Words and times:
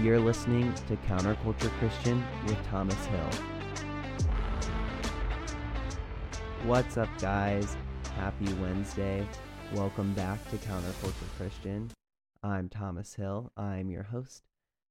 You're 0.00 0.18
listening 0.18 0.74
to 0.88 0.96
Counterculture 1.08 1.70
Christian 1.78 2.24
with 2.48 2.60
Thomas 2.66 3.06
Hill. 3.06 3.30
What's 6.64 6.96
up, 6.96 7.08
guys? 7.20 7.76
Happy 8.16 8.52
Wednesday. 8.54 9.24
Welcome 9.72 10.12
back 10.14 10.50
to 10.50 10.56
Counterculture 10.56 11.28
Christian. 11.38 11.92
I'm 12.42 12.68
Thomas 12.68 13.14
Hill. 13.14 13.52
I'm 13.56 13.88
your 13.88 14.02
host. 14.02 14.42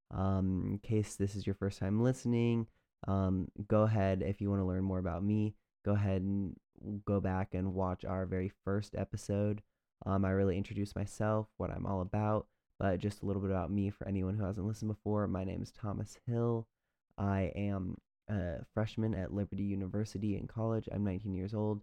Um, 0.10 0.64
in 0.72 0.78
case 0.80 1.16
this 1.16 1.36
is 1.36 1.46
your 1.46 1.56
first 1.56 1.80
time 1.80 2.02
listening, 2.02 2.68
um, 3.06 3.50
go 3.68 3.82
ahead 3.82 4.24
if 4.26 4.40
you 4.40 4.50
want 4.50 4.62
to 4.62 4.66
learn 4.66 4.86
more 4.86 5.00
about 5.00 5.22
me. 5.22 5.54
Go 5.84 5.92
ahead 5.92 6.22
and 6.22 6.56
go 7.06 7.20
back 7.20 7.54
and 7.54 7.74
watch 7.74 8.06
our 8.06 8.26
very 8.26 8.54
first 8.64 8.96
episode. 8.96 9.64
Um, 10.06 10.24
I 10.24 10.30
really 10.30 10.58
introduce 10.58 10.96
myself, 10.96 11.48
what 11.58 11.72
I'm 11.72 11.86
all 11.86 12.00
about, 12.00 12.48
but 12.80 13.00
just 13.00 13.22
a 13.22 13.26
little 13.26 13.42
bit 13.42 13.52
about 13.52 13.72
me 13.72 13.90
for 13.90 14.08
anyone 14.08 14.36
who 14.36 14.44
hasn't 14.44 14.68
listened 14.68 14.90
before. 14.90 15.28
My 15.28 15.44
name 15.44 15.62
is 15.62 15.72
Thomas 15.72 16.18
Hill. 16.28 16.68
I 17.18 17.52
am 17.56 17.98
a 18.30 18.66
freshman 18.74 19.14
at 19.14 19.34
Liberty 19.34 19.64
University 19.64 20.38
in 20.38 20.48
college. 20.48 20.90
I'm 20.92 21.04
19 21.04 21.34
years 21.34 21.54
old. 21.54 21.82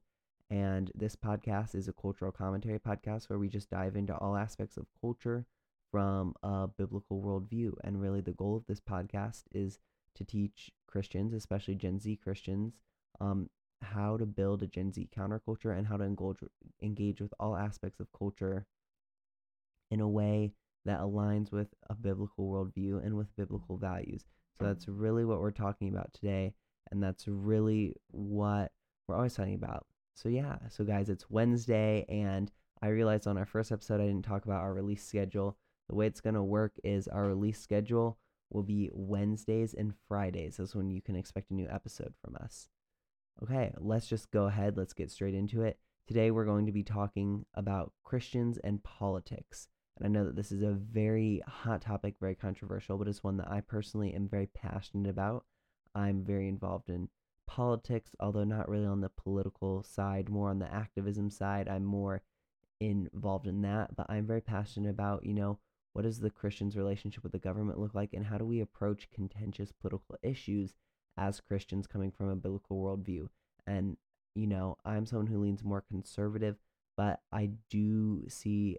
And 0.51 0.91
this 0.95 1.15
podcast 1.15 1.75
is 1.75 1.87
a 1.87 1.93
cultural 1.93 2.33
commentary 2.33 2.81
podcast 2.81 3.29
where 3.29 3.39
we 3.39 3.49
just 3.49 3.71
dive 3.71 3.95
into 3.95 4.17
all 4.17 4.37
aspects 4.37 4.77
of 4.77 4.87
culture 5.01 5.47
from 5.93 6.35
a 6.43 6.67
biblical 6.67 7.23
worldview. 7.23 7.73
And 7.85 8.01
really, 8.01 8.21
the 8.21 8.33
goal 8.33 8.57
of 8.57 8.67
this 8.67 8.81
podcast 8.81 9.45
is 9.53 9.79
to 10.17 10.25
teach 10.25 10.73
Christians, 10.89 11.33
especially 11.33 11.77
Gen 11.77 12.01
Z 12.01 12.19
Christians, 12.23 12.81
um, 13.21 13.49
how 13.83 14.17
to 14.17 14.27
build 14.27 14.63
a 14.63 14.67
Gen 14.67 14.93
Z 14.93 15.09
counterculture 15.17 15.77
and 15.77 15.87
how 15.87 15.97
to 15.97 16.05
engage, 16.05 16.39
engage 16.83 17.21
with 17.21 17.33
all 17.39 17.57
aspects 17.57 18.01
of 18.01 18.09
culture 18.13 18.67
in 19.91 20.01
a 20.01 20.09
way 20.09 20.53
that 20.85 21.01
aligns 21.01 21.53
with 21.53 21.69
a 21.89 21.95
biblical 21.95 22.49
worldview 22.49 23.05
and 23.05 23.17
with 23.17 23.35
biblical 23.37 23.77
values. 23.77 24.25
So 24.59 24.67
that's 24.67 24.89
really 24.89 25.25
what 25.25 25.41
we're 25.41 25.51
talking 25.51 25.89
about 25.89 26.13
today. 26.13 26.55
And 26.91 27.03
that's 27.03 27.29
really 27.29 27.95
what 28.09 28.73
we're 29.07 29.17
always 29.17 29.35
talking 29.35 29.55
about. 29.55 29.87
So, 30.15 30.29
yeah. 30.29 30.57
So, 30.69 30.85
guys, 30.85 31.09
it's 31.09 31.31
Wednesday. 31.31 32.05
And 32.09 32.51
I 32.83 32.89
realized 32.89 33.27
on 33.27 33.39
our 33.39 33.47
first 33.47 33.73
episode, 33.73 34.01
I 34.01 34.07
didn't 34.07 34.25
talk 34.25 34.45
about 34.45 34.61
our 34.61 34.75
release 34.75 35.05
schedule. 35.05 35.57
The 35.89 35.95
way 35.95 36.07
it's 36.07 36.21
going 36.21 36.35
to 36.35 36.43
work 36.43 36.73
is 36.85 37.09
our 37.09 37.27
release 37.27 37.61
schedule 37.61 38.19
will 38.51 38.63
be 38.63 38.91
Wednesdays 38.93 39.75
and 39.75 39.95
Fridays. 40.09 40.57
That's 40.57 40.75
when 40.75 40.91
you 40.91 41.01
can 41.01 41.17
expect 41.17 41.51
a 41.51 41.55
new 41.55 41.69
episode 41.69 42.15
from 42.23 42.37
us. 42.37 42.69
Okay, 43.43 43.73
let's 43.79 44.07
just 44.07 44.31
go 44.31 44.47
ahead. 44.47 44.77
Let's 44.77 44.93
get 44.93 45.11
straight 45.11 45.35
into 45.35 45.63
it. 45.63 45.79
Today, 46.07 46.31
we're 46.31 46.45
going 46.45 46.67
to 46.67 46.73
be 46.73 46.83
talking 46.83 47.47
about 47.55 47.93
Christians 48.05 48.59
and 48.59 48.83
politics. 48.83 49.69
And 49.97 50.07
I 50.07 50.09
know 50.09 50.25
that 50.25 50.37
this 50.37 50.53
is 50.53 50.63
a 50.63 50.73
very 50.73 51.43
hot 51.47 51.83
topic, 51.83 52.15
very 52.21 52.35
controversial, 52.35 52.97
but 52.97 53.09
it's 53.09 53.25
one 53.25 53.37
that 53.39 53.51
I 53.51 53.61
personally 53.61 54.15
am 54.15 54.29
very 54.29 54.47
passionate 54.47 55.11
about. 55.11 55.45
I'm 55.95 56.25
very 56.25 56.49
involved 56.49 56.89
in 56.89 57.09
politics, 57.47 58.13
although 58.21 58.45
not 58.45 58.69
really 58.69 58.87
on 58.87 59.01
the 59.01 59.11
political 59.11 59.83
side, 59.83 60.29
more 60.29 60.51
on 60.51 60.59
the 60.59 60.73
activism 60.73 61.31
side. 61.31 61.69
I'm 61.69 61.85
more 61.85 62.23
involved 62.81 63.47
in 63.47 63.63
that, 63.63 63.97
but 63.97 64.07
I'm 64.09 64.27
very 64.27 64.41
passionate 64.41 64.91
about, 64.91 65.27
you 65.27 65.35
know, 65.35 65.59
what 65.93 66.03
does 66.03 66.21
the 66.21 66.31
Christian's 66.31 66.77
relationship 66.77 67.23
with 67.23 67.33
the 67.33 67.39
government 67.39 67.79
look 67.79 67.95
like 67.95 68.13
and 68.13 68.25
how 68.25 68.39
do 68.39 68.45
we 68.45 68.61
approach 68.61 69.11
contentious 69.13 69.73
political 69.73 70.17
issues 70.23 70.75
as 71.17 71.41
Christians 71.41 71.87
coming 71.87 72.11
from 72.11 72.29
a 72.29 72.37
biblical 72.37 72.81
worldview. 72.81 73.29
And, 73.67 73.97
you 74.35 74.47
know, 74.47 74.79
I'm 74.85 75.07
someone 75.07 75.27
who 75.27 75.43
leans 75.43 75.63
more 75.63 75.83
conservative, 75.83 76.57
but 76.97 77.21
I 77.33 77.51
do 77.69 78.25
see 78.29 78.79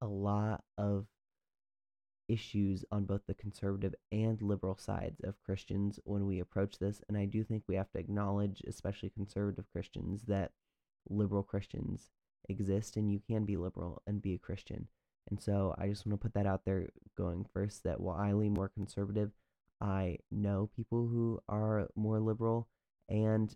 a 0.00 0.06
lot 0.06 0.64
of 0.76 1.06
issues 2.28 2.84
on 2.92 3.04
both 3.04 3.22
the 3.26 3.34
conservative 3.34 3.94
and 4.12 4.40
liberal 4.42 4.76
sides 4.76 5.20
of 5.24 5.42
Christians 5.42 5.98
when 6.04 6.26
we 6.26 6.40
approach 6.40 6.78
this. 6.78 7.02
And 7.08 7.16
I 7.16 7.24
do 7.24 7.42
think 7.42 7.64
we 7.66 7.76
have 7.76 7.90
to 7.92 7.98
acknowledge, 7.98 8.62
especially 8.66 9.10
conservative 9.10 9.64
Christians, 9.72 10.22
that 10.28 10.52
liberal 11.08 11.42
Christians 11.42 12.10
exist 12.48 12.96
and 12.96 13.10
you 13.10 13.20
can 13.26 13.44
be 13.44 13.56
liberal 13.56 14.02
and 14.06 14.20
be 14.20 14.34
a 14.34 14.38
Christian. 14.38 14.88
And 15.30 15.42
so 15.42 15.74
I 15.78 15.88
just 15.88 16.06
want 16.06 16.20
to 16.20 16.22
put 16.22 16.34
that 16.34 16.46
out 16.46 16.62
there 16.64 16.88
going 17.16 17.46
first 17.52 17.84
that 17.84 18.00
while 18.00 18.16
I 18.16 18.32
lean 18.32 18.54
more 18.54 18.68
conservative, 18.68 19.32
I 19.80 20.18
know 20.30 20.70
people 20.74 21.06
who 21.08 21.40
are 21.48 21.88
more 21.94 22.20
liberal 22.20 22.68
and 23.08 23.54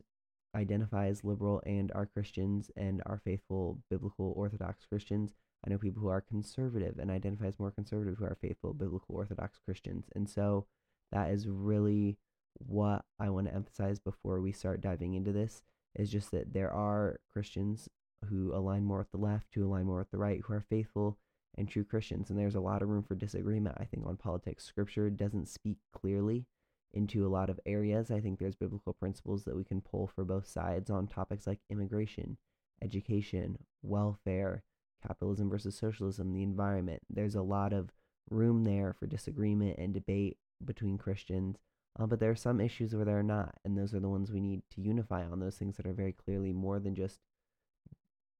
identify 0.55 1.07
as 1.07 1.25
liberal 1.25 1.63
and 1.65 1.91
are 1.95 2.07
Christians 2.07 2.71
and 2.77 3.03
are 3.07 3.21
faithful 3.25 3.79
biblical 3.91 4.33
Orthodox 4.37 4.85
Christians. 4.87 5.35
I 5.65 5.71
know 5.71 5.79
people 5.79 6.03
who 6.03 6.09
are 6.09 6.21
conservative 6.21 6.99
and 6.99 7.11
identify 7.11 7.47
as 7.47 7.59
more 7.59 7.71
conservative 7.71 8.17
who 8.19 8.25
are 8.25 8.37
faithful 8.41 8.75
biblical 8.75 9.15
Orthodox 9.15 9.59
Christians. 9.65 10.07
And 10.15 10.29
so 10.29 10.67
that 11.13 11.31
is 11.31 11.47
really 11.47 12.19
what 12.59 13.05
I 13.19 13.31
want 13.31 13.47
to 13.47 13.55
emphasize 13.55 13.99
before 13.99 14.41
we 14.41 14.53
start 14.53 14.81
diving 14.81 15.15
into 15.15 15.33
this 15.33 15.63
is 15.95 16.11
just 16.11 16.31
that 16.33 16.53
there 16.53 16.73
are 16.73 17.21
Christians 17.33 17.89
who 18.29 18.55
align 18.55 18.85
more 18.85 18.99
with 18.99 19.11
the 19.11 19.19
left, 19.19 19.55
who 19.55 19.67
align 19.67 19.87
more 19.87 19.99
with 19.99 20.11
the 20.11 20.19
right, 20.19 20.41
who 20.45 20.53
are 20.55 20.65
faithful 20.69 21.19
and 21.57 21.69
true 21.69 21.85
Christians. 21.85 22.31
And 22.31 22.39
there's 22.39 22.55
a 22.55 22.61
lot 22.61 22.83
of 22.83 22.89
room 22.89 23.03
for 23.03 23.15
disagreement, 23.15 23.77
I 23.79 23.85
think, 23.85 24.07
on 24.07 24.17
politics. 24.17 24.65
Scripture 24.65 25.11
doesn't 25.11 25.49
speak 25.49 25.79
clearly 25.93 26.47
into 26.93 27.27
a 27.27 27.31
lot 27.31 27.51
of 27.51 27.61
areas. 27.67 28.11
I 28.11 28.21
think 28.21 28.39
there's 28.39 28.55
biblical 28.55 28.93
principles 28.95 29.45
that 29.45 29.57
we 29.57 29.65
can 29.65 29.81
pull 29.81 30.07
for 30.07 30.25
both 30.25 30.47
sides 30.47 30.91
on 30.91 31.07
topics 31.07 31.47
like 31.47 31.61
immigration, 31.71 32.37
education, 32.83 33.59
welfare, 33.83 34.63
capitalism 35.07 35.51
versus 35.51 35.77
socialism, 35.77 36.33
the 36.33 36.43
environment. 36.43 37.03
There's 37.11 37.35
a 37.35 37.43
lot 37.43 37.73
of 37.73 37.91
room 38.31 38.65
there 38.65 38.93
for 38.93 39.07
disagreement 39.07 39.77
and 39.79 39.93
debate 39.93 40.39
between 40.65 40.99
Christians. 40.99 41.59
Uh, 41.99 42.07
but 42.07 42.21
there 42.21 42.31
are 42.31 42.37
some 42.37 42.61
issues 42.61 42.95
where 42.95 43.05
there 43.05 43.19
are 43.19 43.23
not, 43.23 43.55
and 43.65 43.77
those 43.77 43.93
are 43.93 44.01
the 44.01 44.09
ones 44.09 44.31
we 44.31 44.41
need 44.41 44.63
to 44.75 44.81
unify 44.81 45.25
on. 45.25 45.41
Those 45.41 45.57
things 45.57 45.77
that 45.77 45.87
are 45.87 45.93
very 45.93 46.13
clearly 46.13 46.53
more 46.53 46.81
than 46.81 46.95
just, 46.95 47.19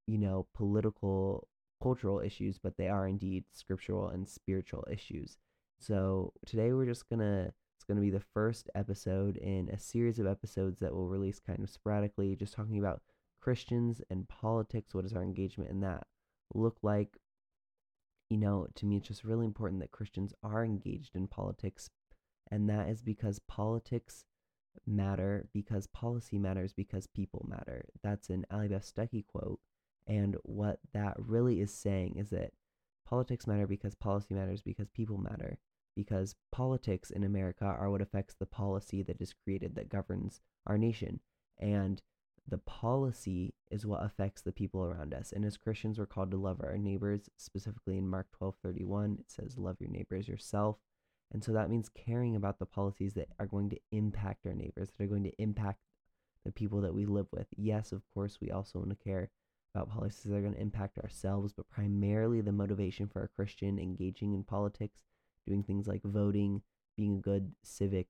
you 0.07 0.17
know, 0.17 0.47
political 0.55 1.49
cultural 1.83 2.21
issues, 2.21 2.59
but 2.59 2.77
they 2.77 2.89
are 2.89 3.07
indeed 3.07 3.45
scriptural 3.53 4.09
and 4.09 4.29
spiritual 4.29 4.87
issues. 4.91 5.37
So 5.81 6.33
today 6.47 6.73
we're 6.73 6.87
just 6.87 7.11
gonna 7.11 7.53
it's 7.77 7.85
gonna 7.85 8.01
be 8.01 8.11
the 8.11 8.21
first 8.21 8.71
episode 8.75 9.37
in 9.37 9.69
a 9.69 9.79
series 9.79 10.21
of 10.21 10.27
episodes 10.27 10.79
that 10.79 10.95
will 10.95 11.09
release 11.09 11.41
kind 11.41 11.63
of 11.63 11.69
sporadically, 11.69 12.37
just 12.37 12.55
talking 12.55 12.79
about 12.79 13.03
Christians 13.41 14.01
and 14.09 14.29
politics. 14.29 14.95
What 14.95 15.05
is 15.05 15.13
our 15.13 15.25
engagement 15.25 15.71
in 15.71 15.81
that 15.81 16.07
look 16.55 16.79
like? 16.83 17.19
You 18.31 18.39
know, 18.39 18.67
to 18.77 18.87
me, 18.87 18.97
it's 18.97 19.09
just 19.09 19.25
really 19.25 19.45
important 19.45 19.81
that 19.81 19.91
Christians 19.91 20.33
are 20.43 20.65
engaged 20.65 21.15
in 21.15 21.29
politics, 21.29 21.91
and 22.51 22.69
that 22.69 22.89
is 22.89 23.03
because 23.03 23.39
politics 23.41 24.25
matter, 24.87 25.49
because 25.53 25.87
policy 25.87 26.39
matters, 26.39 26.73
because 26.73 27.07
people 27.07 27.45
matter. 27.49 27.85
That's 28.03 28.31
an 28.31 28.47
Allie 28.51 28.69
Beth 28.69 28.91
Stuckey 28.91 29.27
quote 29.27 29.61
and 30.07 30.37
what 30.43 30.81
that 30.93 31.15
really 31.19 31.61
is 31.61 31.73
saying 31.73 32.17
is 32.17 32.31
that 32.31 32.53
politics 33.07 33.47
matter 33.47 33.67
because 33.67 33.95
policy 33.95 34.35
matters 34.35 34.63
because 34.63 34.89
people 34.91 35.19
matter. 35.19 35.59
Because 35.95 36.35
politics 36.51 37.11
in 37.11 37.23
America 37.23 37.65
are 37.65 37.91
what 37.91 38.01
affects 38.01 38.35
the 38.35 38.47
policy 38.47 39.03
that 39.03 39.21
is 39.21 39.35
created 39.45 39.75
that 39.75 39.91
governs 39.91 40.41
our 40.67 40.79
nation. 40.79 41.21
And 41.59 42.01
the 42.49 42.59
policy 42.59 43.55
is 43.71 43.87
what 43.87 44.05
affects 44.05 44.43
the 44.43 44.53
people 44.53 44.85
around 44.85 45.15
us. 45.15 45.33
And 45.33 45.45
as 45.45 45.57
Christians, 45.57 45.99
we're 45.99 46.07
called 46.07 46.31
to 46.33 46.37
love 46.37 46.61
our 46.63 46.77
neighbors. 46.77 47.29
Specifically 47.37 47.99
in 47.99 48.09
Mark 48.09 48.27
12 48.33 48.57
31, 48.63 49.17
it 49.21 49.31
says, 49.31 49.59
Love 49.59 49.77
your 49.81 49.91
neighbors 49.91 50.29
yourself. 50.29 50.77
And 51.33 51.43
so 51.43 51.53
that 51.53 51.71
means 51.71 51.89
caring 51.89 52.37
about 52.37 52.59
the 52.59 52.67
policies 52.67 53.15
that 53.15 53.29
are 53.39 53.47
going 53.47 53.71
to 53.71 53.81
impact 53.91 54.47
our 54.47 54.55
neighbors, 54.55 54.91
that 54.91 55.05
are 55.05 55.09
going 55.09 55.25
to 55.25 55.43
impact 55.43 55.81
the 56.45 56.53
people 56.53 56.81
that 56.83 56.95
we 56.95 57.07
live 57.07 57.27
with. 57.33 57.47
Yes, 57.57 57.93
of 57.93 58.03
course, 58.13 58.39
we 58.41 58.51
also 58.51 58.81
want 58.81 58.91
to 58.91 59.05
care 59.05 59.31
about 59.75 59.91
policies 59.91 60.25
that 60.25 60.37
are 60.37 60.43
going 60.43 60.55
to 60.55 60.61
impact 60.61 60.99
ourselves, 60.99 61.53
but 61.53 61.69
primarily 61.71 62.41
the 62.41 62.53
motivation 62.53 63.09
for 63.09 63.23
a 63.23 63.29
Christian 63.29 63.79
engaging 63.79 64.35
in 64.35 64.45
politics, 64.45 65.03
doing 65.47 65.63
things 65.63 65.87
like 65.87 66.03
voting, 66.03 66.61
being 66.97 67.17
a 67.17 67.21
good 67.21 67.53
civic 67.63 68.09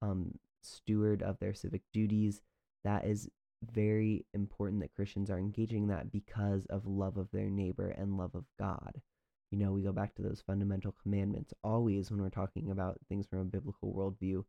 um, 0.00 0.38
steward 0.62 1.22
of 1.22 1.38
their 1.38 1.52
civic 1.52 1.82
duties. 1.92 2.40
That 2.88 3.04
is 3.04 3.28
very 3.70 4.24
important 4.32 4.80
that 4.80 4.94
Christians 4.94 5.28
are 5.28 5.38
engaging 5.38 5.88
that 5.88 6.10
because 6.10 6.64
of 6.70 6.86
love 6.86 7.18
of 7.18 7.30
their 7.32 7.50
neighbor 7.50 7.90
and 7.90 8.16
love 8.16 8.34
of 8.34 8.46
God. 8.58 9.02
You 9.50 9.58
know, 9.58 9.72
we 9.72 9.82
go 9.82 9.92
back 9.92 10.14
to 10.14 10.22
those 10.22 10.40
fundamental 10.40 10.94
commandments 11.02 11.52
always 11.62 12.10
when 12.10 12.22
we're 12.22 12.30
talking 12.30 12.70
about 12.70 12.96
things 13.06 13.26
from 13.26 13.40
a 13.40 13.44
biblical 13.44 13.92
worldview. 13.92 14.44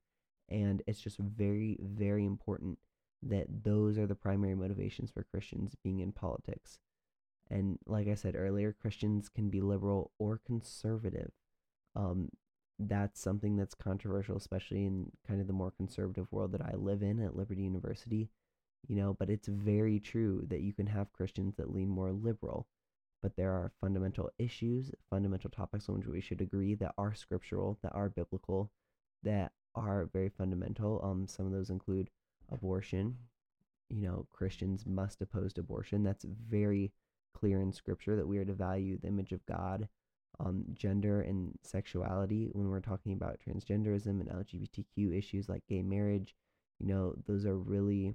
And 0.47 0.81
it's 0.87 1.01
just 1.01 1.17
very, 1.17 1.77
very 1.81 2.25
important 2.25 2.79
that 3.23 3.47
those 3.65 3.97
are 3.97 4.07
the 4.07 4.15
primary 4.15 4.55
motivations 4.55 5.11
for 5.11 5.25
Christians 5.29 5.75
being 5.83 5.99
in 5.99 6.13
politics. 6.13 6.79
And 7.51 7.77
like 7.85 8.07
I 8.07 8.15
said 8.15 8.35
earlier, 8.37 8.71
Christians 8.71 9.27
can 9.27 9.49
be 9.49 9.59
liberal 9.59 10.11
or 10.17 10.39
conservative. 10.45 11.31
Um, 11.93 12.29
that's 12.79 13.19
something 13.21 13.57
that's 13.57 13.75
controversial, 13.75 14.37
especially 14.37 14.85
in 14.85 15.11
kind 15.27 15.41
of 15.41 15.47
the 15.47 15.53
more 15.53 15.71
conservative 15.71 16.31
world 16.31 16.53
that 16.53 16.61
I 16.61 16.75
live 16.75 17.03
in 17.03 17.19
at 17.21 17.35
Liberty 17.35 17.61
University. 17.63 18.29
You 18.87 18.95
know, 18.95 19.13
but 19.19 19.29
it's 19.29 19.47
very 19.49 19.99
true 19.99 20.45
that 20.49 20.61
you 20.61 20.73
can 20.73 20.87
have 20.87 21.11
Christians 21.13 21.55
that 21.57 21.73
lean 21.73 21.89
more 21.89 22.11
liberal. 22.13 22.67
but 23.21 23.35
there 23.35 23.51
are 23.51 23.71
fundamental 23.81 24.29
issues, 24.37 24.91
fundamental 25.09 25.49
topics 25.49 25.89
on 25.89 25.95
which 25.97 26.07
we 26.07 26.21
should 26.21 26.41
agree 26.41 26.75
that 26.75 26.93
are 26.97 27.13
scriptural, 27.13 27.77
that 27.83 27.93
are 27.93 28.09
biblical, 28.09 28.71
that 29.23 29.51
are 29.75 30.09
very 30.13 30.29
fundamental. 30.29 31.01
Um, 31.03 31.27
some 31.27 31.45
of 31.45 31.51
those 31.51 31.69
include 31.69 32.09
abortion. 32.51 33.17
You 33.89 34.01
know, 34.01 34.27
Christians 34.31 34.85
must 34.85 35.21
oppose 35.21 35.53
abortion. 35.57 36.03
That's 36.03 36.23
very 36.25 36.93
clear 37.33 37.61
in 37.61 37.73
scripture 37.73 38.15
that 38.15 38.27
we 38.27 38.37
are 38.37 38.45
to 38.45 38.53
value 38.53 38.97
the 38.97 39.07
image 39.07 39.31
of 39.31 39.45
God. 39.45 39.87
Um, 40.41 40.63
gender 40.73 41.21
and 41.21 41.57
sexuality, 41.63 42.47
when 42.53 42.69
we're 42.69 42.79
talking 42.79 43.11
about 43.11 43.39
transgenderism 43.45 44.21
and 44.21 44.29
LGBTQ 44.29 45.17
issues 45.17 45.49
like 45.49 45.63
gay 45.67 45.81
marriage, 45.81 46.33
you 46.79 46.87
know, 46.87 47.13
those 47.27 47.45
are 47.45 47.57
really 47.57 48.13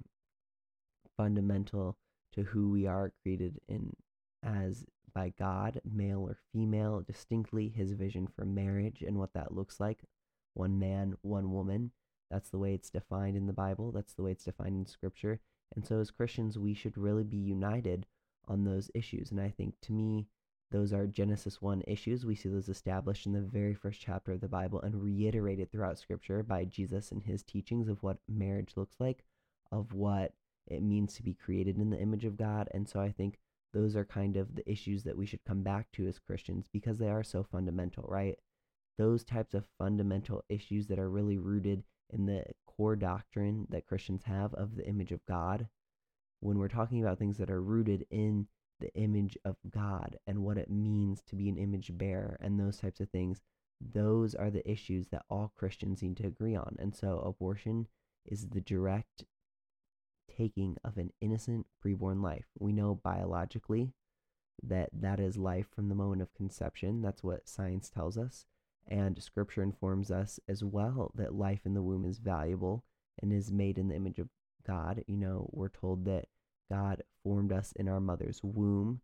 fundamental 1.15 1.97
to 2.33 2.43
who 2.43 2.71
we 2.71 2.87
are 2.87 3.13
created 3.21 3.59
in 3.67 3.93
as 4.43 4.85
by 5.13 5.33
God, 5.39 5.79
male 5.89 6.21
or 6.21 6.37
female, 6.51 7.01
distinctly 7.01 7.69
his 7.69 7.93
vision 7.93 8.27
for 8.27 8.43
marriage 8.45 9.01
and 9.01 9.17
what 9.17 9.33
that 9.33 9.53
looks 9.53 9.79
like 9.79 10.03
one 10.55 10.79
man, 10.79 11.15
one 11.21 11.51
woman. 11.51 11.91
That's 12.31 12.49
the 12.49 12.57
way 12.57 12.73
it's 12.73 12.89
defined 12.89 13.37
in 13.37 13.45
the 13.45 13.53
Bible, 13.53 13.91
that's 13.91 14.13
the 14.13 14.23
way 14.23 14.31
it's 14.31 14.45
defined 14.45 14.75
in 14.75 14.85
Scripture. 14.85 15.39
And 15.75 15.85
so, 15.85 15.99
as 15.99 16.11
Christians, 16.11 16.57
we 16.57 16.73
should 16.73 16.97
really 16.97 17.23
be 17.23 17.37
united 17.37 18.07
on 18.47 18.63
those 18.63 18.89
issues. 18.95 19.31
And 19.31 19.39
I 19.39 19.49
think 19.49 19.75
to 19.81 19.91
me, 19.91 20.27
those 20.71 20.91
are 20.93 21.07
Genesis 21.07 21.61
1 21.61 21.83
issues. 21.87 22.25
We 22.25 22.35
see 22.35 22.49
those 22.49 22.69
established 22.69 23.25
in 23.25 23.33
the 23.33 23.41
very 23.41 23.73
first 23.73 24.01
chapter 24.01 24.31
of 24.33 24.41
the 24.41 24.47
Bible 24.47 24.81
and 24.81 25.01
reiterated 25.01 25.71
throughout 25.71 25.99
Scripture 25.99 26.43
by 26.43 26.65
Jesus 26.65 27.11
and 27.11 27.23
his 27.23 27.43
teachings 27.43 27.87
of 27.87 28.01
what 28.03 28.17
marriage 28.27 28.73
looks 28.75 28.95
like, 28.99 29.23
of 29.71 29.93
what 29.93 30.33
it 30.67 30.81
means 30.81 31.13
to 31.13 31.23
be 31.23 31.33
created 31.33 31.77
in 31.77 31.91
the 31.91 31.99
image 31.99 32.25
of 32.25 32.37
God. 32.37 32.67
And 32.73 32.89
so 32.89 32.99
I 32.99 33.11
think 33.11 33.37
those 33.73 33.95
are 33.95 34.05
kind 34.05 34.37
of 34.37 34.55
the 34.55 34.69
issues 34.69 35.03
that 35.03 35.17
we 35.17 35.25
should 35.25 35.45
come 35.45 35.61
back 35.61 35.91
to 35.93 36.07
as 36.07 36.17
Christians 36.17 36.67
because 36.71 36.97
they 36.97 37.09
are 37.09 37.23
so 37.23 37.43
fundamental, 37.43 38.05
right? 38.07 38.39
Those 38.97 39.23
types 39.23 39.53
of 39.53 39.65
fundamental 39.77 40.43
issues 40.49 40.87
that 40.87 40.99
are 40.99 41.09
really 41.09 41.37
rooted 41.37 41.83
in 42.09 42.25
the 42.25 42.43
core 42.65 42.95
doctrine 42.95 43.67
that 43.69 43.85
Christians 43.85 44.23
have 44.23 44.53
of 44.53 44.75
the 44.75 44.87
image 44.87 45.11
of 45.11 45.25
God. 45.25 45.67
When 46.39 46.57
we're 46.57 46.67
talking 46.69 47.01
about 47.01 47.19
things 47.19 47.37
that 47.37 47.49
are 47.49 47.61
rooted 47.61 48.05
in 48.09 48.47
the 48.79 48.93
image 48.95 49.37
of 49.45 49.57
God 49.69 50.17
and 50.27 50.43
what 50.43 50.57
it 50.57 50.69
means 50.69 51.21
to 51.27 51.35
be 51.35 51.49
an 51.49 51.57
image 51.57 51.97
bearer 51.97 52.37
and 52.41 52.59
those 52.59 52.77
types 52.77 52.99
of 52.99 53.09
things, 53.09 53.41
those 53.79 54.35
are 54.35 54.49
the 54.49 54.69
issues 54.69 55.07
that 55.07 55.25
all 55.29 55.51
Christians 55.55 56.01
need 56.01 56.17
to 56.17 56.27
agree 56.27 56.55
on. 56.55 56.75
And 56.79 56.95
so 56.95 57.19
abortion 57.19 57.87
is 58.25 58.49
the 58.49 58.61
direct 58.61 59.25
taking 60.35 60.77
of 60.83 60.97
an 60.97 61.11
innocent 61.21 61.65
preborn 61.83 62.21
life. 62.21 62.45
We 62.59 62.73
know 62.73 62.99
biologically 63.03 63.93
that 64.63 64.89
that 64.93 65.19
is 65.19 65.37
life 65.37 65.67
from 65.73 65.89
the 65.89 65.95
moment 65.95 66.21
of 66.21 66.33
conception. 66.33 67.01
That's 67.01 67.23
what 67.23 67.47
science 67.47 67.89
tells 67.89 68.17
us. 68.17 68.45
And 68.87 69.21
scripture 69.21 69.63
informs 69.63 70.11
us 70.11 70.39
as 70.47 70.63
well 70.63 71.11
that 71.15 71.33
life 71.33 71.61
in 71.65 71.73
the 71.73 71.81
womb 71.81 72.05
is 72.05 72.19
valuable 72.19 72.83
and 73.21 73.33
is 73.33 73.51
made 73.51 73.77
in 73.77 73.87
the 73.87 73.95
image 73.95 74.19
of 74.19 74.29
God. 74.65 75.03
You 75.07 75.17
know, 75.17 75.49
we're 75.51 75.69
told 75.69 76.05
that 76.05 76.25
God 76.71 77.03
formed 77.23 77.51
us 77.51 77.73
in 77.75 77.87
our 77.87 77.99
mother's 77.99 78.41
womb. 78.43 79.01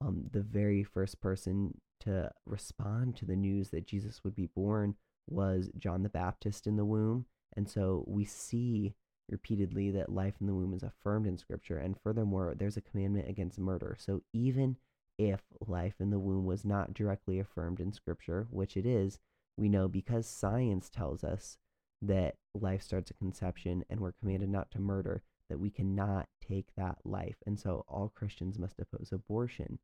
Um, 0.00 0.24
the 0.32 0.42
very 0.42 0.82
first 0.82 1.20
person 1.20 1.80
to 2.00 2.30
respond 2.46 3.16
to 3.16 3.24
the 3.24 3.36
news 3.36 3.70
that 3.70 3.86
Jesus 3.86 4.22
would 4.24 4.34
be 4.34 4.48
born 4.54 4.96
was 5.28 5.70
John 5.78 6.02
the 6.02 6.08
Baptist 6.08 6.66
in 6.66 6.76
the 6.76 6.84
womb. 6.84 7.26
And 7.56 7.68
so 7.68 8.04
we 8.06 8.24
see 8.24 8.94
repeatedly 9.30 9.90
that 9.92 10.12
life 10.12 10.34
in 10.40 10.46
the 10.46 10.54
womb 10.54 10.74
is 10.74 10.82
affirmed 10.82 11.26
in 11.26 11.38
Scripture. 11.38 11.78
And 11.78 11.96
furthermore, 11.98 12.54
there's 12.56 12.76
a 12.76 12.82
commandment 12.82 13.28
against 13.28 13.58
murder. 13.58 13.96
So 13.98 14.22
even 14.32 14.76
if 15.18 15.40
life 15.66 15.94
in 16.00 16.10
the 16.10 16.18
womb 16.18 16.44
was 16.44 16.64
not 16.64 16.92
directly 16.92 17.38
affirmed 17.38 17.80
in 17.80 17.92
Scripture, 17.92 18.46
which 18.50 18.76
it 18.76 18.84
is, 18.84 19.18
we 19.56 19.68
know 19.68 19.88
because 19.88 20.26
science 20.26 20.90
tells 20.90 21.22
us 21.22 21.56
that 22.02 22.36
life 22.54 22.82
starts 22.82 23.10
at 23.10 23.18
conception 23.18 23.84
and 23.88 24.00
we're 24.00 24.12
commanded 24.12 24.50
not 24.50 24.70
to 24.72 24.80
murder, 24.80 25.22
that 25.54 25.60
we 25.60 25.70
cannot 25.70 26.26
take 26.44 26.66
that 26.76 26.98
life. 27.04 27.36
And 27.46 27.60
so 27.60 27.84
all 27.86 28.12
Christians 28.12 28.58
must 28.58 28.80
oppose 28.80 29.10
abortion. 29.12 29.78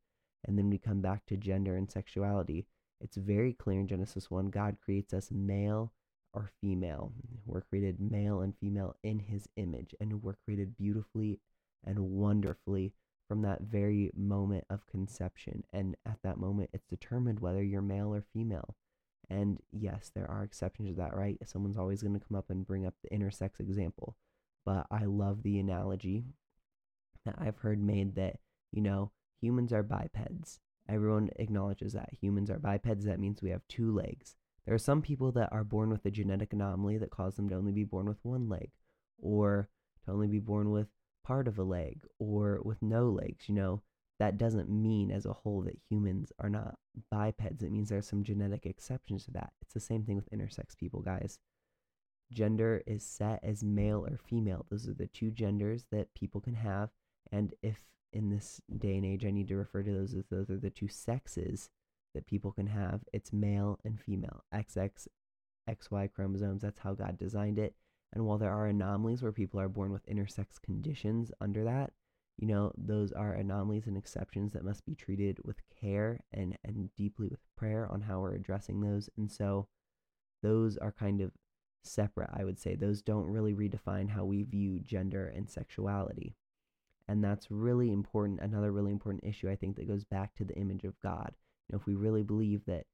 And 0.44 0.58
then 0.58 0.68
we 0.68 0.78
come 0.78 1.00
back 1.00 1.26
to 1.26 1.36
gender 1.36 1.76
and 1.76 1.88
sexuality. 1.88 2.66
It's 3.00 3.16
very 3.16 3.52
clear 3.52 3.78
in 3.78 3.86
Genesis 3.86 4.32
1 4.32 4.46
God 4.46 4.78
creates 4.84 5.14
us 5.14 5.30
male 5.30 5.92
or 6.34 6.50
female. 6.60 7.12
We're 7.46 7.60
created 7.60 8.00
male 8.00 8.40
and 8.40 8.52
female 8.58 8.96
in 9.04 9.20
his 9.20 9.46
image, 9.54 9.94
and 10.00 10.24
we're 10.24 10.38
created 10.44 10.76
beautifully 10.76 11.38
and 11.86 12.00
wonderfully 12.00 12.92
from 13.28 13.42
that 13.42 13.60
very 13.60 14.10
moment 14.16 14.64
of 14.70 14.88
conception. 14.88 15.62
And 15.72 15.94
at 16.04 16.18
that 16.24 16.38
moment, 16.38 16.70
it's 16.72 16.88
determined 16.88 17.38
whether 17.38 17.62
you're 17.62 17.80
male 17.80 18.12
or 18.12 18.24
female. 18.32 18.74
And 19.28 19.60
yes, 19.70 20.10
there 20.12 20.28
are 20.28 20.42
exceptions 20.42 20.88
to 20.88 20.94
that, 20.96 21.14
right? 21.14 21.38
Someone's 21.44 21.78
always 21.78 22.02
going 22.02 22.18
to 22.18 22.26
come 22.26 22.36
up 22.36 22.50
and 22.50 22.66
bring 22.66 22.86
up 22.86 22.94
the 23.04 23.16
intersex 23.16 23.60
example. 23.60 24.16
But 24.64 24.86
I 24.90 25.04
love 25.04 25.42
the 25.42 25.58
analogy 25.58 26.24
that 27.24 27.36
I've 27.38 27.58
heard 27.58 27.82
made 27.82 28.14
that, 28.16 28.36
you 28.72 28.82
know, 28.82 29.10
humans 29.40 29.72
are 29.72 29.82
bipeds. 29.82 30.60
Everyone 30.88 31.30
acknowledges 31.36 31.92
that 31.92 32.10
humans 32.20 32.50
are 32.50 32.58
bipeds. 32.58 33.04
That 33.04 33.20
means 33.20 33.42
we 33.42 33.50
have 33.50 33.66
two 33.68 33.94
legs. 33.94 34.36
There 34.66 34.74
are 34.74 34.78
some 34.78 35.02
people 35.02 35.32
that 35.32 35.48
are 35.52 35.64
born 35.64 35.90
with 35.90 36.04
a 36.04 36.10
genetic 36.10 36.52
anomaly 36.52 36.98
that 36.98 37.10
causes 37.10 37.36
them 37.36 37.48
to 37.48 37.56
only 37.56 37.72
be 37.72 37.84
born 37.84 38.06
with 38.06 38.18
one 38.22 38.48
leg, 38.48 38.70
or 39.18 39.68
to 40.04 40.12
only 40.12 40.28
be 40.28 40.38
born 40.38 40.70
with 40.70 40.88
part 41.24 41.48
of 41.48 41.58
a 41.58 41.62
leg, 41.62 42.02
or 42.18 42.60
with 42.64 42.82
no 42.82 43.08
legs. 43.10 43.48
You 43.48 43.54
know, 43.54 43.82
that 44.18 44.36
doesn't 44.36 44.68
mean 44.68 45.10
as 45.10 45.24
a 45.24 45.32
whole 45.32 45.62
that 45.62 45.78
humans 45.88 46.32
are 46.38 46.50
not 46.50 46.76
bipeds. 47.10 47.62
It 47.62 47.72
means 47.72 47.88
there 47.88 47.98
are 47.98 48.02
some 48.02 48.22
genetic 48.22 48.66
exceptions 48.66 49.24
to 49.24 49.30
that. 49.32 49.52
It's 49.62 49.74
the 49.74 49.80
same 49.80 50.04
thing 50.04 50.16
with 50.16 50.30
intersex 50.30 50.76
people, 50.76 51.00
guys. 51.00 51.38
Gender 52.32 52.82
is 52.86 53.04
set 53.04 53.40
as 53.42 53.64
male 53.64 54.06
or 54.06 54.16
female. 54.16 54.66
Those 54.70 54.88
are 54.88 54.94
the 54.94 55.06
two 55.06 55.30
genders 55.30 55.86
that 55.90 56.14
people 56.14 56.40
can 56.40 56.54
have. 56.54 56.90
And 57.32 57.54
if 57.62 57.80
in 58.12 58.30
this 58.30 58.60
day 58.78 58.96
and 58.96 59.04
age 59.04 59.24
I 59.24 59.30
need 59.30 59.48
to 59.48 59.56
refer 59.56 59.82
to 59.82 59.92
those 59.92 60.14
as 60.14 60.24
those 60.30 60.50
are 60.50 60.58
the 60.58 60.70
two 60.70 60.88
sexes, 60.88 61.70
that 62.14 62.26
people 62.26 62.52
can 62.52 62.66
have. 62.66 63.00
It's 63.12 63.32
male 63.32 63.78
and 63.84 64.00
female, 64.00 64.44
XX, 64.54 65.06
XY 65.68 66.12
chromosomes. 66.12 66.62
That's 66.62 66.80
how 66.80 66.94
God 66.94 67.18
designed 67.18 67.58
it. 67.58 67.74
And 68.12 68.26
while 68.26 68.38
there 68.38 68.52
are 68.52 68.66
anomalies 68.66 69.22
where 69.22 69.32
people 69.32 69.60
are 69.60 69.68
born 69.68 69.92
with 69.92 70.06
intersex 70.06 70.60
conditions 70.62 71.30
under 71.40 71.64
that, 71.64 71.92
you 72.36 72.46
know, 72.46 72.72
those 72.76 73.12
are 73.12 73.34
anomalies 73.34 73.86
and 73.86 73.96
exceptions 73.96 74.52
that 74.52 74.64
must 74.64 74.84
be 74.84 74.94
treated 74.94 75.38
with 75.44 75.60
care 75.80 76.20
and, 76.32 76.56
and 76.64 76.90
deeply 76.96 77.28
with 77.28 77.40
prayer 77.56 77.86
on 77.90 78.00
how 78.00 78.20
we're 78.20 78.34
addressing 78.34 78.80
those. 78.80 79.08
And 79.16 79.30
so 79.30 79.68
those 80.42 80.76
are 80.78 80.92
kind 80.92 81.20
of 81.20 81.32
separate, 81.82 82.30
I 82.32 82.44
would 82.44 82.58
say. 82.58 82.74
Those 82.74 83.02
don't 83.02 83.26
really 83.26 83.54
redefine 83.54 84.10
how 84.10 84.24
we 84.24 84.42
view 84.42 84.80
gender 84.80 85.26
and 85.26 85.48
sexuality. 85.48 86.36
And 87.08 87.24
that's 87.24 87.50
really 87.50 87.92
important. 87.92 88.40
Another 88.40 88.70
really 88.70 88.92
important 88.92 89.24
issue, 89.24 89.50
I 89.50 89.56
think, 89.56 89.76
that 89.76 89.88
goes 89.88 90.04
back 90.04 90.34
to 90.34 90.44
the 90.44 90.54
image 90.54 90.84
of 90.84 91.00
God 91.00 91.34
know, 91.70 91.78
if 91.78 91.86
we 91.86 91.94
really 91.94 92.22
believe 92.22 92.64
that 92.66 92.86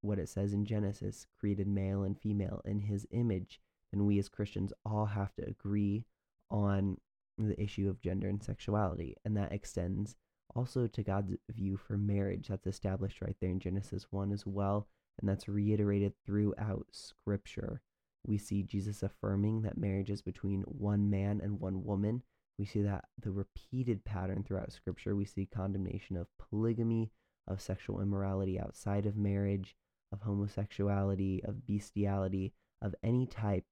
what 0.00 0.18
it 0.18 0.28
says 0.28 0.52
in 0.52 0.64
Genesis 0.64 1.26
created 1.38 1.68
male 1.68 2.02
and 2.02 2.18
female 2.18 2.62
in 2.64 2.80
his 2.80 3.06
image, 3.10 3.60
then 3.92 4.06
we 4.06 4.18
as 4.18 4.28
Christians 4.28 4.72
all 4.84 5.06
have 5.06 5.34
to 5.34 5.46
agree 5.46 6.06
on 6.50 6.96
the 7.36 7.60
issue 7.60 7.88
of 7.88 8.00
gender 8.00 8.28
and 8.28 8.42
sexuality. 8.42 9.16
And 9.24 9.36
that 9.36 9.52
extends 9.52 10.16
also 10.54 10.86
to 10.86 11.02
God's 11.02 11.34
view 11.50 11.76
for 11.76 11.96
marriage. 11.96 12.48
That's 12.48 12.66
established 12.66 13.20
right 13.20 13.36
there 13.40 13.50
in 13.50 13.60
Genesis 13.60 14.06
1 14.10 14.32
as 14.32 14.46
well. 14.46 14.88
And 15.20 15.28
that's 15.28 15.48
reiterated 15.48 16.14
throughout 16.24 16.86
Scripture. 16.92 17.82
We 18.26 18.38
see 18.38 18.62
Jesus 18.62 19.02
affirming 19.02 19.62
that 19.62 19.78
marriage 19.78 20.10
is 20.10 20.22
between 20.22 20.62
one 20.62 21.10
man 21.10 21.40
and 21.42 21.58
one 21.58 21.84
woman. 21.84 22.22
We 22.58 22.66
see 22.66 22.82
that 22.82 23.06
the 23.20 23.30
repeated 23.30 24.04
pattern 24.04 24.44
throughout 24.44 24.72
Scripture. 24.72 25.16
We 25.16 25.24
see 25.24 25.46
condemnation 25.46 26.16
of 26.16 26.26
polygamy, 26.38 27.10
of 27.48 27.60
sexual 27.60 28.00
immorality 28.00 28.60
outside 28.60 29.06
of 29.06 29.16
marriage, 29.16 29.74
of 30.12 30.20
homosexuality, 30.20 31.42
of 31.44 31.66
bestiality, 31.66 32.52
of 32.82 32.94
any 33.02 33.26
type 33.26 33.64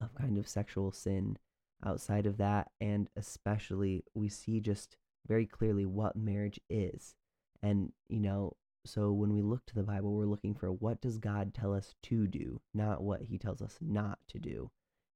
of 0.00 0.14
kind 0.14 0.36
of 0.36 0.48
sexual 0.48 0.92
sin 0.92 1.38
outside 1.84 2.26
of 2.26 2.36
that. 2.38 2.70
And 2.80 3.08
especially, 3.16 4.04
we 4.14 4.28
see 4.28 4.60
just 4.60 4.96
very 5.26 5.46
clearly 5.46 5.86
what 5.86 6.16
marriage 6.16 6.60
is. 6.68 7.14
And, 7.62 7.92
you 8.08 8.20
know, 8.20 8.56
so 8.84 9.12
when 9.12 9.32
we 9.32 9.42
look 9.42 9.64
to 9.66 9.74
the 9.74 9.82
Bible, 9.82 10.14
we're 10.14 10.26
looking 10.26 10.54
for 10.54 10.72
what 10.72 11.00
does 11.00 11.18
God 11.18 11.54
tell 11.54 11.72
us 11.72 11.94
to 12.04 12.26
do, 12.26 12.60
not 12.74 13.02
what 13.02 13.22
he 13.22 13.38
tells 13.38 13.62
us 13.62 13.78
not 13.80 14.18
to 14.28 14.38
do. 14.38 14.70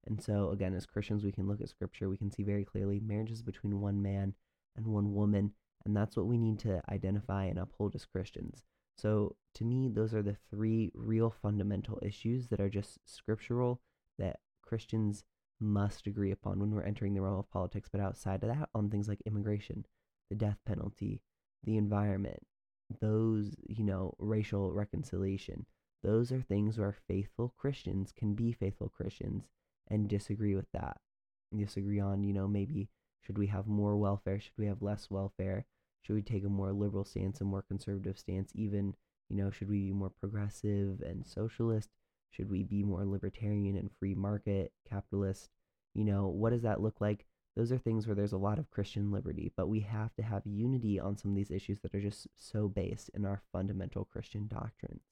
And 0.06 0.22
so, 0.22 0.50
again, 0.50 0.74
as 0.74 0.86
Christians, 0.86 1.24
we 1.24 1.32
can 1.32 1.48
look 1.48 1.60
at 1.60 1.68
scripture, 1.68 2.08
we 2.08 2.16
can 2.16 2.30
see 2.30 2.44
very 2.44 2.64
clearly 2.64 3.00
marriage 3.00 3.32
is 3.32 3.42
between 3.42 3.80
one 3.80 4.00
man 4.00 4.34
and 4.76 4.86
one 4.86 5.14
woman. 5.14 5.52
And 5.84 5.96
that's 5.96 6.16
what 6.16 6.26
we 6.26 6.38
need 6.38 6.58
to 6.60 6.80
identify 6.90 7.44
and 7.44 7.58
uphold 7.58 7.94
as 7.94 8.04
Christians. 8.04 8.62
So, 8.96 9.36
to 9.54 9.64
me, 9.64 9.88
those 9.88 10.14
are 10.14 10.22
the 10.22 10.36
three 10.50 10.92
real 10.94 11.30
fundamental 11.30 11.98
issues 12.02 12.48
that 12.48 12.60
are 12.60 12.68
just 12.68 12.98
scriptural 13.04 13.80
that 14.18 14.40
Christians 14.62 15.24
must 15.60 16.06
agree 16.06 16.30
upon 16.30 16.60
when 16.60 16.70
we're 16.70 16.82
entering 16.82 17.14
the 17.14 17.20
realm 17.20 17.38
of 17.38 17.50
politics. 17.50 17.88
But 17.90 18.00
outside 18.00 18.42
of 18.42 18.48
that, 18.50 18.68
on 18.74 18.90
things 18.90 19.08
like 19.08 19.20
immigration, 19.26 19.86
the 20.30 20.36
death 20.36 20.58
penalty, 20.66 21.22
the 21.64 21.76
environment, 21.76 22.42
those, 23.00 23.54
you 23.68 23.84
know, 23.84 24.14
racial 24.18 24.72
reconciliation, 24.72 25.66
those 26.02 26.30
are 26.30 26.40
things 26.40 26.78
where 26.78 26.94
faithful 27.08 27.52
Christians 27.56 28.12
can 28.12 28.34
be 28.34 28.52
faithful 28.52 28.88
Christians 28.88 29.48
and 29.88 30.08
disagree 30.08 30.54
with 30.54 30.70
that. 30.72 30.98
Disagree 31.56 32.00
on, 32.00 32.22
you 32.22 32.32
know, 32.32 32.46
maybe 32.46 32.88
should 33.20 33.38
we 33.38 33.48
have 33.48 33.66
more 33.66 33.96
welfare? 33.96 34.38
Should 34.38 34.56
we 34.56 34.66
have 34.66 34.82
less 34.82 35.10
welfare? 35.10 35.66
Should 36.02 36.14
we 36.14 36.22
take 36.22 36.44
a 36.44 36.48
more 36.48 36.72
liberal 36.72 37.04
stance, 37.04 37.40
a 37.40 37.44
more 37.44 37.62
conservative 37.62 38.18
stance? 38.18 38.52
Even, 38.54 38.94
you 39.28 39.36
know, 39.36 39.50
should 39.50 39.68
we 39.68 39.80
be 39.80 39.92
more 39.92 40.12
progressive 40.20 41.00
and 41.00 41.26
socialist? 41.26 41.90
Should 42.30 42.50
we 42.50 42.62
be 42.62 42.84
more 42.84 43.04
libertarian 43.04 43.76
and 43.76 43.90
free 43.98 44.14
market, 44.14 44.72
capitalist? 44.88 45.48
You 45.94 46.04
know, 46.04 46.28
what 46.28 46.50
does 46.50 46.62
that 46.62 46.80
look 46.80 47.00
like? 47.00 47.26
Those 47.56 47.72
are 47.72 47.78
things 47.78 48.06
where 48.06 48.14
there's 48.14 48.34
a 48.34 48.38
lot 48.38 48.58
of 48.58 48.70
Christian 48.70 49.10
liberty, 49.10 49.50
but 49.56 49.68
we 49.68 49.80
have 49.80 50.14
to 50.16 50.22
have 50.22 50.42
unity 50.44 51.00
on 51.00 51.16
some 51.16 51.30
of 51.30 51.36
these 51.36 51.50
issues 51.50 51.80
that 51.80 51.94
are 51.94 52.00
just 52.00 52.28
so 52.36 52.68
based 52.68 53.10
in 53.14 53.24
our 53.24 53.40
fundamental 53.50 54.04
Christian 54.04 54.46
doctrines. 54.46 55.02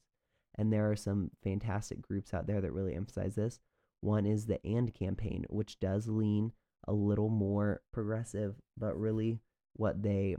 And 0.57 0.73
there 0.73 0.91
are 0.91 0.97
some 0.97 1.31
fantastic 1.43 2.03
groups 2.03 2.35
out 2.35 2.47
there 2.47 2.61
that 2.61 2.73
really 2.73 2.95
emphasize 2.95 3.35
this. 3.35 3.61
One 4.01 4.27
is 4.27 4.45
the 4.45 4.65
AND 4.65 4.93
campaign, 4.93 5.47
which 5.49 5.81
does 5.81 6.07
lean 6.07 6.53
a 6.87 6.93
little 6.93 7.31
more 7.31 7.81
progressive, 7.93 8.57
but 8.77 8.99
really 8.99 9.41
what 9.73 10.03
they 10.03 10.37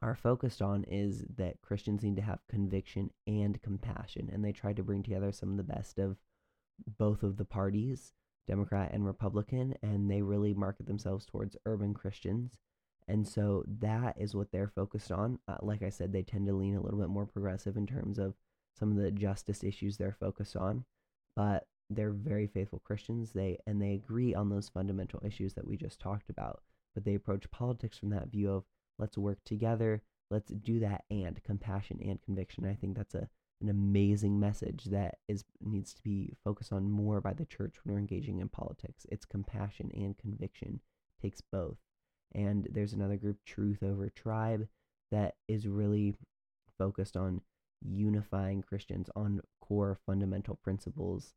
are 0.00 0.14
focused 0.14 0.62
on 0.62 0.84
is 0.84 1.24
that 1.36 1.60
Christians 1.62 2.04
need 2.04 2.16
to 2.16 2.22
have 2.22 2.46
conviction 2.48 3.10
and 3.26 3.60
compassion. 3.60 4.30
And 4.32 4.44
they 4.44 4.52
try 4.52 4.72
to 4.72 4.82
bring 4.84 5.02
together 5.02 5.32
some 5.32 5.50
of 5.50 5.56
the 5.56 5.64
best 5.64 5.98
of 5.98 6.16
both 6.98 7.24
of 7.24 7.36
the 7.36 7.44
parties 7.44 8.12
Democrat 8.46 8.90
and 8.92 9.06
Republican, 9.06 9.74
and 9.82 10.10
they 10.10 10.22
really 10.22 10.54
market 10.54 10.86
themselves 10.86 11.26
towards 11.26 11.56
urban 11.66 11.94
Christians. 11.94 12.58
And 13.08 13.26
so 13.26 13.64
that 13.80 14.16
is 14.18 14.34
what 14.34 14.52
they're 14.52 14.68
focused 14.68 15.10
on. 15.10 15.38
Uh, 15.48 15.56
like 15.60 15.82
I 15.82 15.90
said, 15.90 16.12
they 16.12 16.22
tend 16.22 16.46
to 16.46 16.54
lean 16.54 16.76
a 16.76 16.80
little 16.80 17.00
bit 17.00 17.08
more 17.08 17.26
progressive 17.26 17.76
in 17.76 17.86
terms 17.86 18.18
of 18.18 18.34
some 18.78 18.90
of 18.90 18.96
the 18.96 19.10
justice 19.10 19.62
issues 19.64 19.96
they're 19.96 20.16
focused 20.18 20.56
on, 20.56 20.84
but 21.36 21.66
they're 21.90 22.12
very 22.12 22.46
faithful 22.46 22.80
Christians. 22.84 23.32
They 23.32 23.58
and 23.66 23.82
they 23.82 23.94
agree 23.94 24.34
on 24.34 24.48
those 24.48 24.68
fundamental 24.68 25.20
issues 25.24 25.54
that 25.54 25.66
we 25.66 25.76
just 25.76 26.00
talked 26.00 26.30
about. 26.30 26.62
But 26.94 27.04
they 27.04 27.14
approach 27.14 27.50
politics 27.50 27.98
from 27.98 28.10
that 28.10 28.28
view 28.28 28.50
of 28.50 28.64
let's 28.98 29.18
work 29.18 29.38
together, 29.44 30.02
let's 30.30 30.50
do 30.50 30.80
that 30.80 31.04
and 31.10 31.42
compassion 31.44 32.00
and 32.02 32.22
conviction. 32.22 32.66
I 32.66 32.74
think 32.74 32.96
that's 32.96 33.14
a 33.14 33.28
an 33.62 33.70
amazing 33.70 34.38
message 34.38 34.84
that 34.86 35.16
is 35.28 35.44
needs 35.60 35.94
to 35.94 36.02
be 36.02 36.34
focused 36.44 36.72
on 36.72 36.90
more 36.90 37.20
by 37.20 37.32
the 37.32 37.44
church 37.44 37.76
when 37.82 37.94
we're 37.94 38.00
engaging 38.00 38.40
in 38.40 38.48
politics. 38.48 39.06
It's 39.10 39.24
compassion 39.24 39.90
and 39.94 40.18
conviction 40.18 40.80
takes 41.20 41.40
both. 41.40 41.78
And 42.34 42.66
there's 42.72 42.92
another 42.92 43.16
group, 43.16 43.38
Truth 43.46 43.82
Over 43.82 44.08
Tribe, 44.08 44.66
that 45.10 45.34
is 45.48 45.66
really 45.66 46.14
focused 46.78 47.16
on 47.16 47.42
unifying 47.80 48.62
Christians 48.62 49.08
on 49.14 49.40
core 49.60 49.98
fundamental 50.06 50.56
principles 50.56 51.34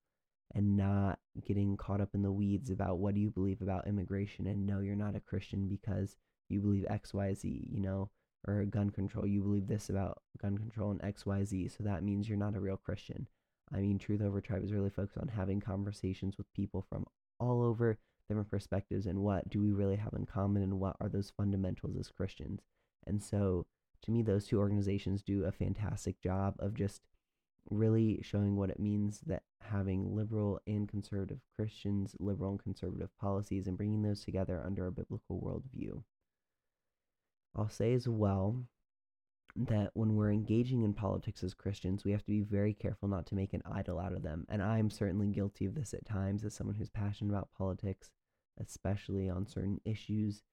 and 0.53 0.77
not 0.77 1.20
getting 1.46 1.75
caught 1.75 2.01
up 2.01 2.10
in 2.13 2.22
the 2.22 2.32
weeds 2.32 2.70
about 2.70 3.00
what 3.00 3.13
do 3.13 3.20
you 3.20 3.29
believe 3.29 3.62
about 3.62 3.88
immigration 3.88 4.48
and 4.48 4.65
no 4.65 4.79
you're 4.79 4.96
not 4.96 5.15
a 5.15 5.20
Christian 5.20 5.67
because 5.67 6.15
you 6.50 6.62
believe 6.62 6.86
XYZ, 6.89 7.44
you 7.44 7.82
know, 7.82 8.10
or 8.48 8.64
gun 8.66 8.90
control, 8.90 9.25
you 9.25 9.42
believe 9.42 9.68
this 9.68 9.90
about 9.90 10.22
gun 10.42 10.58
control 10.58 10.92
and 10.92 11.02
XYZ, 11.02 11.75
so 11.75 11.84
that 11.84 12.04
means 12.04 12.28
you're 12.28 12.38
not 12.38 12.56
a 12.56 12.60
real 12.60 12.78
Christian. 12.78 13.28
I 13.74 13.80
mean, 13.80 13.98
Truth 13.98 14.22
Over 14.22 14.42
Tribe 14.42 14.64
is 14.64 14.74
really 14.74 14.90
focused 14.90 15.18
on 15.18 15.30
having 15.30 15.60
conversations 15.60 16.38
with 16.38 16.52
people 16.54 16.86
from 16.88 17.06
all 17.40 17.64
over 17.64 17.98
different 18.28 18.50
perspectives 18.50 19.06
and 19.06 19.20
what 19.20 19.50
do 19.50 19.60
we 19.60 19.72
really 19.72 19.96
have 19.96 20.14
in 20.14 20.25
common 20.25 20.64
and 20.64 20.80
what 20.80 20.96
are 21.00 21.10
those 21.10 21.32
fundamentals 21.36 21.98
as 21.98 22.10
Christians. 22.10 22.62
And 23.06 23.22
so, 23.22 23.66
to 24.04 24.12
me, 24.12 24.22
those 24.22 24.46
two 24.46 24.60
organizations 24.60 25.24
do 25.24 25.46
a 25.46 25.52
fantastic 25.52 26.20
job 26.22 26.56
of 26.60 26.75
just 26.75 27.02
really 27.70 28.20
showing 28.22 28.56
what 28.56 28.70
it 28.70 28.80
means 28.80 29.22
that 29.25 29.44
having 29.62 30.16
liberal 30.16 30.60
and 30.68 30.88
conservative 30.88 31.40
Christians, 31.56 32.16
liberal 32.20 32.52
and 32.52 32.60
conservative 32.62 33.10
policies, 33.20 33.68
and 33.68 33.78
bringing 33.78 34.04
those 34.04 34.24
together 34.24 34.62
under 34.64 34.86
a 34.86 34.92
biblical 34.92 35.42
worldview. 35.42 36.04
I'll 37.56 37.70
say 37.70 37.94
as 37.94 38.08
well 38.08 38.66
that 39.56 39.92
when 39.94 40.16
we're 40.16 40.32
engaging 40.32 40.84
in 40.84 40.94
politics 40.94 41.44
as 41.44 41.54
Christians, 41.54 42.04
we 42.04 42.12
have 42.12 42.24
to 42.26 42.32
be 42.32 42.42
very 42.42 42.74
careful 42.74 43.08
not 43.08 43.26
to 43.28 43.36
make 43.36 43.54
an 43.54 43.64
idol 43.72 44.00
out 44.00 44.14
of 44.14 44.22
them. 44.22 44.46
And 44.50 44.62
I'm 44.62 44.90
certainly 44.90 45.28
guilty 45.28 45.66
of 45.66 45.76
this 45.76 45.94
at 45.94 46.06
times 46.06 46.44
as 46.44 46.54
someone 46.54 46.76
who's 46.76 46.90
passionate 46.90 47.32
about 47.32 47.50
politics, 47.58 48.12
especially 48.60 49.30
on 49.30 49.48
certain 49.48 49.80
issues. 49.86 50.44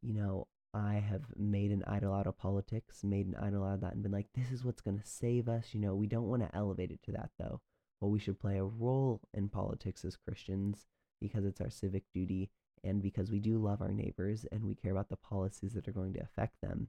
You 0.00 0.14
know, 0.14 0.48
I 0.74 0.94
have 0.94 1.22
made 1.36 1.70
an 1.70 1.84
idol 1.86 2.12
out 2.12 2.26
of 2.26 2.36
politics, 2.36 3.04
made 3.04 3.26
an 3.26 3.36
idol 3.36 3.64
out 3.64 3.74
of 3.74 3.80
that, 3.82 3.92
and 3.92 4.02
been 4.02 4.10
like, 4.10 4.28
this 4.34 4.50
is 4.50 4.64
what's 4.64 4.80
going 4.80 4.98
to 4.98 5.06
save 5.06 5.48
us. 5.48 5.68
You 5.72 5.80
know, 5.80 5.94
we 5.94 6.08
don't 6.08 6.28
want 6.28 6.42
to 6.42 6.56
elevate 6.56 6.90
it 6.90 7.02
to 7.04 7.12
that 7.12 7.30
though. 7.38 7.60
Well, 8.00 8.10
we 8.10 8.18
should 8.18 8.40
play 8.40 8.58
a 8.58 8.64
role 8.64 9.20
in 9.32 9.48
politics 9.48 10.04
as 10.04 10.16
Christians 10.16 10.86
because 11.20 11.44
it's 11.44 11.60
our 11.60 11.70
civic 11.70 12.02
duty 12.12 12.50
and 12.84 13.02
because 13.02 13.30
we 13.30 13.38
do 13.38 13.58
love 13.58 13.80
our 13.80 13.92
neighbors 13.92 14.44
and 14.50 14.64
we 14.64 14.74
care 14.74 14.92
about 14.92 15.08
the 15.08 15.16
policies 15.16 15.74
that 15.74 15.88
are 15.88 15.92
going 15.92 16.12
to 16.14 16.22
affect 16.22 16.56
them, 16.62 16.88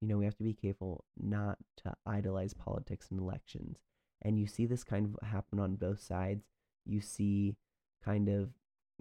you 0.00 0.08
know, 0.08 0.18
we 0.18 0.24
have 0.24 0.36
to 0.36 0.42
be 0.42 0.54
careful 0.54 1.04
not 1.16 1.58
to 1.78 1.94
idolize 2.06 2.54
politics 2.54 3.08
and 3.10 3.20
elections. 3.20 3.78
And 4.20 4.38
you 4.38 4.46
see 4.46 4.66
this 4.66 4.84
kind 4.84 5.06
of 5.06 5.28
happen 5.28 5.58
on 5.60 5.76
both 5.76 6.00
sides. 6.00 6.44
You 6.84 7.00
see 7.00 7.54
kind 8.04 8.28
of 8.28 8.50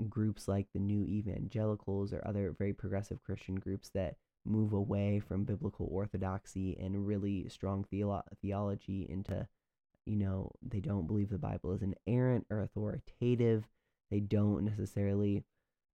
groups 0.10 0.48
like 0.48 0.68
the 0.74 0.80
New 0.80 1.06
Evangelicals 1.06 2.14
or 2.14 2.22
other 2.26 2.56
very 2.58 2.74
progressive 2.74 3.24
Christian 3.24 3.56
groups 3.56 3.90
that 3.94 4.16
move 4.46 4.74
away 4.74 5.20
from 5.20 5.44
biblical 5.44 5.88
orthodoxy 5.92 6.78
and 6.80 7.06
really 7.06 7.48
strong 7.50 7.86
theolo- 7.92 8.24
theology 8.42 9.08
into, 9.10 9.48
you 10.06 10.16
know, 10.16 10.52
they 10.62 10.80
don't 10.80 11.08
believe 11.08 11.30
the 11.30 11.38
Bible 11.38 11.74
is 11.74 11.84
inerrant 11.84 12.46
or 12.50 12.62
authoritative. 12.62 13.66
They 14.10 14.20
don't 14.20 14.66
necessarily 14.66 15.44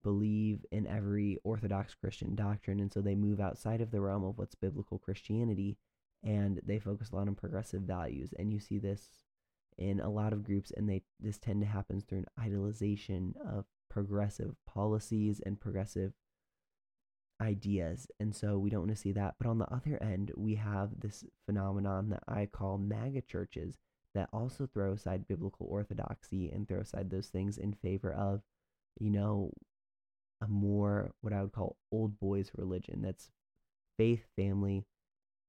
believe 0.04 0.66
in 0.72 0.88
every 0.88 1.40
Orthodox 1.44 1.94
Christian 1.94 2.36
doctrine, 2.36 2.80
and 2.80 2.92
so 2.92 3.02
they 3.02 3.16
move 3.16 3.40
outside 3.40 3.82
of 3.82 3.92
the 3.92 4.02
realm 4.02 4.24
of 4.24 4.38
what's 4.38 4.56
biblical 4.56 5.00
Christianity 5.00 5.78
and 6.24 6.60
they 6.66 6.80
focus 6.80 7.10
a 7.12 7.16
lot 7.16 7.28
on 7.28 7.36
progressive 7.36 7.82
values. 7.82 8.34
And 8.38 8.52
you 8.52 8.60
see 8.60 8.80
this 8.80 9.10
in 9.78 10.00
a 10.00 10.10
lot 10.10 10.34
of 10.34 10.44
groups, 10.44 10.72
and 10.76 10.90
they 10.90 11.04
this 11.20 11.38
tend 11.38 11.62
to 11.62 11.68
happen 11.68 12.02
through 12.02 12.20
an 12.20 12.26
idolization 12.40 13.34
of 13.48 13.66
progressive 13.90 14.56
policies 14.68 15.42
and 15.46 15.60
progressive 15.60 16.14
ideas. 17.40 18.08
And 18.20 18.36
so 18.36 18.58
we 18.58 18.70
don't 18.70 18.82
want 18.82 18.92
to 18.92 19.02
see 19.02 19.12
that. 19.14 19.36
But 19.40 19.48
on 19.48 19.60
the 19.60 19.72
other 19.72 20.02
end, 20.02 20.32
we 20.36 20.56
have 20.56 21.00
this 21.00 21.24
phenomenon 21.46 22.10
that 22.10 22.24
I 22.28 22.48
call 22.48 22.80
MAGA 22.80 23.22
churches 23.22 23.78
that 24.16 24.30
also 24.34 24.66
throw 24.66 24.94
aside 24.94 25.28
biblical 25.28 25.68
orthodoxy 25.70 26.50
and 26.50 26.68
throw 26.68 26.80
aside 26.80 27.12
those 27.12 27.28
things 27.28 27.60
in 27.60 27.74
favor 27.74 28.12
of, 28.12 28.42
you 29.00 29.12
know, 29.12 29.52
a 30.42 30.48
more 30.48 31.12
what 31.22 31.34
I 31.34 31.42
would 31.42 31.52
call 31.52 31.78
old 31.92 32.20
boys 32.20 32.52
religion 32.56 33.02
that's 33.02 33.30
faith, 33.98 34.26
family, 34.36 34.86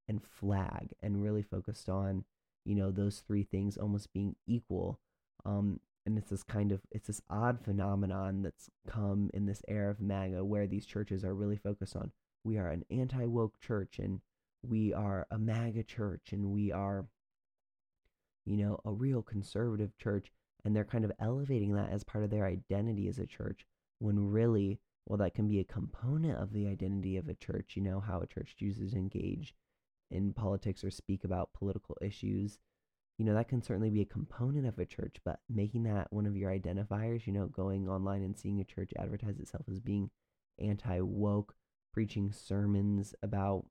and 0.09 0.23
flag, 0.23 0.95
and 1.03 1.23
really 1.23 1.43
focused 1.43 1.89
on 1.89 2.25
you 2.65 2.75
know 2.75 2.91
those 2.91 3.23
three 3.27 3.45
things 3.45 3.77
almost 3.77 4.13
being 4.13 4.37
equal. 4.47 4.99
Um, 5.45 5.81
and 6.09 6.17
it's 6.17 6.31
this 6.31 6.43
kind 6.43 6.73
of 6.73 6.81
it's 6.91 7.07
this 7.07 7.21
odd 7.29 7.61
phenomenon 7.61 8.43
that's 8.43 8.71
come 8.87 9.31
in 9.35 9.45
this 9.45 9.63
era 9.69 9.91
of 9.91 10.01
MAGA 10.01 10.43
where 10.45 10.67
these 10.67 10.87
churches 10.87 11.23
are 11.23 11.35
really 11.35 11.57
focused 11.57 11.95
on 11.95 12.13
we 12.45 12.57
are 12.57 12.69
an 12.69 12.85
anti 12.91 13.27
woke 13.27 13.61
church 13.61 13.99
and 13.99 14.21
we 14.63 14.95
are 14.95 15.27
a 15.31 15.39
MAGA 15.39 15.83
church 15.83 16.33
and 16.33 16.47
we 16.47 16.73
are 16.73 17.05
you 18.47 18.57
know 18.57 18.81
a 18.87 18.91
real 18.91 19.21
conservative 19.21 19.97
church 19.99 20.33
and 20.65 20.75
they're 20.75 20.85
kind 20.85 21.05
of 21.05 21.13
elevating 21.21 21.75
that 21.75 21.91
as 21.91 22.05
part 22.05 22.25
of 22.25 22.31
their 22.31 22.47
identity 22.47 23.07
as 23.07 23.19
a 23.19 23.27
church 23.27 23.67
when 23.99 24.31
really, 24.31 24.81
well, 25.07 25.19
that 25.19 25.35
can 25.35 25.49
be 25.49 25.61
a 25.61 25.65
component 25.65 26.39
of 26.39 26.53
the 26.53 26.67
identity 26.67 27.17
of 27.17 27.29
a 27.29 27.35
church, 27.35 27.73
you 27.75 27.83
know, 27.83 28.01
how 28.01 28.21
a 28.21 28.27
church 28.27 28.57
chooses 28.59 28.93
to 28.93 28.99
engage 28.99 29.55
in 30.11 30.33
politics 30.33 30.85
or 30.85 30.91
speak 30.91 31.25
about 31.25 31.53
political 31.53 31.97
issues. 32.01 32.59
You 33.19 33.25
know, 33.25 33.35
that 33.35 33.49
can 33.49 33.63
certainly 33.63 33.91
be 33.91 34.03
a 34.03 34.07
component 34.07 34.67
of 34.67 34.79
a 34.79 34.87
church, 34.87 35.17
but 35.25 35.41
making 35.49 35.83
that 35.85 36.13
one 36.13 36.27
of 36.27 36.37
your 36.37 36.51
identifiers, 36.53 37.27
you 37.27 37.33
know, 37.33 37.47
going 37.47 37.89
online 37.89 38.23
and 38.23 38.39
seeing 38.39 38.61
a 38.61 38.65
church 38.65 38.93
advertise 38.97 39.39
itself 39.41 39.65
as 39.71 39.81
being 39.81 40.11
anti 40.59 41.01
woke, 41.01 41.55
preaching 41.93 42.31
sermons 42.31 43.15
about, 43.23 43.67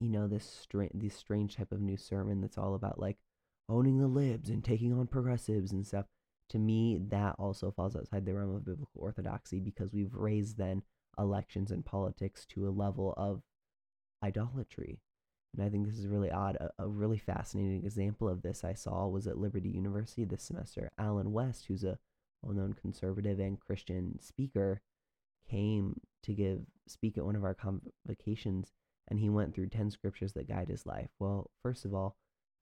you 0.00 0.08
know, 0.08 0.26
this, 0.26 0.44
stra- 0.44 0.88
this 0.94 1.14
strange 1.14 1.56
type 1.56 1.70
of 1.70 1.82
new 1.82 1.98
sermon 1.98 2.40
that's 2.40 2.56
all 2.56 2.74
about 2.74 2.98
like 2.98 3.18
owning 3.68 3.98
the 3.98 4.06
libs 4.06 4.48
and 4.48 4.64
taking 4.64 4.92
on 4.92 5.06
progressives 5.06 5.72
and 5.72 5.86
stuff 5.86 6.06
to 6.50 6.58
me, 6.58 6.98
that 7.10 7.34
also 7.38 7.70
falls 7.70 7.96
outside 7.96 8.24
the 8.24 8.34
realm 8.34 8.54
of 8.54 8.64
biblical 8.64 9.00
orthodoxy 9.00 9.60
because 9.60 9.92
we've 9.92 10.14
raised 10.14 10.56
then 10.56 10.82
elections 11.18 11.70
and 11.70 11.84
politics 11.84 12.46
to 12.46 12.68
a 12.68 12.70
level 12.70 13.14
of 13.16 13.42
idolatry. 14.22 15.00
And 15.54 15.64
I 15.64 15.70
think 15.70 15.86
this 15.86 15.98
is 15.98 16.06
really 16.06 16.30
odd. 16.30 16.56
A, 16.56 16.70
a, 16.78 16.86
really 16.86 17.18
fascinating 17.18 17.84
example 17.84 18.28
of 18.28 18.42
this 18.42 18.64
I 18.64 18.74
saw 18.74 19.06
was 19.08 19.26
at 19.26 19.38
Liberty 19.38 19.70
University 19.70 20.24
this 20.24 20.42
semester. 20.42 20.90
Allen 20.98 21.32
West, 21.32 21.66
who's 21.66 21.84
a 21.84 21.98
well 22.42 22.54
known 22.54 22.74
conservative 22.74 23.40
and 23.40 23.58
Christian 23.58 24.18
speaker, 24.20 24.82
came 25.50 26.00
to 26.22 26.34
give 26.34 26.60
speak 26.86 27.16
at 27.16 27.24
one 27.24 27.36
of 27.36 27.44
our 27.44 27.54
convocations 27.54 28.72
and 29.08 29.18
he 29.18 29.30
went 29.30 29.54
through 29.54 29.68
10 29.68 29.90
scriptures 29.90 30.34
that 30.34 30.48
guide 30.48 30.68
his 30.68 30.86
life. 30.86 31.08
Well, 31.18 31.50
first 31.62 31.84
of 31.84 31.94
all, 31.94 32.16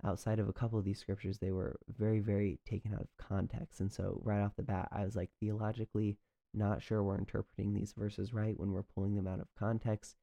outside 0.04 0.38
of 0.38 0.48
a 0.48 0.52
couple 0.52 0.78
of 0.78 0.84
these 0.84 0.98
scriptures, 0.98 1.38
they 1.38 1.52
were 1.52 1.76
very, 1.88 2.20
very 2.20 2.58
taken 2.68 2.94
out 2.94 3.00
of 3.00 3.08
context. 3.18 3.80
And 3.80 3.92
so, 3.92 4.20
right 4.24 4.42
off 4.42 4.56
the 4.56 4.62
bat, 4.62 4.88
I 4.92 5.04
was 5.04 5.16
like, 5.16 5.30
theologically, 5.40 6.18
not 6.54 6.82
sure 6.82 7.02
we're 7.02 7.18
interpreting 7.18 7.74
these 7.74 7.94
verses 7.96 8.32
right 8.32 8.58
when 8.58 8.72
we're 8.72 8.82
pulling 8.82 9.14
them 9.16 9.26
out 9.26 9.40
of 9.40 9.48
context. 9.58 10.16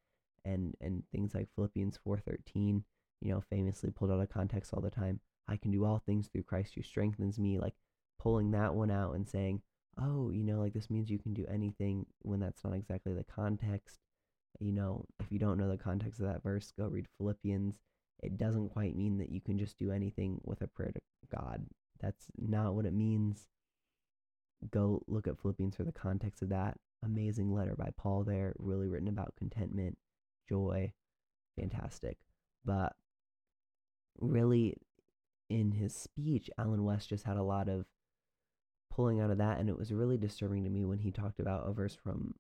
And, 0.45 0.75
and 0.81 1.03
things 1.11 1.33
like 1.33 1.47
Philippians 1.55 1.99
4:13, 2.05 2.83
you 3.21 3.31
know, 3.31 3.41
famously 3.49 3.91
pulled 3.91 4.11
out 4.11 4.19
of 4.19 4.29
context 4.29 4.73
all 4.73 4.81
the 4.81 4.89
time. 4.89 5.19
I 5.47 5.57
can 5.57 5.71
do 5.71 5.85
all 5.85 5.99
things 6.05 6.27
through 6.27 6.43
Christ 6.43 6.73
who 6.75 6.81
strengthens 6.81 7.39
me. 7.39 7.59
Like 7.59 7.75
pulling 8.19 8.51
that 8.51 8.73
one 8.73 8.89
out 8.89 9.15
and 9.15 9.27
saying, 9.27 9.61
oh, 10.01 10.31
you 10.31 10.43
know, 10.43 10.59
like 10.59 10.73
this 10.73 10.89
means 10.89 11.09
you 11.09 11.19
can 11.19 11.33
do 11.33 11.45
anything 11.51 12.05
when 12.21 12.39
that's 12.39 12.63
not 12.63 12.73
exactly 12.73 13.13
the 13.13 13.23
context. 13.23 13.99
You 14.59 14.71
know, 14.71 15.05
if 15.19 15.31
you 15.31 15.39
don't 15.39 15.57
know 15.57 15.69
the 15.69 15.77
context 15.77 16.19
of 16.19 16.27
that 16.27 16.43
verse, 16.43 16.71
go 16.77 16.87
read 16.87 17.07
Philippians. 17.17 17.75
It 18.21 18.37
doesn't 18.37 18.69
quite 18.69 18.95
mean 18.95 19.17
that 19.17 19.31
you 19.31 19.41
can 19.41 19.57
just 19.57 19.77
do 19.77 19.91
anything 19.91 20.39
with 20.43 20.61
a 20.61 20.67
prayer 20.67 20.91
to 20.93 21.01
God. 21.35 21.65
That's 21.99 22.25
not 22.37 22.75
what 22.75 22.85
it 22.85 22.93
means. 22.93 23.47
Go 24.71 25.03
look 25.07 25.27
at 25.27 25.39
Philippians 25.39 25.75
for 25.75 25.83
the 25.83 25.91
context 25.91 26.41
of 26.41 26.49
that. 26.49 26.77
Amazing 27.03 27.53
letter 27.53 27.75
by 27.77 27.89
Paul 27.97 28.23
there, 28.23 28.53
really 28.59 28.87
written 28.87 29.09
about 29.09 29.35
contentment, 29.37 29.97
joy, 30.47 30.93
fantastic. 31.59 32.17
But 32.63 32.93
really, 34.19 34.75
in 35.49 35.71
his 35.71 35.93
speech, 35.93 36.49
Allen 36.57 36.85
West 36.85 37.09
just 37.09 37.25
had 37.25 37.37
a 37.37 37.43
lot 37.43 37.67
of 37.67 37.85
pulling 38.89 39.19
out 39.19 39.31
of 39.31 39.39
that, 39.39 39.59
and 39.59 39.69
it 39.69 39.77
was 39.77 39.91
really 39.91 40.17
disturbing 40.17 40.63
to 40.63 40.69
me 40.69 40.85
when 40.85 40.99
he 40.99 41.11
talked 41.11 41.39
about 41.39 41.67
a 41.67 41.73
verse 41.73 41.95
from 41.95 42.35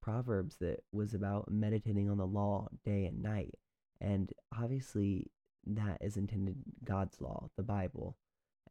Proverbs 0.00 0.56
that 0.60 0.84
was 0.92 1.14
about 1.14 1.50
meditating 1.50 2.08
on 2.08 2.18
the 2.18 2.26
law 2.26 2.68
day 2.84 3.04
and 3.04 3.22
night. 3.22 3.54
And 4.00 4.32
obviously, 4.56 5.30
that 5.66 5.98
is 6.00 6.16
intended 6.16 6.56
God's 6.84 7.20
law, 7.20 7.50
the 7.56 7.62
Bible. 7.62 8.16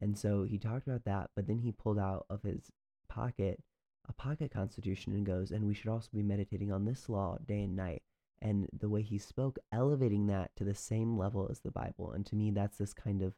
And 0.01 0.17
so 0.17 0.43
he 0.43 0.57
talked 0.57 0.87
about 0.87 1.05
that, 1.05 1.31
but 1.35 1.47
then 1.47 1.59
he 1.59 1.71
pulled 1.71 1.99
out 1.99 2.25
of 2.29 2.43
his 2.43 2.71
pocket 3.09 3.61
a 4.09 4.13
pocket 4.13 4.51
constitution 4.51 5.13
and 5.13 5.25
goes, 5.25 5.51
and 5.51 5.67
we 5.67 5.73
should 5.73 5.89
also 5.89 6.07
be 6.13 6.23
meditating 6.23 6.71
on 6.71 6.85
this 6.85 7.09
law 7.09 7.37
day 7.45 7.63
and 7.63 7.75
night. 7.75 8.03
And 8.41 8.67
the 8.77 8.87
way 8.87 9.01
he 9.01 9.17
spoke, 9.17 9.57
elevating 9.73 10.27
that 10.27 10.55
to 10.57 10.63
the 10.63 10.75
same 10.75 11.17
level 11.17 11.47
as 11.49 11.59
the 11.59 11.71
Bible. 11.71 12.11
And 12.11 12.25
to 12.27 12.35
me, 12.35 12.51
that's 12.51 12.77
this 12.77 12.93
kind 12.93 13.21
of 13.21 13.33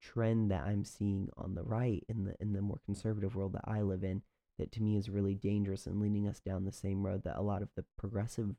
trend 0.00 0.50
that 0.50 0.64
I'm 0.64 0.84
seeing 0.84 1.28
on 1.36 1.54
the 1.54 1.64
right 1.64 2.04
in 2.08 2.24
the 2.24 2.34
in 2.40 2.52
the 2.52 2.62
more 2.62 2.78
conservative 2.84 3.34
world 3.34 3.54
that 3.54 3.64
I 3.64 3.82
live 3.82 4.04
in 4.04 4.22
that 4.58 4.70
to 4.72 4.82
me 4.82 4.96
is 4.96 5.08
really 5.08 5.34
dangerous 5.34 5.86
and 5.86 6.00
leading 6.00 6.28
us 6.28 6.40
down 6.40 6.64
the 6.64 6.72
same 6.72 7.04
road 7.04 7.24
that 7.24 7.36
a 7.36 7.42
lot 7.42 7.62
of 7.62 7.68
the 7.74 7.84
progressive 7.96 8.54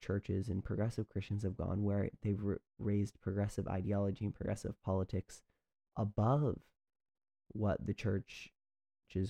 churches 0.00 0.48
and 0.48 0.64
progressive 0.64 1.08
Christians 1.08 1.42
have 1.42 1.56
gone 1.56 1.82
where 1.82 2.10
they've 2.22 2.40
raised 2.78 3.20
progressive 3.20 3.66
ideology 3.68 4.24
and 4.24 4.34
progressive 4.34 4.74
politics 4.82 5.42
above 5.96 6.58
what 7.48 7.86
the 7.86 7.94
church's 7.94 8.50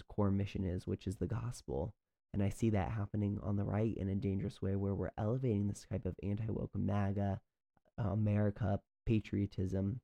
core 0.09 0.31
mission 0.31 0.65
is, 0.65 0.87
which 0.87 1.07
is 1.07 1.17
the 1.17 1.27
gospel. 1.27 1.95
And 2.33 2.43
I 2.43 2.49
see 2.49 2.71
that 2.71 2.91
happening 2.91 3.39
on 3.43 3.57
the 3.57 3.65
right 3.65 3.97
in 3.97 4.09
a 4.09 4.15
dangerous 4.15 4.61
way 4.61 4.75
where 4.75 4.95
we're 4.95 5.11
elevating 5.17 5.69
this 5.69 5.87
type 5.91 6.05
of 6.05 6.17
anti 6.23 6.47
woke 6.49 6.75
MAGA, 6.75 7.41
America, 7.99 8.81
patriotism 9.07 10.01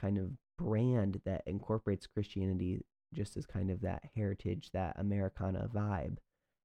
kind 0.00 0.18
of 0.18 0.30
brand 0.58 1.20
that 1.24 1.42
incorporates 1.46 2.06
Christianity 2.06 2.84
just 3.14 3.36
as 3.36 3.46
kind 3.46 3.70
of 3.70 3.80
that 3.82 4.02
heritage, 4.16 4.70
that 4.72 4.96
Americana 4.98 5.68
vibe. 5.72 6.16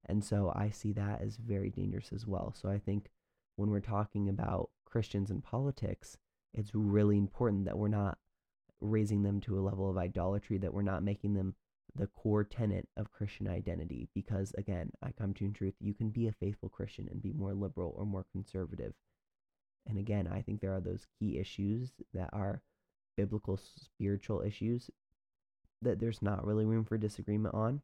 And 0.06 0.24
so 0.24 0.54
I 0.56 0.70
see 0.70 0.94
that 0.94 1.22
as 1.22 1.38
very 1.38 1.70
dangerous 1.70 2.12
as 2.14 2.26
well. 2.26 2.54
So 2.56 2.70
I 2.70 2.80
think 2.80 3.10
when 3.56 3.70
we're 3.70 3.80
talking 3.80 4.30
about 4.30 4.70
Christians 4.86 5.30
and 5.30 5.44
politics, 5.44 6.18
it's 6.54 6.74
really 6.74 7.18
important 7.18 7.66
that 7.66 7.78
we're 7.78 7.88
not 7.88 8.18
raising 8.80 9.24
them 9.24 9.42
to 9.42 9.60
a 9.60 9.62
level 9.62 9.90
of 9.90 9.98
idolatry, 9.98 10.58
that 10.60 10.74
we're 10.74 10.82
not 10.82 11.04
making 11.04 11.34
them 11.34 11.56
the 11.96 12.08
core 12.08 12.44
tenet 12.44 12.88
of 12.96 13.12
Christian 13.12 13.48
identity. 13.48 14.08
Because 14.14 14.54
again, 14.58 14.92
I 15.02 15.12
come 15.12 15.34
to 15.36 15.46
in 15.46 15.54
truth, 15.54 15.74
you 15.80 15.94
can 15.94 16.10
be 16.10 16.28
a 16.28 16.32
faithful 16.32 16.70
Christian 16.70 17.08
and 17.12 17.22
be 17.22 17.34
more 17.34 17.54
liberal 17.54 17.94
or 17.98 18.06
more 18.06 18.26
conservative. 18.32 18.94
And 19.88 19.98
again, 19.98 20.28
I 20.28 20.42
think 20.42 20.62
there 20.62 20.76
are 20.76 20.82
those 20.82 21.08
key 21.20 21.40
issues 21.40 21.92
that 22.14 22.30
are 22.34 22.62
biblical 23.16 23.58
spiritual 23.58 24.42
issues 24.42 24.92
that 25.82 26.00
there's 26.00 26.22
not 26.22 26.46
really 26.46 26.66
room 26.66 26.86
for 26.86 26.98
disagreement 26.98 27.56
on. 27.56 27.82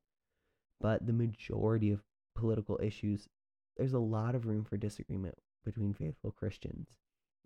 But 0.79 1.05
the 1.05 1.13
majority 1.13 1.91
of 1.91 2.03
political 2.35 2.79
issues, 2.81 3.29
there's 3.77 3.93
a 3.93 3.99
lot 3.99 4.35
of 4.35 4.45
room 4.45 4.63
for 4.63 4.77
disagreement 4.77 5.35
between 5.63 5.93
faithful 5.93 6.31
Christians. 6.31 6.97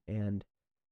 And, 0.07 0.43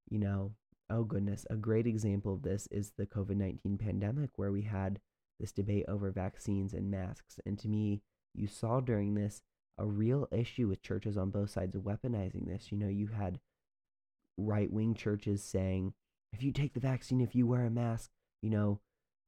you 0.09 0.19
know, 0.19 0.51
oh 0.89 1.03
goodness, 1.03 1.45
a 1.49 1.55
great 1.55 1.87
example 1.87 2.33
of 2.33 2.43
this 2.43 2.67
is 2.71 2.91
the 2.97 3.05
COVID 3.05 3.37
19 3.37 3.77
pandemic, 3.77 4.31
where 4.35 4.51
we 4.51 4.63
had 4.63 4.99
this 5.39 5.51
debate 5.51 5.85
over 5.87 6.11
vaccines 6.11 6.73
and 6.73 6.91
masks. 6.91 7.39
And 7.45 7.57
to 7.59 7.67
me, 7.67 8.01
you 8.33 8.47
saw 8.47 8.79
during 8.79 9.15
this 9.15 9.41
a 9.77 9.85
real 9.85 10.27
issue 10.31 10.67
with 10.67 10.81
churches 10.81 11.17
on 11.17 11.31
both 11.31 11.49
sides 11.49 11.75
weaponizing 11.75 12.47
this. 12.47 12.71
You 12.71 12.77
know, 12.77 12.87
you 12.87 13.07
had 13.07 13.39
right 14.37 14.71
wing 14.71 14.93
churches 14.93 15.43
saying, 15.43 15.93
if 16.33 16.43
you 16.43 16.51
take 16.51 16.73
the 16.73 16.79
vaccine, 16.79 17.21
if 17.21 17.35
you 17.35 17.47
wear 17.47 17.65
a 17.65 17.69
mask, 17.69 18.11
you 18.41 18.49
know, 18.49 18.79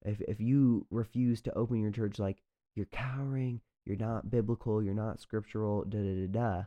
if 0.05 0.21
if 0.21 0.39
you 0.39 0.85
refuse 0.91 1.41
to 1.41 1.53
open 1.53 1.81
your 1.81 1.91
church, 1.91 2.19
like 2.19 2.41
you're 2.77 2.85
cowering, 2.87 3.59
you're 3.85 3.97
not 3.97 4.29
biblical, 4.29 4.83
you're 4.83 4.93
not 4.93 5.19
scriptural, 5.19 5.83
da 5.83 5.97
da 5.97 6.27
da 6.27 6.27
da. 6.27 6.63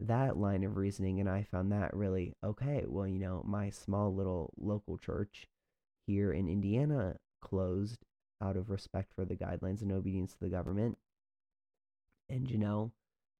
That 0.00 0.36
line 0.36 0.64
of 0.64 0.76
reasoning, 0.76 1.20
and 1.20 1.28
I 1.28 1.44
found 1.44 1.70
that 1.70 1.94
really 1.94 2.34
okay. 2.42 2.84
Well, 2.88 3.06
you 3.06 3.18
know, 3.18 3.42
my 3.46 3.70
small 3.70 4.12
little 4.14 4.52
local 4.56 4.96
church 4.96 5.46
here 6.06 6.32
in 6.32 6.48
Indiana 6.48 7.16
closed 7.40 8.04
out 8.42 8.56
of 8.56 8.70
respect 8.70 9.12
for 9.14 9.24
the 9.24 9.36
guidelines 9.36 9.82
and 9.82 9.92
obedience 9.92 10.32
to 10.32 10.40
the 10.40 10.48
government. 10.48 10.98
And 12.28 12.50
you 12.50 12.58
know, 12.58 12.92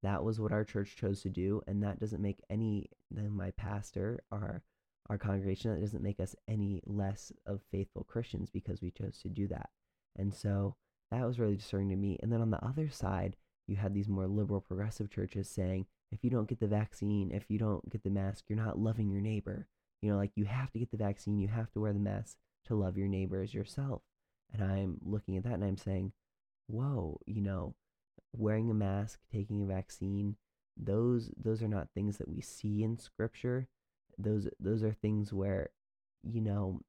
that 0.03 0.23
was 0.23 0.39
what 0.39 0.53
our 0.53 0.65
church 0.65 0.95
chose 0.97 1.23
to 1.23 1.31
do, 1.31 1.63
and 1.67 1.83
that 1.83 1.99
doesn't 1.99 2.23
make 2.23 2.39
any 2.51 2.91
my 3.11 3.51
pastor, 3.53 4.23
our 4.31 4.63
our 5.09 5.19
congregation. 5.19 5.75
That 5.75 5.81
doesn't 5.81 6.03
make 6.03 6.21
us 6.21 6.37
any 6.47 6.83
less 6.85 7.33
of 7.47 7.63
faithful 7.71 8.05
Christians 8.05 8.51
because 8.51 8.83
we 8.83 8.91
chose 8.91 9.19
to 9.23 9.29
do 9.29 9.49
that. 9.49 9.71
And 10.17 10.33
so 10.33 10.77
that 11.13 11.27
was 11.27 11.39
really 11.39 11.57
disturbing 11.57 11.91
to 11.91 11.97
me. 11.97 12.19
And 12.23 12.33
then 12.33 12.41
on 12.41 12.51
the 12.51 12.65
other 12.65 12.89
side, 12.89 13.37
you 13.67 13.77
had 13.77 13.95
these 13.95 14.09
more 14.09 14.27
liberal 14.27 14.61
progressive 14.61 15.11
churches 15.11 15.49
saying, 15.49 15.87
if 16.11 16.25
you 16.25 16.31
don't 16.31 16.49
get 16.49 16.61
the 16.61 16.67
vaccine, 16.67 17.31
if 17.33 17.45
you 17.49 17.59
don't 17.59 17.89
get 17.89 18.03
the 18.03 18.11
mask, 18.11 18.45
you're 18.49 18.59
not 18.59 18.79
loving 18.79 19.11
your 19.11 19.21
neighbor. 19.21 19.67
You 20.01 20.11
know, 20.11 20.17
like 20.17 20.33
you 20.35 20.45
have 20.45 20.71
to 20.73 20.79
get 20.79 20.91
the 20.91 20.97
vaccine, 20.97 21.39
you 21.39 21.49
have 21.49 21.71
to 21.73 21.81
wear 21.81 21.93
the 21.93 21.99
mask 21.99 22.37
to 22.67 22.75
love 22.75 22.97
your 22.97 23.09
neighbor 23.09 23.41
as 23.41 23.55
yourself. 23.55 24.03
And 24.53 24.63
I'm 24.63 24.99
looking 25.03 25.37
at 25.37 25.45
that 25.45 25.55
and 25.55 25.65
I'm 25.65 25.77
saying, 25.77 26.13
whoa, 26.67 27.21
you 27.27 27.41
know, 27.41 27.75
wearing 28.33 28.71
a 28.71 28.75
mask, 28.75 29.21
taking 29.33 29.63
a 29.63 29.67
vaccine, 29.67 30.37
those 30.77 31.31
those 31.37 31.63
are 31.63 31.69
not 31.69 31.89
things 31.95 32.19
that 32.19 32.29
we 32.29 32.41
see 32.41 32.83
in 32.83 32.99
scripture 32.99 33.69
those 34.19 34.49
those 34.61 34.83
are 34.83 34.93
things 34.93 35.33
where 35.33 35.71
you 36.23 36.41
know 36.41 36.81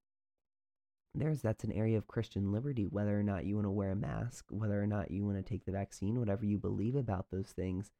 there's 1.16 1.42
that's 1.42 1.64
an 1.64 1.72
area 1.72 1.98
of 1.98 2.08
Christian 2.08 2.52
liberty 2.52 2.88
whether 2.90 3.18
or 3.18 3.24
not 3.24 3.46
you 3.46 3.56
want 3.56 3.66
to 3.66 3.72
wear 3.72 3.92
a 3.92 3.96
mask 3.96 4.46
whether 4.50 4.82
or 4.82 4.88
not 4.88 5.12
you 5.12 5.26
want 5.26 5.38
to 5.38 5.44
take 5.44 5.66
the 5.66 5.72
vaccine 5.72 6.20
whatever 6.20 6.46
you 6.46 6.58
believe 6.58 6.96
about 6.96 7.28
those 7.32 7.50
things 7.50 7.92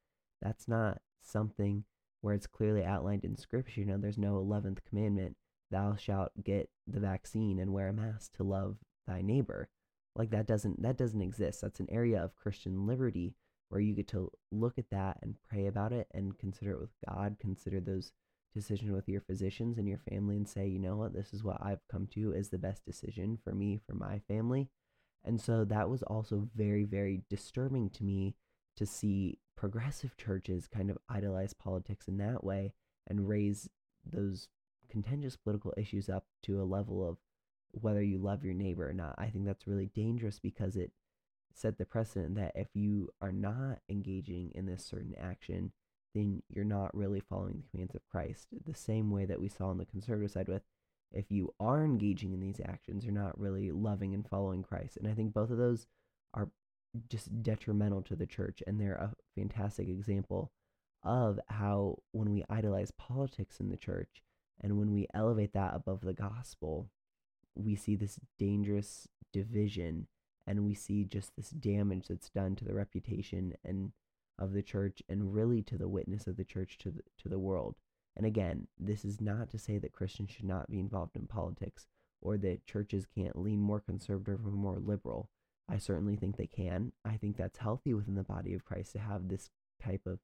that's 0.42 0.68
not 0.68 1.02
something 1.22 1.86
where 2.22 2.34
it's 2.34 2.48
clearly 2.48 2.84
outlined 2.86 3.26
in 3.26 3.36
scripture. 3.36 3.82
You 3.82 3.86
know 3.86 3.98
there's 3.98 4.18
no 4.18 4.36
11th 4.36 4.80
commandment 4.88 5.36
thou 5.72 5.96
shalt 5.96 6.32
get 6.44 6.70
the 6.88 7.00
vaccine 7.00 7.60
and 7.60 7.74
wear 7.74 7.90
a 7.90 7.94
mask 7.94 8.34
to 8.38 8.44
love 8.44 8.78
thy 9.08 9.22
neighbor. 9.22 9.70
Like 10.16 10.30
that 10.32 10.48
doesn't 10.48 10.82
that 10.82 10.98
doesn't 10.98 11.22
exist. 11.22 11.62
That's 11.62 11.80
an 11.80 11.90
area 11.92 12.24
of 12.24 12.36
christian 12.36 12.86
liberty 12.88 13.36
where 13.70 13.82
you 13.82 13.96
get 13.96 14.08
to 14.10 14.32
look 14.52 14.78
at 14.78 14.90
that 14.92 15.18
and 15.24 15.36
pray 15.50 15.66
about 15.66 15.92
it 15.92 16.08
and 16.14 16.38
consider 16.38 16.74
it 16.74 16.80
with 16.80 16.92
god 17.10 17.38
consider 17.40 17.80
those 17.80 18.12
decision 18.54 18.94
with 18.94 19.08
your 19.10 19.22
physicians 19.22 19.78
and 19.78 19.88
your 19.88 20.00
family 20.10 20.36
and 20.36 20.48
say, 20.48 20.68
you 20.68 20.80
know 20.80 20.96
what, 20.96 21.14
this 21.14 21.34
is 21.34 21.44
what 21.44 21.58
I've 21.62 21.88
come 21.92 22.08
to 22.14 22.34
is 22.34 22.50
the 22.50 22.58
best 22.58 22.86
decision 22.86 23.38
for 23.44 23.54
me, 23.54 23.80
for 23.86 23.96
my 23.96 24.20
family. 24.28 24.70
And 25.26 25.40
so 25.40 25.66
that 25.66 25.90
was 25.90 26.04
also 26.04 26.48
very, 26.56 26.84
very 26.84 27.24
disturbing 27.30 27.90
to 27.92 28.04
me 28.04 28.36
to 28.78 28.86
see 28.86 29.40
progressive 29.56 30.18
churches 30.18 30.68
kind 30.68 30.90
of 30.90 30.98
idolize 31.10 31.54
politics 31.54 32.08
in 32.08 32.18
that 32.18 32.44
way 32.44 32.74
and 33.08 33.28
raise 33.28 33.70
those 34.06 34.48
contentious 34.90 35.38
political 35.38 35.74
issues 35.78 36.10
up 36.10 36.26
to 36.44 36.62
a 36.62 36.66
level 36.66 37.08
of 37.08 37.18
whether 37.72 38.04
you 38.04 38.18
love 38.18 38.44
your 38.44 38.54
neighbor 38.54 38.90
or 38.90 38.94
not. 38.94 39.16
I 39.18 39.28
think 39.28 39.46
that's 39.46 39.68
really 39.68 39.90
dangerous 39.96 40.40
because 40.40 40.76
it 40.76 40.92
set 41.56 41.78
the 41.78 41.86
precedent 41.86 42.36
that 42.36 42.52
if 42.56 42.68
you 42.74 43.10
are 43.22 43.32
not 43.32 43.80
engaging 43.90 44.52
in 44.54 44.66
this 44.66 44.86
certain 44.86 45.16
action, 45.20 45.72
then 46.14 46.42
you're 46.50 46.66
not 46.66 46.96
really 46.96 47.20
following 47.20 47.62
the 47.62 47.70
commands 47.72 47.96
of 47.96 48.08
Christ. 48.10 48.48
The 48.66 48.76
same 48.76 49.12
way 49.12 49.26
that 49.26 49.40
we 49.40 49.50
saw 49.50 49.68
on 49.68 49.78
the 49.78 49.86
conservative 49.86 50.32
side 50.32 50.48
with 50.48 50.64
if 51.12 51.32
you 51.32 51.54
are 51.60 51.84
engaging 51.84 52.34
in 52.34 52.40
these 52.40 52.60
actions, 52.64 53.04
you're 53.04 53.14
not 53.14 53.40
really 53.40 53.72
loving 53.72 54.14
and 54.14 54.28
following 54.28 54.64
Christ. 54.64 54.98
And 54.98 55.08
I 55.08 55.14
think 55.14 55.34
both 55.34 55.52
of 55.52 55.58
those 55.58 55.86
are 56.34 56.50
just 57.10 57.44
detrimental 57.44 58.02
to 58.04 58.16
the 58.16 58.26
church 58.26 58.62
and 58.66 58.80
they're 58.80 58.96
a 58.96 59.14
fantastic 59.36 59.88
example 59.88 60.52
of 61.04 61.40
how 61.50 61.98
when 62.12 62.32
we 62.32 62.44
idolize 62.50 62.92
politics 62.92 63.60
in 63.60 63.70
the 63.70 63.78
church 63.78 64.24
and 64.62 64.78
when 64.78 64.92
we 64.92 65.08
elevate 65.14 65.54
that 65.54 65.76
above 65.76 66.02
the 66.02 66.14
gospel, 66.14 66.90
we 67.56 67.76
see 67.76 67.96
this 67.96 68.20
dangerous 68.40 69.08
division 69.32 70.08
and 70.46 70.66
we 70.66 70.74
see 70.74 71.04
just 71.04 71.36
this 71.36 71.50
damage 71.50 72.08
that's 72.08 72.30
done 72.30 72.56
to 72.56 72.66
the 72.66 72.74
reputation 72.74 73.54
and 73.64 73.92
of 74.40 74.54
the 74.54 74.64
church 74.64 75.02
and 75.08 75.34
really 75.34 75.62
to 75.62 75.78
the 75.78 75.88
witness 75.88 76.28
of 76.28 76.38
the 76.38 76.44
church 76.44 76.78
to 76.80 76.92
the, 76.92 77.02
to 77.20 77.30
the 77.30 77.40
world. 77.40 77.76
And 78.16 78.26
again, 78.26 78.68
this 78.80 79.06
is 79.06 79.22
not 79.22 79.50
to 79.52 79.60
say 79.60 79.78
that 79.80 79.94
Christians 79.94 80.32
should 80.32 80.46
not 80.46 80.70
be 80.70 80.80
involved 80.80 81.16
in 81.16 81.28
politics 81.28 81.88
or 82.22 82.38
that 82.38 82.66
churches 82.66 83.06
can't 83.06 83.38
lean 83.38 83.60
more 83.60 83.80
conservative 83.80 84.46
or 84.46 84.52
more 84.52 84.80
liberal. 84.80 85.30
I 85.70 85.78
certainly 85.78 86.16
think 86.16 86.38
they 86.38 86.48
can. 86.48 86.92
I 87.06 87.18
think 87.18 87.38
that's 87.38 87.58
healthy 87.58 87.94
within 87.94 88.16
the 88.16 88.24
body 88.24 88.54
of 88.54 88.66
Christ 88.66 88.94
to 88.94 89.00
have 89.00 89.28
this 89.28 89.50
type 89.82 90.02
of 90.06 90.20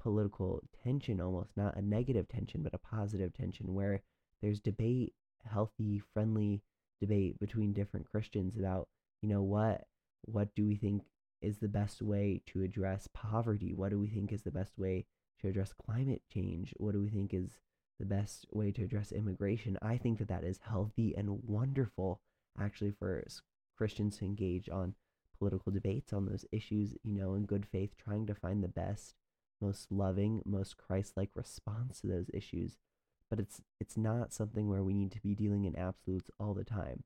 political 0.00 0.62
tension 0.82 1.20
almost, 1.20 1.56
not 1.56 1.76
a 1.76 1.82
negative 1.82 2.28
tension, 2.28 2.62
but 2.62 2.74
a 2.74 2.78
positive 2.78 3.32
tension 3.34 3.74
where 3.74 4.02
there's 4.42 4.60
debate, 4.60 5.14
healthy, 5.44 6.02
friendly 6.12 6.62
debate 7.00 7.38
between 7.38 7.72
different 7.72 8.10
Christians 8.10 8.56
about, 8.56 8.88
you 9.22 9.28
know, 9.28 9.42
what 9.42 9.84
what 10.22 10.54
do 10.54 10.66
we 10.66 10.76
think 10.76 11.02
is 11.42 11.58
the 11.58 11.68
best 11.68 12.02
way 12.02 12.42
to 12.46 12.62
address 12.62 13.08
poverty? 13.12 13.72
What 13.74 13.90
do 13.90 13.98
we 13.98 14.08
think 14.08 14.32
is 14.32 14.42
the 14.42 14.50
best 14.50 14.78
way 14.78 15.06
to 15.40 15.48
address 15.48 15.72
climate 15.72 16.22
change? 16.32 16.74
What 16.76 16.92
do 16.92 17.00
we 17.00 17.08
think 17.08 17.32
is 17.32 17.58
the 17.98 18.06
best 18.06 18.46
way 18.50 18.72
to 18.72 18.84
address 18.84 19.12
immigration? 19.12 19.78
I 19.82 19.96
think 19.96 20.18
that 20.18 20.28
that 20.28 20.44
is 20.44 20.60
healthy 20.62 21.14
and 21.16 21.42
wonderful 21.46 22.20
actually 22.58 22.92
for 22.92 23.24
Christians 23.76 24.18
to 24.18 24.24
engage 24.24 24.68
on 24.68 24.94
political 25.38 25.72
debates 25.72 26.12
on 26.12 26.26
those 26.26 26.44
issues, 26.52 26.94
you 27.02 27.14
know, 27.14 27.34
in 27.34 27.46
good 27.46 27.66
faith, 27.66 27.96
trying 27.96 28.26
to 28.26 28.34
find 28.34 28.62
the 28.62 28.68
best, 28.68 29.14
most 29.60 29.90
loving, 29.90 30.42
most 30.44 30.76
Christ-like 30.76 31.30
response 31.34 32.00
to 32.00 32.06
those 32.06 32.30
issues. 32.34 32.76
But 33.30 33.40
it's 33.40 33.62
it's 33.80 33.96
not 33.96 34.34
something 34.34 34.68
where 34.68 34.82
we 34.82 34.92
need 34.92 35.12
to 35.12 35.20
be 35.20 35.34
dealing 35.34 35.64
in 35.64 35.76
absolutes 35.76 36.30
all 36.38 36.52
the 36.52 36.64
time. 36.64 37.04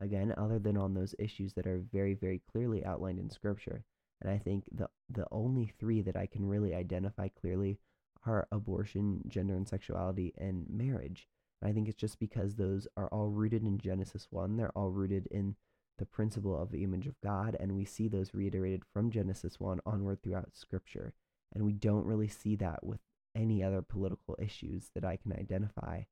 Again, 0.00 0.34
other 0.36 0.58
than 0.58 0.76
on 0.76 0.94
those 0.94 1.14
issues 1.18 1.52
that 1.54 1.66
are 1.66 1.84
very, 1.92 2.14
very 2.14 2.40
clearly 2.50 2.84
outlined 2.84 3.18
in 3.18 3.30
Scripture. 3.30 3.84
And 4.20 4.30
I 4.30 4.38
think 4.38 4.64
the 4.72 4.88
the 5.08 5.26
only 5.30 5.72
three 5.78 6.02
that 6.02 6.16
I 6.16 6.26
can 6.26 6.46
really 6.46 6.74
identify 6.74 7.28
clearly 7.28 7.78
are 8.26 8.46
abortion, 8.52 9.22
gender 9.28 9.54
and 9.54 9.68
sexuality, 9.68 10.32
and 10.36 10.66
marriage. 10.68 11.28
And 11.60 11.70
I 11.70 11.74
think 11.74 11.88
it's 11.88 11.96
just 11.96 12.18
because 12.18 12.54
those 12.54 12.86
are 12.96 13.08
all 13.08 13.28
rooted 13.28 13.62
in 13.62 13.78
Genesis 13.78 14.26
1. 14.30 14.56
They're 14.56 14.76
all 14.76 14.90
rooted 14.90 15.26
in 15.30 15.56
the 15.98 16.06
principle 16.06 16.60
of 16.60 16.70
the 16.70 16.82
image 16.82 17.06
of 17.06 17.20
God, 17.22 17.56
and 17.60 17.76
we 17.76 17.84
see 17.84 18.08
those 18.08 18.34
reiterated 18.34 18.82
from 18.92 19.10
Genesis 19.10 19.60
1 19.60 19.80
onward 19.84 20.22
throughout 20.22 20.56
Scripture. 20.56 21.12
And 21.52 21.64
we 21.64 21.72
don't 21.72 22.06
really 22.06 22.28
see 22.28 22.56
that 22.56 22.84
with 22.84 23.00
any 23.34 23.62
other 23.62 23.82
political 23.82 24.36
issues 24.40 24.90
that 24.94 25.04
I 25.04 25.16
can 25.16 25.32
identify 25.32 26.02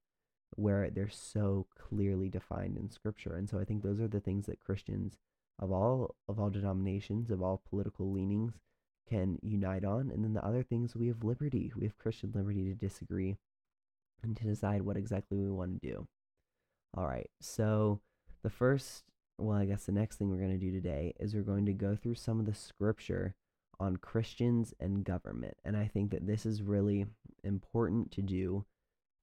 where 0.57 0.91
they're 0.91 1.09
so 1.09 1.67
clearly 1.79 2.29
defined 2.29 2.77
in 2.77 2.91
Scripture. 2.91 3.35
And 3.37 3.49
so 3.49 3.59
I 3.59 3.65
think 3.65 3.83
those 3.83 4.01
are 4.01 4.09
the 4.09 4.21
things 4.21 4.47
that 4.47 4.61
Christians 4.61 5.19
of 5.59 5.73
all 5.73 6.15
of 6.29 6.39
all 6.39 6.51
denominations, 6.51 7.31
of 7.31 7.43
all 7.43 7.63
political 7.69 8.13
leanings, 8.13 8.55
can 9.09 9.39
unite 9.43 9.85
on. 9.85 10.11
And 10.11 10.25
then 10.25 10.35
the 10.35 10.45
other 10.45 10.63
things 10.63 10.95
we 10.95 11.09
have 11.09 11.25
liberty. 11.25 11.73
We 11.77 11.85
have 11.85 11.99
Christian 11.99 12.33
liberty 12.35 12.65
to 12.65 12.75
disagree 12.75 13.37
and 14.23 14.37
to 14.37 14.45
decide 14.45 14.83
what 14.83 14.97
exactly 14.97 15.39
we 15.39 15.51
want 15.51 15.81
to 15.81 15.89
do. 15.89 16.07
All 16.97 17.07
right. 17.07 17.31
So 17.41 18.01
the 18.43 18.51
first 18.51 19.05
well, 19.41 19.57
I 19.57 19.67
guess 19.67 19.85
the 19.85 19.93
next 19.93 20.17
thing 20.17 20.31
we're 20.31 20.37
going 20.37 20.59
to 20.59 20.59
do 20.59 20.73
today 20.73 21.15
is 21.21 21.33
we're 21.33 21.43
going 21.43 21.67
to 21.67 21.73
go 21.73 21.95
through 21.95 22.17
some 22.17 22.41
of 22.41 22.47
the 22.47 22.55
scripture 22.55 23.35
on 23.79 23.97
Christians 23.97 24.75
and 24.81 25.05
government. 25.05 25.57
And 25.65 25.77
I 25.77 25.87
think 25.87 26.11
that 26.11 26.27
this 26.27 26.45
is 26.45 26.61
really 26.61 27.07
important 27.45 28.11
to 28.13 28.23
do 28.23 28.65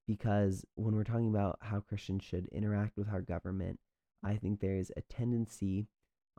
because 0.08 0.66
when 0.76 0.96
we're 0.96 1.04
talking 1.04 1.30
about 1.30 1.58
how 1.62 1.80
Christians 1.80 2.24
should 2.24 2.48
interact 2.52 2.98
with 2.98 3.10
our 3.10 3.22
government, 3.22 3.80
I 4.24 4.36
think 4.36 4.60
there's 4.60 4.92
a 4.96 5.02
tendency 5.02 5.88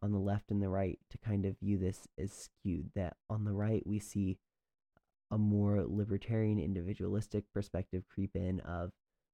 on 0.03 0.13
the 0.13 0.19
left 0.19 0.51
and 0.51 0.63
the 0.63 0.69
right 0.69 0.99
to 1.11 1.19
kind 1.19 1.47
of 1.47 1.59
view 1.59 1.79
this 1.79 2.07
as 2.19 2.33
skewed. 2.33 2.91
That 2.95 3.17
on 3.31 3.45
the 3.45 3.53
right, 3.53 3.83
we 3.87 3.99
see 3.99 4.39
a 5.31 5.39
more 5.39 5.85
libertarian, 5.87 6.59
individualistic 6.59 7.45
perspective 7.53 8.05
creep 8.09 8.37
in 8.37 8.61
of 8.61 8.91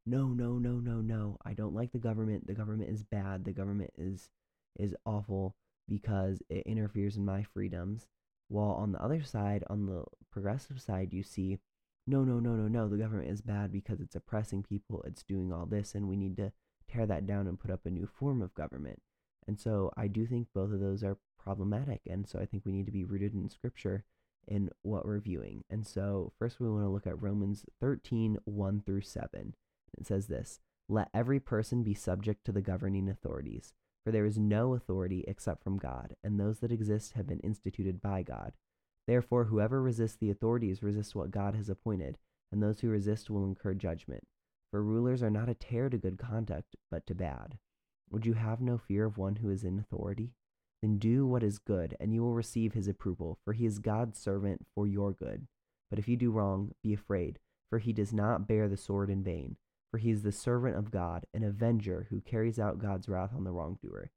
no, 0.07 0.29
no, 0.29 0.59
no, 0.59 0.81
no, 0.81 1.01
no. 1.01 1.39
I 1.45 1.53
don't 1.53 1.75
like 1.75 1.93
the 1.93 1.99
government. 1.99 2.47
The 2.47 2.55
government 2.55 2.91
is 2.91 3.05
bad. 3.05 3.45
The 3.45 3.53
government 3.53 3.91
is 3.97 4.31
is 4.79 4.97
awful 5.05 5.55
because 5.89 6.43
it 6.49 6.67
interferes 6.67 7.17
in 7.17 7.25
my 7.25 7.43
freedoms. 7.43 8.07
While 8.49 8.73
on 8.73 8.93
the 8.93 9.03
other 9.03 9.23
side, 9.23 9.65
on 9.69 9.87
the 9.87 10.05
progressive 10.31 10.81
side, 10.81 11.13
you 11.13 11.23
see 11.23 11.59
no, 12.07 12.25
no, 12.25 12.41
no, 12.41 12.55
no, 12.55 12.69
no. 12.69 12.89
The 12.89 12.97
government 12.97 13.31
is 13.31 13.41
bad 13.41 13.73
because 13.73 14.01
it's 14.01 14.17
oppressing 14.17 14.63
people. 14.63 15.03
It's 15.07 15.23
doing 15.23 15.53
all 15.53 15.67
this, 15.67 15.95
and 15.95 16.09
we 16.09 16.17
need 16.17 16.37
to 16.37 16.53
tear 16.89 17.07
that 17.07 17.27
down 17.27 17.47
and 17.47 17.59
put 17.59 17.71
up 17.71 17.87
a 17.87 17.91
new 17.91 18.07
form 18.07 18.43
of 18.43 18.55
government. 18.55 19.01
And 19.47 19.59
so 19.59 19.93
I 19.97 20.07
do 20.09 20.27
think 20.27 20.49
both 20.55 20.73
of 20.73 20.81
those 20.81 21.03
are 21.03 21.19
problematic. 21.39 22.03
And 22.09 22.29
so 22.29 22.39
I 22.39 22.47
think 22.47 22.65
we 22.65 22.73
need 22.73 22.87
to 22.87 22.93
be 22.93 23.05
rooted 23.05 23.35
in 23.35 23.49
scripture 23.49 24.05
in 24.47 24.71
what 24.83 25.05
we're 25.05 25.21
viewing. 25.21 25.65
And 25.71 25.87
so 25.87 26.33
first 26.39 26.61
we 26.61 26.69
want 26.69 26.85
to 26.85 26.89
look 26.89 27.07
at 27.07 27.21
Romans 27.21 27.65
13, 27.81 28.39
1 28.45 28.83
through 28.85 29.03
7. 29.03 29.55
It 29.99 30.07
says 30.07 30.27
this 30.27 30.61
Let 30.89 31.09
every 31.15 31.41
person 31.41 31.83
be 31.83 31.95
subject 31.95 32.45
to 32.47 32.53
the 32.53 32.63
governing 32.63 33.09
authorities, 33.09 33.73
for 34.05 34.11
there 34.11 34.27
is 34.27 34.39
no 34.39 34.75
authority 34.75 35.25
except 35.29 35.63
from 35.63 35.79
God, 35.79 36.17
and 36.25 36.39
those 36.39 36.61
that 36.61 36.73
exist 36.73 37.13
have 37.13 37.27
been 37.27 37.41
instituted 37.41 38.01
by 38.01 38.23
God. 38.23 38.53
Therefore, 39.07 39.45
whoever 39.45 39.83
resists 39.83 40.17
the 40.17 40.31
authorities 40.31 40.83
resists 40.83 41.15
what 41.15 41.31
God 41.31 41.55
has 41.55 41.69
appointed, 41.69 42.19
and 42.51 42.63
those 42.63 42.81
who 42.81 42.89
resist 42.89 43.31
will 43.31 43.45
incur 43.45 43.75
judgment. 43.75 44.25
For 44.71 44.83
rulers 44.83 45.23
are 45.23 45.31
not 45.31 45.49
a 45.49 45.55
terror 45.55 45.91
to 45.91 45.99
good 45.99 46.19
conduct, 46.19 46.77
but 46.91 47.07
to 47.07 47.15
bad. 47.15 47.59
Would 48.11 48.27
you 48.27 48.35
have 48.35 48.61
no 48.61 48.79
fear 48.79 49.05
of 49.05 49.19
one 49.19 49.37
who 49.37 49.51
is 49.51 49.65
in 49.65 49.79
authority? 49.79 50.35
Then 50.83 50.99
do 50.99 51.27
what 51.27 51.43
is 51.43 51.59
good, 51.59 51.97
and 52.01 52.13
you 52.13 52.23
will 52.23 52.35
receive 52.35 52.73
his 52.73 52.89
approval, 52.89 53.39
for 53.45 53.53
he 53.53 53.67
is 53.67 53.79
God's 53.79 54.19
servant 54.19 54.67
for 54.75 54.87
your 54.87 55.13
good. 55.13 55.47
But 55.91 55.99
if 55.99 56.09
you 56.09 56.17
do 56.17 56.31
wrong, 56.31 56.73
be 56.83 56.93
afraid, 56.93 57.39
for 57.71 57.79
he 57.79 57.93
does 57.93 58.13
not 58.13 58.47
bear 58.47 58.69
the 58.69 58.77
sword 58.77 59.11
in 59.11 59.23
vain 59.23 59.57
for 59.93 59.99
he 59.99 60.11
is 60.11 60.23
the 60.23 60.33
servant 60.33 60.75
of 60.75 60.91
God, 60.91 61.27
an 61.35 61.45
avenger 61.45 62.07
who 62.09 62.23
carries 62.23 62.59
out 62.59 62.79
God's 62.79 63.11
wrath 63.11 63.33
on 63.37 63.45
the 63.45 63.53
wrongdoer. 63.53 64.11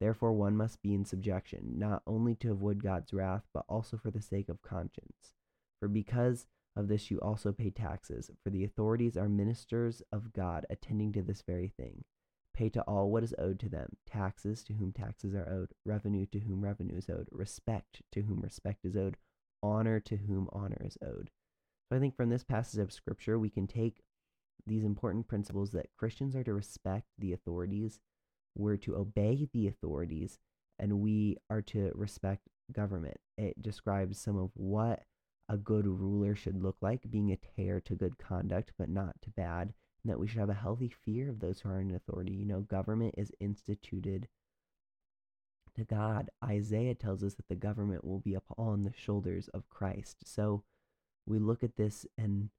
Therefore, 0.00 0.32
one 0.32 0.56
must 0.56 0.80
be 0.82 0.94
in 0.94 1.04
subjection, 1.04 1.74
not 1.76 2.02
only 2.06 2.34
to 2.36 2.52
avoid 2.52 2.82
God's 2.82 3.12
wrath, 3.12 3.42
but 3.52 3.64
also 3.68 3.96
for 3.96 4.10
the 4.10 4.22
sake 4.22 4.48
of 4.48 4.62
conscience. 4.62 5.34
For 5.80 5.88
because 5.88 6.46
of 6.76 6.86
this 6.88 7.10
you 7.10 7.18
also 7.20 7.52
pay 7.52 7.70
taxes, 7.70 8.30
for 8.44 8.50
the 8.50 8.64
authorities 8.64 9.16
are 9.16 9.28
ministers 9.28 10.02
of 10.12 10.32
God, 10.32 10.66
attending 10.70 11.12
to 11.12 11.22
this 11.22 11.42
very 11.42 11.72
thing. 11.76 12.04
Pay 12.54 12.68
to 12.70 12.82
all 12.82 13.10
what 13.10 13.24
is 13.24 13.34
owed 13.38 13.58
to 13.60 13.68
them 13.68 13.96
taxes 14.06 14.62
to 14.64 14.74
whom 14.74 14.92
taxes 14.92 15.34
are 15.34 15.48
owed, 15.48 15.72
revenue 15.84 16.26
to 16.26 16.40
whom 16.40 16.62
revenue 16.62 16.96
is 16.96 17.08
owed, 17.08 17.28
respect 17.30 18.02
to 18.12 18.22
whom 18.22 18.40
respect 18.40 18.84
is 18.84 18.96
owed, 18.96 19.16
honor 19.62 20.00
to 20.00 20.16
whom 20.16 20.48
honor 20.52 20.80
is 20.80 20.96
owed. 21.02 21.30
So 21.88 21.96
I 21.96 22.00
think 22.00 22.16
from 22.16 22.30
this 22.30 22.44
passage 22.44 22.80
of 22.80 22.92
Scripture, 22.92 23.38
we 23.38 23.50
can 23.50 23.66
take 23.66 24.02
these 24.66 24.84
important 24.84 25.26
principles 25.28 25.70
that 25.70 25.90
Christians 25.96 26.36
are 26.36 26.44
to 26.44 26.52
respect 26.52 27.06
the 27.18 27.32
authorities, 27.32 28.00
we're 28.58 28.76
to 28.78 28.96
obey 28.96 29.48
the 29.52 29.68
authorities, 29.68 30.38
and 30.78 31.00
we 31.00 31.36
are 31.48 31.62
to 31.62 31.92
respect 31.94 32.48
government. 32.72 33.16
It 33.36 33.62
describes 33.62 34.18
some 34.18 34.36
of 34.36 34.50
what 34.54 35.04
a 35.48 35.56
good 35.56 35.86
ruler 35.86 36.34
should 36.34 36.62
look 36.62 36.76
like, 36.80 37.10
being 37.10 37.32
a 37.32 37.38
terror 37.56 37.80
to 37.80 37.94
good 37.94 38.18
conduct, 38.18 38.72
but 38.78 38.90
not 38.90 39.16
to 39.22 39.30
bad, 39.30 39.72
and 40.02 40.10
that 40.10 40.18
we 40.18 40.28
should 40.28 40.40
have 40.40 40.50
a 40.50 40.54
healthy 40.54 40.92
fear 41.04 41.30
of 41.30 41.40
those 41.40 41.60
who 41.60 41.70
are 41.70 41.80
in 41.80 41.94
authority. 41.94 42.34
You 42.34 42.44
know, 42.44 42.60
government 42.60 43.14
is 43.16 43.32
instituted 43.40 44.28
to 45.76 45.84
God. 45.84 46.28
Isaiah 46.44 46.94
tells 46.94 47.22
us 47.22 47.34
that 47.34 47.48
the 47.48 47.54
government 47.54 48.04
will 48.04 48.18
be 48.20 48.34
upon 48.34 48.84
the 48.84 48.92
shoulders 48.94 49.48
of 49.54 49.70
Christ. 49.70 50.18
So 50.24 50.64
we 51.26 51.38
look 51.38 51.62
at 51.62 51.76
this 51.76 52.06
and 52.16 52.50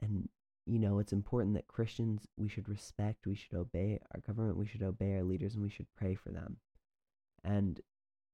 and 0.00 0.28
you 0.66 0.78
know, 0.78 0.98
it's 0.98 1.12
important 1.12 1.54
that 1.54 1.68
Christians, 1.68 2.26
we 2.36 2.48
should 2.48 2.68
respect, 2.68 3.26
we 3.26 3.34
should 3.34 3.54
obey 3.54 3.98
our 4.14 4.20
government, 4.20 4.56
we 4.56 4.66
should 4.66 4.82
obey 4.82 5.14
our 5.14 5.22
leaders, 5.22 5.54
and 5.54 5.62
we 5.62 5.70
should 5.70 5.86
pray 5.96 6.14
for 6.14 6.30
them. 6.30 6.56
And 7.42 7.80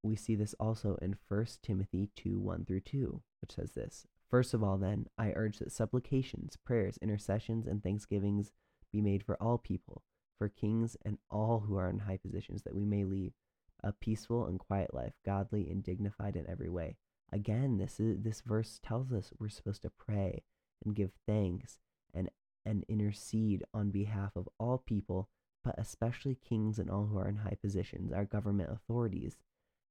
we 0.03 0.16
see 0.16 0.37
this 0.37 0.55
also 0.61 0.97
in 1.03 1.16
1 1.29 1.47
Timothy 1.62 2.11
2 2.16 2.38
1 2.38 2.64
through 2.64 2.81
2, 2.81 3.23
which 3.40 3.53
says 3.53 3.73
this 3.73 4.07
First 4.31 4.55
of 4.55 4.62
all, 4.62 4.79
then, 4.79 5.07
I 5.19 5.33
urge 5.35 5.59
that 5.59 5.73
supplications, 5.73 6.57
prayers, 6.57 6.99
intercessions, 7.03 7.66
and 7.66 7.83
thanksgivings 7.83 8.53
be 8.93 9.01
made 9.01 9.25
for 9.25 9.37
all 9.43 9.59
people, 9.59 10.03
for 10.38 10.49
kings 10.49 10.97
and 11.05 11.19
all 11.31 11.64
who 11.66 11.77
are 11.77 11.90
in 11.90 11.99
high 12.01 12.16
positions, 12.16 12.62
that 12.62 12.75
we 12.75 12.85
may 12.85 13.05
lead 13.05 13.33
a 13.83 13.93
peaceful 13.93 14.47
and 14.47 14.61
quiet 14.61 14.95
life, 14.95 15.14
godly 15.25 15.69
and 15.69 15.83
dignified 15.83 16.37
in 16.37 16.49
every 16.49 16.69
way. 16.69 16.97
Again, 17.33 17.79
this 17.79 17.99
is 17.99 18.23
this 18.23 18.40
verse 18.40 18.81
tells 18.83 19.12
us 19.12 19.33
we're 19.38 19.49
supposed 19.49 19.83
to 19.83 19.90
pray 19.90 20.45
and 20.85 20.95
give 20.95 21.12
thanks 21.27 21.79
and, 22.14 22.31
and 22.64 22.85
intercede 22.88 23.64
on 23.73 23.90
behalf 23.90 24.33
of 24.37 24.49
all 24.59 24.79
people, 24.79 25.29
but 25.64 25.75
especially 25.79 26.37
kings 26.37 26.79
and 26.79 26.90
all 26.90 27.07
who 27.07 27.18
are 27.18 27.29
in 27.29 27.37
high 27.37 27.57
positions, 27.61 28.12
our 28.12 28.25
government 28.25 28.70
authorities. 28.70 29.37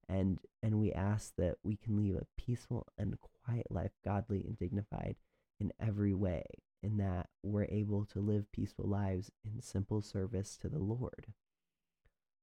And, 0.07 0.39
and 0.63 0.79
we 0.79 0.91
ask 0.91 1.33
that 1.37 1.57
we 1.63 1.75
can 1.75 1.97
live 1.97 2.21
a 2.21 2.41
peaceful 2.41 2.87
and 2.97 3.15
quiet 3.45 3.67
life, 3.69 3.91
godly 4.03 4.43
and 4.45 4.57
dignified 4.57 5.15
in 5.59 5.71
every 5.79 6.13
way, 6.13 6.43
in 6.81 6.97
that 6.97 7.27
we're 7.43 7.65
able 7.65 8.05
to 8.05 8.19
live 8.19 8.51
peaceful 8.51 8.87
lives 8.87 9.31
in 9.45 9.61
simple 9.61 10.01
service 10.01 10.57
to 10.61 10.69
the 10.69 10.79
Lord. 10.79 11.33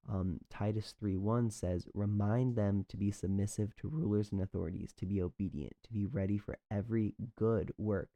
Um, 0.09 0.39
Titus 0.51 0.95
3 0.99 1.17
1 1.17 1.51
says, 1.51 1.89
Remind 1.95 2.55
them 2.57 2.85
to 2.89 2.97
be 2.97 3.11
submissive 3.11 3.75
to 3.77 3.89
rulers 3.89 4.31
and 4.31 4.41
authorities, 4.41 4.93
to 4.99 5.07
be 5.07 5.21
obedient, 5.21 5.75
to 5.85 5.93
be 5.93 6.07
ready 6.07 6.39
for 6.39 6.59
every 6.71 7.15
good 7.37 7.73
work. 7.77 8.11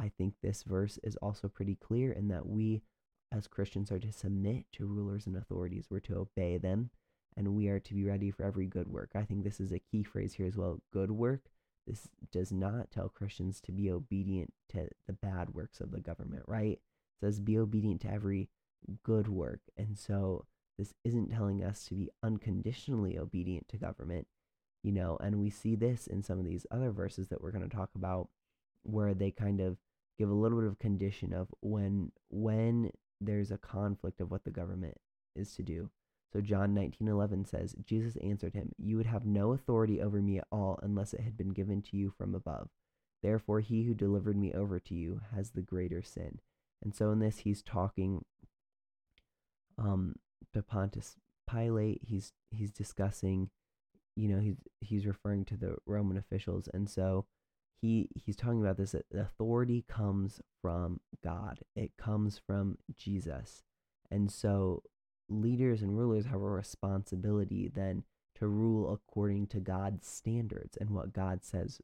I 0.00 0.10
think 0.16 0.34
this 0.42 0.62
verse 0.62 0.98
is 1.02 1.16
also 1.16 1.48
pretty 1.48 1.76
clear 1.76 2.12
in 2.12 2.28
that 2.28 2.46
we 2.46 2.82
as 3.32 3.46
Christians 3.46 3.92
are 3.92 3.98
to 3.98 4.12
submit 4.12 4.64
to 4.72 4.86
rulers 4.86 5.26
and 5.26 5.36
authorities, 5.36 5.86
we're 5.88 6.00
to 6.00 6.16
obey 6.16 6.58
them, 6.58 6.90
and 7.36 7.54
we 7.54 7.68
are 7.68 7.78
to 7.78 7.94
be 7.94 8.04
ready 8.04 8.30
for 8.30 8.44
every 8.44 8.66
good 8.66 8.88
work. 8.88 9.10
I 9.14 9.24
think 9.24 9.44
this 9.44 9.60
is 9.60 9.72
a 9.72 9.78
key 9.78 10.02
phrase 10.02 10.34
here 10.34 10.46
as 10.46 10.56
well 10.56 10.80
good 10.92 11.10
work. 11.12 11.50
This 11.86 12.08
does 12.32 12.52
not 12.52 12.90
tell 12.90 13.08
Christians 13.08 13.60
to 13.62 13.72
be 13.72 13.90
obedient 13.90 14.52
to 14.70 14.88
the 15.06 15.12
bad 15.12 15.54
works 15.54 15.80
of 15.80 15.92
the 15.92 16.00
government, 16.00 16.42
right? 16.46 16.72
It 16.72 16.80
says 17.20 17.40
be 17.40 17.58
obedient 17.58 18.00
to 18.02 18.12
every 18.12 18.48
good 19.02 19.28
work. 19.28 19.60
And 19.76 19.98
so 19.98 20.46
this 20.78 20.94
isn't 21.04 21.30
telling 21.30 21.62
us 21.62 21.84
to 21.86 21.94
be 21.94 22.10
unconditionally 22.22 23.18
obedient 23.18 23.68
to 23.68 23.76
government, 23.76 24.26
you 24.82 24.92
know, 24.92 25.18
and 25.20 25.40
we 25.40 25.50
see 25.50 25.74
this 25.74 26.06
in 26.06 26.22
some 26.22 26.38
of 26.38 26.44
these 26.44 26.66
other 26.70 26.90
verses 26.90 27.28
that 27.28 27.40
we're 27.42 27.52
going 27.52 27.68
to 27.68 27.76
talk 27.76 27.90
about 27.94 28.28
where 28.82 29.14
they 29.14 29.30
kind 29.30 29.60
of 29.60 29.78
give 30.20 30.28
a 30.28 30.34
little 30.34 30.58
bit 30.60 30.68
of 30.68 30.78
condition 30.78 31.32
of 31.32 31.48
when 31.62 32.12
when 32.28 32.90
there's 33.22 33.50
a 33.50 33.56
conflict 33.56 34.20
of 34.20 34.30
what 34.30 34.44
the 34.44 34.50
government 34.50 34.98
is 35.34 35.54
to 35.54 35.62
do. 35.62 35.88
So 36.30 36.42
John 36.42 36.74
19:11 36.74 37.46
says, 37.46 37.74
Jesus 37.82 38.16
answered 38.16 38.52
him, 38.52 38.72
"You 38.76 38.98
would 38.98 39.06
have 39.06 39.24
no 39.24 39.52
authority 39.52 40.00
over 40.00 40.20
me 40.20 40.38
at 40.38 40.46
all 40.52 40.78
unless 40.82 41.14
it 41.14 41.20
had 41.20 41.38
been 41.38 41.54
given 41.54 41.80
to 41.82 41.96
you 41.96 42.10
from 42.10 42.34
above. 42.34 42.68
Therefore 43.22 43.60
he 43.60 43.84
who 43.84 43.94
delivered 43.94 44.36
me 44.36 44.52
over 44.52 44.78
to 44.78 44.94
you 44.94 45.22
has 45.32 45.52
the 45.52 45.62
greater 45.62 46.02
sin." 46.02 46.40
And 46.82 46.94
so 46.94 47.10
in 47.12 47.18
this 47.18 47.38
he's 47.38 47.62
talking 47.62 48.26
um 49.78 50.16
to 50.52 50.62
Pontius 50.62 51.16
Pilate. 51.50 52.02
He's 52.04 52.34
he's 52.50 52.70
discussing, 52.70 53.48
you 54.16 54.28
know, 54.28 54.40
he's 54.40 54.58
he's 54.82 55.06
referring 55.06 55.46
to 55.46 55.56
the 55.56 55.78
Roman 55.86 56.18
officials 56.18 56.68
and 56.74 56.90
so 56.90 57.24
he 57.80 58.08
he's 58.14 58.36
talking 58.36 58.60
about 58.60 58.76
this 58.76 58.92
that 58.92 59.06
authority 59.14 59.84
comes 59.88 60.40
from 60.60 61.00
God. 61.22 61.60
It 61.74 61.96
comes 61.96 62.40
from 62.46 62.78
Jesus. 62.96 63.62
And 64.10 64.30
so 64.30 64.82
leaders 65.28 65.82
and 65.82 65.96
rulers 65.96 66.26
have 66.26 66.40
a 66.40 66.50
responsibility 66.50 67.68
then 67.68 68.04
to 68.34 68.48
rule 68.48 68.92
according 68.92 69.46
to 69.48 69.60
God's 69.60 70.06
standards 70.06 70.76
and 70.80 70.90
what 70.90 71.12
God 71.12 71.44
says 71.44 71.80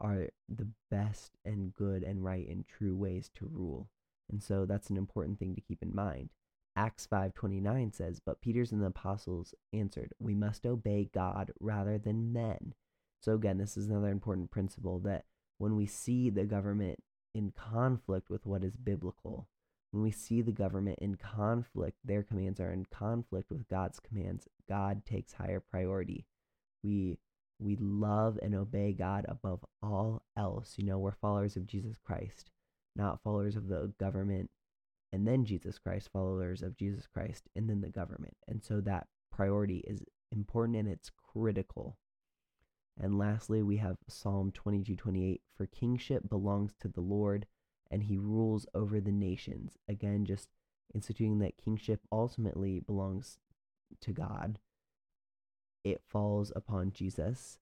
are 0.00 0.28
the 0.48 0.68
best 0.90 1.36
and 1.44 1.72
good 1.72 2.02
and 2.02 2.24
right 2.24 2.48
and 2.48 2.66
true 2.66 2.96
ways 2.96 3.30
to 3.36 3.46
rule. 3.46 3.88
And 4.30 4.42
so 4.42 4.66
that's 4.66 4.90
an 4.90 4.96
important 4.96 5.38
thing 5.38 5.54
to 5.54 5.60
keep 5.60 5.82
in 5.82 5.94
mind. 5.94 6.30
Acts 6.74 7.06
5:29 7.06 7.92
says, 7.92 8.18
"But 8.18 8.40
Peter's 8.40 8.72
and 8.72 8.82
the 8.82 8.86
apostles 8.86 9.54
answered, 9.72 10.14
we 10.18 10.34
must 10.34 10.66
obey 10.66 11.04
God 11.04 11.52
rather 11.60 11.98
than 11.98 12.32
men." 12.32 12.74
So 13.22 13.34
again, 13.34 13.58
this 13.58 13.76
is 13.76 13.86
another 13.86 14.08
important 14.08 14.50
principle 14.50 14.98
that 15.00 15.24
when 15.58 15.76
we 15.76 15.86
see 15.86 16.30
the 16.30 16.44
government 16.44 16.98
in 17.34 17.52
conflict 17.52 18.28
with 18.28 18.44
what 18.44 18.64
is 18.64 18.76
biblical, 18.76 19.48
when 19.90 20.02
we 20.02 20.10
see 20.10 20.42
the 20.42 20.52
government 20.52 20.98
in 21.00 21.16
conflict, 21.16 21.98
their 22.04 22.22
commands 22.22 22.60
are 22.60 22.72
in 22.72 22.86
conflict 22.86 23.50
with 23.50 23.68
God's 23.68 24.00
commands, 24.00 24.48
God 24.68 25.04
takes 25.04 25.34
higher 25.34 25.60
priority. 25.60 26.26
We 26.82 27.18
we 27.60 27.76
love 27.76 28.40
and 28.42 28.56
obey 28.56 28.92
God 28.92 29.24
above 29.28 29.64
all 29.82 30.22
else. 30.36 30.74
You 30.76 30.84
know, 30.84 30.98
we're 30.98 31.12
followers 31.12 31.54
of 31.56 31.66
Jesus 31.66 31.96
Christ, 31.96 32.50
not 32.96 33.22
followers 33.22 33.54
of 33.54 33.68
the 33.68 33.92
government 34.00 34.50
and 35.12 35.26
then 35.26 35.44
Jesus 35.44 35.78
Christ, 35.78 36.08
followers 36.12 36.62
of 36.62 36.76
Jesus 36.76 37.06
Christ, 37.06 37.44
and 37.54 37.68
then 37.68 37.82
the 37.82 37.90
government. 37.90 38.34
And 38.48 38.64
so 38.64 38.80
that 38.80 39.08
priority 39.30 39.84
is 39.86 40.02
important 40.30 40.78
and 40.78 40.88
it's 40.88 41.10
critical. 41.32 41.98
And 43.02 43.18
lastly, 43.18 43.64
we 43.64 43.78
have 43.78 43.98
Psalm 44.06 44.52
22:28 44.52 45.40
For 45.56 45.66
kingship 45.66 46.28
belongs 46.28 46.72
to 46.74 46.88
the 46.88 47.00
Lord, 47.00 47.48
and 47.90 48.04
he 48.04 48.16
rules 48.16 48.64
over 48.74 49.00
the 49.00 49.10
nations. 49.10 49.76
Again, 49.88 50.24
just 50.24 50.48
instituting 50.94 51.40
that 51.40 51.58
kingship 51.58 52.00
ultimately 52.12 52.78
belongs 52.78 53.38
to 54.02 54.12
God. 54.12 54.60
It 55.82 56.00
falls 56.04 56.52
upon 56.54 56.92
Jesus, 56.92 57.58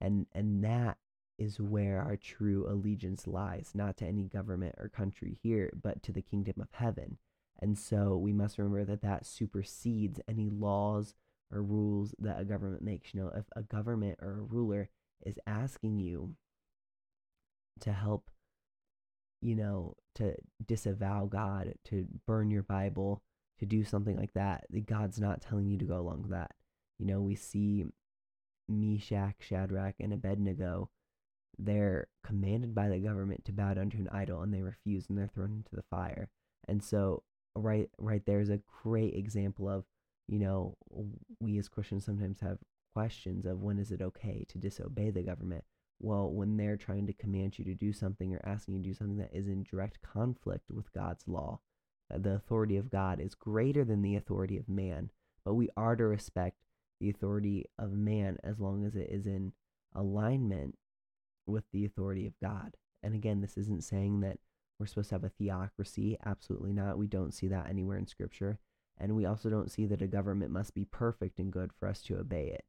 and 0.00 0.26
and 0.30 0.62
that 0.62 0.98
is 1.36 1.60
where 1.60 2.00
our 2.00 2.16
true 2.16 2.64
allegiance 2.68 3.26
lies, 3.26 3.72
not 3.74 3.96
to 3.96 4.06
any 4.06 4.28
government 4.28 4.76
or 4.78 4.88
country 4.88 5.36
here, 5.42 5.70
but 5.82 6.00
to 6.04 6.12
the 6.12 6.22
kingdom 6.22 6.60
of 6.60 6.72
heaven. 6.72 7.18
And 7.58 7.76
so 7.76 8.16
we 8.16 8.32
must 8.32 8.56
remember 8.56 8.84
that 8.84 9.02
that 9.02 9.26
supersedes 9.26 10.20
any 10.28 10.48
laws 10.48 11.14
or 11.52 11.62
rules 11.62 12.14
that 12.18 12.40
a 12.40 12.44
government 12.44 12.82
makes. 12.82 13.14
You 13.14 13.22
know, 13.22 13.32
if 13.34 13.44
a 13.54 13.62
government 13.62 14.18
or 14.22 14.30
a 14.30 14.42
ruler 14.42 14.88
is 15.24 15.38
asking 15.46 15.98
you 15.98 16.34
to 17.80 17.92
help, 17.92 18.30
you 19.40 19.54
know, 19.54 19.94
to 20.16 20.34
disavow 20.64 21.26
God, 21.26 21.74
to 21.86 22.06
burn 22.26 22.50
your 22.50 22.62
Bible, 22.62 23.22
to 23.58 23.66
do 23.66 23.84
something 23.84 24.16
like 24.16 24.34
that, 24.34 24.64
God's 24.86 25.20
not 25.20 25.40
telling 25.40 25.66
you 25.66 25.78
to 25.78 25.84
go 25.84 25.98
along 25.98 26.22
with 26.22 26.30
that. 26.32 26.52
You 26.98 27.06
know, 27.06 27.20
we 27.20 27.34
see 27.34 27.84
Meshach, 28.68 29.36
Shadrach, 29.40 29.94
and 30.00 30.12
Abednego 30.12 30.90
they're 31.58 32.08
commanded 32.24 32.74
by 32.74 32.88
the 32.88 32.98
government 32.98 33.44
to 33.44 33.52
bow 33.52 33.74
down 33.74 33.90
to 33.90 33.96
an 33.98 34.08
idol 34.12 34.42
and 34.42 34.52
they 34.52 34.62
refuse 34.62 35.06
and 35.08 35.16
they're 35.16 35.30
thrown 35.32 35.52
into 35.52 35.74
the 35.74 35.84
fire. 35.90 36.28
And 36.68 36.82
so 36.82 37.22
right 37.54 37.88
right 37.98 38.22
there 38.26 38.40
is 38.40 38.50
a 38.50 38.60
great 38.82 39.14
example 39.14 39.68
of, 39.68 39.84
you 40.28 40.38
know, 40.38 40.76
we 41.40 41.58
as 41.58 41.68
Christians 41.68 42.04
sometimes 42.04 42.40
have 42.40 42.58
questions 42.94 43.46
of 43.46 43.62
when 43.62 43.78
is 43.78 43.92
it 43.92 44.02
okay 44.02 44.44
to 44.48 44.58
disobey 44.58 45.10
the 45.10 45.22
government? 45.22 45.64
Well, 45.98 46.30
when 46.30 46.56
they're 46.56 46.76
trying 46.76 47.06
to 47.06 47.12
command 47.12 47.58
you 47.58 47.64
to 47.66 47.74
do 47.74 47.92
something 47.92 48.34
or 48.34 48.40
asking 48.44 48.74
you 48.74 48.82
to 48.82 48.88
do 48.88 48.94
something 48.94 49.18
that 49.18 49.34
is 49.34 49.48
in 49.48 49.62
direct 49.62 50.02
conflict 50.02 50.70
with 50.70 50.92
God's 50.92 51.26
law, 51.26 51.60
the 52.10 52.34
authority 52.34 52.76
of 52.76 52.90
God 52.90 53.20
is 53.20 53.34
greater 53.34 53.84
than 53.84 54.02
the 54.02 54.16
authority 54.16 54.58
of 54.58 54.68
man, 54.68 55.10
but 55.44 55.54
we 55.54 55.68
are 55.76 55.96
to 55.96 56.04
respect 56.04 56.56
the 57.00 57.10
authority 57.10 57.66
of 57.78 57.92
man 57.92 58.36
as 58.44 58.60
long 58.60 58.84
as 58.84 58.94
it 58.94 59.08
is 59.10 59.26
in 59.26 59.52
alignment 59.94 60.76
with 61.46 61.64
the 61.72 61.84
authority 61.84 62.26
of 62.26 62.38
God. 62.42 62.76
And 63.02 63.14
again, 63.14 63.40
this 63.40 63.56
isn't 63.56 63.84
saying 63.84 64.20
that 64.20 64.38
we're 64.78 64.86
supposed 64.86 65.10
to 65.10 65.14
have 65.14 65.24
a 65.24 65.30
theocracy. 65.30 66.16
Absolutely 66.24 66.72
not. 66.72 66.98
We 66.98 67.06
don't 67.06 67.32
see 67.32 67.48
that 67.48 67.68
anywhere 67.68 67.98
in 67.98 68.06
Scripture. 68.06 68.58
And 68.98 69.14
we 69.14 69.26
also 69.26 69.50
don't 69.50 69.70
see 69.70 69.86
that 69.86 70.02
a 70.02 70.06
government 70.06 70.50
must 70.50 70.74
be 70.74 70.84
perfect 70.84 71.38
and 71.38 71.52
good 71.52 71.70
for 71.72 71.88
us 71.88 72.00
to 72.02 72.18
obey 72.18 72.48
it. 72.48 72.64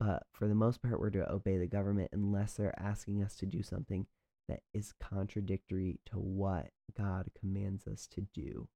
But 0.00 0.24
for 0.32 0.48
the 0.48 0.54
most 0.54 0.82
part, 0.82 1.00
we're 1.00 1.10
to 1.10 1.30
obey 1.30 1.58
the 1.58 1.66
government 1.66 2.10
unless 2.12 2.54
they're 2.54 2.78
asking 2.78 3.22
us 3.22 3.34
to 3.36 3.46
do 3.46 3.62
something 3.62 4.06
that 4.48 4.60
is 4.72 4.94
contradictory 5.00 6.00
to 6.06 6.16
what 6.16 6.68
God 6.96 7.30
commands 7.38 7.86
us 7.86 8.06
to 8.12 8.22
do. 8.34 8.68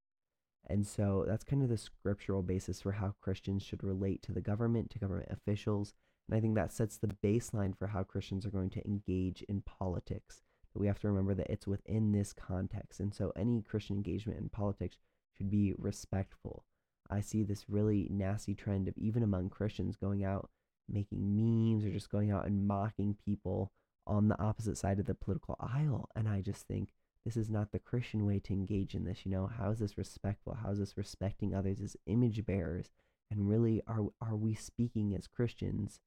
And 0.66 0.86
so 0.86 1.24
that's 1.26 1.44
kind 1.44 1.62
of 1.62 1.68
the 1.68 1.78
scriptural 1.78 2.42
basis 2.42 2.80
for 2.80 2.92
how 2.92 3.14
Christians 3.20 3.62
should 3.62 3.82
relate 3.82 4.22
to 4.22 4.32
the 4.32 4.40
government, 4.40 4.90
to 4.90 4.98
government 4.98 5.30
officials, 5.30 5.94
and 6.30 6.36
I 6.36 6.40
think 6.40 6.54
that 6.54 6.72
sets 6.72 6.96
the 6.96 7.08
baseline 7.08 7.76
for 7.76 7.88
how 7.88 8.04
Christians 8.04 8.46
are 8.46 8.50
going 8.50 8.70
to 8.70 8.86
engage 8.86 9.42
in 9.48 9.62
politics. 9.62 10.42
But 10.72 10.80
we 10.80 10.86
have 10.86 11.00
to 11.00 11.08
remember 11.08 11.34
that 11.34 11.50
it's 11.50 11.66
within 11.66 12.12
this 12.12 12.32
context. 12.32 13.00
And 13.00 13.12
so 13.12 13.32
any 13.34 13.62
Christian 13.62 13.96
engagement 13.96 14.38
in 14.38 14.48
politics 14.48 14.96
should 15.36 15.50
be 15.50 15.74
respectful. 15.76 16.64
I 17.10 17.20
see 17.20 17.42
this 17.42 17.68
really 17.68 18.08
nasty 18.10 18.54
trend 18.54 18.88
of 18.88 18.96
even 18.96 19.22
among 19.22 19.50
Christians 19.50 19.96
going 19.96 20.24
out 20.24 20.50
making 20.88 21.34
memes 21.34 21.84
or 21.84 21.90
just 21.90 22.10
going 22.10 22.30
out 22.30 22.46
and 22.46 22.66
mocking 22.66 23.16
people 23.24 23.72
on 24.06 24.28
the 24.28 24.40
opposite 24.40 24.76
side 24.76 24.98
of 24.98 25.06
the 25.06 25.14
political 25.14 25.56
aisle. 25.60 26.08
And 26.16 26.28
I 26.28 26.40
just 26.40 26.66
think 26.66 26.90
this 27.24 27.36
is 27.36 27.50
not 27.50 27.70
the 27.70 27.78
Christian 27.78 28.26
way 28.26 28.40
to 28.40 28.52
engage 28.52 28.94
in 28.94 29.04
this. 29.04 29.24
You 29.24 29.30
know, 29.30 29.46
how 29.46 29.70
is 29.70 29.78
this 29.78 29.98
respectful? 29.98 30.56
How 30.62 30.70
is 30.70 30.78
this 30.78 30.96
respecting 30.96 31.54
others 31.54 31.80
as 31.80 31.96
image 32.06 32.44
bearers? 32.44 32.90
And 33.30 33.48
really, 33.48 33.82
are 33.86 34.06
are 34.20 34.36
we 34.36 34.54
speaking 34.54 35.14
as 35.14 35.28
Christians 35.28 36.00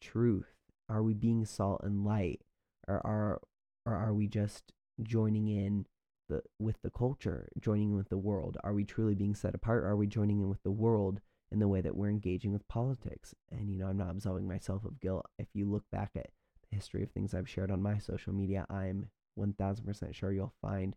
truth? 0.00 0.54
Are 0.88 1.02
we 1.02 1.12
being 1.12 1.44
salt 1.44 1.82
and 1.84 2.04
light? 2.04 2.42
Or 2.86 3.06
are 3.06 3.40
or 3.84 3.94
are 3.94 4.14
we 4.14 4.26
just 4.26 4.72
joining 5.02 5.48
in 5.48 5.86
the 6.28 6.42
with 6.58 6.80
the 6.82 6.90
culture, 6.90 7.48
joining 7.60 7.90
in 7.90 7.96
with 7.96 8.08
the 8.08 8.18
world? 8.18 8.56
Are 8.62 8.74
we 8.74 8.84
truly 8.84 9.14
being 9.14 9.34
set 9.34 9.54
apart? 9.54 9.84
Are 9.84 9.96
we 9.96 10.06
joining 10.06 10.40
in 10.40 10.48
with 10.48 10.62
the 10.62 10.70
world 10.70 11.20
in 11.50 11.58
the 11.58 11.68
way 11.68 11.80
that 11.80 11.96
we're 11.96 12.10
engaging 12.10 12.52
with 12.52 12.68
politics? 12.68 13.34
And 13.50 13.70
you 13.70 13.78
know, 13.78 13.86
I'm 13.86 13.96
not 13.96 14.10
absolving 14.10 14.46
myself 14.48 14.84
of 14.84 15.00
guilt. 15.00 15.26
If 15.38 15.48
you 15.54 15.70
look 15.70 15.84
back 15.90 16.12
at 16.16 16.30
the 16.68 16.76
history 16.76 17.02
of 17.02 17.10
things 17.10 17.34
I've 17.34 17.48
shared 17.48 17.70
on 17.70 17.82
my 17.82 17.98
social 17.98 18.32
media, 18.32 18.66
I'm 18.70 19.08
1000% 19.38 20.14
sure 20.14 20.32
you'll 20.32 20.54
find 20.60 20.96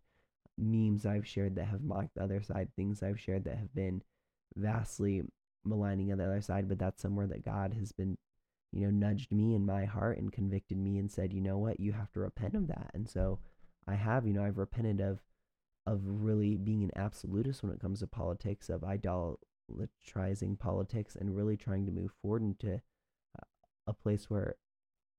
memes 0.58 1.06
I've 1.06 1.26
shared 1.26 1.56
that 1.56 1.66
have 1.66 1.82
mocked 1.82 2.14
the 2.14 2.22
other 2.22 2.42
side, 2.42 2.68
things 2.76 3.02
I've 3.02 3.20
shared 3.20 3.44
that 3.44 3.58
have 3.58 3.74
been 3.74 4.02
vastly 4.56 5.22
maligning 5.64 6.08
the 6.08 6.24
other 6.24 6.42
side, 6.42 6.68
but 6.68 6.78
that's 6.78 7.00
somewhere 7.00 7.26
that 7.28 7.44
God 7.44 7.74
has 7.74 7.92
been 7.92 8.18
you 8.72 8.86
know, 8.86 8.90
nudged 8.90 9.30
me 9.32 9.54
in 9.54 9.66
my 9.66 9.84
heart 9.84 10.18
and 10.18 10.32
convicted 10.32 10.78
me 10.78 10.98
and 10.98 11.10
said, 11.10 11.32
you 11.32 11.40
know 11.40 11.58
what, 11.58 11.78
you 11.78 11.92
have 11.92 12.10
to 12.12 12.20
repent 12.20 12.54
of 12.54 12.68
that. 12.68 12.90
And 12.94 13.08
so 13.08 13.38
I 13.86 13.94
have, 13.94 14.26
you 14.26 14.32
know, 14.32 14.44
I've 14.44 14.58
repented 14.58 15.00
of 15.00 15.20
of 15.84 16.00
really 16.04 16.56
being 16.56 16.84
an 16.84 16.92
absolutist 16.94 17.62
when 17.62 17.72
it 17.72 17.80
comes 17.80 18.00
to 18.00 18.06
politics, 18.06 18.68
of 18.68 18.82
idolatrizing 18.82 20.56
politics, 20.58 21.16
and 21.16 21.36
really 21.36 21.56
trying 21.56 21.86
to 21.86 21.92
move 21.92 22.12
forward 22.22 22.42
into 22.42 22.74
uh, 22.74 23.44
a 23.88 23.92
place 23.92 24.30
where 24.30 24.56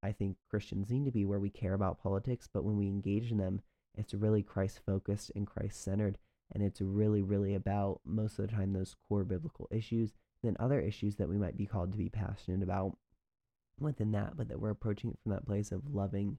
I 0.01 0.11
think 0.13 0.37
Christians 0.49 0.89
need 0.89 1.05
to 1.05 1.11
be, 1.11 1.25
where 1.25 1.39
we 1.39 1.49
care 1.49 1.73
about 1.73 2.01
politics, 2.01 2.47
but 2.51 2.63
when 2.63 2.77
we 2.77 2.87
engage 2.87 3.31
in 3.31 3.37
them, 3.37 3.61
it's 3.95 4.13
really 4.13 4.41
Christ 4.41 4.79
focused 4.85 5.31
and 5.35 5.47
Christ 5.47 5.83
centered. 5.83 6.17
And 6.53 6.63
it's 6.63 6.81
really, 6.81 7.21
really 7.21 7.55
about 7.55 8.01
most 8.05 8.37
of 8.37 8.47
the 8.47 8.53
time 8.53 8.73
those 8.73 8.95
core 9.07 9.23
biblical 9.23 9.67
issues, 9.71 10.13
then 10.43 10.55
other 10.59 10.79
issues 10.79 11.15
that 11.15 11.29
we 11.29 11.37
might 11.37 11.57
be 11.57 11.65
called 11.65 11.91
to 11.91 11.97
be 11.97 12.09
passionate 12.09 12.63
about 12.63 12.97
within 13.79 14.11
that, 14.11 14.37
but 14.37 14.49
that 14.49 14.59
we're 14.59 14.69
approaching 14.69 15.09
it 15.09 15.17
from 15.23 15.31
that 15.31 15.45
place 15.45 15.71
of 15.71 15.93
loving 15.93 16.37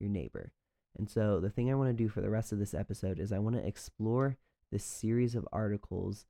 your 0.00 0.10
neighbor. 0.10 0.52
And 0.96 1.10
so, 1.10 1.40
the 1.40 1.50
thing 1.50 1.70
I 1.70 1.74
want 1.74 1.90
to 1.90 2.02
do 2.02 2.08
for 2.08 2.20
the 2.20 2.30
rest 2.30 2.52
of 2.52 2.58
this 2.58 2.74
episode 2.74 3.18
is 3.18 3.32
I 3.32 3.38
want 3.38 3.56
to 3.56 3.66
explore 3.66 4.36
this 4.70 4.84
series 4.84 5.34
of 5.34 5.48
articles 5.52 6.26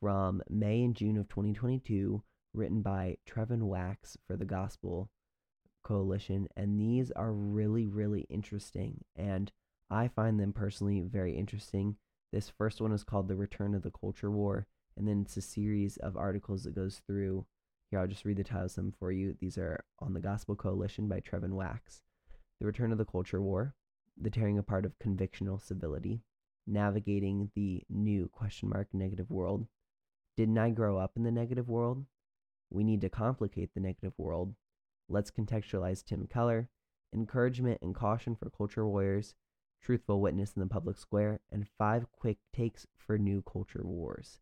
from 0.00 0.42
May 0.48 0.84
and 0.84 0.94
June 0.94 1.16
of 1.16 1.28
2022 1.28 2.22
written 2.52 2.82
by 2.82 3.16
Trevin 3.28 3.62
Wax 3.64 4.16
for 4.26 4.36
the 4.36 4.44
Gospel 4.44 5.10
Coalition. 5.82 6.48
And 6.56 6.80
these 6.80 7.10
are 7.12 7.32
really, 7.32 7.88
really 7.88 8.26
interesting. 8.30 9.04
And 9.16 9.50
I 9.90 10.08
find 10.08 10.38
them 10.38 10.52
personally 10.52 11.00
very 11.00 11.36
interesting. 11.36 11.96
This 12.32 12.48
first 12.48 12.80
one 12.80 12.92
is 12.92 13.04
called 13.04 13.28
The 13.28 13.36
Return 13.36 13.74
of 13.74 13.82
the 13.82 13.90
Culture 13.90 14.30
War. 14.30 14.66
And 14.96 15.08
then 15.08 15.22
it's 15.22 15.36
a 15.36 15.42
series 15.42 15.96
of 15.96 16.16
articles 16.16 16.64
that 16.64 16.74
goes 16.74 17.02
through. 17.06 17.44
Here, 17.90 18.00
I'll 18.00 18.06
just 18.06 18.24
read 18.24 18.36
the 18.36 18.44
titles 18.44 18.78
of 18.78 18.84
them 18.84 18.94
for 18.98 19.10
you. 19.12 19.36
These 19.40 19.58
are 19.58 19.84
on 19.98 20.14
the 20.14 20.20
Gospel 20.20 20.54
Coalition 20.54 21.08
by 21.08 21.20
Trevin 21.20 21.52
Wax. 21.52 22.02
The 22.60 22.66
Return 22.66 22.92
of 22.92 22.98
the 22.98 23.04
Culture 23.04 23.42
War, 23.42 23.74
The 24.16 24.30
Tearing 24.30 24.58
Apart 24.58 24.86
of 24.86 24.98
Convictional 24.98 25.60
Civility, 25.60 26.22
Navigating 26.66 27.50
the 27.54 27.82
New 27.90 28.28
question 28.28 28.68
mark 28.68 28.88
negative 28.92 29.30
world. 29.30 29.66
Didn't 30.36 30.56
I 30.56 30.70
grow 30.70 30.98
up 30.98 31.12
in 31.16 31.24
the 31.24 31.30
negative 31.30 31.68
world? 31.68 32.06
We 32.70 32.84
need 32.84 33.00
to 33.02 33.08
complicate 33.08 33.74
the 33.74 33.80
negative 33.80 34.14
world. 34.16 34.54
Let's 35.08 35.30
contextualize 35.30 36.04
Tim 36.04 36.26
Keller. 36.26 36.68
Encouragement 37.12 37.80
and 37.82 37.94
caution 37.94 38.34
for 38.34 38.50
culture 38.50 38.86
warriors. 38.86 39.34
Truthful 39.82 40.20
witness 40.20 40.52
in 40.54 40.60
the 40.60 40.68
public 40.68 40.96
square. 40.96 41.40
And 41.50 41.68
five 41.76 42.06
quick 42.12 42.38
takes 42.54 42.86
for 42.96 43.18
new 43.18 43.42
culture 43.42 43.82
wars. 43.84 44.38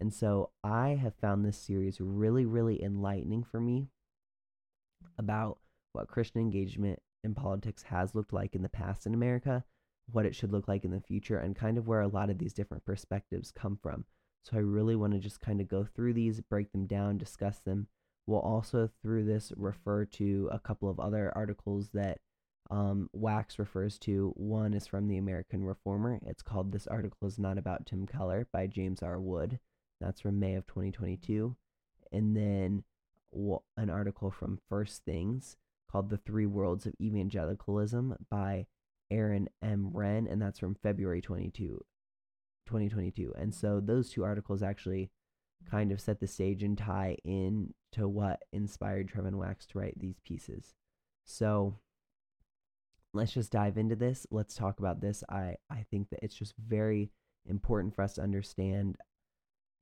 And 0.00 0.12
so 0.12 0.50
I 0.64 0.90
have 1.00 1.14
found 1.14 1.44
this 1.44 1.58
series 1.58 2.00
really, 2.00 2.46
really 2.46 2.82
enlightening 2.82 3.44
for 3.44 3.60
me 3.60 3.88
about 5.18 5.58
what 5.92 6.08
Christian 6.08 6.40
engagement 6.40 7.00
in 7.22 7.34
politics 7.34 7.84
has 7.84 8.14
looked 8.14 8.32
like 8.32 8.54
in 8.54 8.62
the 8.62 8.68
past 8.68 9.06
in 9.06 9.14
America, 9.14 9.64
what 10.10 10.26
it 10.26 10.34
should 10.34 10.52
look 10.52 10.68
like 10.68 10.84
in 10.84 10.90
the 10.90 11.00
future, 11.00 11.38
and 11.38 11.54
kind 11.56 11.78
of 11.78 11.86
where 11.86 12.00
a 12.00 12.08
lot 12.08 12.30
of 12.30 12.38
these 12.38 12.52
different 12.52 12.84
perspectives 12.84 13.50
come 13.50 13.78
from. 13.82 14.04
So 14.42 14.56
I 14.56 14.60
really 14.60 14.96
want 14.96 15.12
to 15.12 15.18
just 15.18 15.40
kind 15.40 15.60
of 15.60 15.68
go 15.68 15.84
through 15.84 16.14
these, 16.14 16.40
break 16.40 16.72
them 16.72 16.86
down, 16.86 17.18
discuss 17.18 17.58
them. 17.58 17.88
We'll 18.26 18.40
also, 18.40 18.88
through 19.02 19.24
this, 19.24 19.52
refer 19.56 20.04
to 20.06 20.48
a 20.52 20.58
couple 20.58 20.88
of 20.88 21.00
other 21.00 21.32
articles 21.34 21.90
that 21.94 22.18
um, 22.70 23.10
Wax 23.12 23.58
refers 23.58 23.98
to. 24.00 24.32
One 24.36 24.72
is 24.72 24.86
from 24.86 25.08
the 25.08 25.18
American 25.18 25.64
Reformer. 25.64 26.20
It's 26.24 26.42
called 26.42 26.72
This 26.72 26.86
Article 26.86 27.26
is 27.26 27.38
Not 27.38 27.58
About 27.58 27.86
Tim 27.86 28.06
Keller 28.06 28.46
by 28.52 28.66
James 28.66 29.02
R. 29.02 29.20
Wood. 29.20 29.58
That's 30.00 30.20
from 30.20 30.38
May 30.38 30.54
of 30.54 30.66
2022. 30.66 31.56
And 32.12 32.36
then 32.36 32.84
an 33.76 33.90
article 33.90 34.30
from 34.30 34.60
First 34.68 35.04
Things 35.04 35.56
called 35.90 36.10
The 36.10 36.18
Three 36.18 36.46
Worlds 36.46 36.86
of 36.86 36.94
Evangelicalism 37.00 38.16
by 38.30 38.66
Aaron 39.10 39.48
M. 39.62 39.90
Renn, 39.92 40.30
and 40.30 40.40
that's 40.40 40.58
from 40.58 40.76
February 40.76 41.20
22, 41.20 41.80
2022. 42.66 43.34
And 43.36 43.54
so 43.54 43.80
those 43.80 44.10
two 44.10 44.22
articles 44.22 44.62
actually 44.62 45.10
kind 45.68 45.92
of 45.92 46.00
set 46.00 46.20
the 46.20 46.26
stage 46.26 46.62
and 46.62 46.78
tie 46.78 47.16
in 47.24 47.74
to 47.92 48.08
what 48.08 48.40
inspired 48.52 49.08
Trevin 49.08 49.34
Wax 49.34 49.66
to 49.66 49.78
write 49.78 49.98
these 49.98 50.20
pieces. 50.24 50.74
So 51.24 51.78
let's 53.12 53.32
just 53.32 53.52
dive 53.52 53.76
into 53.76 53.96
this. 53.96 54.26
Let's 54.30 54.54
talk 54.54 54.78
about 54.78 55.00
this. 55.00 55.24
I, 55.28 55.56
I 55.70 55.84
think 55.90 56.10
that 56.10 56.20
it's 56.22 56.34
just 56.34 56.54
very 56.56 57.10
important 57.46 57.94
for 57.94 58.02
us 58.02 58.14
to 58.14 58.22
understand 58.22 58.96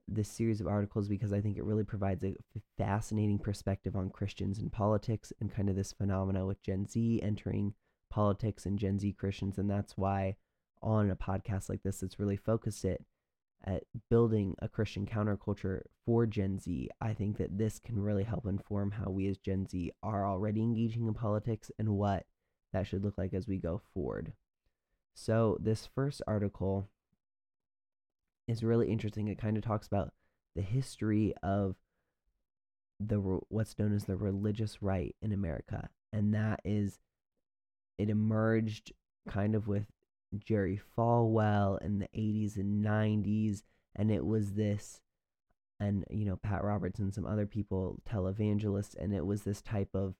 this 0.08 0.28
series 0.28 0.60
of 0.60 0.66
articles 0.66 1.08
because 1.08 1.32
I 1.32 1.40
think 1.40 1.56
it 1.56 1.64
really 1.64 1.84
provides 1.84 2.24
a 2.24 2.34
fascinating 2.76 3.38
perspective 3.38 3.94
on 3.94 4.10
Christians 4.10 4.58
and 4.58 4.72
politics 4.72 5.32
and 5.40 5.54
kind 5.54 5.68
of 5.68 5.76
this 5.76 5.92
phenomena 5.92 6.46
with 6.46 6.62
Gen 6.62 6.86
Z 6.86 7.20
entering 7.22 7.74
politics 8.10 8.66
and 8.66 8.78
Gen 8.78 8.98
Z 8.98 9.12
Christians. 9.12 9.58
And 9.58 9.70
that's 9.70 9.96
why 9.96 10.36
on 10.82 11.10
a 11.10 11.16
podcast 11.16 11.68
like 11.68 11.82
this 11.82 12.00
that's 12.00 12.18
really 12.18 12.36
focused 12.36 12.84
it 12.84 13.04
at 13.64 13.84
building 14.08 14.54
a 14.60 14.68
Christian 14.68 15.06
counterculture 15.06 15.82
for 16.06 16.26
Gen 16.26 16.58
Z, 16.58 16.88
I 17.00 17.12
think 17.12 17.38
that 17.38 17.58
this 17.58 17.78
can 17.78 18.00
really 18.00 18.24
help 18.24 18.46
inform 18.46 18.92
how 18.92 19.10
we 19.10 19.26
as 19.28 19.38
Gen 19.38 19.66
Z 19.66 19.92
are 20.02 20.26
already 20.26 20.62
engaging 20.62 21.06
in 21.06 21.14
politics 21.14 21.70
and 21.78 21.90
what 21.90 22.24
that 22.72 22.86
should 22.86 23.04
look 23.04 23.18
like 23.18 23.34
as 23.34 23.48
we 23.48 23.58
go 23.58 23.80
forward. 23.92 24.32
So, 25.14 25.58
this 25.60 25.88
first 25.92 26.22
article 26.26 26.88
is 28.48 28.64
really 28.64 28.90
interesting. 28.90 29.28
It 29.28 29.38
kind 29.38 29.56
of 29.56 29.62
talks 29.62 29.86
about 29.86 30.12
the 30.56 30.62
history 30.62 31.34
of 31.42 31.76
the 32.98 33.18
what's 33.48 33.78
known 33.78 33.94
as 33.94 34.04
the 34.04 34.16
religious 34.16 34.82
right 34.82 35.14
in 35.22 35.32
America, 35.32 35.88
and 36.12 36.34
that 36.34 36.60
is 36.64 36.98
it 37.98 38.08
emerged 38.08 38.92
kind 39.28 39.54
of 39.54 39.68
with 39.68 39.86
Jerry 40.36 40.80
Falwell 40.96 41.80
in 41.82 41.98
the 41.98 42.08
80s 42.16 42.56
and 42.56 42.84
90s, 42.84 43.62
and 43.94 44.10
it 44.10 44.24
was 44.24 44.52
this, 44.52 45.00
and 45.78 46.04
you 46.10 46.24
know 46.24 46.36
Pat 46.36 46.64
Roberts 46.64 46.98
and 46.98 47.14
some 47.14 47.26
other 47.26 47.46
people, 47.46 48.00
televangelists, 48.08 48.96
and 48.98 49.14
it 49.14 49.26
was 49.26 49.42
this 49.42 49.62
type 49.62 49.94
of 49.94 50.14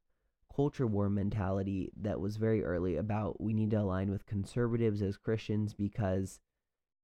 culture 0.55 0.87
war 0.87 1.09
mentality 1.09 1.93
that 2.01 2.21
was 2.21 2.37
very 2.37 2.64
early 2.64 2.97
about 2.97 3.41
we 3.41 3.53
need 3.53 3.71
to 3.71 3.81
align 3.81 4.11
with 4.11 4.27
conservatives 4.27 5.03
as 5.03 5.17
Christians 5.17 5.73
because 5.73 6.41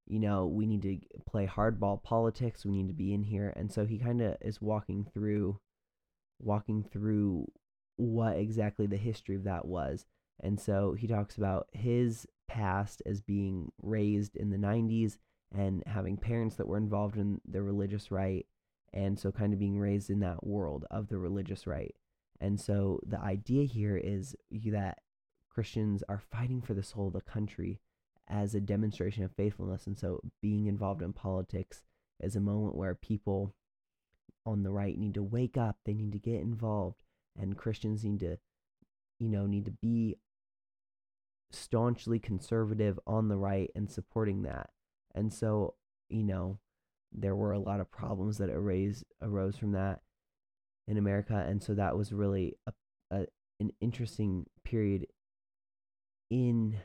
you 0.07 0.19
know, 0.19 0.45
we 0.45 0.65
need 0.65 0.83
to 0.83 0.99
play 1.25 1.47
hardball 1.47 2.01
politics. 2.03 2.65
We 2.65 2.71
need 2.71 2.87
to 2.87 2.93
be 2.93 3.13
in 3.13 3.23
here. 3.23 3.53
And 3.55 3.71
so 3.71 3.85
he 3.85 3.97
kind 3.97 4.21
of 4.21 4.35
is 4.41 4.61
walking 4.61 5.07
through, 5.13 5.59
walking 6.39 6.83
through 6.83 7.51
what 7.97 8.37
exactly 8.37 8.85
the 8.85 8.97
history 8.97 9.35
of 9.35 9.45
that 9.45 9.65
was. 9.65 10.05
And 10.41 10.59
so 10.59 10.93
he 10.93 11.07
talks 11.07 11.37
about 11.37 11.67
his 11.71 12.27
past 12.47 13.01
as 13.05 13.21
being 13.21 13.71
raised 13.81 14.35
in 14.35 14.49
the 14.51 14.57
90s 14.57 15.17
and 15.57 15.83
having 15.87 16.17
parents 16.17 16.55
that 16.55 16.67
were 16.67 16.77
involved 16.77 17.17
in 17.17 17.39
the 17.49 17.63
religious 17.63 18.11
right. 18.11 18.45
And 18.93 19.17
so 19.17 19.31
kind 19.31 19.53
of 19.53 19.59
being 19.59 19.79
raised 19.79 20.09
in 20.09 20.19
that 20.19 20.45
world 20.45 20.85
of 20.91 21.07
the 21.07 21.17
religious 21.17 21.65
right. 21.65 21.95
And 22.39 22.59
so 22.59 22.99
the 23.05 23.19
idea 23.19 23.65
here 23.65 23.97
is 23.97 24.35
that 24.51 24.99
Christians 25.49 26.03
are 26.09 26.21
fighting 26.31 26.61
for 26.61 26.73
the 26.73 26.83
soul 26.83 27.07
of 27.07 27.13
the 27.13 27.21
country 27.21 27.79
as 28.27 28.55
a 28.55 28.61
demonstration 28.61 29.23
of 29.23 29.31
faithfulness. 29.31 29.87
And 29.87 29.97
so 29.97 30.21
being 30.41 30.67
involved 30.67 31.01
in 31.01 31.13
politics 31.13 31.83
is 32.21 32.35
a 32.35 32.41
moment 32.41 32.75
where 32.75 32.95
people 32.95 33.53
on 34.45 34.63
the 34.63 34.71
right 34.71 34.97
need 34.97 35.15
to 35.15 35.23
wake 35.23 35.57
up, 35.57 35.77
they 35.85 35.93
need 35.93 36.11
to 36.11 36.19
get 36.19 36.41
involved, 36.41 37.03
and 37.37 37.57
Christians 37.57 38.03
need 38.03 38.19
to, 38.19 38.37
you 39.19 39.29
know, 39.29 39.45
need 39.45 39.65
to 39.65 39.71
be 39.71 40.17
staunchly 41.51 42.19
conservative 42.19 42.99
on 43.07 43.27
the 43.27 43.37
right 43.37 43.71
and 43.75 43.89
supporting 43.89 44.43
that. 44.43 44.69
And 45.13 45.33
so, 45.33 45.75
you 46.09 46.23
know, 46.23 46.59
there 47.11 47.35
were 47.35 47.53
a 47.53 47.59
lot 47.59 47.79
of 47.79 47.91
problems 47.91 48.37
that 48.37 48.49
arose 48.49 49.03
arose 49.21 49.57
from 49.57 49.71
that 49.71 50.01
in 50.87 50.97
America, 50.97 51.45
and 51.47 51.63
so 51.63 51.73
that 51.73 51.97
was 51.97 52.13
really 52.13 52.55
a, 52.67 52.73
a 53.11 53.25
an 53.59 53.71
interesting 53.81 54.45
period 54.63 55.07
in 56.29 56.77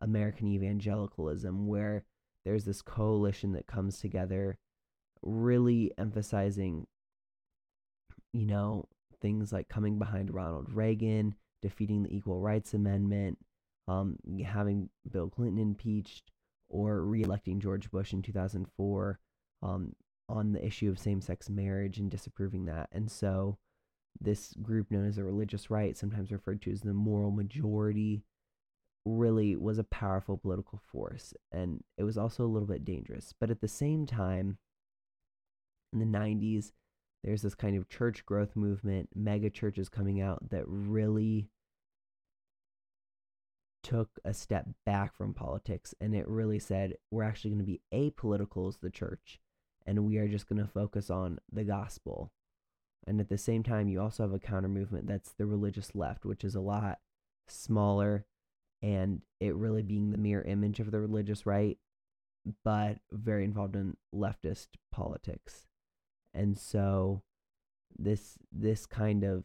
American 0.00 0.48
evangelicalism, 0.48 1.66
where 1.66 2.04
there's 2.44 2.64
this 2.64 2.82
coalition 2.82 3.52
that 3.52 3.66
comes 3.66 3.98
together, 3.98 4.58
really 5.22 5.92
emphasizing, 5.96 6.86
you 8.32 8.46
know, 8.46 8.86
things 9.20 9.52
like 9.52 9.68
coming 9.68 9.98
behind 9.98 10.32
Ronald 10.32 10.72
Reagan, 10.72 11.34
defeating 11.62 12.02
the 12.02 12.14
Equal 12.14 12.40
Rights 12.40 12.74
Amendment, 12.74 13.38
um, 13.88 14.18
having 14.44 14.90
Bill 15.10 15.28
Clinton 15.28 15.58
impeached, 15.58 16.30
or 16.68 17.00
reelecting 17.00 17.60
George 17.60 17.90
Bush 17.90 18.12
in 18.12 18.22
2004 18.22 19.18
um, 19.62 19.94
on 20.28 20.52
the 20.52 20.64
issue 20.64 20.90
of 20.90 20.98
same 20.98 21.20
sex 21.20 21.48
marriage 21.48 21.98
and 21.98 22.10
disapproving 22.10 22.66
that. 22.66 22.88
And 22.92 23.10
so, 23.10 23.58
this 24.20 24.52
group 24.62 24.90
known 24.90 25.06
as 25.06 25.16
the 25.16 25.24
religious 25.24 25.70
right, 25.70 25.96
sometimes 25.96 26.30
referred 26.30 26.62
to 26.62 26.70
as 26.70 26.82
the 26.82 26.94
moral 26.94 27.30
majority, 27.30 28.24
really 29.04 29.56
was 29.56 29.78
a 29.78 29.84
powerful 29.84 30.38
political 30.38 30.80
force 30.90 31.34
and 31.52 31.82
it 31.98 32.04
was 32.04 32.16
also 32.16 32.44
a 32.44 32.48
little 32.48 32.68
bit 32.68 32.84
dangerous. 32.84 33.34
But 33.38 33.50
at 33.50 33.60
the 33.60 33.68
same 33.68 34.06
time, 34.06 34.58
in 35.92 35.98
the 35.98 36.18
90s, 36.18 36.72
there's 37.22 37.42
this 37.42 37.54
kind 37.54 37.76
of 37.76 37.88
church 37.88 38.26
growth 38.26 38.56
movement, 38.56 39.10
mega 39.14 39.50
churches 39.50 39.88
coming 39.88 40.20
out 40.20 40.50
that 40.50 40.64
really 40.66 41.48
took 43.82 44.08
a 44.24 44.32
step 44.32 44.66
back 44.86 45.14
from 45.14 45.34
politics 45.34 45.94
and 46.00 46.14
it 46.14 46.26
really 46.26 46.58
said 46.58 46.94
we're 47.10 47.22
actually 47.22 47.50
going 47.50 47.58
to 47.58 47.64
be 47.64 47.82
apolitical 47.92 48.66
as 48.66 48.78
the 48.78 48.90
church 48.90 49.38
and 49.86 50.06
we 50.06 50.16
are 50.16 50.28
just 50.28 50.48
going 50.48 50.60
to 50.60 50.66
focus 50.66 51.10
on 51.10 51.38
the 51.52 51.64
gospel. 51.64 52.32
And 53.06 53.20
at 53.20 53.28
the 53.28 53.36
same 53.36 53.62
time, 53.62 53.88
you 53.88 54.00
also 54.00 54.22
have 54.22 54.32
a 54.32 54.38
counter 54.38 54.68
movement 54.68 55.06
that's 55.06 55.32
the 55.32 55.44
religious 55.44 55.94
left, 55.94 56.24
which 56.24 56.42
is 56.42 56.54
a 56.54 56.60
lot 56.60 57.00
smaller 57.46 58.24
and 58.84 59.22
it 59.40 59.54
really 59.54 59.82
being 59.82 60.10
the 60.10 60.18
mirror 60.18 60.42
image 60.42 60.78
of 60.78 60.90
the 60.90 61.00
religious 61.00 61.46
right, 61.46 61.78
but 62.64 62.98
very 63.10 63.42
involved 63.42 63.76
in 63.76 63.96
leftist 64.14 64.68
politics. 64.92 65.66
And 66.34 66.58
so 66.58 67.22
this 67.98 68.36
this 68.52 68.84
kind 68.84 69.24
of 69.24 69.44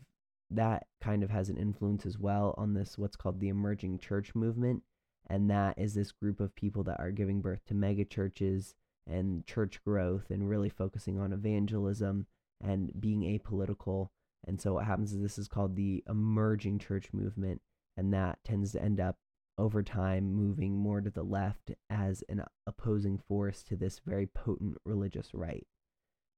that 0.52 0.88
kind 1.00 1.24
of 1.24 1.30
has 1.30 1.48
an 1.48 1.56
influence 1.56 2.06
as 2.06 2.20
well 2.20 2.54
on 2.58 2.74
this 2.74 2.98
what's 2.98 3.16
called 3.16 3.40
the 3.40 3.48
emerging 3.48 4.00
church 4.00 4.34
movement 4.36 4.82
and 5.30 5.50
that 5.50 5.78
is 5.78 5.94
this 5.94 6.12
group 6.12 6.40
of 6.40 6.56
people 6.56 6.84
that 6.84 7.00
are 7.00 7.12
giving 7.12 7.40
birth 7.40 7.64
to 7.68 7.76
mega 7.76 8.04
churches 8.04 8.74
and 9.06 9.46
church 9.46 9.80
growth 9.86 10.32
and 10.32 10.50
really 10.50 10.70
focusing 10.70 11.20
on 11.20 11.32
evangelism 11.32 12.26
and 12.60 12.92
being 13.00 13.22
apolitical 13.22 14.10
and 14.48 14.60
so 14.60 14.74
what 14.74 14.86
happens 14.86 15.14
is 15.14 15.22
this 15.22 15.38
is 15.38 15.48
called 15.48 15.76
the 15.76 16.04
emerging 16.10 16.80
church 16.80 17.10
movement 17.14 17.62
and 17.96 18.12
that 18.12 18.40
tends 18.44 18.72
to 18.72 18.82
end 18.82 19.00
up 19.00 19.18
over 19.60 19.84
time 19.84 20.34
moving 20.34 20.76
more 20.76 21.02
to 21.02 21.10
the 21.10 21.24
left 21.24 21.72
as 21.90 22.24
an 22.30 22.44
opposing 22.66 23.20
force 23.28 23.62
to 23.62 23.76
this 23.76 24.02
very 24.06 24.26
potent 24.26 24.78
religious 24.86 25.34
right 25.34 25.68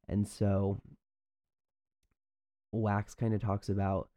and 0.09 0.27
so 0.27 0.81
Wax 2.71 3.13
kind 3.13 3.33
of 3.33 3.41
talks 3.41 3.69
about 3.69 4.09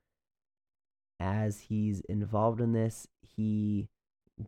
as 1.21 1.61
he's 1.61 2.01
involved 2.01 2.61
in 2.61 2.73
this, 2.73 3.07
he 3.21 3.89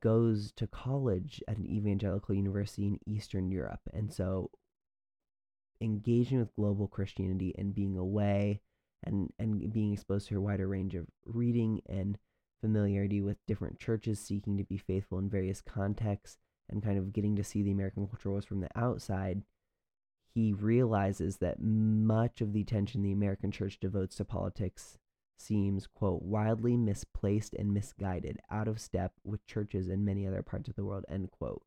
goes 0.00 0.52
to 0.52 0.66
college 0.66 1.42
at 1.48 1.56
an 1.56 1.66
evangelical 1.66 2.34
university 2.34 2.86
in 2.86 2.98
Eastern 3.06 3.50
Europe. 3.50 3.80
And 3.92 4.12
so 4.12 4.50
engaging 5.80 6.38
with 6.38 6.54
global 6.56 6.88
Christianity 6.88 7.54
and 7.56 7.74
being 7.74 7.96
away 7.96 8.60
and, 9.04 9.32
and 9.38 9.72
being 9.72 9.92
exposed 9.92 10.28
to 10.28 10.36
a 10.36 10.40
wider 10.40 10.66
range 10.66 10.94
of 10.94 11.06
reading 11.24 11.80
and 11.88 12.18
familiarity 12.60 13.20
with 13.20 13.44
different 13.46 13.78
churches 13.78 14.18
seeking 14.18 14.56
to 14.56 14.64
be 14.64 14.76
faithful 14.76 15.18
in 15.18 15.28
various 15.28 15.60
contexts 15.60 16.38
and 16.68 16.82
kind 16.82 16.98
of 16.98 17.12
getting 17.12 17.36
to 17.36 17.44
see 17.44 17.62
the 17.62 17.70
American 17.70 18.06
culture 18.06 18.30
was 18.30 18.44
from 18.44 18.60
the 18.60 18.68
outside 18.74 19.42
he 20.36 20.52
realizes 20.52 21.38
that 21.38 21.62
much 21.62 22.42
of 22.42 22.52
the 22.52 22.60
attention 22.60 23.02
the 23.02 23.10
American 23.10 23.50
church 23.50 23.80
devotes 23.80 24.16
to 24.16 24.24
politics 24.26 24.98
seems, 25.38 25.86
quote, 25.86 26.20
wildly 26.20 26.76
misplaced 26.76 27.54
and 27.54 27.72
misguided, 27.72 28.38
out 28.50 28.68
of 28.68 28.78
step 28.78 29.12
with 29.24 29.46
churches 29.46 29.88
in 29.88 30.04
many 30.04 30.26
other 30.26 30.42
parts 30.42 30.68
of 30.68 30.76
the 30.76 30.84
world, 30.84 31.06
end 31.08 31.30
quote. 31.30 31.62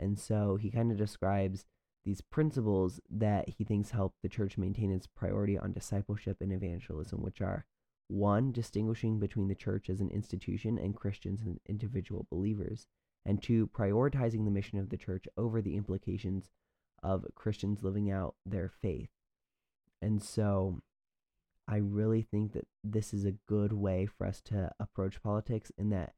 And 0.00 0.18
so 0.18 0.56
he 0.56 0.68
kind 0.68 0.90
of 0.90 0.98
describes 0.98 1.64
these 2.04 2.20
principles 2.20 2.98
that 3.08 3.48
he 3.48 3.62
thinks 3.62 3.92
help 3.92 4.14
the 4.20 4.28
church 4.28 4.58
maintain 4.58 4.90
its 4.90 5.06
priority 5.06 5.56
on 5.56 5.72
discipleship 5.72 6.38
and 6.40 6.52
evangelism, 6.52 7.22
which 7.22 7.40
are 7.40 7.66
one, 8.08 8.52
distinguishing 8.52 9.18
between 9.18 9.48
the 9.48 9.54
church 9.54 9.88
as 9.88 10.00
an 10.00 10.10
institution 10.10 10.78
and 10.78 10.96
Christians 10.96 11.42
and 11.42 11.58
individual 11.66 12.26
believers, 12.30 12.86
and 13.24 13.42
two, 13.42 13.68
prioritizing 13.68 14.44
the 14.44 14.50
mission 14.50 14.78
of 14.78 14.90
the 14.90 14.96
church 14.96 15.26
over 15.36 15.62
the 15.62 15.76
implications 15.76 16.50
of 17.02 17.26
Christians 17.34 17.82
living 17.82 18.10
out 18.10 18.34
their 18.44 18.68
faith. 18.68 19.10
And 20.00 20.22
so 20.22 20.80
I 21.68 21.76
really 21.76 22.22
think 22.22 22.52
that 22.52 22.66
this 22.82 23.14
is 23.14 23.24
a 23.24 23.36
good 23.48 23.72
way 23.72 24.06
for 24.06 24.26
us 24.26 24.40
to 24.46 24.72
approach 24.80 25.22
politics 25.22 25.70
in 25.78 25.90
that 25.90 26.14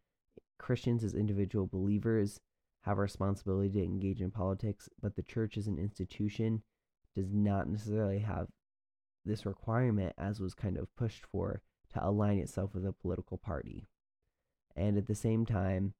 Christians 0.58 1.04
as 1.04 1.14
individual 1.14 1.66
believers 1.66 2.40
have 2.82 2.98
a 2.98 3.02
responsibility 3.02 3.70
to 3.70 3.84
engage 3.84 4.20
in 4.20 4.30
politics, 4.30 4.88
but 5.00 5.16
the 5.16 5.22
church 5.22 5.56
as 5.56 5.66
an 5.66 5.78
institution 5.78 6.62
does 7.14 7.32
not 7.32 7.68
necessarily 7.68 8.20
have 8.20 8.48
this 9.24 9.46
requirement 9.46 10.12
as 10.18 10.40
was 10.40 10.54
kind 10.54 10.76
of 10.76 10.94
pushed 10.96 11.24
for 11.30 11.62
to 11.94 12.06
align 12.06 12.38
itself 12.38 12.74
with 12.74 12.86
a 12.86 12.92
political 12.92 13.38
party. 13.38 13.86
And 14.76 14.98
at 14.98 15.06
the 15.06 15.14
same 15.14 15.46
time, 15.46 15.94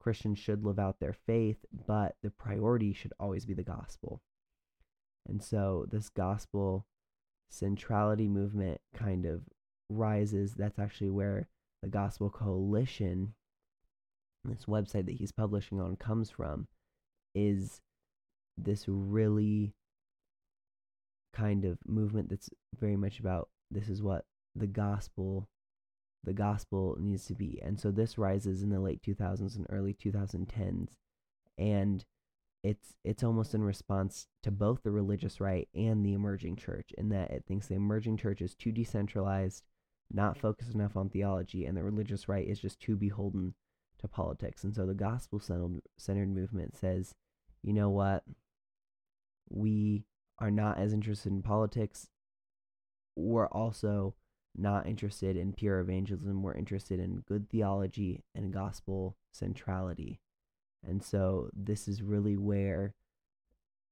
Christians 0.00 0.38
should 0.38 0.64
live 0.64 0.78
out 0.78 0.98
their 0.98 1.12
faith, 1.12 1.64
but 1.86 2.16
the 2.22 2.30
priority 2.30 2.92
should 2.92 3.12
always 3.20 3.44
be 3.44 3.54
the 3.54 3.62
gospel. 3.62 4.22
And 5.28 5.42
so 5.42 5.86
this 5.90 6.08
gospel 6.08 6.86
centrality 7.50 8.28
movement 8.28 8.80
kind 8.94 9.26
of 9.26 9.42
rises. 9.90 10.54
That's 10.54 10.78
actually 10.78 11.10
where 11.10 11.48
the 11.82 11.88
Gospel 11.88 12.30
Coalition, 12.30 13.34
this 14.44 14.64
website 14.64 15.06
that 15.06 15.16
he's 15.16 15.32
publishing 15.32 15.80
on, 15.80 15.96
comes 15.96 16.30
from, 16.30 16.68
is 17.34 17.80
this 18.56 18.84
really 18.86 19.74
kind 21.34 21.64
of 21.64 21.78
movement 21.86 22.28
that's 22.28 22.50
very 22.78 22.96
much 22.96 23.20
about 23.20 23.48
this 23.70 23.88
is 23.88 24.02
what 24.02 24.24
the 24.54 24.66
gospel 24.66 25.48
the 26.24 26.32
gospel 26.32 26.96
needs 27.00 27.26
to 27.26 27.34
be 27.34 27.60
and 27.62 27.80
so 27.80 27.90
this 27.90 28.18
rises 28.18 28.62
in 28.62 28.70
the 28.70 28.80
late 28.80 29.02
2000s 29.02 29.56
and 29.56 29.66
early 29.70 29.94
2010s 29.94 30.90
and 31.58 32.04
it's 32.62 32.94
it's 33.04 33.22
almost 33.22 33.54
in 33.54 33.62
response 33.62 34.26
to 34.42 34.50
both 34.50 34.82
the 34.82 34.90
religious 34.90 35.40
right 35.40 35.68
and 35.74 36.04
the 36.04 36.12
emerging 36.12 36.56
church 36.56 36.90
in 36.98 37.08
that 37.08 37.30
it 37.30 37.44
thinks 37.46 37.68
the 37.68 37.74
emerging 37.74 38.16
church 38.16 38.42
is 38.42 38.54
too 38.54 38.70
decentralized 38.70 39.64
not 40.12 40.36
focused 40.36 40.74
enough 40.74 40.96
on 40.96 41.08
theology 41.08 41.64
and 41.64 41.76
the 41.76 41.82
religious 41.82 42.28
right 42.28 42.46
is 42.46 42.60
just 42.60 42.80
too 42.80 42.96
beholden 42.96 43.54
to 44.00 44.08
politics. 44.08 44.64
And 44.64 44.74
so 44.74 44.86
the 44.86 44.94
gospel 44.94 45.40
centered 45.98 46.34
movement 46.34 46.76
says 46.76 47.14
you 47.62 47.74
know 47.74 47.90
what? 47.90 48.24
We 49.50 50.04
are 50.38 50.50
not 50.50 50.78
as 50.78 50.94
interested 50.94 51.30
in 51.30 51.42
politics. 51.42 52.08
We're 53.16 53.48
also 53.48 54.14
not 54.56 54.86
interested 54.86 55.36
in 55.36 55.52
pure 55.52 55.80
evangelism 55.80 56.42
we're 56.42 56.54
interested 56.54 56.98
in 56.98 57.22
good 57.26 57.48
theology 57.48 58.24
and 58.34 58.52
gospel 58.52 59.16
centrality. 59.32 60.20
And 60.86 61.02
so 61.02 61.50
this 61.54 61.88
is 61.88 62.02
really 62.02 62.36
where 62.36 62.94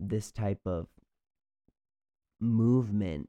this 0.01 0.33
type 0.33 0.61
of 0.67 0.89
movement 2.41 3.29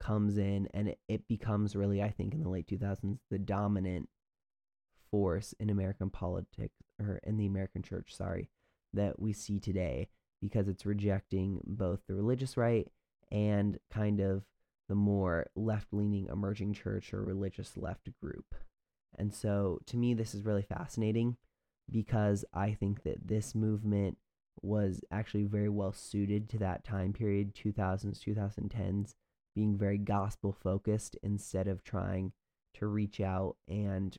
comes 0.00 0.38
in 0.38 0.68
and 0.72 0.88
it, 0.88 0.98
it 1.08 1.28
becomes 1.28 1.76
really, 1.76 2.02
I 2.02 2.10
think, 2.10 2.34
in 2.34 2.42
the 2.42 2.48
late 2.48 2.66
2000s, 2.66 3.18
the 3.30 3.38
dominant 3.38 4.08
force 5.10 5.54
in 5.58 5.70
American 5.70 6.10
politics 6.10 6.76
or 7.00 7.20
in 7.24 7.36
the 7.36 7.46
American 7.46 7.82
church, 7.82 8.14
sorry, 8.14 8.48
that 8.94 9.20
we 9.20 9.32
see 9.32 9.58
today 9.58 10.08
because 10.40 10.68
it's 10.68 10.86
rejecting 10.86 11.60
both 11.64 12.00
the 12.06 12.14
religious 12.14 12.56
right 12.56 12.88
and 13.30 13.78
kind 13.92 14.20
of 14.20 14.44
the 14.90 14.96
more 14.96 15.46
left 15.54 15.86
leaning 15.92 16.26
emerging 16.26 16.74
church 16.74 17.14
or 17.14 17.22
religious 17.22 17.76
left 17.76 18.08
group. 18.20 18.56
And 19.16 19.32
so 19.32 19.78
to 19.86 19.96
me, 19.96 20.14
this 20.14 20.34
is 20.34 20.44
really 20.44 20.64
fascinating 20.64 21.36
because 21.88 22.44
I 22.52 22.72
think 22.72 23.04
that 23.04 23.28
this 23.28 23.54
movement 23.54 24.18
was 24.62 25.00
actually 25.12 25.44
very 25.44 25.68
well 25.68 25.92
suited 25.92 26.48
to 26.48 26.58
that 26.58 26.84
time 26.84 27.12
period 27.12 27.54
2000s 27.54 28.18
2010s 28.18 29.14
being 29.54 29.78
very 29.78 29.96
gospel 29.96 30.52
focused 30.52 31.16
instead 31.22 31.68
of 31.68 31.84
trying 31.84 32.32
to 32.74 32.86
reach 32.88 33.20
out 33.20 33.56
and 33.68 34.16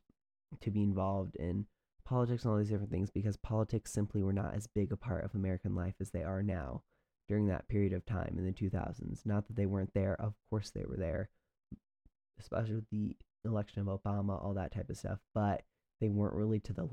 to 0.62 0.72
be 0.72 0.84
involved 0.84 1.36
in 1.36 1.66
politics 2.06 2.44
and 2.44 2.52
all 2.52 2.58
these 2.58 2.70
different 2.70 2.92
things 2.92 3.12
because 3.12 3.36
politics 3.38 3.92
simply 3.92 4.24
were 4.24 4.34
not 4.34 4.56
as 4.56 4.68
big 4.68 4.92
a 4.92 4.98
part 4.98 5.26
of 5.26 5.36
American 5.36 5.76
life 5.76 5.96
as 6.00 6.12
they 6.12 6.24
are 6.24 6.42
now 6.42 6.82
during 7.32 7.48
that 7.48 7.70
period 7.70 7.94
of 7.94 8.06
time 8.06 8.36
in 8.38 8.46
the 8.46 8.52
2000s. 8.52 9.26
Not 9.26 9.48
that 9.48 9.56
they 9.56 9.66
weren't 9.66 9.94
there, 9.94 10.20
of 10.20 10.34
course 10.50 10.70
they 10.70 10.84
were 10.86 10.98
there, 10.98 11.30
especially 12.38 12.76
with 12.76 12.90
the 12.92 13.16
election 13.46 13.82
of 13.82 13.88
Obama, 13.88 14.44
all 14.44 14.54
that 14.56 14.74
type 14.74 14.90
of 14.90 14.98
stuff, 14.98 15.20
but 15.34 15.62
they 16.02 16.10
weren't 16.10 16.36
really 16.36 16.60
to 16.60 16.74
the 16.74 16.90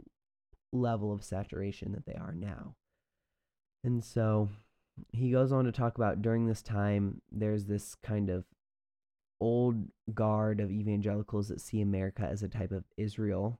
level 0.72 1.12
of 1.12 1.24
saturation 1.24 1.90
that 1.90 2.06
they 2.06 2.14
are 2.14 2.32
now. 2.32 2.76
And 3.82 4.04
so 4.04 4.48
he 5.12 5.32
goes 5.32 5.50
on 5.50 5.64
to 5.64 5.72
talk 5.72 5.96
about 5.96 6.22
during 6.22 6.46
this 6.46 6.62
time, 6.62 7.20
there's 7.32 7.64
this 7.64 7.96
kind 7.96 8.30
of 8.30 8.44
old 9.40 9.88
guard 10.14 10.60
of 10.60 10.70
evangelicals 10.70 11.48
that 11.48 11.60
see 11.60 11.80
America 11.80 12.22
as 12.22 12.44
a 12.44 12.48
type 12.48 12.70
of 12.70 12.84
Israel, 12.96 13.58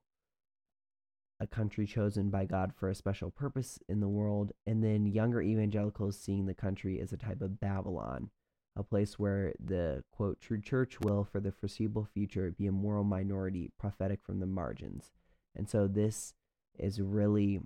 a 1.40 1.46
country 1.46 1.86
chosen 1.86 2.30
by 2.30 2.44
God 2.44 2.72
for 2.74 2.88
a 2.88 2.94
special 2.94 3.30
purpose 3.30 3.78
in 3.88 4.00
the 4.00 4.08
world, 4.08 4.52
and 4.66 4.82
then 4.82 5.06
younger 5.06 5.40
evangelicals 5.40 6.18
seeing 6.18 6.46
the 6.46 6.54
country 6.54 7.00
as 7.00 7.12
a 7.12 7.16
type 7.16 7.40
of 7.40 7.60
Babylon, 7.60 8.30
a 8.76 8.82
place 8.82 9.18
where 9.18 9.52
the 9.64 10.02
quote 10.10 10.40
true 10.40 10.60
church 10.60 11.00
will 11.00 11.24
for 11.24 11.40
the 11.40 11.52
foreseeable 11.52 12.08
future 12.12 12.50
be 12.50 12.66
a 12.66 12.72
moral 12.72 13.04
minority 13.04 13.70
prophetic 13.78 14.20
from 14.24 14.40
the 14.40 14.46
margins. 14.46 15.12
And 15.54 15.68
so 15.68 15.86
this 15.86 16.34
is 16.78 17.00
really 17.00 17.60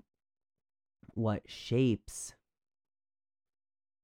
what 1.15 1.43
shapes 1.47 2.35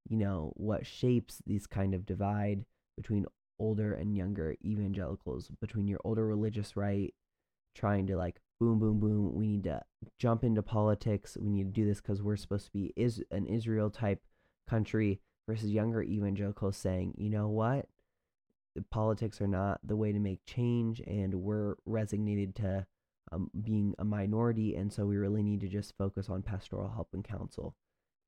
you 0.09 0.16
know 0.16 0.53
what 0.57 0.87
shapes 0.87 1.41
these 1.47 1.66
kind 1.66 1.95
of 1.95 2.07
divide 2.07 2.64
between 2.97 3.27
older 3.59 3.93
and 3.93 4.16
younger 4.16 4.57
evangelicals 4.64 5.51
between 5.61 5.87
your 5.87 6.01
older 6.05 6.27
religious 6.27 6.77
right 6.77 7.14
trying 7.75 8.07
to 8.07 8.16
like 8.16 8.41
boom, 8.61 8.79
boom, 8.79 8.99
boom. 9.01 9.35
We 9.35 9.47
need 9.47 9.65
to 9.65 9.83
jump 10.19 10.45
into 10.45 10.63
politics. 10.63 11.37
We 11.41 11.51
need 11.51 11.75
to 11.75 11.81
do 11.81 11.87
this 11.87 12.01
because 12.01 12.23
we're 12.23 12.37
supposed 12.37 12.67
to 12.67 12.73
be 12.73 12.93
is 12.97 13.23
an 13.31 13.47
Israel 13.47 13.91
type 13.91 14.23
country 14.69 15.21
versus 15.49 15.71
younger 15.71 16.03
evangelicals 16.03 16.77
saying, 16.77 17.15
you 17.17 17.31
know 17.31 17.49
what? 17.49 17.87
The 18.75 18.83
politics 18.91 19.41
are 19.41 19.49
not 19.49 19.81
the 19.83 19.97
way 19.97 20.13
to 20.13 20.19
make 20.19 20.45
change, 20.45 21.01
and 21.01 21.35
we're 21.35 21.75
resignated 21.87 22.55
to 22.57 22.87
um, 23.33 23.51
being 23.61 23.95
a 23.99 24.05
minority, 24.05 24.77
and 24.77 24.93
so 24.93 25.07
we 25.07 25.17
really 25.17 25.43
need 25.43 25.61
to 25.61 25.69
just 25.69 25.97
focus 25.97 26.29
on 26.29 26.43
pastoral 26.43 26.91
help 26.91 27.09
and 27.13 27.25
counsel. 27.25 27.75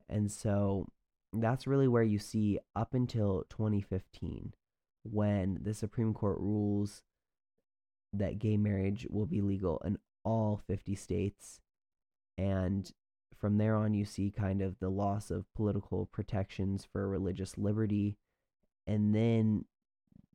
And 0.09 0.31
so 0.31 0.87
that's 1.33 1.67
really 1.67 1.89
where 1.89 2.03
you 2.03 2.19
see 2.19 2.59
up 2.75 2.95
until 2.95 3.45
2015 3.51 4.55
when 5.05 5.61
the 5.63 5.73
Supreme 5.73 6.13
Court 6.13 6.39
rules 6.41 7.03
that 8.13 8.39
gay 8.39 8.57
marriage 8.57 9.07
will 9.09 9.27
be 9.27 9.41
legal 9.41 9.81
in 9.85 9.99
all 10.25 10.61
50 10.67 10.95
states. 10.95 11.61
And 12.39 12.91
from 13.37 13.59
there 13.59 13.77
on, 13.77 13.95
you 13.95 14.05
see 14.05 14.31
kind 14.31 14.63
of 14.63 14.79
the 14.79 14.91
loss 14.91 15.31
of 15.31 15.53
political 15.55 16.07
protections 16.07 16.87
for 16.91 17.09
religious 17.09 17.57
liberty. 17.57 18.19
And 18.87 19.15
then 19.15 19.65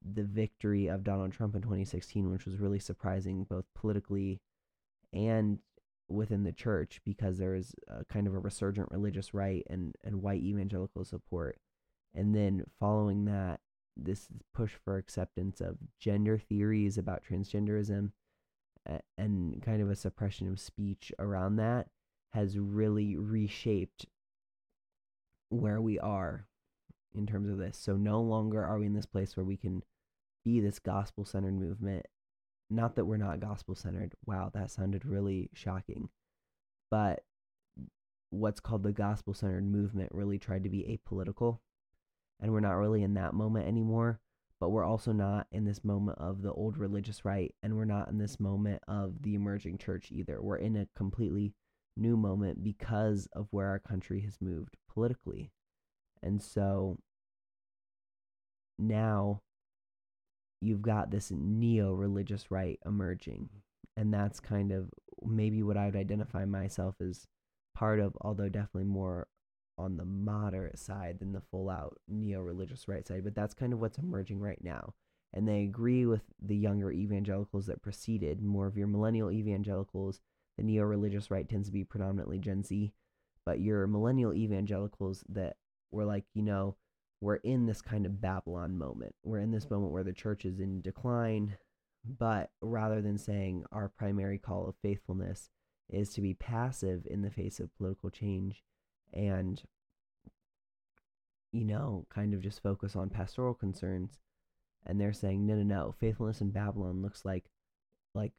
the 0.03 0.23
victory 0.23 0.88
of 0.88 1.03
Donald 1.03 1.31
Trump 1.31 1.55
in 1.55 1.61
2016, 1.61 2.31
which 2.31 2.45
was 2.45 2.57
really 2.57 2.79
surprising 2.79 3.43
both 3.43 3.65
politically 3.75 4.41
and 5.13 5.59
within 6.07 6.43
the 6.43 6.51
church 6.51 7.01
because 7.03 7.38
there 7.38 7.55
is 7.55 7.73
a 7.88 8.05
kind 8.05 8.27
of 8.27 8.36
a 8.36 8.39
resurgent 8.39 8.91
religious 8.91 9.33
right 9.33 9.65
and, 9.69 9.95
and 10.03 10.21
white 10.21 10.41
evangelical 10.41 11.03
support. 11.03 11.57
And 12.13 12.36
then 12.36 12.65
following 12.79 13.25
that, 13.25 13.59
this 13.97 14.27
push 14.53 14.73
for 14.83 14.97
acceptance 14.97 15.61
of 15.61 15.77
gender 15.99 16.38
theories 16.38 16.97
about 16.97 17.23
transgenderism 17.23 18.11
and 19.17 19.61
kind 19.63 19.81
of 19.81 19.89
a 19.89 19.95
suppression 19.95 20.47
of 20.47 20.59
speech 20.59 21.11
around 21.19 21.55
that 21.55 21.88
has 22.33 22.59
really 22.59 23.15
reshaped 23.15 24.05
where 25.49 25.81
we 25.81 25.99
are 25.99 26.47
in 27.15 27.25
terms 27.25 27.49
of 27.49 27.57
this. 27.57 27.77
So 27.77 27.95
no 27.95 28.21
longer 28.21 28.63
are 28.63 28.77
we 28.77 28.86
in 28.86 28.93
this 28.93 29.05
place 29.05 29.38
where 29.38 29.45
we 29.45 29.57
can 29.57 29.83
be 30.43 30.59
this 30.59 30.79
gospel 30.79 31.25
centered 31.25 31.59
movement. 31.59 32.05
Not 32.69 32.95
that 32.95 33.05
we're 33.05 33.17
not 33.17 33.39
gospel 33.39 33.75
centered. 33.75 34.13
Wow, 34.25 34.51
that 34.53 34.71
sounded 34.71 35.05
really 35.05 35.49
shocking. 35.53 36.09
But 36.91 37.23
what's 38.31 38.59
called 38.59 38.83
the 38.83 38.91
gospel 38.91 39.33
centered 39.33 39.65
movement 39.65 40.09
really 40.13 40.38
tried 40.38 40.63
to 40.63 40.69
be 40.69 40.99
apolitical. 40.99 41.59
And 42.41 42.51
we're 42.51 42.59
not 42.59 42.73
really 42.73 43.01
in 43.01 43.13
that 43.13 43.33
moment 43.33 43.67
anymore 43.67 44.19
but 44.60 44.70
we're 44.70 44.84
also 44.86 45.12
not 45.12 45.47
in 45.51 45.66
this 45.66 45.84
moment 45.84 46.18
of 46.20 46.41
the 46.41 46.51
old 46.53 46.78
religious 46.78 47.26
right 47.26 47.53
and 47.62 47.76
we're 47.76 47.86
not 47.86 48.10
in 48.10 48.18
this 48.18 48.39
moment 48.39 48.82
of 48.88 49.22
the 49.22 49.36
emerging 49.36 49.78
church 49.78 50.10
either. 50.12 50.41
We're 50.41 50.58
in 50.58 50.76
a 50.76 50.88
completely 50.95 51.53
new 51.97 52.18
moment 52.18 52.64
because 52.64 53.28
of 53.34 53.47
where 53.51 53.68
our 53.68 53.80
country 53.80 54.22
has 54.22 54.38
moved 54.41 54.78
politically. 54.91 55.51
And 56.24 56.41
so 56.41 56.97
now 58.80 59.41
you've 60.62 60.82
got 60.82 61.12
this 61.12 61.32
neo 61.32 61.93
religious 61.93 62.49
right 62.49 62.80
emerging 62.86 63.49
and 63.97 64.14
that's 64.14 64.39
kind 64.39 64.72
of 64.72 64.89
maybe 65.26 65.64
what 65.64 65.78
i 65.78 65.86
would 65.86 65.95
identify 65.95 66.45
myself 66.45 66.95
as 67.01 67.28
part 67.76 67.99
of 67.99 68.18
although 68.22 68.49
definitely 68.49 68.84
more 68.84 69.28
on 69.78 69.97
the 69.97 70.05
moderate 70.05 70.80
side 70.80 71.19
than 71.19 71.34
the 71.34 71.41
full 71.41 71.69
out 71.69 71.99
neo 72.07 72.41
religious 72.41 72.88
right 72.88 73.07
side, 73.07 73.23
but 73.23 73.36
that's 73.36 73.53
kind 73.53 73.73
of 73.73 73.80
what's 73.80 73.97
emerging 73.97 74.39
right 74.39 74.63
now. 74.63 74.93
And 75.34 75.47
they 75.47 75.63
agree 75.63 76.05
with 76.05 76.21
the 76.41 76.55
younger 76.55 76.91
evangelicals 76.91 77.65
that 77.65 77.82
preceded, 77.82 78.41
more 78.41 78.67
of 78.67 78.78
your 78.78 78.88
millennial 78.88 79.32
evangelicals. 79.32 80.21
The 80.57 80.63
neo 80.63 80.84
religious 80.84 81.30
right 81.30 81.47
tends 81.47 81.67
to 81.67 81.73
be 81.73 81.84
predominantly 81.84 82.39
Gen 82.39 82.63
Z, 82.63 82.93
but 83.45 83.59
your 83.59 83.86
millennial 83.88 84.34
evangelicals 84.34 85.23
that 85.30 85.57
were 85.91 86.05
like, 86.05 86.23
you 86.34 86.41
know, 86.41 86.78
we're 87.19 87.36
in 87.38 87.65
this 87.65 87.82
kind 87.82 88.05
of 88.05 88.21
Babylon 88.21 88.78
moment. 88.78 89.15
We're 89.23 89.39
in 89.39 89.51
this 89.51 89.69
moment 89.69 89.91
where 89.91 90.03
the 90.03 90.13
church 90.13 90.45
is 90.45 90.59
in 90.59 90.82
decline, 90.82 91.57
but 92.05 92.51
rather 92.61 93.01
than 93.01 93.17
saying 93.17 93.65
our 93.71 93.89
primary 93.89 94.38
call 94.38 94.67
of 94.67 94.76
faithfulness 94.82 95.49
is 95.89 96.13
to 96.13 96.21
be 96.21 96.34
passive 96.34 97.05
in 97.09 97.21
the 97.21 97.30
face 97.30 97.59
of 97.59 97.76
political 97.78 98.09
change 98.09 98.63
and 99.16 99.63
you 101.51 101.63
know 101.63 102.05
kind 102.09 102.34
of 102.34 102.41
just 102.41 102.61
focus 102.61 102.95
on 102.95 103.09
pastoral 103.09 103.53
concerns 103.53 104.20
and 104.86 104.99
they're 104.99 105.13
saying 105.13 105.45
no 105.45 105.55
no 105.55 105.63
no 105.63 105.95
faithfulness 105.99 106.41
in 106.41 106.51
babylon 106.51 107.01
looks 107.01 107.24
like 107.24 107.45
like 108.13 108.34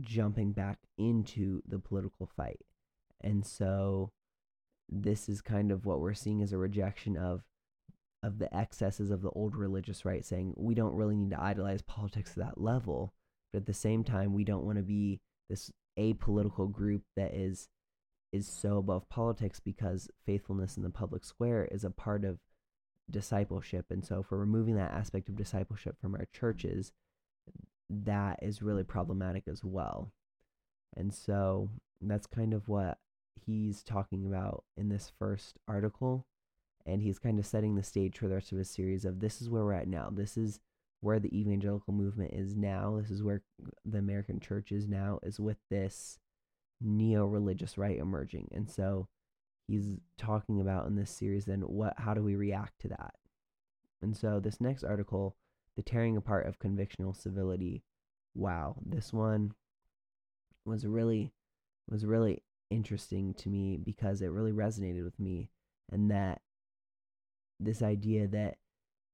jumping 0.00 0.52
back 0.52 0.78
into 0.98 1.62
the 1.68 1.78
political 1.78 2.26
fight. 2.36 2.60
And 3.20 3.44
so 3.44 4.10
this 4.88 5.28
is 5.28 5.40
kind 5.40 5.70
of 5.70 5.86
what 5.86 6.00
we're 6.00 6.14
seeing 6.14 6.42
as 6.42 6.52
a 6.52 6.58
rejection 6.58 7.16
of 7.16 7.42
of 8.24 8.38
the 8.38 8.54
excesses 8.54 9.10
of 9.10 9.20
the 9.20 9.30
old 9.30 9.56
religious 9.56 10.04
right 10.04 10.24
saying 10.24 10.54
we 10.56 10.74
don't 10.74 10.94
really 10.94 11.16
need 11.16 11.30
to 11.30 11.40
idolize 11.40 11.82
politics 11.82 12.34
to 12.34 12.38
that 12.38 12.60
level 12.60 13.12
but 13.52 13.60
at 13.60 13.66
the 13.66 13.72
same 13.72 14.04
time 14.04 14.32
we 14.32 14.44
don't 14.44 14.64
want 14.64 14.76
to 14.76 14.82
be 14.82 15.18
this 15.50 15.72
apolitical 15.98 16.70
group 16.70 17.02
that 17.16 17.34
is 17.34 17.68
is 18.32 18.48
so 18.48 18.78
above 18.78 19.08
politics 19.08 19.60
because 19.60 20.10
faithfulness 20.24 20.76
in 20.76 20.82
the 20.82 20.90
public 20.90 21.24
square 21.24 21.68
is 21.70 21.84
a 21.84 21.90
part 21.90 22.24
of 22.24 22.38
discipleship. 23.10 23.86
And 23.90 24.04
so, 24.04 24.22
for 24.22 24.38
removing 24.38 24.76
that 24.76 24.92
aspect 24.92 25.28
of 25.28 25.36
discipleship 25.36 25.96
from 26.00 26.14
our 26.14 26.26
churches, 26.32 26.92
that 27.90 28.38
is 28.42 28.62
really 28.62 28.84
problematic 28.84 29.44
as 29.46 29.62
well. 29.62 30.12
And 30.96 31.12
so, 31.12 31.68
that's 32.00 32.26
kind 32.26 32.54
of 32.54 32.68
what 32.68 32.98
he's 33.46 33.82
talking 33.82 34.26
about 34.26 34.64
in 34.76 34.88
this 34.88 35.12
first 35.18 35.58
article. 35.68 36.26
And 36.84 37.02
he's 37.02 37.18
kind 37.18 37.38
of 37.38 37.46
setting 37.46 37.76
the 37.76 37.82
stage 37.82 38.18
for 38.18 38.26
the 38.26 38.34
rest 38.34 38.50
of 38.50 38.58
his 38.58 38.70
series 38.70 39.04
of 39.04 39.20
this 39.20 39.40
is 39.40 39.48
where 39.48 39.64
we're 39.64 39.74
at 39.74 39.86
now. 39.86 40.10
This 40.10 40.36
is 40.36 40.58
where 41.00 41.20
the 41.20 41.36
evangelical 41.38 41.94
movement 41.94 42.32
is 42.32 42.56
now. 42.56 42.98
This 43.00 43.10
is 43.10 43.22
where 43.22 43.42
the 43.84 43.98
American 43.98 44.40
church 44.40 44.72
is 44.72 44.88
now, 44.88 45.20
is 45.22 45.38
with 45.38 45.58
this 45.70 46.18
neo 46.84 47.26
religious 47.26 47.78
right 47.78 47.98
emerging. 47.98 48.48
And 48.52 48.70
so 48.70 49.08
he's 49.66 49.92
talking 50.18 50.60
about 50.60 50.86
in 50.86 50.96
this 50.96 51.10
series 51.10 51.44
then 51.44 51.60
what 51.60 51.94
how 51.98 52.14
do 52.14 52.22
we 52.22 52.36
react 52.36 52.80
to 52.80 52.88
that? 52.88 53.14
And 54.00 54.16
so 54.16 54.40
this 54.40 54.60
next 54.60 54.82
article, 54.84 55.36
The 55.76 55.82
Tearing 55.82 56.16
Apart 56.16 56.46
of 56.46 56.58
Convictional 56.58 57.16
Civility, 57.16 57.84
wow, 58.34 58.76
this 58.84 59.12
one 59.12 59.52
was 60.64 60.86
really 60.86 61.32
was 61.88 62.04
really 62.04 62.42
interesting 62.70 63.34
to 63.34 63.48
me 63.48 63.76
because 63.76 64.22
it 64.22 64.30
really 64.30 64.52
resonated 64.52 65.04
with 65.04 65.18
me 65.20 65.50
and 65.90 66.10
that 66.10 66.40
this 67.60 67.82
idea 67.82 68.26
that 68.26 68.56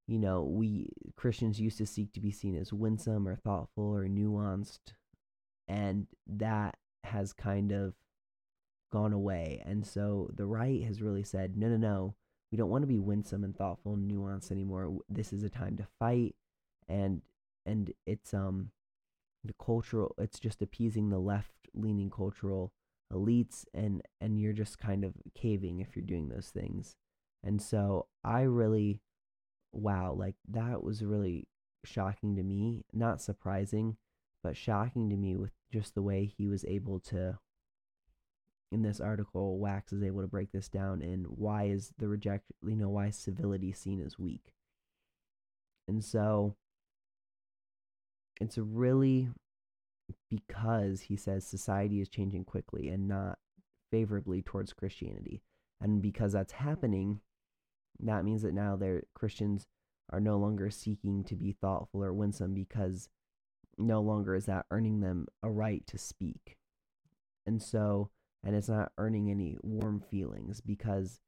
you 0.07 0.19
know 0.19 0.43
we 0.43 0.91
Christians 1.16 1.61
used 1.61 1.79
to 1.79 1.87
seek 1.87 2.12
to 2.12 2.21
be 2.21 2.31
seen 2.31 2.57
as 2.57 2.73
winsome 2.73 3.27
or 3.27 3.35
thoughtful 3.35 3.85
or 3.85 4.07
nuanced 4.07 4.95
and 5.66 6.07
that 6.27 6.77
has 7.05 7.33
kind 7.33 7.73
of 7.73 7.95
gone 8.91 9.13
away. 9.13 9.63
And 9.67 9.87
so 9.87 10.31
the 10.35 10.47
right 10.47 10.83
has 10.85 11.03
really 11.03 11.23
said, 11.23 11.57
no, 11.57 11.69
no, 11.69 11.77
no, 11.77 12.15
we 12.51 12.59
don't 12.59 12.71
want 12.71 12.83
to 12.83 12.89
be 12.89 12.99
winsome 12.99 13.45
and 13.45 13.57
thoughtful 13.57 13.95
and 13.95 14.11
nuanced 14.11 14.51
anymore. 14.51 14.99
This 15.09 15.33
is 15.33 15.43
a 15.43 15.51
time 15.51 15.77
to 15.77 15.87
fight. 15.99 16.35
And, 16.89 17.23
and 17.67 17.93
it's, 18.07 18.33
um, 18.33 18.71
the 19.45 19.55
cultural, 19.63 20.15
it's 20.19 20.41
just 20.41 20.63
appeasing 20.63 21.11
the 21.11 21.19
left 21.19 21.53
leaning 21.75 22.11
cultural 22.11 22.73
elites 23.13 23.65
and, 23.73 24.03
and 24.21 24.41
you're 24.41 24.53
just 24.53 24.79
kind 24.79 25.05
of 25.05 25.15
caving 25.35 25.81
if 25.81 25.95
you're 25.95 26.05
doing 26.05 26.29
those 26.29 26.49
things. 26.49 26.97
And 27.45 27.63
so 27.63 28.07
I 28.25 28.43
really, 28.43 29.01
wow, 29.73 30.13
like 30.13 30.35
that 30.49 30.83
was 30.83 31.05
really 31.05 31.47
shocking 31.85 32.37
to 32.37 32.43
me, 32.43 32.85
not 32.93 33.23
surprising, 33.23 33.97
but 34.43 34.57
shocking 34.57 35.09
to 35.11 35.17
me 35.17 35.37
with 35.37 35.53
just 35.73 35.95
the 35.95 36.03
way 36.03 36.25
he 36.25 36.47
was 36.47 36.64
able 36.66 37.01
to 37.01 37.39
in 38.71 38.83
this 38.83 39.01
article 39.01 39.59
wax 39.59 39.93
is 39.93 40.03
able 40.03 40.21
to 40.21 40.27
break 40.27 40.53
this 40.53 40.69
down 40.69 41.01
and 41.01 41.27
why 41.27 41.64
is 41.64 41.93
the 41.99 42.07
reject 42.07 42.45
you 42.62 42.77
know 42.77 42.89
why 42.89 43.11
civility 43.11 43.73
seen 43.73 44.03
as 44.05 44.19
weak? 44.19 44.53
And 45.87 46.05
so 46.05 46.55
it's 48.41 48.59
really 48.59 49.29
because 50.31 51.01
he 51.03 51.16
says 51.16 51.47
society 51.47 52.01
is 52.01 52.09
changing 52.09 52.45
quickly 52.45 52.89
and 52.89 53.09
not 53.09 53.39
favorably 53.91 54.43
towards 54.43 54.73
christianity. 54.73 55.43
And 55.81 56.03
because 56.03 56.33
that's 56.33 56.53
happening 56.53 57.21
that 58.01 58.25
means 58.25 58.43
that 58.43 58.55
now 58.55 58.77
their 58.77 59.03
christians 59.14 59.66
are 60.11 60.21
no 60.21 60.39
longer 60.39 60.71
seeking 60.71 61.25
to 61.25 61.35
be 61.35 61.53
thoughtful 61.53 62.03
or 62.03 62.12
winsome 62.12 62.55
because 62.55 63.09
no 63.79 64.01
longer 64.01 64.35
is 64.35 64.47
that 64.47 64.66
earning 64.70 65.01
them 65.01 65.26
a 65.43 65.51
right 65.51 65.87
to 65.87 65.99
speak. 65.99 66.57
And 67.47 67.62
so, 67.62 68.11
and 68.45 68.55
it's 68.55 68.68
not 68.68 68.93
earning 68.99 69.31
any 69.31 69.57
warm 69.62 70.01
feelings 70.01 70.61
because 70.61 71.20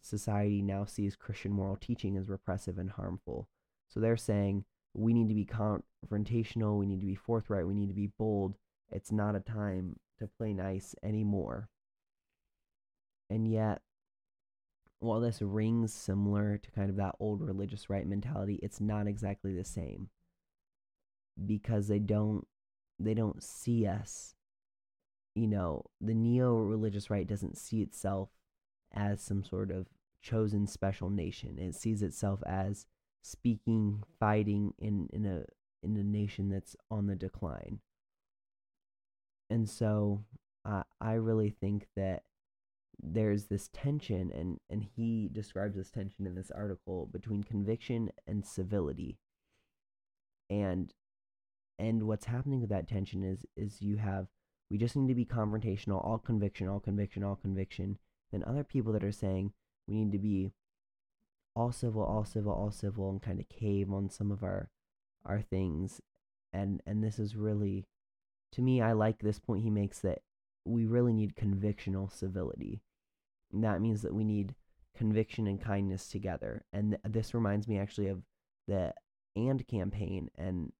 society 0.00 0.62
now 0.62 0.84
sees 0.84 1.16
Christian 1.16 1.52
moral 1.52 1.76
teaching 1.76 2.16
as 2.16 2.28
repressive 2.28 2.78
and 2.78 2.90
harmful. 2.90 3.48
So 3.88 4.00
they're 4.00 4.16
saying 4.16 4.64
we 4.94 5.12
need 5.12 5.28
to 5.28 5.34
be 5.34 5.44
confrontational, 5.44 6.78
we 6.78 6.86
need 6.86 7.00
to 7.00 7.06
be 7.06 7.14
forthright, 7.14 7.66
we 7.66 7.74
need 7.74 7.88
to 7.88 7.94
be 7.94 8.10
bold. 8.18 8.54
It's 8.90 9.12
not 9.12 9.34
a 9.34 9.40
time 9.40 9.96
to 10.18 10.28
play 10.38 10.52
nice 10.52 10.94
anymore. 11.02 11.68
And 13.28 13.50
yet, 13.50 13.82
while 15.00 15.20
this 15.20 15.42
rings 15.42 15.92
similar 15.92 16.58
to 16.58 16.70
kind 16.70 16.88
of 16.88 16.96
that 16.96 17.16
old 17.20 17.42
religious 17.42 17.90
right 17.90 18.06
mentality, 18.06 18.58
it's 18.62 18.80
not 18.80 19.06
exactly 19.06 19.54
the 19.54 19.64
same 19.64 20.08
because 21.46 21.88
they 21.88 21.98
don't 21.98 22.46
they 22.98 23.14
don't 23.14 23.42
see 23.42 23.86
us. 23.86 24.34
You 25.34 25.46
know 25.46 25.84
the 26.00 26.14
neo 26.14 26.54
religious 26.56 27.10
right 27.10 27.26
doesn't 27.26 27.58
see 27.58 27.82
itself 27.82 28.30
as 28.92 29.20
some 29.20 29.44
sort 29.44 29.70
of 29.70 29.86
chosen 30.22 30.66
special 30.66 31.10
nation. 31.10 31.58
It 31.58 31.74
sees 31.74 32.02
itself 32.02 32.42
as 32.46 32.86
speaking 33.22 34.02
fighting 34.18 34.72
in 34.78 35.08
in 35.12 35.26
a 35.26 35.44
in 35.82 35.96
a 35.96 36.02
nation 36.02 36.48
that's 36.48 36.76
on 36.90 37.06
the 37.06 37.16
decline. 37.16 37.80
And 39.50 39.68
so 39.68 40.24
I 40.64 40.82
I 41.00 41.12
really 41.14 41.50
think 41.50 41.88
that 41.96 42.22
there's 43.02 43.44
this 43.44 43.68
tension 43.72 44.32
and 44.32 44.58
and 44.70 44.82
he 44.96 45.28
describes 45.30 45.76
this 45.76 45.90
tension 45.90 46.26
in 46.26 46.34
this 46.34 46.50
article 46.50 47.06
between 47.06 47.42
conviction 47.44 48.10
and 48.26 48.44
civility. 48.44 49.18
And 50.48 50.92
and 51.78 52.04
what's 52.04 52.26
happening 52.26 52.60
with 52.60 52.70
that 52.70 52.88
tension 52.88 53.22
is 53.22 53.44
is 53.56 53.82
you 53.82 53.96
have 53.96 54.28
we 54.70 54.78
just 54.78 54.96
need 54.96 55.08
to 55.08 55.14
be 55.14 55.24
confrontational 55.24 56.04
all 56.04 56.18
conviction 56.18 56.68
all 56.68 56.80
conviction 56.80 57.22
all 57.22 57.36
conviction. 57.36 57.98
Then 58.32 58.44
other 58.44 58.64
people 58.64 58.92
that 58.92 59.04
are 59.04 59.12
saying 59.12 59.52
we 59.86 59.94
need 59.96 60.12
to 60.12 60.18
be 60.18 60.52
all 61.54 61.72
civil 61.72 62.02
all 62.02 62.24
civil 62.24 62.52
all 62.52 62.70
civil 62.70 63.10
and 63.10 63.22
kind 63.22 63.40
of 63.40 63.48
cave 63.48 63.92
on 63.92 64.10
some 64.10 64.30
of 64.30 64.42
our 64.42 64.70
our 65.24 65.40
things. 65.40 66.00
And 66.52 66.82
and 66.86 67.02
this 67.02 67.18
is 67.18 67.36
really 67.36 67.86
to 68.52 68.62
me 68.62 68.80
i 68.80 68.92
like 68.92 69.18
this 69.18 69.38
point 69.40 69.64
he 69.64 69.70
makes 69.70 69.98
that 70.00 70.22
we 70.64 70.84
really 70.84 71.12
need 71.12 71.36
convictional 71.36 72.12
civility. 72.12 72.82
And 73.52 73.62
that 73.62 73.80
means 73.80 74.02
that 74.02 74.14
we 74.14 74.24
need 74.24 74.54
conviction 74.96 75.46
and 75.46 75.62
kindness 75.62 76.08
together. 76.08 76.64
And 76.72 76.90
th- 76.90 77.14
this 77.14 77.34
reminds 77.34 77.68
me 77.68 77.78
actually 77.78 78.08
of 78.08 78.22
the 78.66 78.92
and 79.36 79.66
campaign 79.68 80.30
and 80.36 80.72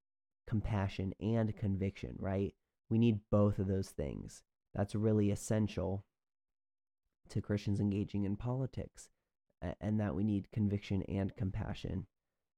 compassion 0.47 1.13
and 1.19 1.55
conviction, 1.55 2.15
right? 2.19 2.53
We 2.89 2.97
need 2.97 3.19
both 3.31 3.59
of 3.59 3.67
those 3.67 3.89
things. 3.89 4.43
That's 4.73 4.95
really 4.95 5.31
essential 5.31 6.05
to 7.29 7.41
Christians 7.41 7.79
engaging 7.79 8.23
in 8.23 8.37
politics, 8.37 9.09
and 9.81 9.99
that 9.99 10.15
we 10.15 10.23
need 10.23 10.51
conviction 10.51 11.03
and 11.03 11.35
compassion. 11.35 12.07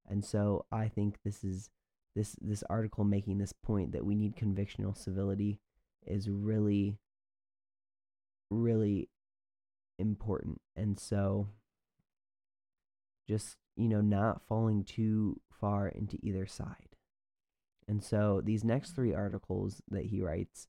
And 0.08 0.24
so 0.24 0.66
I 0.72 0.88
think 0.88 1.20
this 1.24 1.44
is 1.44 1.70
this 2.16 2.36
this 2.42 2.64
article 2.70 3.04
making 3.04 3.38
this 3.38 3.54
point 3.54 3.92
that 3.94 4.06
we 4.06 4.16
need 4.16 4.36
convictional 4.36 4.96
civility 4.96 5.60
is 6.06 6.30
really 6.30 7.00
really 8.52 9.10
important. 9.98 10.62
And 10.76 11.00
so 11.00 11.50
just, 13.28 13.58
you 13.76 13.88
know, 13.88 14.02
not 14.02 14.42
falling 14.48 14.84
too 14.84 15.40
far 15.52 15.88
into 15.88 16.18
either 16.24 16.48
side. 16.48 16.89
And 17.90 18.04
so 18.04 18.40
these 18.44 18.64
next 18.64 18.92
three 18.92 19.16
articles 19.16 19.82
that 19.90 20.06
he 20.06 20.22
writes 20.22 20.68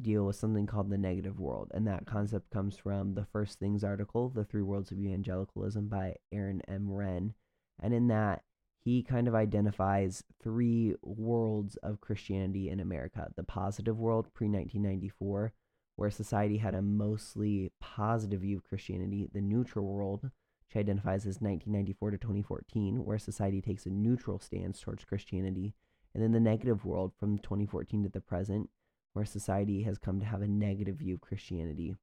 deal 0.00 0.24
with 0.24 0.36
something 0.36 0.64
called 0.64 0.90
the 0.90 0.96
negative 0.96 1.40
world. 1.40 1.72
And 1.74 1.86
that 1.88 2.06
concept 2.06 2.50
comes 2.50 2.76
from 2.76 3.14
the 3.14 3.24
First 3.24 3.58
Things 3.58 3.82
article, 3.82 4.28
The 4.28 4.44
Three 4.44 4.62
Worlds 4.62 4.92
of 4.92 4.98
Evangelicalism 4.98 5.88
by 5.88 6.14
Aaron 6.30 6.62
M. 6.68 6.88
Renn. 6.88 7.34
And 7.80 7.92
in 7.92 8.06
that, 8.08 8.44
he 8.84 9.02
kind 9.02 9.26
of 9.26 9.34
identifies 9.34 10.22
three 10.40 10.94
worlds 11.02 11.76
of 11.82 12.00
Christianity 12.00 12.70
in 12.70 12.78
America 12.78 13.28
the 13.36 13.42
positive 13.42 13.98
world 13.98 14.32
pre 14.32 14.48
1994, 14.48 15.52
where 15.96 16.10
society 16.10 16.58
had 16.58 16.76
a 16.76 16.82
mostly 16.82 17.72
positive 17.80 18.40
view 18.40 18.56
of 18.56 18.64
Christianity, 18.64 19.28
the 19.32 19.40
neutral 19.40 19.86
world, 19.86 20.22
which 20.22 20.76
identifies 20.76 21.26
as 21.26 21.40
1994 21.40 22.12
to 22.12 22.18
2014, 22.18 23.04
where 23.04 23.18
society 23.18 23.60
takes 23.60 23.84
a 23.84 23.90
neutral 23.90 24.38
stance 24.38 24.80
towards 24.80 25.04
Christianity, 25.04 25.74
and 26.14 26.22
then 26.22 26.32
the 26.32 26.40
negative 26.40 26.84
world 26.84 27.12
from 27.18 27.38
2014 27.38 28.04
to 28.04 28.08
the 28.08 28.20
present, 28.20 28.68
where 29.12 29.24
society 29.24 29.82
has 29.82 29.98
come 29.98 30.20
to 30.20 30.26
have 30.26 30.42
a 30.42 30.48
negative 30.48 30.96
view 30.96 31.14
of 31.14 31.20
Christianity. 31.20 31.94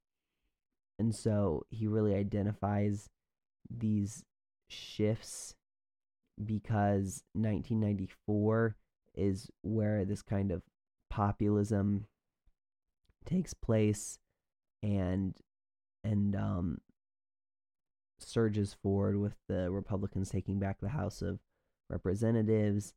And 0.98 1.16
so 1.16 1.66
he 1.70 1.88
really 1.88 2.14
identifies 2.14 3.10
these 3.70 4.26
shifts 4.68 5.56
because 6.44 7.24
1994 7.34 8.76
is 9.16 9.50
where 9.62 10.06
this 10.06 10.22
kind 10.22 10.52
of 10.52 10.62
populism 11.10 12.06
takes 13.26 13.54
place 13.54 14.20
and 14.82 15.36
and 16.04 16.36
um 16.36 16.78
surges 18.20 18.76
forward 18.82 19.18
with 19.18 19.34
the 19.48 19.70
Republicans 19.72 20.30
taking 20.30 20.60
back 20.60 20.80
the 20.80 20.90
House 20.90 21.22
of 21.22 21.40
Representatives 21.90 22.94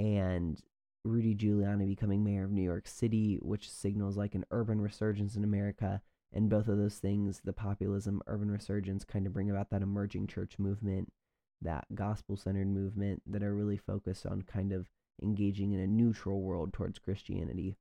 and 0.00 0.58
Rudy 1.04 1.34
Giuliani 1.34 1.86
becoming 1.86 2.24
mayor 2.24 2.44
of 2.44 2.50
New 2.50 2.62
York 2.62 2.88
City, 2.88 3.38
which 3.42 3.70
signals 3.70 4.16
like 4.16 4.34
an 4.34 4.46
urban 4.50 4.80
resurgence 4.80 5.36
in 5.36 5.44
America. 5.44 6.00
And 6.32 6.48
both 6.48 6.68
of 6.68 6.78
those 6.78 6.96
things, 6.96 7.42
the 7.44 7.52
populism, 7.52 8.22
urban 8.26 8.50
resurgence, 8.50 9.04
kind 9.04 9.26
of 9.26 9.34
bring 9.34 9.50
about 9.50 9.68
that 9.70 9.82
emerging 9.82 10.28
church 10.28 10.58
movement, 10.58 11.12
that 11.60 11.86
gospel 11.94 12.36
centered 12.36 12.68
movement 12.68 13.22
that 13.26 13.42
are 13.42 13.54
really 13.54 13.76
focused 13.76 14.24
on 14.24 14.42
kind 14.42 14.72
of 14.72 14.88
engaging 15.22 15.72
in 15.72 15.80
a 15.80 15.86
neutral 15.86 16.40
world 16.40 16.72
towards 16.72 16.98
Christianity. 16.98 17.76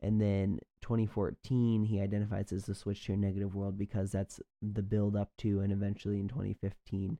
And 0.00 0.20
then 0.20 0.60
2014, 0.82 1.84
he 1.84 2.00
identifies 2.00 2.52
as 2.52 2.66
the 2.66 2.74
switch 2.74 3.04
to 3.06 3.14
a 3.14 3.16
negative 3.16 3.54
world 3.54 3.78
because 3.78 4.12
that's 4.12 4.40
the 4.60 4.82
build 4.82 5.16
up 5.16 5.30
to, 5.38 5.60
and 5.60 5.72
eventually 5.72 6.20
in 6.20 6.28
2015, 6.28 7.18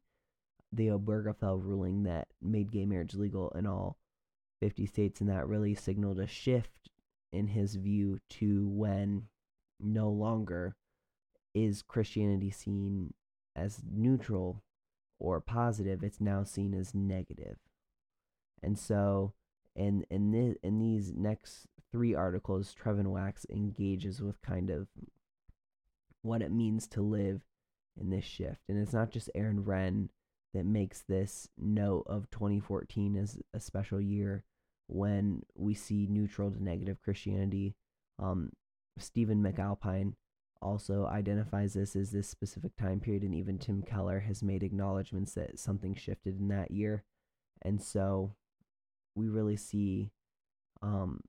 the 0.72 0.88
Obergefell 0.88 1.60
ruling 1.60 2.04
that 2.04 2.28
made 2.42 2.70
gay 2.70 2.84
marriage 2.84 3.14
legal 3.14 3.50
in 3.50 3.66
all 3.66 3.96
50 4.60 4.86
states. 4.86 5.20
And 5.20 5.30
that 5.30 5.48
really 5.48 5.74
signaled 5.74 6.18
a 6.18 6.26
shift 6.26 6.90
in 7.32 7.48
his 7.48 7.74
view 7.74 8.20
to 8.30 8.68
when 8.68 9.24
no 9.80 10.08
longer 10.08 10.76
is 11.54 11.82
Christianity 11.82 12.50
seen 12.50 13.14
as 13.56 13.82
neutral 13.88 14.62
or 15.18 15.40
positive, 15.40 16.02
it's 16.02 16.20
now 16.20 16.42
seen 16.42 16.74
as 16.74 16.94
negative. 16.94 17.58
And 18.62 18.78
so 18.78 19.32
in 19.76 20.04
in 20.10 20.32
this, 20.32 20.56
in 20.62 20.78
these 20.78 21.12
next 21.14 21.66
three 21.92 22.14
articles, 22.14 22.74
Trevin 22.74 23.06
Wax 23.06 23.46
engages 23.48 24.20
with 24.20 24.40
kind 24.42 24.70
of 24.70 24.88
what 26.22 26.42
it 26.42 26.52
means 26.52 26.86
to 26.88 27.02
live 27.02 27.42
in 28.00 28.10
this 28.10 28.24
shift. 28.24 28.62
And 28.68 28.78
it's 28.78 28.92
not 28.92 29.10
just 29.10 29.30
Aaron 29.34 29.64
Renn 29.64 30.08
that 30.54 30.64
makes 30.64 31.02
this 31.02 31.48
note 31.58 32.04
of 32.06 32.30
2014 32.30 33.16
as 33.16 33.38
a 33.52 33.60
special 33.60 34.00
year 34.00 34.44
when 34.86 35.42
we 35.54 35.74
see 35.74 36.06
neutral 36.08 36.50
to 36.50 36.62
negative 36.62 37.02
Christianity. 37.02 37.74
Um, 38.18 38.50
Stephen 38.98 39.42
McAlpine 39.42 40.14
also 40.62 41.06
identifies 41.06 41.74
this 41.74 41.94
as 41.96 42.10
this 42.10 42.28
specific 42.28 42.76
time 42.76 43.00
period, 43.00 43.22
and 43.22 43.34
even 43.34 43.58
Tim 43.58 43.82
Keller 43.82 44.20
has 44.20 44.42
made 44.42 44.62
acknowledgments 44.62 45.34
that 45.34 45.58
something 45.58 45.94
shifted 45.94 46.38
in 46.38 46.48
that 46.48 46.70
year. 46.70 47.04
And 47.62 47.82
so 47.82 48.34
we 49.14 49.28
really 49.28 49.56
see 49.56 50.10
um, 50.82 51.20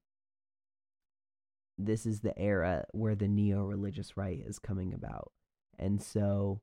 this 1.77 2.05
is 2.05 2.21
the 2.21 2.37
era 2.37 2.85
where 2.91 3.15
the 3.15 3.27
neo 3.27 3.63
religious 3.63 4.15
right 4.15 4.41
is 4.45 4.59
coming 4.59 4.93
about. 4.93 5.31
And 5.77 6.01
so 6.01 6.61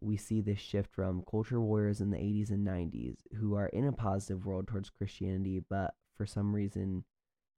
we 0.00 0.16
see 0.16 0.40
this 0.40 0.58
shift 0.58 0.92
from 0.92 1.24
culture 1.28 1.60
warriors 1.60 2.00
in 2.00 2.10
the 2.10 2.18
80s 2.18 2.50
and 2.50 2.66
90s 2.66 3.18
who 3.38 3.54
are 3.54 3.66
in 3.68 3.86
a 3.86 3.92
positive 3.92 4.44
world 4.44 4.68
towards 4.68 4.90
Christianity, 4.90 5.62
but 5.68 5.94
for 6.14 6.26
some 6.26 6.54
reason 6.54 7.04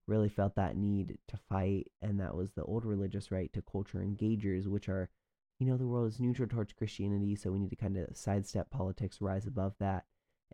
really 0.06 0.28
felt 0.28 0.54
that 0.54 0.76
need 0.76 1.18
to 1.28 1.36
fight. 1.48 1.90
And 2.00 2.20
that 2.20 2.34
was 2.34 2.52
the 2.52 2.64
old 2.64 2.84
religious 2.84 3.30
right 3.30 3.52
to 3.52 3.62
culture 3.62 3.98
engagers, 3.98 4.66
which 4.66 4.88
are, 4.88 5.10
you 5.58 5.66
know, 5.66 5.76
the 5.76 5.86
world 5.86 6.08
is 6.08 6.20
neutral 6.20 6.48
towards 6.48 6.72
Christianity, 6.72 7.34
so 7.34 7.50
we 7.50 7.58
need 7.58 7.70
to 7.70 7.76
kind 7.76 7.96
of 7.96 8.16
sidestep 8.16 8.70
politics, 8.70 9.20
rise 9.20 9.46
above 9.46 9.74
that. 9.80 10.04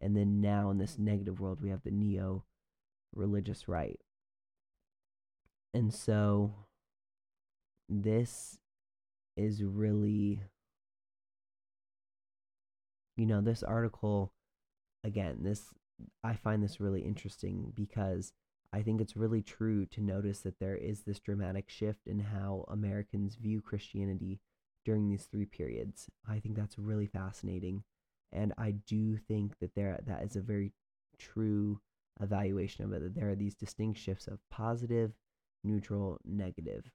And 0.01 0.17
then 0.17 0.41
now 0.41 0.71
in 0.71 0.79
this 0.79 0.99
negative 0.99 1.39
world, 1.39 1.61
we 1.61 1.71
have 1.71 1.85
the 1.85 1.91
neo 1.91 2.45
religious 3.15 3.69
right. 3.69 4.01
And 5.73 5.93
so 5.93 6.55
this 7.89 8.59
is 9.37 9.63
really 9.63 10.41
you 13.17 13.27
know 13.27 13.41
this 13.41 13.63
article 13.63 14.33
again 15.03 15.39
this 15.43 15.75
I 16.23 16.35
find 16.35 16.63
this 16.63 16.81
really 16.81 17.03
interesting 17.03 17.73
because 17.75 18.33
I 18.73 18.83
think 18.83 19.01
it's 19.01 19.17
really 19.17 19.43
true 19.43 19.87
to 19.87 20.01
notice 20.01 20.41
that 20.41 20.59
there 20.59 20.77
is 20.77 21.03
this 21.03 21.21
dramatic 21.21 21.71
shift 21.71 22.09
in 22.09 22.19
how 22.19 22.65
Americans 22.69 23.37
view 23.37 23.61
Christianity 23.61 24.41
during 24.85 25.09
these 25.09 25.27
three 25.27 25.45
periods. 25.45 26.11
I 26.29 26.41
think 26.41 26.57
that's 26.57 26.79
really 26.79 27.07
fascinating 27.07 27.85
and 28.33 28.53
I 28.59 28.73
do 28.73 29.17
think 29.17 29.59
that 29.61 29.75
there 29.75 30.01
that 30.07 30.25
is 30.25 30.37
a 30.37 30.41
very 30.41 30.73
true 31.19 31.81
evaluation 32.21 32.85
of 32.85 32.93
it 32.93 33.03
that 33.03 33.15
there 33.15 33.31
are 33.31 33.37
these 33.37 33.55
distinct 33.55 33.99
shifts 33.99 34.27
of 34.27 34.39
positive 34.51 35.13
neutral, 35.65 36.19
negative. 36.25 36.91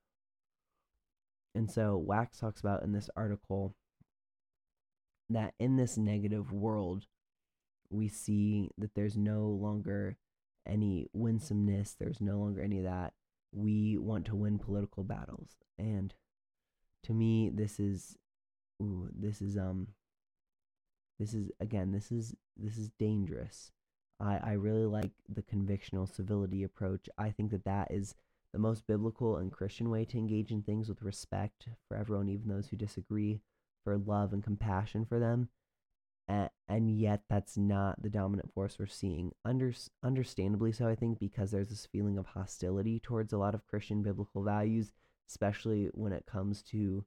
And 1.56 1.70
so 1.70 1.98
Wax 1.98 2.40
talks 2.40 2.60
about 2.60 2.84
in 2.84 2.94
this 2.94 3.10
article 3.16 3.76
that 5.30 5.54
in 5.60 5.76
this 5.76 5.98
negative 5.98 6.52
world, 6.52 7.06
we 7.90 8.08
see 8.08 8.70
that 8.78 8.96
there's 8.96 9.18
no 9.18 9.48
longer 9.48 10.18
any 10.68 11.08
winsomeness, 11.14 11.96
there's 12.00 12.22
no 12.22 12.38
longer 12.40 12.62
any 12.62 12.78
of 12.80 12.84
that. 12.84 13.14
We 13.52 13.98
want 13.98 14.26
to 14.26 14.36
win 14.36 14.60
political 14.60 15.04
battles. 15.04 15.56
And 15.78 16.14
to 17.04 17.14
me, 17.14 17.50
this 17.50 17.80
is 17.80 18.18
ooh, 18.82 19.10
this 19.14 19.42
is 19.42 19.58
um 19.58 19.90
this 21.20 21.34
is 21.34 21.52
again, 21.60 21.92
this 21.92 22.12
is 22.12 22.36
this 22.58 22.78
is 22.78 22.90
dangerous. 23.00 23.72
I, 24.20 24.40
I 24.44 24.52
really 24.54 24.86
like 24.86 25.12
the 25.28 25.42
convictional 25.42 26.14
civility 26.14 26.64
approach. 26.64 27.08
I 27.18 27.32
think 27.32 27.52
that 27.52 27.64
that 27.66 27.92
is 27.92 28.16
the 28.52 28.60
most 28.60 28.86
biblical 28.88 29.38
and 29.38 29.52
Christian 29.52 29.90
way 29.90 30.06
to 30.06 30.18
engage 30.18 30.52
in 30.52 30.62
things 30.62 30.90
with 30.90 31.02
respect 31.02 31.68
for 31.88 31.96
everyone, 31.96 32.30
even 32.30 32.50
those 32.50 32.68
who 32.68 32.78
disagree, 32.78 33.42
love 33.98 34.34
and 34.34 34.44
compassion 34.44 35.06
for 35.06 35.20
them. 35.20 35.50
And, 36.28 36.50
and 36.68 36.92
yet, 36.92 37.24
that's 37.30 37.58
not 37.58 38.02
the 38.02 38.10
dominant 38.10 38.54
force 38.54 38.78
we're 38.78 38.88
seeing. 38.88 39.32
Under, 39.44 39.74
understandably 40.04 40.72
so, 40.72 40.88
I 40.88 40.96
think, 40.96 41.20
because 41.20 41.52
there's 41.52 41.70
this 41.70 41.88
feeling 41.92 42.18
of 42.18 42.28
hostility 42.28 43.00
towards 43.00 43.34
a 43.34 43.38
lot 43.38 43.56
of 43.56 43.66
Christian 43.66 44.04
biblical 44.04 44.44
values, 44.44 44.92
especially 45.28 45.90
when 45.94 46.14
it 46.14 46.26
comes 46.26 46.62
to 46.64 47.06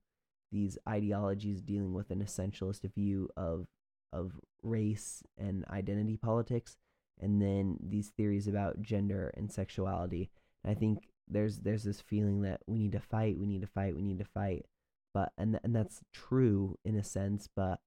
these 0.50 0.76
ideologies 0.88 1.62
dealing 1.62 1.94
with 1.94 2.10
an 2.10 2.22
essentialist 2.22 2.82
view 2.94 3.28
of 3.36 3.66
of 4.12 4.32
race 4.62 5.22
and 5.38 5.64
identity 5.70 6.18
politics 6.18 6.76
and 7.22 7.40
then 7.40 7.78
these 7.80 8.08
theories 8.08 8.48
about 8.48 8.82
gender 8.82 9.32
and 9.36 9.50
sexuality. 9.50 10.30
And 10.62 10.76
I 10.76 10.78
think 10.78 11.08
there's 11.28 11.58
there's 11.58 11.84
this 11.84 12.00
feeling 12.00 12.42
that 12.42 12.60
we 12.66 12.78
need 12.78 12.92
to 12.92 13.00
fight, 13.00 13.38
we 13.38 13.46
need 13.46 13.62
to 13.62 13.66
fight, 13.66 13.94
we 13.94 14.02
need 14.02 14.18
to 14.18 14.24
fight. 14.24 14.66
But 15.14 15.32
and 15.36 15.58
and 15.62 15.74
that's 15.74 16.00
true 16.12 16.78
in 16.84 16.96
a 16.96 17.04
sense, 17.04 17.48
but 17.54 17.80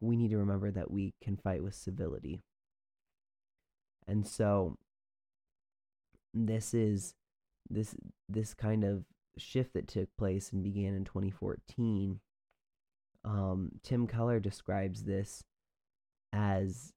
we 0.00 0.16
need 0.16 0.30
to 0.30 0.38
remember 0.38 0.70
that 0.70 0.90
we 0.90 1.14
can 1.22 1.36
fight 1.36 1.62
with 1.62 1.74
civility. 1.74 2.40
And 4.06 4.26
so 4.26 4.76
this 6.34 6.74
is 6.74 7.14
this 7.70 7.94
this 8.28 8.54
kind 8.54 8.84
of 8.84 9.04
shift 9.38 9.74
that 9.74 9.88
took 9.88 10.08
place 10.18 10.52
and 10.52 10.62
began 10.62 10.94
in 10.94 11.04
2014 11.04 12.20
um, 13.24 13.70
Tim 13.82 14.06
Keller 14.06 14.40
describes 14.40 15.04
this 15.04 15.44
as 16.32 16.92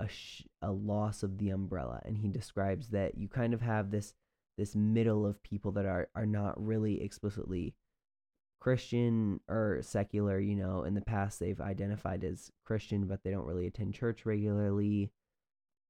a 0.00 0.08
sh- 0.08 0.46
a 0.62 0.72
loss 0.72 1.22
of 1.22 1.38
the 1.38 1.50
umbrella 1.50 2.00
and 2.04 2.18
he 2.18 2.28
describes 2.28 2.88
that 2.88 3.16
you 3.16 3.28
kind 3.28 3.54
of 3.54 3.60
have 3.60 3.90
this 3.90 4.14
this 4.58 4.74
middle 4.74 5.26
of 5.26 5.42
people 5.42 5.72
that 5.72 5.86
are 5.86 6.08
are 6.14 6.26
not 6.26 6.62
really 6.62 7.02
explicitly 7.02 7.74
Christian 8.60 9.40
or 9.48 9.80
secular, 9.82 10.38
you 10.40 10.56
know, 10.56 10.82
in 10.84 10.94
the 10.94 11.00
past 11.00 11.38
they've 11.38 11.60
identified 11.60 12.24
as 12.24 12.50
Christian 12.64 13.06
but 13.06 13.22
they 13.22 13.30
don't 13.30 13.46
really 13.46 13.66
attend 13.66 13.94
church 13.94 14.26
regularly 14.26 15.12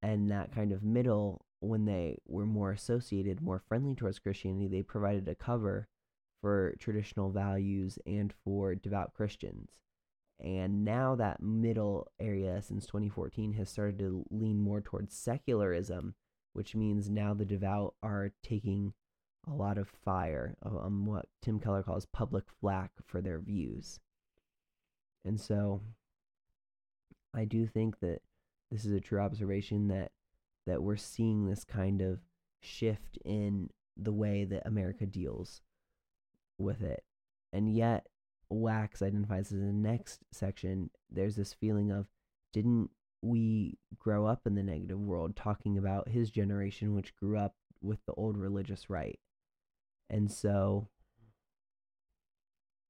and 0.01 0.29
that 0.31 0.53
kind 0.53 0.71
of 0.71 0.83
middle 0.83 1.45
when 1.59 1.85
they 1.85 2.17
were 2.27 2.45
more 2.45 2.71
associated, 2.71 3.41
more 3.41 3.61
friendly 3.67 3.95
towards 3.95 4.19
Christianity, 4.19 4.67
they 4.67 4.83
provided 4.83 5.27
a 5.27 5.35
cover 5.35 5.87
for 6.41 6.75
traditional 6.79 7.31
values 7.31 7.97
and 8.05 8.33
for 8.43 8.75
devout 8.75 9.13
Christians. 9.13 9.71
And 10.39 10.85
now 10.85 11.15
that 11.15 11.41
middle 11.41 12.11
area 12.19 12.61
since 12.61 12.85
2014 12.85 13.53
has 13.53 13.69
started 13.69 13.97
to 13.99 14.23
lean 14.29 14.59
more 14.59 14.81
towards 14.81 15.15
secularism, 15.17 16.13
which 16.53 16.75
means 16.75 17.09
now 17.09 17.33
the 17.33 17.45
devout 17.45 17.95
are 18.03 18.31
taking 18.43 18.93
a 19.49 19.53
lot 19.53 19.77
of 19.77 19.87
fire 19.87 20.55
on 20.63 20.85
um, 20.85 21.05
what 21.05 21.27
Tim 21.41 21.59
Keller 21.59 21.83
calls 21.83 22.05
public 22.05 22.45
flack 22.59 22.91
for 23.05 23.21
their 23.21 23.39
views. 23.39 23.99
And 25.23 25.39
so 25.39 25.81
I 27.33 27.45
do 27.45 27.65
think 27.65 27.99
that 27.99 28.21
this 28.71 28.85
is 28.85 28.91
a 28.91 28.99
true 28.99 29.19
observation 29.19 29.87
that 29.87 30.11
that 30.65 30.83
we're 30.83 30.97
seeing 30.97 31.45
this 31.45 31.63
kind 31.63 32.01
of 32.01 32.19
shift 32.59 33.17
in 33.23 33.69
the 33.95 34.11
way 34.11 34.43
that 34.43 34.67
America 34.67 35.05
deals 35.05 35.61
with 36.57 36.81
it. 36.81 37.03
And 37.53 37.73
yet 37.73 38.07
Wax 38.49 39.01
identifies 39.01 39.51
as 39.51 39.59
the 39.59 39.73
next 39.73 40.21
section, 40.31 40.89
there's 41.09 41.37
this 41.37 41.53
feeling 41.53 41.91
of 41.91 42.07
didn't 42.51 42.89
we 43.21 43.77
grow 43.97 44.25
up 44.25 44.41
in 44.45 44.55
the 44.55 44.63
negative 44.63 44.99
world 44.99 45.35
talking 45.35 45.77
about 45.77 46.09
his 46.09 46.29
generation 46.29 46.93
which 46.93 47.15
grew 47.15 47.37
up 47.37 47.55
with 47.81 47.99
the 48.05 48.13
old 48.13 48.37
religious 48.37 48.89
right. 48.89 49.19
And 50.09 50.31
so 50.31 50.87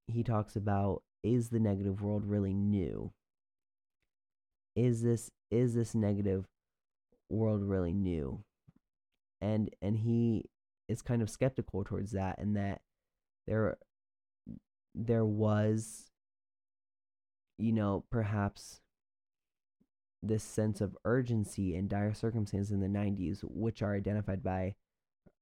he 0.08 0.24
talks 0.24 0.56
about 0.56 1.04
is 1.24 1.50
the 1.50 1.60
negative 1.60 2.02
world 2.02 2.26
really 2.26 2.54
new? 2.54 3.12
Is 4.76 5.02
this 5.02 5.32
is 5.50 5.74
this 5.74 5.96
negative 5.96 6.46
world 7.30 7.64
really 7.64 7.94
new? 7.94 8.44
And 9.42 9.70
and 9.82 9.98
he 9.98 10.46
is 10.88 11.02
kind 11.02 11.22
of 11.22 11.30
skeptical 11.30 11.84
towards 11.84 12.12
that 12.12 12.38
and 12.38 12.56
that 12.56 12.82
there 13.46 13.78
there 14.96 15.26
was 15.26 16.12
you 17.58 17.72
know 17.72 18.04
perhaps 18.10 18.82
this 20.24 20.44
sense 20.44 20.82
of 20.82 20.98
urgency 21.06 21.76
and 21.76 21.90
dire 21.90 22.14
circumstances 22.14 22.72
in 22.72 22.80
the 22.80 22.88
90s 22.88 23.40
which 23.44 23.82
are 23.82 23.96
identified 23.96 24.44
by 24.44 24.76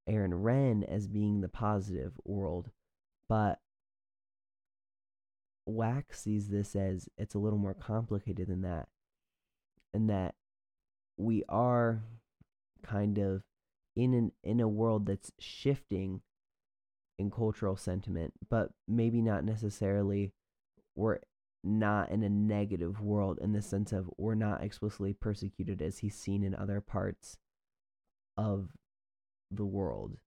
Aaron 0.08 0.34
Renn 0.34 0.84
as 0.84 1.08
being 1.08 1.42
the 1.42 1.50
positive 1.50 2.14
world 2.24 2.70
but 3.28 3.60
Wax 5.66 6.22
sees 6.22 6.50
this 6.50 6.76
as 6.76 7.10
it's 7.18 7.34
a 7.34 7.40
little 7.40 7.58
more 7.58 7.74
complicated 7.74 8.48
than 8.48 8.62
that 8.62 8.88
and 9.94 10.10
that 10.10 10.36
we 11.18 11.44
are 11.50 12.04
kind 12.84 13.18
of 13.18 13.42
in 13.96 14.14
an 14.14 14.32
in 14.44 14.60
a 14.60 14.68
world 14.68 15.06
that's 15.06 15.32
shifting 15.40 16.22
in 17.18 17.32
cultural 17.32 17.78
sentiment, 17.78 18.34
but 18.50 18.72
maybe 18.88 19.22
not 19.22 19.44
necessarily 19.44 20.34
we're 20.96 21.20
not 21.64 22.12
in 22.12 22.24
a 22.24 22.30
negative 22.30 23.02
world 23.02 23.40
in 23.42 23.54
the 23.54 23.62
sense 23.62 23.92
of 23.92 24.10
we're 24.18 24.36
not 24.36 24.64
explicitly 24.64 25.14
persecuted 25.14 25.82
as 25.82 26.00
he's 26.00 26.16
seen 26.16 26.44
in 26.44 26.54
other 26.54 26.82
parts 26.82 27.38
of 28.38 28.70
the 29.52 29.66
world. 29.66 30.18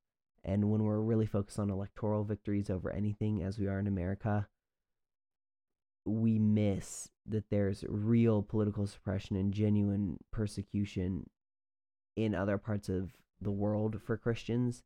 And 0.45 0.71
when 0.71 0.85
we're 0.85 1.01
really 1.01 1.27
focused 1.27 1.59
on 1.59 1.71
electoral 1.71 2.25
victories 2.25 2.71
over 2.71 2.91
anything, 2.91 3.43
as 3.43 3.59
we 3.59 3.67
are 3.67 3.79
in 3.79 3.87
America, 3.87 4.49
we 6.05 6.39
miss 6.39 7.11
that 7.27 7.51
there's 7.51 7.85
real 7.89 8.43
political 8.43 8.87
suppression 8.87 9.37
and 9.37 9.53
genuine 9.53 10.19
persecution 10.33 11.29
in 12.17 12.35
other 12.35 12.57
parts 12.57 12.89
of 12.89 13.11
the 13.41 13.51
world 13.51 14.01
for 14.05 14.17
Christians 14.17 14.83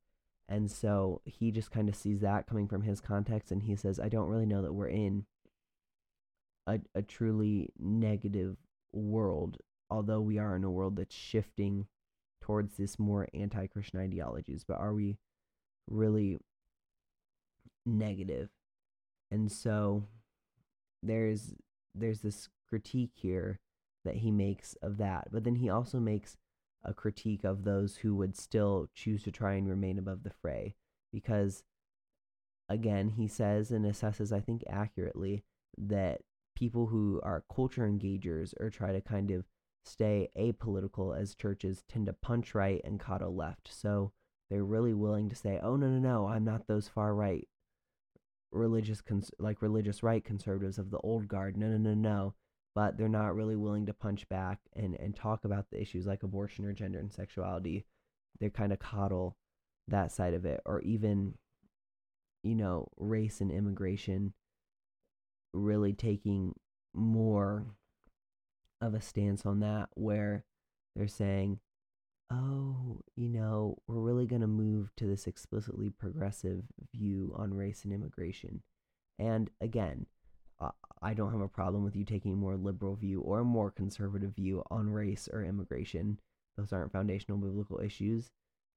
and 0.48 0.70
so 0.70 1.22
he 1.24 1.50
just 1.50 1.70
kind 1.70 1.88
of 1.88 1.94
sees 1.94 2.20
that 2.20 2.46
coming 2.46 2.68
from 2.68 2.82
his 2.82 3.00
context 3.00 3.50
and 3.50 3.62
he 3.62 3.74
says, 3.74 3.98
I 3.98 4.10
don't 4.10 4.28
really 4.28 4.44
know 4.44 4.60
that 4.60 4.74
we're 4.74 4.88
in 4.88 5.24
a, 6.66 6.80
a 6.94 7.00
truly 7.00 7.70
negative 7.78 8.56
world, 8.92 9.56
although 9.88 10.20
we 10.20 10.38
are 10.38 10.54
in 10.54 10.64
a 10.64 10.70
world 10.70 10.96
that's 10.96 11.14
shifting 11.14 11.86
towards 12.42 12.76
this 12.76 12.98
more 12.98 13.26
anti 13.32 13.66
Christian 13.66 14.00
ideologies. 14.00 14.64
But 14.66 14.78
are 14.78 14.92
we 14.92 15.16
really 15.88 16.38
negative? 17.86 18.50
And 19.30 19.50
so 19.50 20.04
there's 21.02 21.54
there's 21.94 22.20
this 22.20 22.48
critique 22.68 23.12
here 23.14 23.60
that 24.04 24.16
he 24.16 24.30
makes 24.30 24.74
of 24.82 24.98
that. 24.98 25.28
But 25.30 25.44
then 25.44 25.56
he 25.56 25.70
also 25.70 26.00
makes 26.00 26.36
a 26.84 26.92
critique 26.92 27.44
of 27.44 27.64
those 27.64 27.96
who 27.96 28.14
would 28.16 28.36
still 28.36 28.88
choose 28.94 29.22
to 29.22 29.30
try 29.30 29.54
and 29.54 29.68
remain 29.68 29.98
above 29.98 30.24
the 30.24 30.32
fray. 30.42 30.74
Because, 31.12 31.62
again, 32.68 33.10
he 33.10 33.28
says 33.28 33.70
and 33.70 33.84
assesses, 33.84 34.32
I 34.32 34.40
think 34.40 34.64
accurately, 34.68 35.44
that 35.78 36.22
people 36.56 36.86
who 36.86 37.20
are 37.22 37.44
culture 37.54 37.86
engagers 37.86 38.52
or 38.58 38.70
try 38.70 38.92
to 38.92 39.00
kind 39.00 39.30
of 39.30 39.44
stay 39.84 40.28
apolitical 40.38 41.18
as 41.18 41.34
churches 41.34 41.84
tend 41.88 42.06
to 42.06 42.12
punch 42.12 42.54
right 42.54 42.80
and 42.84 43.00
coddle 43.00 43.34
left. 43.34 43.68
So 43.72 44.12
they're 44.50 44.64
really 44.64 44.94
willing 44.94 45.28
to 45.28 45.36
say, 45.36 45.58
oh, 45.62 45.76
no, 45.76 45.88
no, 45.88 45.98
no, 45.98 46.28
I'm 46.28 46.44
not 46.44 46.66
those 46.66 46.88
far 46.88 47.14
right 47.14 47.48
religious, 48.50 49.00
cons- 49.00 49.30
like 49.38 49.62
religious 49.62 50.02
right 50.02 50.24
conservatives 50.24 50.78
of 50.78 50.90
the 50.90 50.98
old 50.98 51.26
guard. 51.28 51.56
No, 51.56 51.68
no, 51.68 51.78
no, 51.78 51.94
no 51.94 52.34
but 52.74 52.96
they're 52.96 53.08
not 53.08 53.34
really 53.34 53.56
willing 53.56 53.86
to 53.86 53.92
punch 53.92 54.28
back 54.28 54.58
and, 54.74 54.94
and 54.98 55.14
talk 55.14 55.44
about 55.44 55.66
the 55.70 55.80
issues 55.80 56.06
like 56.06 56.22
abortion 56.22 56.64
or 56.64 56.72
gender 56.72 56.98
and 56.98 57.12
sexuality. 57.12 57.84
They're 58.40 58.50
kind 58.50 58.72
of 58.72 58.78
coddle 58.78 59.36
that 59.88 60.12
side 60.12 60.34
of 60.34 60.46
it, 60.46 60.60
or 60.64 60.80
even, 60.82 61.34
you 62.42 62.54
know, 62.54 62.88
race 62.96 63.40
and 63.40 63.50
immigration 63.50 64.32
really 65.52 65.92
taking 65.92 66.54
more 66.94 67.66
of 68.82 68.94
a 68.94 69.00
stance 69.00 69.46
on 69.46 69.60
that, 69.60 69.88
where 69.94 70.44
they're 70.94 71.08
saying, 71.08 71.60
oh, 72.30 73.00
you 73.16 73.28
know, 73.28 73.78
we're 73.86 74.00
really 74.00 74.26
going 74.26 74.40
to 74.40 74.46
move 74.46 74.90
to 74.96 75.06
this 75.06 75.26
explicitly 75.26 75.90
progressive 75.90 76.62
view 76.94 77.34
on 77.36 77.54
race 77.54 77.84
and 77.84 77.92
immigration. 77.92 78.62
And 79.18 79.50
again, 79.60 80.06
I 81.02 81.14
don't 81.14 81.32
have 81.32 81.40
a 81.40 81.48
problem 81.48 81.82
with 81.82 81.96
you 81.96 82.04
taking 82.04 82.34
a 82.34 82.36
more 82.36 82.56
liberal 82.56 82.94
view 82.94 83.20
or 83.20 83.40
a 83.40 83.44
more 83.44 83.70
conservative 83.70 84.34
view 84.36 84.62
on 84.70 84.88
race 84.90 85.28
or 85.32 85.42
immigration. 85.42 86.20
Those 86.56 86.72
aren't 86.72 86.92
foundational 86.92 87.38
biblical 87.38 87.80
issues. 87.80 88.30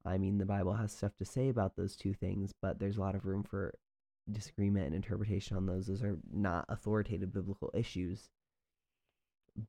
I 0.04 0.18
mean, 0.18 0.38
the 0.38 0.46
Bible 0.46 0.74
has 0.74 0.92
stuff 0.92 1.12
to 1.20 1.26
say 1.26 1.50
about 1.50 1.76
those 1.76 1.96
two 1.96 2.14
things, 2.14 2.52
but 2.62 2.80
there's 2.80 2.98
a 2.98 3.02
lot 3.02 3.16
of 3.16 3.26
room 3.26 3.44
for 3.44 3.74
disagreement 4.32 4.88
and 4.88 4.96
interpretation 4.96 5.56
on 5.56 5.66
those. 5.66 5.86
Those 5.88 6.04
are 6.04 6.18
not 6.34 6.66
authoritative 6.70 7.32
biblical 7.32 7.70
issues. 7.74 8.30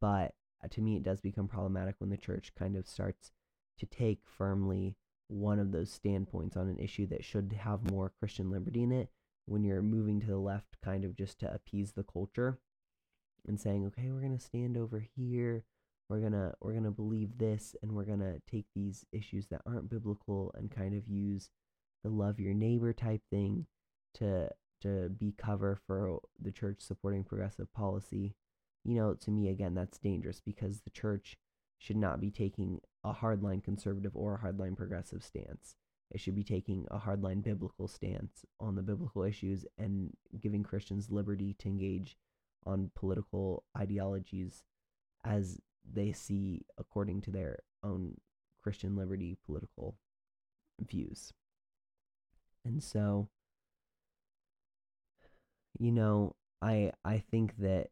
But 0.01 0.34
uh, 0.62 0.68
to 0.70 0.80
me, 0.80 0.97
it 0.97 1.03
does 1.03 1.20
become 1.20 1.49
problematic 1.49 1.97
when 1.99 2.11
the 2.11 2.16
church 2.16 2.53
kind 2.59 2.76
of 2.76 2.87
starts 2.87 3.32
to 3.78 3.87
take 3.87 4.20
firmly 4.24 4.97
one 5.28 5.59
of 5.59 5.72
those 5.72 5.91
standpoints 5.91 6.57
on 6.57 6.68
an 6.68 6.78
issue 6.78 7.07
that 7.09 7.24
should 7.24 7.53
have 7.61 7.91
more 7.91 8.12
Christian 8.18 8.51
liberty 8.51 8.82
in 8.82 8.93
it 8.93 9.11
when 9.47 9.64
you're 9.64 9.82
moving 9.82 10.20
to 10.20 10.26
the 10.26 10.39
left 10.39 10.76
kind 10.84 11.05
of 11.05 11.16
just 11.16 11.39
to 11.41 11.53
appease 11.53 11.93
the 11.93 12.05
culture 12.05 12.59
and 13.47 13.61
saying 13.61 13.87
okay 13.87 14.11
we're 14.11 14.20
going 14.20 14.37
to 14.37 14.45
stand 14.45 14.76
over 14.76 15.01
here. 15.16 15.64
We're 16.09 16.20
going 16.20 16.32
to 16.32 16.55
we're 16.61 16.78
to 16.78 16.91
believe 16.91 17.39
this 17.39 17.74
and 17.82 17.93
we're 17.93 18.05
going 18.05 18.20
to 18.20 18.41
take 18.51 18.66
these 18.74 19.05
issues 19.12 19.49
that 19.49 19.62
aren't 19.66 19.91
biblical 19.91 20.55
and 20.57 20.70
kind 20.70 20.95
of 20.95 21.09
use 21.09 21.51
the 22.05 22.11
love 22.11 22.39
your 22.39 22.55
neighbor 22.55 22.93
type 22.93 23.22
thing 23.30 23.66
to 24.14 24.49
to 24.82 25.09
be 25.09 25.32
cover 25.37 25.78
for 25.87 26.20
the 26.41 26.53
church 26.53 26.80
supporting 26.80 27.24
progressive 27.24 27.72
policy 27.72 28.37
you 28.87 28.95
know 28.95 29.14
to 29.14 29.30
me 29.30 29.49
again 29.49 29.74
that's 29.74 29.99
dangerous 29.99 30.41
because 30.41 30.80
the 30.80 30.91
church 30.91 31.37
should 31.78 31.97
not 31.97 32.20
be 32.20 32.30
taking 32.30 32.80
a 33.05 33.12
hardline 33.12 33.62
conservative 33.62 34.12
or 34.14 34.34
a 34.34 34.39
hardline 34.39 34.76
progressive 34.76 35.22
stance. 35.22 35.76
It 36.11 36.20
should 36.20 36.34
be 36.34 36.45
taking 36.45 36.87
a 36.91 36.99
hardline 36.99 37.43
biblical 37.43 37.89
stance 37.89 38.45
on 38.61 38.76
the 38.76 38.82
biblical 38.82 39.24
issues 39.24 39.66
and 39.76 40.12
giving 40.41 40.62
Christians 40.62 41.11
liberty 41.11 41.55
to 41.59 41.68
engage 41.68 42.16
on 42.64 42.91
political 42.95 43.64
ideologies 43.76 44.62
as 45.24 45.61
they 45.93 46.12
see 46.12 46.64
according 46.78 47.22
to 47.22 47.30
their 47.30 47.59
own 47.82 48.16
Christian 48.62 48.97
liberty 48.97 49.37
political 49.45 49.97
views. 50.80 51.32
And 52.64 52.82
so 52.82 53.28
you 55.78 55.93
know, 55.93 56.34
I 56.62 56.93
I 57.05 57.18
think 57.18 57.57
that 57.59 57.89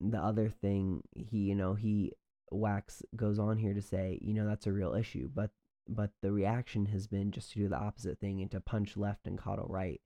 the 0.00 0.18
other 0.18 0.48
thing 0.48 1.02
he 1.14 1.38
you 1.38 1.54
know 1.54 1.74
he 1.74 2.12
Wax 2.50 3.02
goes 3.14 3.38
on 3.38 3.58
here 3.58 3.74
to 3.74 3.82
say, 3.82 4.18
you 4.20 4.34
know, 4.34 4.46
that's 4.46 4.66
a 4.66 4.72
real 4.72 4.94
issue, 4.94 5.30
but 5.32 5.50
but 5.88 6.10
the 6.22 6.32
reaction 6.32 6.86
has 6.86 7.06
been 7.06 7.30
just 7.30 7.52
to 7.52 7.58
do 7.60 7.68
the 7.68 7.76
opposite 7.76 8.18
thing 8.20 8.40
and 8.40 8.50
to 8.50 8.60
punch 8.60 8.96
left 8.96 9.26
and 9.26 9.38
coddle 9.38 9.66
right. 9.68 10.00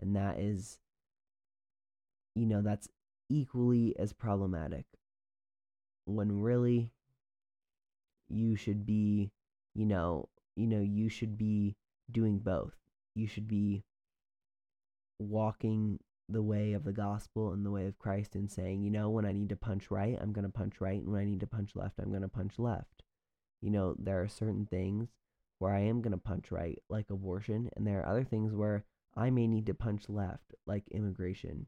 And 0.00 0.14
that 0.16 0.38
is 0.38 0.78
you 2.34 2.46
know, 2.46 2.60
that's 2.60 2.88
equally 3.30 3.98
as 3.98 4.12
problematic 4.12 4.84
when 6.04 6.40
really 6.40 6.92
you 8.28 8.56
should 8.56 8.84
be, 8.84 9.32
you 9.74 9.86
know, 9.86 10.28
you 10.54 10.66
know, 10.66 10.80
you 10.80 11.08
should 11.08 11.38
be 11.38 11.76
doing 12.10 12.38
both. 12.38 12.74
You 13.14 13.26
should 13.26 13.48
be 13.48 13.84
walking 15.18 15.98
the 16.28 16.42
way 16.42 16.72
of 16.72 16.84
the 16.84 16.92
gospel 16.92 17.52
and 17.52 17.64
the 17.64 17.70
way 17.70 17.86
of 17.86 17.98
Christ 17.98 18.34
and 18.34 18.50
saying, 18.50 18.82
you 18.82 18.90
know, 18.90 19.08
when 19.10 19.24
I 19.24 19.32
need 19.32 19.48
to 19.50 19.56
punch 19.56 19.90
right, 19.90 20.18
I'm 20.20 20.32
going 20.32 20.46
to 20.46 20.50
punch 20.52 20.80
right. 20.80 21.00
And 21.00 21.12
when 21.12 21.20
I 21.20 21.24
need 21.24 21.40
to 21.40 21.46
punch 21.46 21.70
left, 21.74 21.98
I'm 21.98 22.10
going 22.10 22.22
to 22.22 22.28
punch 22.28 22.58
left. 22.58 23.02
You 23.62 23.70
know, 23.70 23.94
there 23.98 24.20
are 24.20 24.28
certain 24.28 24.66
things 24.66 25.08
where 25.58 25.72
I 25.72 25.80
am 25.80 26.02
going 26.02 26.12
to 26.12 26.18
punch 26.18 26.50
right, 26.50 26.78
like 26.88 27.10
abortion. 27.10 27.70
And 27.76 27.86
there 27.86 28.00
are 28.00 28.08
other 28.08 28.24
things 28.24 28.54
where 28.54 28.84
I 29.16 29.30
may 29.30 29.46
need 29.46 29.66
to 29.66 29.74
punch 29.74 30.08
left, 30.08 30.54
like 30.66 30.84
immigration, 30.90 31.66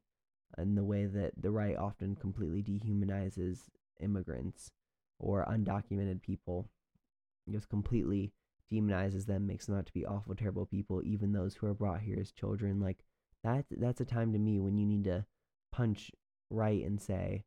and 0.56 0.76
the 0.76 0.84
way 0.84 1.06
that 1.06 1.32
the 1.40 1.50
right 1.50 1.76
often 1.76 2.16
completely 2.16 2.62
dehumanizes 2.62 3.68
immigrants 4.00 4.70
or 5.18 5.46
undocumented 5.46 6.20
people, 6.22 6.68
just 7.50 7.68
completely 7.68 8.32
demonizes 8.70 9.26
them, 9.26 9.46
makes 9.46 9.66
them 9.66 9.76
out 9.76 9.86
to 9.86 9.92
be 9.92 10.04
awful, 10.04 10.34
terrible 10.34 10.66
people, 10.66 11.02
even 11.04 11.32
those 11.32 11.54
who 11.54 11.66
are 11.66 11.74
brought 11.74 12.00
here 12.00 12.18
as 12.20 12.32
children. 12.32 12.80
Like, 12.80 12.98
that 13.45 13.66
that's 13.70 14.01
a 14.01 14.05
time 14.05 14.32
to 14.32 14.39
me 14.39 14.59
when 14.61 14.76
you 14.76 14.86
need 14.86 15.05
to 15.05 15.26
punch 15.72 16.11
right 16.51 16.84
and 16.84 17.01
say, 17.01 17.45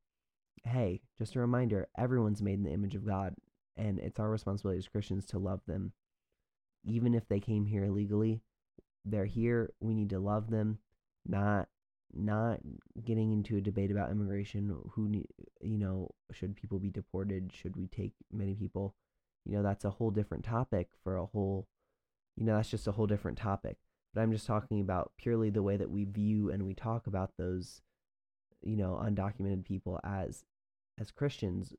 "Hey, 0.63 1.01
just 1.17 1.35
a 1.35 1.39
reminder, 1.39 1.87
everyone's 1.97 2.41
made 2.41 2.55
in 2.55 2.63
the 2.63 2.71
image 2.71 2.95
of 2.95 3.05
God, 3.05 3.35
and 3.75 3.99
it's 3.99 4.19
our 4.19 4.29
responsibility 4.29 4.79
as 4.79 4.87
Christians 4.87 5.25
to 5.27 5.39
love 5.39 5.61
them, 5.65 5.93
even 6.83 7.13
if 7.13 7.27
they 7.27 7.39
came 7.39 7.65
here 7.65 7.85
illegally. 7.85 8.41
They're 9.05 9.25
here. 9.25 9.73
We 9.79 9.93
need 9.93 10.09
to 10.11 10.19
love 10.19 10.49
them, 10.49 10.79
not 11.25 11.69
not 12.13 12.59
getting 13.05 13.31
into 13.31 13.57
a 13.57 13.61
debate 13.61 13.91
about 13.91 14.11
immigration. 14.11 14.75
Who 14.91 15.23
you 15.61 15.77
know, 15.77 16.11
should 16.31 16.55
people 16.55 16.79
be 16.79 16.89
deported? 16.89 17.51
Should 17.53 17.75
we 17.75 17.87
take 17.87 18.13
many 18.31 18.55
people? 18.55 18.95
You 19.45 19.53
know, 19.53 19.63
that's 19.63 19.85
a 19.85 19.89
whole 19.91 20.11
different 20.11 20.43
topic 20.45 20.89
for 21.03 21.17
a 21.17 21.25
whole. 21.25 21.67
You 22.35 22.45
know, 22.45 22.55
that's 22.55 22.69
just 22.69 22.87
a 22.87 22.93
whole 22.93 23.07
different 23.07 23.37
topic 23.37 23.77
but 24.13 24.21
I'm 24.21 24.31
just 24.31 24.47
talking 24.47 24.81
about 24.81 25.11
purely 25.17 25.49
the 25.49 25.63
way 25.63 25.77
that 25.77 25.89
we 25.89 26.05
view 26.05 26.49
and 26.49 26.65
we 26.65 26.73
talk 26.73 27.07
about 27.07 27.31
those, 27.37 27.81
you 28.61 28.75
know, 28.75 29.01
undocumented 29.01 29.65
people 29.65 29.99
as 30.03 30.43
as 30.99 31.11
Christians. 31.11 31.73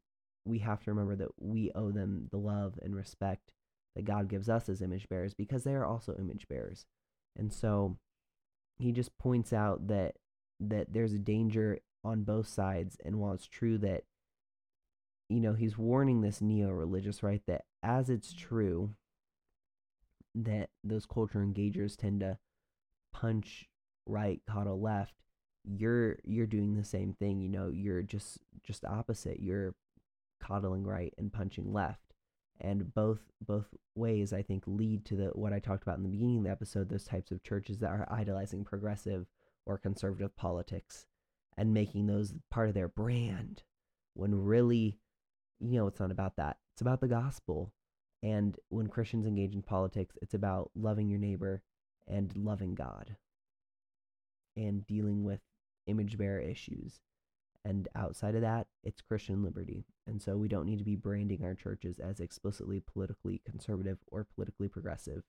We 0.45 0.59
have 0.59 0.83
to 0.85 0.91
remember 0.91 1.17
that 1.17 1.29
we 1.39 1.71
owe 1.75 1.93
them 1.93 2.29
the 2.31 2.39
love 2.39 2.79
and 2.83 2.97
respect 2.97 3.53
that 3.95 4.05
God 4.05 4.29
gives 4.29 4.49
us 4.49 4.69
as 4.69 4.83
image 4.83 5.09
bearers 5.09 5.35
because 5.35 5.65
they 5.65 5.75
are 5.75 5.85
also 5.85 6.17
image 6.19 6.49
bearers. 6.49 6.87
And 7.37 7.53
so 7.53 7.99
he 8.79 8.93
just 8.93 9.17
points 9.19 9.53
out 9.53 9.89
that 9.89 10.15
that 10.61 10.93
there's 10.93 11.13
a 11.13 11.19
danger 11.19 11.79
on 12.05 12.25
both 12.25 12.49
sides 12.49 12.97
and 13.05 13.19
while 13.19 13.33
it's 13.33 13.47
true 13.47 13.79
that 13.79 14.03
you 15.29 15.41
know 15.41 15.55
he's 15.55 15.79
warning 15.79 16.21
this 16.21 16.41
neo-religious 16.41 17.23
right 17.23 17.43
that 17.47 17.63
as 17.83 18.11
it's 18.11 18.33
mm. 18.33 18.39
true 18.39 18.95
that 20.35 20.71
those 20.83 21.07
culture 21.07 21.41
engagers 21.41 21.97
tend 21.97 22.21
to 22.21 22.39
punch 23.13 23.69
right, 24.07 24.41
coddle 24.49 24.81
left, 24.81 25.15
you're 25.65 26.17
you're 26.25 26.47
doing 26.47 26.75
the 26.75 26.85
same 26.85 27.15
thing. 27.15 27.41
You 27.41 27.49
know, 27.49 27.69
you're 27.69 28.03
just 28.03 28.39
just 28.65 28.85
opposite. 28.85 29.41
You're 29.41 29.75
coddling 30.43 30.85
right 30.85 31.15
and 31.19 31.33
punching 31.33 31.73
left. 31.73 32.15
And 32.61 32.95
both 32.95 33.21
both 33.45 33.67
ways 33.95 34.33
I 34.33 34.43
think 34.43 34.65
lead 34.67 35.05
to 35.07 35.17
the 35.17 35.27
what 35.35 35.53
I 35.53 35.59
talked 35.59 35.83
about 35.83 35.99
in 35.99 36.05
the 36.05 36.09
beginning 36.09 36.39
of 36.39 36.45
the 36.45 36.51
episode, 36.51 36.89
those 36.89 37.05
types 37.05 37.31
of 37.31 37.43
churches 37.43 37.79
that 37.79 37.91
are 37.91 38.09
idolizing 38.11 38.65
progressive 38.65 39.27
or 39.67 39.79
conservative 39.79 40.37
politics 40.37 41.07
and 41.57 41.75
making 41.75 42.07
those 42.07 42.35
part 42.51 42.69
of 42.69 42.75
their 42.75 42.89
brand 42.89 43.63
when 44.15 44.45
really 44.45 44.99
you 45.61 45.79
know 45.79 45.87
it's 45.87 46.01
not 46.01 46.11
about 46.11 46.37
that. 46.37 46.59
It's 46.75 46.83
about 46.83 47.01
the 47.01 47.09
gospel 47.09 47.73
and 48.23 48.57
when 48.69 48.87
Christians 48.87 49.27
engage 49.27 49.55
in 49.55 49.63
politics, 49.63 50.17
it's 50.23 50.35
about 50.35 50.71
loving 50.75 51.09
your 51.09 51.19
neighbor 51.19 51.63
and 52.07 52.35
loving 52.37 52.75
God 52.75 53.17
and 54.57 54.87
dealing 54.87 55.25
with 55.25 55.41
image 55.87 56.17
bearer 56.17 56.39
issues. 56.39 57.01
And 57.65 57.89
outside 57.95 58.35
of 58.35 58.43
that, 58.43 58.67
it's 58.85 59.01
Christian 59.01 59.43
liberty. 59.43 59.87
And 60.07 60.21
so 60.21 60.37
we 60.37 60.49
don't 60.49 60.67
need 60.67 60.79
to 60.79 60.85
be 60.85 60.97
branding 60.97 61.45
our 61.45 61.55
churches 61.55 61.99
as 61.99 62.21
explicitly 62.21 62.81
politically 62.81 63.41
conservative 63.49 63.99
or 64.09 64.27
politically 64.35 64.69
progressive. 64.69 65.23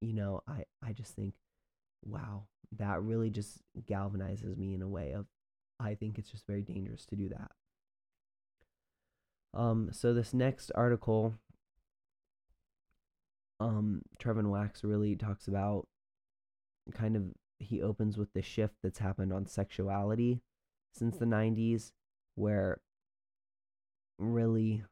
You 0.00 0.14
know, 0.14 0.42
I, 0.48 0.64
I 0.84 0.92
just 0.92 1.14
think, 1.14 1.34
wow, 2.04 2.44
that 2.76 3.02
really 3.02 3.30
just 3.30 3.58
galvanizes 3.88 4.56
me 4.56 4.74
in 4.74 4.82
a 4.82 4.88
way 4.88 5.12
of, 5.12 5.26
I 5.78 5.94
think 5.94 6.18
it's 6.18 6.30
just 6.30 6.46
very 6.46 6.62
dangerous 6.62 7.06
to 7.06 7.16
do 7.16 7.28
that. 7.28 7.52
Um, 9.54 9.90
so 9.92 10.14
this 10.14 10.32
next 10.32 10.70
article, 10.74 11.34
um, 13.60 14.02
Trevin 14.18 14.50
Wax 14.50 14.82
really 14.82 15.14
talks 15.14 15.46
about 15.46 15.86
kind 16.94 17.16
of 17.16 17.24
he 17.58 17.80
opens 17.80 18.18
with 18.18 18.32
the 18.32 18.42
shift 18.42 18.74
that's 18.82 18.98
happened 18.98 19.32
on 19.32 19.46
sexuality 19.46 20.40
since 20.92 21.16
the 21.16 21.24
90s 21.24 21.92
where 22.34 22.80
really 24.18 24.82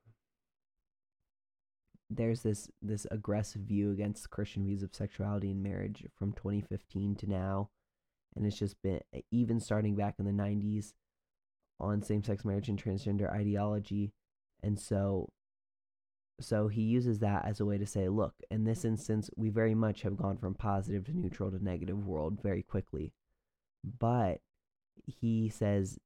there's 2.08 2.42
this 2.42 2.68
this 2.80 3.06
aggressive 3.10 3.62
view 3.62 3.90
against 3.90 4.30
Christian 4.30 4.64
views 4.64 4.82
of 4.82 4.94
sexuality 4.94 5.50
and 5.50 5.62
marriage 5.62 6.06
from 6.16 6.32
2015 6.32 7.16
to 7.16 7.30
now 7.30 7.70
and 8.36 8.46
it's 8.46 8.58
just 8.58 8.80
been 8.82 9.00
even 9.30 9.58
starting 9.58 9.96
back 9.96 10.14
in 10.18 10.24
the 10.24 10.30
90s 10.30 10.92
on 11.80 12.02
same-sex 12.02 12.44
marriage 12.44 12.68
and 12.68 12.82
transgender 12.82 13.32
ideology 13.32 14.12
and 14.62 14.78
so 14.78 15.30
so 16.40 16.68
he 16.68 16.82
uses 16.82 17.18
that 17.18 17.44
as 17.44 17.60
a 17.60 17.66
way 17.66 17.76
to 17.76 17.86
say, 17.86 18.08
look, 18.08 18.34
in 18.50 18.64
this 18.64 18.84
instance, 18.84 19.28
we 19.36 19.50
very 19.50 19.74
much 19.74 20.02
have 20.02 20.16
gone 20.16 20.38
from 20.38 20.54
positive 20.54 21.04
to 21.04 21.16
neutral 21.16 21.50
to 21.50 21.62
negative 21.62 22.06
world 22.06 22.38
very 22.42 22.62
quickly. 22.62 23.12
But 23.84 24.40
he 25.06 25.48
says 25.50 25.98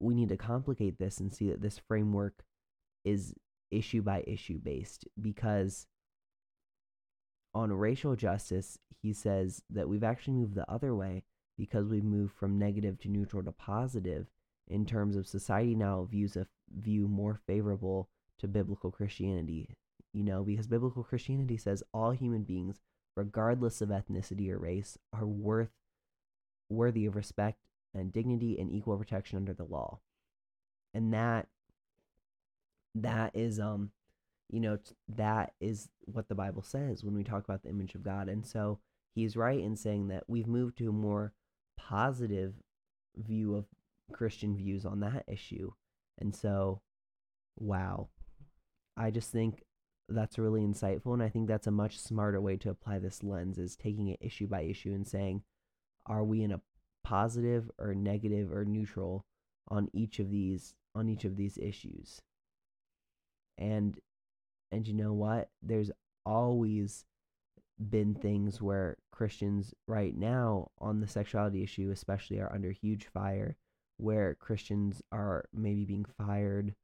we 0.00 0.14
need 0.14 0.28
to 0.28 0.36
complicate 0.36 0.98
this 0.98 1.18
and 1.18 1.32
see 1.32 1.48
that 1.48 1.62
this 1.62 1.78
framework 1.78 2.44
is 3.04 3.34
issue 3.70 4.02
by 4.02 4.22
issue 4.26 4.58
based 4.58 5.06
because 5.20 5.86
on 7.54 7.72
racial 7.72 8.14
justice, 8.14 8.78
he 9.02 9.12
says 9.12 9.62
that 9.70 9.88
we've 9.88 10.04
actually 10.04 10.34
moved 10.34 10.54
the 10.54 10.70
other 10.70 10.94
way 10.94 11.24
because 11.56 11.88
we've 11.88 12.04
moved 12.04 12.32
from 12.34 12.58
negative 12.58 12.98
to 13.00 13.08
neutral 13.08 13.42
to 13.42 13.52
positive 13.52 14.26
in 14.68 14.84
terms 14.86 15.16
of 15.16 15.26
society 15.26 15.74
now 15.74 16.06
views 16.08 16.36
a 16.36 16.46
view 16.76 17.08
more 17.08 17.40
favorable 17.46 18.08
to 18.38 18.48
biblical 18.48 18.90
Christianity. 18.90 19.76
You 20.12 20.24
know, 20.24 20.42
because 20.42 20.66
biblical 20.66 21.04
Christianity 21.04 21.56
says 21.56 21.82
all 21.92 22.12
human 22.12 22.42
beings, 22.44 22.80
regardless 23.16 23.80
of 23.80 23.90
ethnicity 23.90 24.50
or 24.50 24.58
race, 24.58 24.96
are 25.12 25.26
worth 25.26 25.70
worthy 26.70 27.06
of 27.06 27.16
respect 27.16 27.58
and 27.94 28.12
dignity 28.12 28.58
and 28.58 28.70
equal 28.70 28.96
protection 28.96 29.36
under 29.36 29.54
the 29.54 29.64
law. 29.64 30.00
And 30.94 31.12
that 31.12 31.48
that 32.94 33.34
is 33.34 33.60
um 33.60 33.90
you 34.50 34.60
know 34.60 34.78
that 35.08 35.52
is 35.60 35.88
what 36.06 36.28
the 36.28 36.34
bible 36.34 36.62
says 36.62 37.04
when 37.04 37.14
we 37.14 37.22
talk 37.22 37.44
about 37.44 37.62
the 37.62 37.68
image 37.68 37.94
of 37.94 38.02
god 38.02 38.28
and 38.28 38.46
so 38.46 38.78
he's 39.14 39.36
right 39.36 39.60
in 39.60 39.76
saying 39.76 40.08
that 40.08 40.24
we've 40.26 40.46
moved 40.46 40.78
to 40.78 40.88
a 40.88 40.92
more 40.92 41.32
positive 41.76 42.54
view 43.16 43.54
of 43.54 43.66
christian 44.12 44.56
views 44.56 44.84
on 44.84 45.00
that 45.00 45.24
issue 45.28 45.70
and 46.18 46.34
so 46.34 46.80
wow. 47.58 48.08
I 48.96 49.10
just 49.10 49.30
think 49.30 49.62
that's 50.08 50.38
really 50.38 50.62
insightful 50.62 51.12
and 51.12 51.22
i 51.22 51.28
think 51.28 51.46
that's 51.46 51.66
a 51.66 51.70
much 51.70 51.98
smarter 51.98 52.40
way 52.40 52.56
to 52.56 52.70
apply 52.70 52.98
this 52.98 53.22
lens 53.22 53.58
is 53.58 53.76
taking 53.76 54.08
it 54.08 54.16
issue 54.22 54.46
by 54.46 54.62
issue 54.62 54.94
and 54.94 55.06
saying 55.06 55.42
are 56.08 56.24
we 56.24 56.42
in 56.42 56.50
a 56.50 56.60
positive 57.04 57.70
or 57.78 57.94
negative 57.94 58.50
or 58.52 58.64
neutral 58.64 59.24
on 59.68 59.88
each 59.92 60.18
of 60.18 60.30
these 60.30 60.74
on 60.94 61.08
each 61.08 61.24
of 61.24 61.36
these 61.36 61.58
issues? 61.58 62.20
And 63.56 63.98
and 64.72 64.86
you 64.86 64.94
know 64.94 65.12
what? 65.12 65.48
There's 65.62 65.90
always 66.26 67.04
been 67.88 68.12
things 68.12 68.60
where 68.60 68.96
christians 69.12 69.72
right 69.86 70.16
now 70.16 70.68
on 70.80 70.98
the 70.98 71.06
sexuality 71.06 71.62
issue 71.62 71.92
especially 71.92 72.40
are 72.40 72.52
under 72.52 72.72
huge 72.72 73.06
fire 73.06 73.56
where 73.98 74.34
christians 74.34 75.02
are 75.12 75.44
maybe 75.52 75.84
being 75.84 76.06
fired 76.16 76.74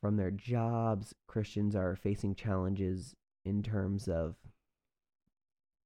from 0.00 0.16
their 0.16 0.30
jobs 0.30 1.14
christians 1.26 1.74
are 1.74 1.96
facing 1.96 2.34
challenges 2.34 3.14
in 3.44 3.62
terms 3.62 4.08
of 4.08 4.36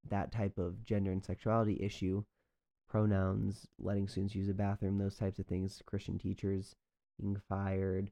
that 0.08 0.30
type 0.30 0.58
of 0.58 0.84
gender 0.84 1.10
and 1.10 1.24
sexuality 1.24 1.78
issue 1.80 2.22
pronouns 2.88 3.66
letting 3.78 4.06
students 4.06 4.34
use 4.34 4.48
a 4.48 4.54
bathroom 4.54 4.98
those 4.98 5.16
types 5.16 5.38
of 5.38 5.46
things 5.46 5.82
christian 5.86 6.18
teachers 6.18 6.74
being 7.18 7.36
fired 7.48 8.10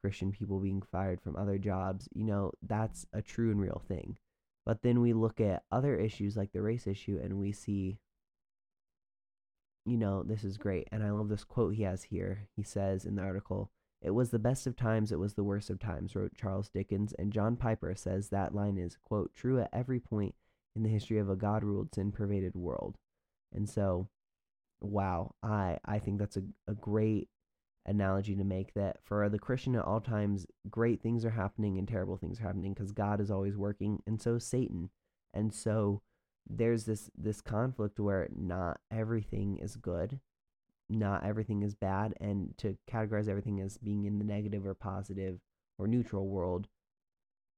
Christian 0.00 0.30
people 0.30 0.60
being 0.60 0.82
fired 0.82 1.20
from 1.20 1.36
other 1.36 1.58
jobs, 1.58 2.08
you 2.14 2.24
know, 2.24 2.52
that's 2.62 3.06
a 3.12 3.22
true 3.22 3.50
and 3.50 3.60
real 3.60 3.82
thing. 3.88 4.16
But 4.64 4.82
then 4.82 5.00
we 5.00 5.12
look 5.12 5.40
at 5.40 5.64
other 5.72 5.96
issues 5.96 6.36
like 6.36 6.52
the 6.52 6.62
race 6.62 6.86
issue 6.86 7.18
and 7.22 7.38
we 7.38 7.52
see, 7.52 7.98
you 9.88 9.96
know, 9.96 10.22
this 10.22 10.44
is 10.44 10.58
great. 10.58 10.88
And 10.92 11.02
I 11.02 11.10
love 11.10 11.28
this 11.28 11.44
quote 11.44 11.74
he 11.74 11.82
has 11.82 12.04
here. 12.04 12.48
He 12.56 12.62
says 12.62 13.04
in 13.04 13.16
the 13.16 13.22
article, 13.22 13.70
It 14.02 14.10
was 14.10 14.30
the 14.30 14.38
best 14.38 14.66
of 14.66 14.76
times, 14.76 15.12
it 15.12 15.18
was 15.18 15.34
the 15.34 15.44
worst 15.44 15.70
of 15.70 15.78
times, 15.78 16.14
wrote 16.14 16.36
Charles 16.36 16.68
Dickens. 16.68 17.12
And 17.18 17.32
John 17.32 17.56
Piper 17.56 17.94
says 17.94 18.28
that 18.28 18.54
line 18.54 18.78
is, 18.78 18.96
quote, 19.02 19.34
true 19.34 19.60
at 19.60 19.70
every 19.72 20.00
point 20.00 20.34
in 20.76 20.82
the 20.82 20.88
history 20.88 21.18
of 21.18 21.28
a 21.28 21.36
God 21.36 21.64
ruled, 21.64 21.94
sin 21.94 22.12
pervaded 22.12 22.54
world. 22.54 22.96
And 23.52 23.68
so, 23.68 24.08
wow, 24.80 25.34
I, 25.42 25.78
I 25.84 25.98
think 25.98 26.18
that's 26.18 26.36
a, 26.36 26.42
a 26.66 26.74
great 26.74 27.28
analogy 27.86 28.36
to 28.36 28.44
make 28.44 28.74
that 28.74 28.98
for 29.02 29.28
the 29.28 29.38
Christian 29.38 29.74
at 29.74 29.84
all 29.84 30.00
times, 30.00 30.46
great 30.70 31.02
things 31.02 31.24
are 31.24 31.30
happening 31.30 31.78
and 31.78 31.88
terrible 31.88 32.16
things 32.16 32.38
are 32.38 32.44
happening 32.44 32.74
because 32.74 32.92
God 32.92 33.20
is 33.20 33.30
always 33.30 33.56
working, 33.56 34.02
and 34.06 34.20
so 34.20 34.38
Satan. 34.38 34.90
And 35.34 35.52
so 35.52 36.02
there's 36.48 36.84
this 36.84 37.10
this 37.16 37.40
conflict 37.40 38.00
where 38.00 38.28
not 38.34 38.80
everything 38.90 39.58
is 39.58 39.76
good, 39.76 40.20
not 40.88 41.24
everything 41.24 41.62
is 41.62 41.74
bad, 41.74 42.14
and 42.20 42.56
to 42.58 42.76
categorize 42.90 43.28
everything 43.28 43.60
as 43.60 43.78
being 43.78 44.04
in 44.04 44.18
the 44.18 44.24
negative 44.24 44.66
or 44.66 44.74
positive 44.74 45.40
or 45.78 45.86
neutral 45.86 46.28
world 46.28 46.68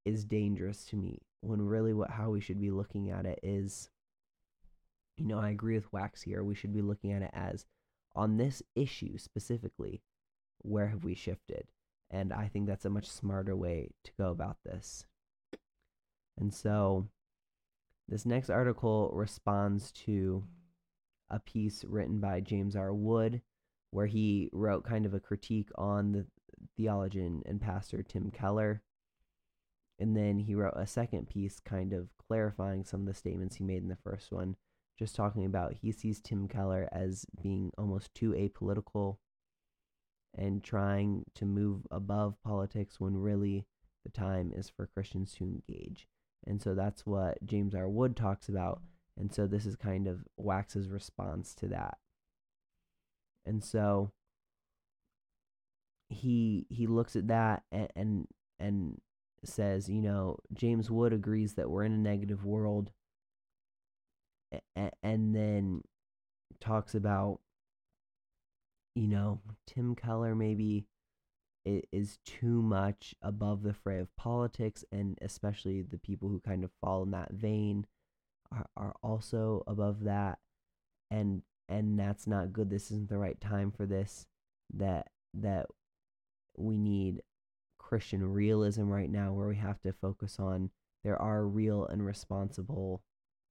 is 0.05 0.25
dangerous 0.25 0.85
to 0.87 0.97
me. 0.97 1.21
When 1.41 1.63
really 1.63 1.95
what 1.95 2.11
how 2.11 2.31
we 2.31 2.41
should 2.41 2.61
be 2.61 2.71
looking 2.71 3.11
at 3.11 3.27
it 3.27 3.41
is 3.43 3.91
you 5.21 5.27
know, 5.27 5.39
I 5.39 5.51
agree 5.51 5.75
with 5.75 5.93
Wax 5.93 6.23
here. 6.23 6.43
We 6.43 6.55
should 6.55 6.73
be 6.73 6.81
looking 6.81 7.13
at 7.13 7.21
it 7.21 7.31
as 7.35 7.67
on 8.17 8.39
this 8.39 8.63
issue 8.75 9.19
specifically, 9.19 10.01
where 10.63 10.89
have 10.89 11.05
we 11.05 11.15
shifted? 11.15 11.69
And 12.11 12.33
I 12.33 12.49
think 12.49 12.67
that's 12.67 12.87
a 12.87 12.91
much 12.91 13.09
smarter 13.09 13.55
way 13.55 13.91
to 14.05 14.13
go 14.19 14.31
about 14.31 14.57
this. 14.65 15.05
And 16.39 16.53
so 16.55 17.07
this 18.11 18.27
next 18.27 18.51
article 18.51 19.09
responds 19.15 19.93
to 19.93 20.43
a 21.31 21.39
piece 21.39 21.85
written 21.85 22.19
by 22.19 22.41
James 22.41 22.75
R. 22.75 22.93
Wood, 22.93 23.41
where 23.93 24.07
he 24.07 24.51
wrote 24.53 24.85
kind 24.85 25.07
of 25.07 25.15
a 25.15 25.21
critique 25.21 25.71
on 25.77 26.11
the 26.13 26.27
theologian 26.77 27.43
and 27.47 27.61
pastor 27.61 28.03
Tim 28.03 28.33
Keller. 28.33 28.83
And 30.01 30.17
then 30.17 30.41
he 30.41 30.57
wrote 30.57 30.75
a 30.77 30.89
second 30.89 31.29
piece, 31.29 31.61
kind 31.61 31.93
of 31.93 32.09
clarifying 32.19 32.85
some 32.85 33.01
of 33.01 33.07
the 33.07 33.15
statements 33.15 33.57
he 33.57 33.65
made 33.65 33.83
in 33.83 33.89
the 33.89 33.97
first 33.97 34.33
one, 34.33 34.57
just 34.99 35.15
talking 35.15 35.45
about 35.45 35.75
he 35.75 35.93
sees 35.93 36.21
Tim 36.21 36.49
Keller 36.49 36.89
as 36.91 37.27
being 37.41 37.71
almost 37.79 38.13
too 38.13 38.33
apolitical 38.33 39.19
and 40.37 40.65
trying 40.65 41.25
to 41.37 41.45
move 41.45 41.87
above 41.93 42.43
politics 42.43 42.99
when 42.99 43.17
really 43.17 43.67
the 44.05 44.11
time 44.11 44.53
is 44.55 44.69
for 44.69 44.87
Christians 44.87 45.33
to 45.35 45.45
engage. 45.45 46.09
And 46.47 46.61
so 46.63 46.75
that's 46.75 47.07
what 47.07 47.45
James 47.45 47.75
R. 47.75 47.89
Wood 47.89 48.17
talks 48.17 48.49
about. 48.49 48.81
And 49.19 49.33
so 49.33 49.47
this 49.47 49.67
is 49.67 49.77
kind 49.77 50.07
of 50.07 50.25
Wax's 50.37 50.89
response 50.89 51.55
to 51.57 51.69
that. 51.69 51.99
And 53.45 53.63
so 53.63 54.13
he 56.09 56.67
he 56.69 56.87
looks 56.87 57.17
at 57.17 57.29
that 57.29 57.63
and 57.71 57.89
and, 57.95 58.29
and 58.59 59.01
says, 59.45 59.89
you 59.89 60.03
know, 60.03 60.39
James 60.53 60.91
Wood 60.91 61.13
agrees 61.13 61.55
that 61.55 61.71
we're 61.71 61.85
in 61.85 61.93
a 61.93 61.99
negative 61.99 62.45
world 62.45 62.91
and 65.03 65.35
then 65.35 65.83
talks 66.61 66.95
about 66.95 67.41
you 68.95 69.07
know, 69.07 69.41
Tim 69.67 69.95
Keller 69.95 70.35
maybe 70.35 70.87
is 71.65 72.19
too 72.25 72.63
much 72.63 73.15
above 73.23 73.63
the 73.63 73.75
fray 73.75 73.99
of 73.99 74.15
politics, 74.17 74.85
and 74.91 75.19
especially 75.21 75.83
the 75.83 75.99
people 75.99 76.29
who 76.29 76.41
kind 76.41 76.65
of 76.65 76.71
fall 76.81 77.03
in 77.03 77.11
that 77.11 77.33
vein 77.33 77.87
are, 78.53 78.67
are 78.77 78.95
also 79.03 79.63
above 79.67 80.05
that, 80.05 80.39
and 81.11 81.43
and 81.69 81.99
that's 81.99 82.27
not 82.27 82.53
good. 82.53 82.71
This 82.71 82.91
isn't 82.91 83.09
the 83.09 83.19
right 83.19 83.41
time 83.41 83.71
for 83.71 83.87
this. 83.87 84.27
That 84.75 85.09
that 85.35 85.67
we 86.57 86.79
need 86.79 87.23
Christian 87.79 88.33
realism 88.33 88.89
right 88.89 89.11
now, 89.11 89.33
where 89.33 89.49
we 89.49 89.57
have 89.57 89.81
to 89.83 89.93
focus 89.93 90.39
on 90.39 90.71
there 91.05 91.21
are 91.21 91.47
real 91.47 91.87
and 91.87 92.05
responsible 92.05 93.03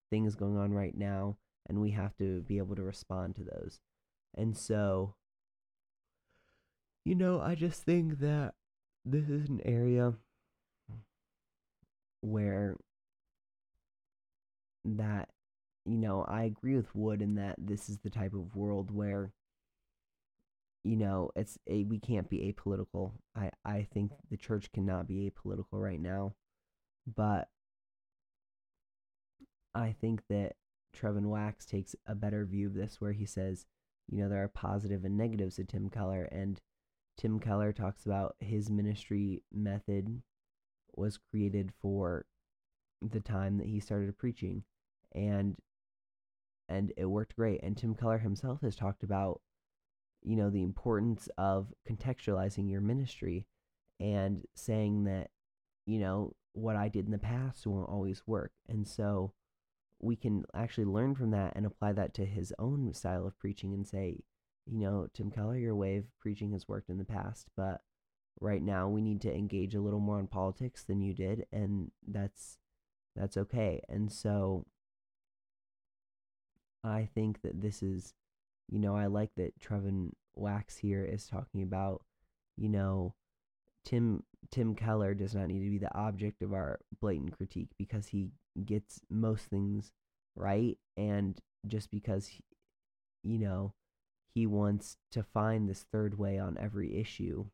things 0.09 0.35
going 0.35 0.57
on 0.57 0.73
right 0.73 0.97
now, 0.97 1.37
and 1.67 1.79
we 1.81 1.91
have 1.91 2.15
to 2.17 2.41
be 2.41 2.57
able 2.57 2.75
to 2.75 2.83
respond 2.83 3.35
to 3.35 3.43
those. 3.43 3.79
And 4.35 4.57
so 4.57 5.15
you 7.05 7.15
know, 7.15 7.39
I 7.41 7.55
just 7.55 7.83
think 7.83 8.19
that 8.19 8.53
this 9.05 9.29
is 9.29 9.49
an 9.49 9.61
area 9.65 10.13
where 12.21 12.75
that 14.85 15.29
you 15.85 15.97
know, 15.97 16.23
I 16.27 16.43
agree 16.43 16.75
with 16.75 16.93
Wood 16.93 17.21
in 17.21 17.35
that 17.35 17.55
this 17.57 17.89
is 17.89 17.97
the 17.99 18.09
type 18.09 18.33
of 18.33 18.55
world 18.55 18.91
where 18.91 19.31
you 20.83 20.95
know, 20.95 21.31
it's 21.35 21.57
a 21.67 21.83
we 21.83 21.99
can't 21.99 22.29
be 22.29 22.53
apolitical. 22.53 23.11
I 23.35 23.51
I 23.65 23.87
think 23.93 24.11
the 24.29 24.37
church 24.37 24.71
cannot 24.71 25.07
be 25.07 25.29
apolitical 25.29 25.65
right 25.73 25.99
now. 25.99 26.35
But 27.05 27.49
I 29.75 29.95
think 29.99 30.23
that 30.29 30.55
Trevin 30.95 31.25
Wax 31.25 31.65
takes 31.65 31.95
a 32.07 32.15
better 32.15 32.45
view 32.45 32.67
of 32.67 32.73
this 32.73 32.99
where 32.99 33.11
he 33.11 33.25
says, 33.25 33.65
you 34.09 34.21
know, 34.21 34.29
there 34.29 34.43
are 34.43 34.47
positive 34.47 35.05
and 35.05 35.17
negatives 35.17 35.55
to 35.55 35.63
Tim 35.63 35.89
Keller 35.89 36.23
and 36.31 36.61
Tim 37.19 37.37
Keller 37.37 37.73
talks 37.73 38.05
about 38.05 38.37
his 38.39 38.69
ministry 38.69 39.43
method 39.51 40.21
was 40.95 41.17
created 41.17 41.73
for 41.81 42.25
the 43.01 43.19
time 43.19 43.57
that 43.57 43.67
he 43.67 43.81
started 43.81 44.17
preaching 44.17 44.63
and 45.13 45.57
and 46.69 46.93
it 46.95 47.05
worked 47.07 47.35
great. 47.35 47.61
And 47.61 47.75
Tim 47.75 47.93
Keller 47.93 48.19
himself 48.19 48.61
has 48.61 48.75
talked 48.77 49.03
about 49.03 49.41
you 50.23 50.37
know 50.37 50.49
the 50.49 50.63
importance 50.63 51.27
of 51.37 51.73
contextualizing 51.89 52.71
your 52.71 52.79
ministry 52.79 53.47
and 53.99 54.45
saying 54.55 55.03
that 55.03 55.29
you 55.85 55.99
know 55.99 56.35
what 56.53 56.77
I 56.77 56.87
did 56.87 57.05
in 57.05 57.11
the 57.11 57.17
past 57.17 57.67
won't 57.67 57.89
always 57.89 58.23
work. 58.25 58.53
And 58.69 58.87
so 58.87 59.33
we 59.99 60.15
can 60.15 60.45
actually 60.53 60.85
learn 60.85 61.15
from 61.15 61.31
that 61.31 61.51
and 61.57 61.65
apply 61.65 61.91
that 61.93 62.13
to 62.13 62.25
his 62.25 62.53
own 62.57 62.93
style 62.93 63.27
of 63.27 63.37
preaching 63.37 63.73
and 63.73 63.85
say 63.85 64.21
you 64.71 64.79
know, 64.79 65.07
Tim 65.13 65.31
Keller, 65.31 65.57
your 65.57 65.75
way 65.75 65.97
of 65.97 66.05
preaching 66.19 66.51
has 66.51 66.67
worked 66.67 66.89
in 66.89 66.97
the 66.97 67.05
past, 67.05 67.47
but 67.57 67.81
right 68.39 68.61
now 68.61 68.87
we 68.87 69.01
need 69.01 69.21
to 69.21 69.33
engage 69.33 69.75
a 69.75 69.81
little 69.81 69.99
more 69.99 70.17
on 70.17 70.27
politics 70.27 70.83
than 70.83 71.01
you 71.01 71.13
did, 71.13 71.45
and 71.51 71.91
that's 72.07 72.57
that's 73.15 73.37
okay. 73.37 73.81
And 73.89 74.11
so 74.11 74.65
I 76.83 77.09
think 77.13 77.41
that 77.41 77.61
this 77.61 77.81
is, 77.83 78.13
you 78.69 78.79
know, 78.79 78.95
I 78.95 79.07
like 79.07 79.31
that 79.35 79.59
Trevin 79.59 80.11
Wax 80.35 80.77
here 80.77 81.03
is 81.03 81.27
talking 81.27 81.63
about, 81.63 82.03
you 82.55 82.69
know, 82.69 83.15
Tim 83.85 84.23
Tim 84.51 84.75
Keller 84.75 85.13
does 85.13 85.35
not 85.35 85.47
need 85.47 85.63
to 85.63 85.71
be 85.71 85.79
the 85.79 85.95
object 85.97 86.41
of 86.41 86.53
our 86.53 86.79
blatant 87.01 87.35
critique 87.35 87.69
because 87.77 88.07
he 88.07 88.29
gets 88.65 89.01
most 89.09 89.45
things 89.45 89.91
right 90.35 90.77
and 90.95 91.39
just 91.67 91.91
because 91.91 92.27
he, 92.27 92.43
you 93.23 93.37
know 93.37 93.73
he 94.33 94.45
wants 94.45 94.97
to 95.11 95.23
find 95.23 95.67
this 95.67 95.85
third 95.91 96.17
way 96.17 96.37
on 96.37 96.57
every 96.57 96.97
issue 96.99 97.45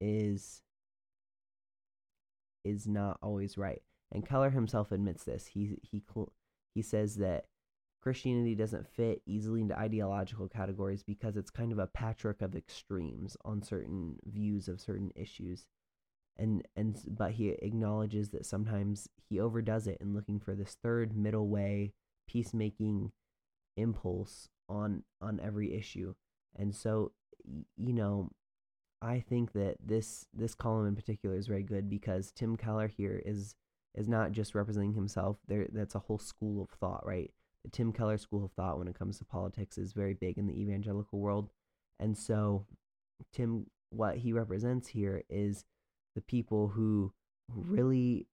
is 0.00 0.62
is 2.64 2.86
not 2.86 3.18
always 3.22 3.58
right 3.58 3.82
and 4.12 4.26
Keller 4.26 4.50
himself 4.50 4.92
admits 4.92 5.24
this 5.24 5.46
he 5.46 5.78
he 5.82 6.02
he 6.74 6.82
says 6.82 7.16
that 7.16 7.46
Christianity 8.00 8.54
doesn't 8.54 8.88
fit 8.88 9.22
easily 9.26 9.60
into 9.60 9.78
ideological 9.78 10.48
categories 10.48 11.02
because 11.02 11.36
it's 11.36 11.50
kind 11.50 11.72
of 11.72 11.78
a 11.78 11.88
patchwork 11.88 12.40
of 12.42 12.54
extremes 12.54 13.36
on 13.44 13.62
certain 13.62 14.16
views 14.24 14.68
of 14.68 14.80
certain 14.80 15.10
issues. 15.16 15.66
And 16.36 16.66
and 16.76 16.96
but 17.08 17.32
he 17.32 17.50
acknowledges 17.50 18.30
that 18.30 18.46
sometimes 18.46 19.08
he 19.28 19.40
overdoes 19.40 19.88
it 19.88 19.98
in 20.00 20.14
looking 20.14 20.38
for 20.38 20.54
this 20.54 20.76
third 20.82 21.16
middle 21.16 21.48
way 21.48 21.92
peacemaking 22.28 23.10
impulse 23.78 24.48
on 24.68 25.04
on 25.20 25.40
every 25.42 25.74
issue. 25.74 26.14
And 26.56 26.74
so 26.74 27.12
you 27.76 27.92
know, 27.92 28.30
I 29.00 29.20
think 29.20 29.52
that 29.52 29.76
this 29.84 30.26
this 30.34 30.54
column 30.54 30.86
in 30.86 30.96
particular 30.96 31.36
is 31.36 31.46
very 31.46 31.62
good 31.62 31.88
because 31.88 32.32
Tim 32.32 32.56
Keller 32.56 32.88
here 32.88 33.22
is 33.24 33.54
is 33.94 34.08
not 34.08 34.32
just 34.32 34.54
representing 34.54 34.94
himself. 34.94 35.38
There 35.46 35.66
that's 35.72 35.94
a 35.94 36.00
whole 36.00 36.18
school 36.18 36.62
of 36.62 36.70
thought, 36.70 37.06
right? 37.06 37.32
the 37.64 37.70
Tim 37.76 37.92
Keller 37.92 38.18
school 38.18 38.44
of 38.44 38.52
thought 38.52 38.78
when 38.78 38.88
it 38.88 38.98
comes 38.98 39.18
to 39.18 39.24
politics 39.24 39.78
is 39.78 39.92
very 39.92 40.14
big 40.14 40.38
in 40.38 40.46
the 40.46 40.60
evangelical 40.60 41.18
world. 41.18 41.50
And 41.98 42.16
so, 42.16 42.66
Tim, 43.32 43.66
what 43.90 44.18
he 44.18 44.32
represents 44.32 44.88
here 44.88 45.22
is 45.28 45.64
the 46.14 46.20
people 46.20 46.68
who 46.68 47.12
really 47.54 48.26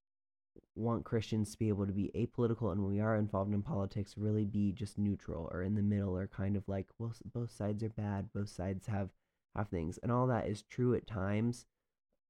want 0.75 1.05
Christians 1.05 1.51
to 1.51 1.57
be 1.57 1.69
able 1.69 1.85
to 1.87 1.93
be 1.93 2.11
apolitical 2.15 2.71
and 2.71 2.81
when 2.81 2.91
we 2.91 2.99
are 2.99 3.15
involved 3.15 3.53
in 3.53 3.61
politics, 3.61 4.15
really 4.17 4.45
be 4.45 4.71
just 4.71 4.97
neutral 4.97 5.49
or 5.51 5.63
in 5.63 5.75
the 5.75 5.81
middle 5.81 6.17
or 6.17 6.27
kind 6.27 6.57
of 6.57 6.67
like, 6.67 6.87
well, 6.99 7.13
both 7.33 7.51
sides 7.51 7.83
are 7.83 7.89
bad, 7.89 8.29
both 8.33 8.49
sides 8.49 8.87
have 8.87 9.09
have 9.55 9.69
things. 9.69 9.97
And 10.03 10.11
all 10.11 10.27
that 10.27 10.47
is 10.47 10.63
true 10.63 10.95
at 10.95 11.07
times. 11.07 11.65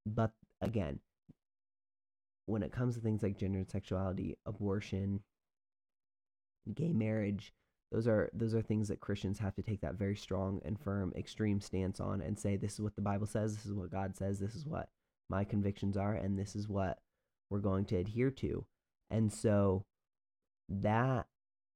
But 0.06 0.32
again, 0.62 1.00
when 2.46 2.62
it 2.62 2.72
comes 2.72 2.96
to 2.96 3.02
things 3.02 3.24
like 3.24 3.38
gender 3.38 3.58
and 3.58 3.70
sexuality, 3.70 4.38
abortion, 4.46 5.22
gay 6.74 6.94
marriage 6.94 7.54
those 7.92 8.08
are 8.08 8.30
those 8.34 8.54
are 8.54 8.62
things 8.62 8.88
that 8.88 9.00
Christians 9.00 9.40
have 9.40 9.56
to 9.56 9.62
take 9.62 9.82
that 9.82 9.96
very 9.96 10.16
strong 10.16 10.60
and 10.66 10.80
firm 10.80 11.14
extreme 11.16 11.62
stance 11.62 12.00
on 12.00 12.22
and 12.22 12.38
say 12.38 12.58
this 12.58 12.74
is 12.74 12.82
what 12.82 12.96
the 12.96 13.02
Bible 13.02 13.28
says, 13.28 13.56
this 13.56 13.66
is 13.66 13.74
what 13.74 13.92
God 13.92 14.16
says, 14.16 14.40
this 14.40 14.56
is 14.56 14.66
what 14.66 14.90
my 15.30 15.44
convictions 15.44 15.96
are 15.96 16.14
and 16.14 16.38
this 16.38 16.56
is 16.56 16.68
what 16.68 17.00
we're 17.50 17.60
going 17.60 17.86
to 17.86 17.98
adhere 17.98 18.32
to. 18.32 18.66
And 19.10 19.32
so 19.32 19.86
that 20.68 21.28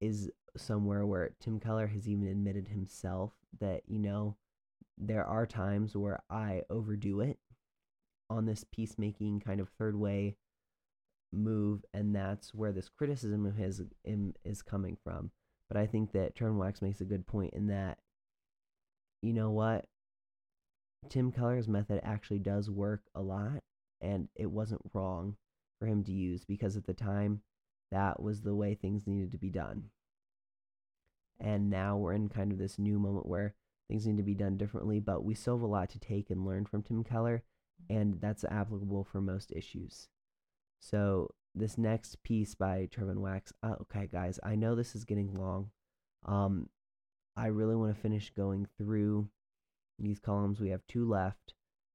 is 0.02 0.30
somewhere 0.58 1.06
where 1.06 1.32
Tim 1.40 1.60
Keller 1.60 1.88
has 1.88 2.08
even 2.08 2.28
admitted 2.28 2.70
himself 2.70 3.34
that, 3.60 3.84
you 3.88 4.00
know, 4.00 4.36
there 4.98 5.26
are 5.26 5.46
times 5.46 5.96
where 5.96 6.22
I 6.30 6.64
overdo 6.70 7.22
it 7.22 7.38
on 8.30 8.46
this 8.46 8.66
peacemaking 8.72 9.40
kind 9.40 9.60
of 9.60 9.70
third 9.70 9.96
way 9.96 10.36
move, 11.32 11.86
and 11.94 12.16
that's 12.16 12.54
where 12.54 12.72
this 12.72 12.90
criticism 12.90 13.46
of 13.46 13.56
his 13.56 13.82
is 14.04 14.62
coming 14.62 14.98
from. 15.04 15.32
But 15.68 15.78
I 15.78 15.86
think 15.86 16.12
that 16.14 16.36
Trevin 16.36 16.58
Wax 16.58 16.82
makes 16.82 17.02
a 17.02 17.06
good 17.06 17.28
point 17.28 17.54
in 17.54 17.68
that, 17.68 18.00
you 19.22 19.34
know 19.34 19.52
what, 19.52 19.86
Tim 21.08 21.32
Keller's 21.32 21.68
method 21.68 22.02
actually 22.04 22.40
does 22.40 22.70
work 22.70 23.04
a 23.14 23.22
lot, 23.22 23.64
and 24.02 24.28
it 24.36 24.52
wasn't 24.52 24.82
wrong 24.94 25.38
for 25.80 25.88
him 25.88 26.04
to 26.04 26.12
use 26.12 26.44
because 26.46 26.76
at 26.76 26.86
the 26.86 26.94
time 26.94 27.42
that 27.92 28.22
was 28.22 28.42
the 28.42 28.56
way 28.56 28.76
things 28.76 29.08
needed 29.08 29.32
to 29.32 29.38
be 29.38 29.50
done. 29.50 29.86
And 31.40 31.70
now 31.70 31.98
we're 31.98 32.14
in 32.14 32.30
kind 32.30 32.52
of 32.52 32.58
this 32.58 32.78
new 32.78 33.00
moment 33.00 33.26
where 33.26 33.56
things 33.88 34.06
need 34.06 34.18
to 34.18 34.24
be 34.24 34.36
done 34.36 34.58
differently, 34.58 35.00
but 35.00 35.24
we 35.24 35.34
still 35.34 35.56
have 35.58 35.64
a 35.64 35.68
lot 35.68 35.90
to 35.92 36.00
take 36.00 36.30
and 36.30 36.46
learn 36.46 36.66
from 36.66 36.84
Tim 36.84 37.04
Keller, 37.04 37.44
and 37.90 38.20
that's 38.20 38.44
applicable 38.44 39.06
for 39.06 39.22
most 39.22 39.52
issues. 39.56 40.10
So 40.80 41.30
this 41.56 41.78
next 41.78 42.22
piece 42.24 42.56
by 42.56 42.88
Trevin 42.92 43.20
Wax. 43.20 43.52
Uh, 43.64 43.76
okay, 43.82 44.08
guys, 44.12 44.40
I 44.44 44.56
know 44.56 44.76
this 44.76 44.96
is 44.96 45.06
getting 45.06 45.34
long. 45.34 45.72
Um, 46.26 46.70
I 47.36 47.48
really 47.48 47.76
want 47.76 47.96
to 47.96 48.02
finish 48.02 48.32
going 48.36 48.68
through 48.78 49.30
these 49.98 50.20
columns. 50.20 50.60
We 50.60 50.70
have 50.70 50.86
two 50.88 51.08
left. 51.08 51.54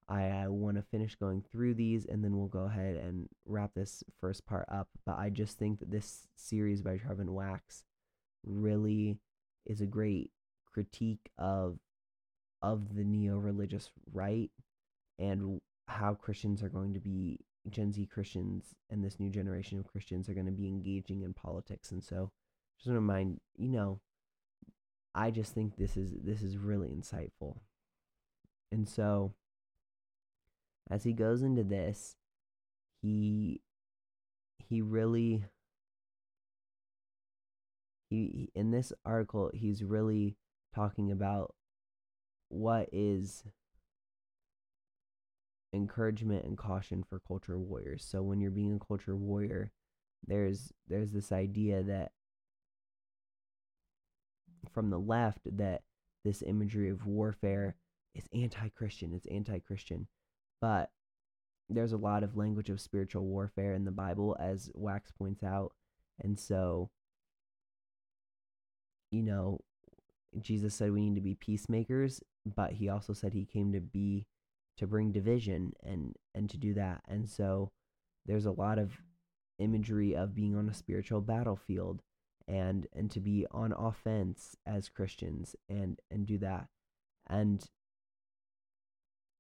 I, 0.08 0.28
uh, 0.28 0.44
I 0.44 0.48
want 0.48 0.76
to 0.76 0.82
finish 0.82 1.14
going 1.14 1.42
through 1.50 1.74
these 1.74 2.04
and 2.06 2.22
then 2.22 2.36
we'll 2.36 2.48
go 2.48 2.64
ahead 2.64 2.96
and 2.96 3.28
wrap 3.46 3.72
this 3.74 4.02
first 4.20 4.46
part 4.46 4.66
up. 4.70 4.88
But 5.06 5.18
I 5.18 5.30
just 5.30 5.58
think 5.58 5.80
that 5.80 5.90
this 5.90 6.28
series 6.36 6.82
by 6.82 6.98
Trevin 6.98 7.30
Wax 7.30 7.84
really 8.44 9.18
is 9.66 9.80
a 9.80 9.86
great 9.86 10.30
critique 10.72 11.30
of 11.38 11.78
of 12.62 12.94
the 12.94 13.04
neo-religious 13.04 13.90
right 14.12 14.50
and 15.18 15.60
how 15.86 16.14
Christians 16.14 16.62
are 16.62 16.70
going 16.70 16.94
to 16.94 17.00
be 17.00 17.38
Gen 17.68 17.92
Z 17.92 18.06
Christians 18.06 18.74
and 18.90 19.04
this 19.04 19.20
new 19.20 19.30
generation 19.30 19.78
of 19.78 19.86
Christians 19.86 20.28
are 20.28 20.34
going 20.34 20.46
to 20.46 20.52
be 20.52 20.68
engaging 20.68 21.22
in 21.22 21.34
politics. 21.34 21.92
And 21.92 22.02
so, 22.02 22.30
just 22.78 22.88
want 22.88 22.96
to 22.96 23.00
remind 23.00 23.40
you 23.56 23.68
know, 23.68 24.00
I 25.14 25.30
just 25.30 25.54
think 25.54 25.76
this 25.76 25.96
is 25.96 26.12
this 26.22 26.42
is 26.42 26.56
really 26.58 26.88
insightful. 26.88 27.58
And 28.72 28.88
so, 28.88 29.34
as 30.90 31.04
he 31.04 31.12
goes 31.12 31.42
into 31.42 31.62
this, 31.64 32.16
he 33.02 33.60
he 34.58 34.80
really 34.80 35.44
he 38.08 38.50
in 38.54 38.70
this 38.70 38.92
article 39.04 39.50
he's 39.52 39.82
really 39.82 40.36
talking 40.74 41.10
about 41.10 41.54
what 42.48 42.88
is 42.92 43.44
encouragement 45.74 46.44
and 46.44 46.56
caution 46.56 47.02
for 47.02 47.20
culture 47.26 47.58
warriors. 47.58 48.04
So 48.04 48.22
when 48.22 48.40
you're 48.40 48.50
being 48.50 48.74
a 48.74 48.86
culture 48.86 49.16
warrior, 49.16 49.72
there's 50.26 50.72
there's 50.88 51.12
this 51.12 51.32
idea 51.32 51.82
that 51.82 52.12
from 54.72 54.90
the 54.90 54.98
left 54.98 55.40
that 55.44 55.82
this 56.24 56.42
imagery 56.42 56.88
of 56.88 57.06
warfare 57.06 57.76
is 58.14 58.28
anti-Christian, 58.32 59.12
it's 59.12 59.26
anti-Christian. 59.26 60.06
But 60.60 60.90
there's 61.68 61.92
a 61.92 61.98
lot 61.98 62.22
of 62.22 62.36
language 62.36 62.70
of 62.70 62.80
spiritual 62.80 63.24
warfare 63.24 63.74
in 63.74 63.84
the 63.84 63.90
Bible 63.90 64.36
as 64.38 64.70
Wax 64.74 65.10
points 65.10 65.42
out. 65.42 65.72
And 66.20 66.38
so 66.38 66.90
you 69.14 69.22
know, 69.22 69.60
Jesus 70.40 70.74
said 70.74 70.90
we 70.90 71.00
need 71.00 71.14
to 71.14 71.20
be 71.20 71.36
peacemakers, 71.36 72.20
but 72.44 72.72
he 72.72 72.88
also 72.88 73.12
said 73.12 73.32
he 73.32 73.44
came 73.44 73.72
to 73.72 73.80
be 73.80 74.26
to 74.76 74.86
bring 74.88 75.12
division 75.12 75.72
and 75.82 76.16
and 76.34 76.50
to 76.50 76.56
do 76.56 76.74
that. 76.74 77.02
And 77.06 77.28
so 77.28 77.70
there's 78.26 78.46
a 78.46 78.50
lot 78.50 78.78
of 78.78 78.92
imagery 79.58 80.16
of 80.16 80.34
being 80.34 80.56
on 80.56 80.68
a 80.68 80.74
spiritual 80.74 81.20
battlefield 81.20 82.02
and 82.48 82.88
and 82.92 83.10
to 83.12 83.20
be 83.20 83.46
on 83.52 83.72
offense 83.72 84.56
as 84.66 84.88
Christians 84.88 85.54
and 85.68 86.00
and 86.10 86.26
do 86.26 86.38
that. 86.38 86.66
And 87.28 87.64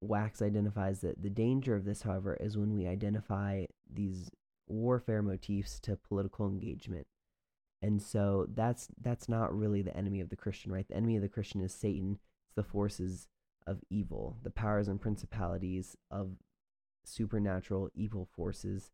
Wax 0.00 0.42
identifies 0.42 1.00
that 1.00 1.22
the 1.22 1.30
danger 1.30 1.74
of 1.74 1.84
this, 1.84 2.02
however, 2.02 2.36
is 2.40 2.56
when 2.56 2.74
we 2.74 2.86
identify 2.86 3.64
these 3.90 4.30
warfare 4.66 5.22
motifs 5.22 5.78
to 5.80 5.96
political 5.96 6.46
engagement. 6.46 7.06
And 7.82 8.00
so 8.00 8.46
that's 8.54 8.88
that's 9.00 9.28
not 9.28 9.56
really 9.56 9.82
the 9.82 9.96
enemy 9.96 10.20
of 10.20 10.30
the 10.30 10.36
Christian, 10.36 10.72
right? 10.72 10.88
The 10.88 10.96
enemy 10.96 11.16
of 11.16 11.22
the 11.22 11.28
Christian 11.28 11.60
is 11.60 11.74
Satan. 11.74 12.18
It's 12.46 12.54
the 12.54 12.62
forces 12.62 13.28
of 13.66 13.80
evil, 13.90 14.36
the 14.42 14.50
powers 14.50 14.88
and 14.88 15.00
principalities 15.00 15.96
of 16.10 16.36
supernatural 17.04 17.90
evil 17.94 18.28
forces. 18.34 18.90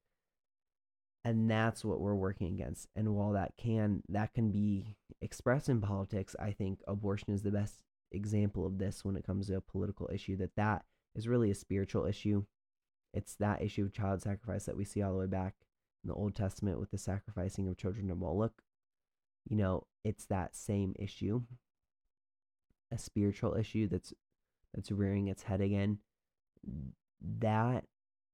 And 1.24 1.50
that's 1.50 1.84
what 1.84 2.00
we're 2.00 2.14
working 2.14 2.48
against. 2.48 2.88
And 2.96 3.14
while 3.14 3.32
that 3.32 3.52
can 3.56 4.02
that 4.08 4.34
can 4.34 4.50
be 4.50 4.96
expressed 5.20 5.68
in 5.68 5.80
politics, 5.80 6.34
I 6.40 6.50
think 6.52 6.80
abortion 6.88 7.32
is 7.32 7.42
the 7.42 7.50
best 7.50 7.80
example 8.12 8.66
of 8.66 8.78
this 8.78 9.04
when 9.04 9.16
it 9.16 9.26
comes 9.26 9.46
to 9.46 9.56
a 9.56 9.60
political 9.60 10.10
issue 10.12 10.36
that 10.36 10.56
that 10.56 10.84
is 11.14 11.28
really 11.28 11.50
a 11.50 11.54
spiritual 11.54 12.06
issue. 12.06 12.44
It's 13.12 13.34
that 13.36 13.62
issue 13.62 13.84
of 13.84 13.92
child 13.92 14.22
sacrifice 14.22 14.66
that 14.66 14.76
we 14.76 14.84
see 14.84 15.02
all 15.02 15.12
the 15.12 15.18
way 15.18 15.26
back 15.26 15.54
in 16.04 16.08
the 16.08 16.14
Old 16.14 16.34
Testament 16.34 16.78
with 16.80 16.90
the 16.90 16.98
sacrificing 16.98 17.68
of 17.68 17.76
children 17.76 18.08
to 18.08 18.14
Moloch. 18.14 18.62
You 19.48 19.56
know, 19.56 19.86
it's 20.04 20.26
that 20.26 20.54
same 20.54 20.94
issue, 20.98 21.42
a 22.92 22.98
spiritual 22.98 23.54
issue 23.54 23.88
that's 23.88 24.12
that's 24.74 24.92
rearing 24.92 25.26
its 25.28 25.42
head 25.44 25.60
again, 25.60 25.98
that 27.40 27.84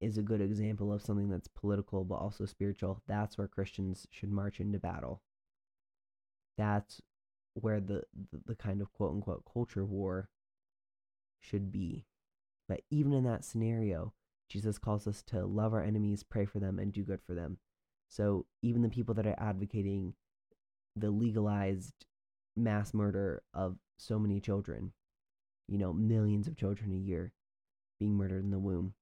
is 0.01 0.19
a 0.19 0.23
good 0.23 0.43
example 0.43 0.93
of 0.93 1.01
something 1.01 1.31
that's 1.31 1.49
political 1.49 2.05
but 2.05 2.17
also 2.17 2.45
spiritual. 2.45 3.03
That's 3.07 3.39
where 3.39 3.49
Christians 3.49 4.07
should 4.11 4.31
march 4.31 4.61
into 4.61 4.79
battle. 4.79 5.23
that's 6.59 7.01
where 7.61 7.81
the, 7.81 8.03
the, 8.33 8.41
the 8.47 8.55
kind 8.55 8.81
of 8.81 8.93
quote 8.93 9.13
unquote 9.13 9.45
culture 9.51 9.85
war 9.85 10.29
should 11.41 11.73
be. 11.73 12.05
But 12.69 12.83
even 12.91 13.13
in 13.13 13.25
that 13.25 13.45
scenario, 13.45 14.13
Jesus 14.49 14.79
calls 14.79 15.07
us 15.07 15.23
to 15.29 15.45
love 15.45 15.73
our 15.73 15.83
enemies, 15.83 16.23
pray 16.23 16.45
for 16.45 16.59
them, 16.59 16.79
and 16.79 16.93
do 16.93 17.03
good 17.03 17.21
for 17.23 17.35
them. 17.35 17.59
So 18.09 18.47
even 18.63 18.83
the 18.83 18.89
people 18.89 19.15
that 19.15 19.27
are 19.27 19.39
advocating 19.39 20.15
the 20.95 21.11
legalized 21.11 21.93
mass 22.57 22.95
murder 22.95 23.43
of 23.53 23.77
so 23.99 24.19
many 24.19 24.41
children, 24.41 24.93
you 25.69 25.79
know, 25.79 25.93
millions 25.93 26.47
of 26.47 26.57
children 26.57 26.93
a 26.93 26.97
year 26.97 27.33
being 27.99 28.15
murdered 28.15 28.45
in 28.45 28.51
the 28.51 28.59
womb, 28.59 28.95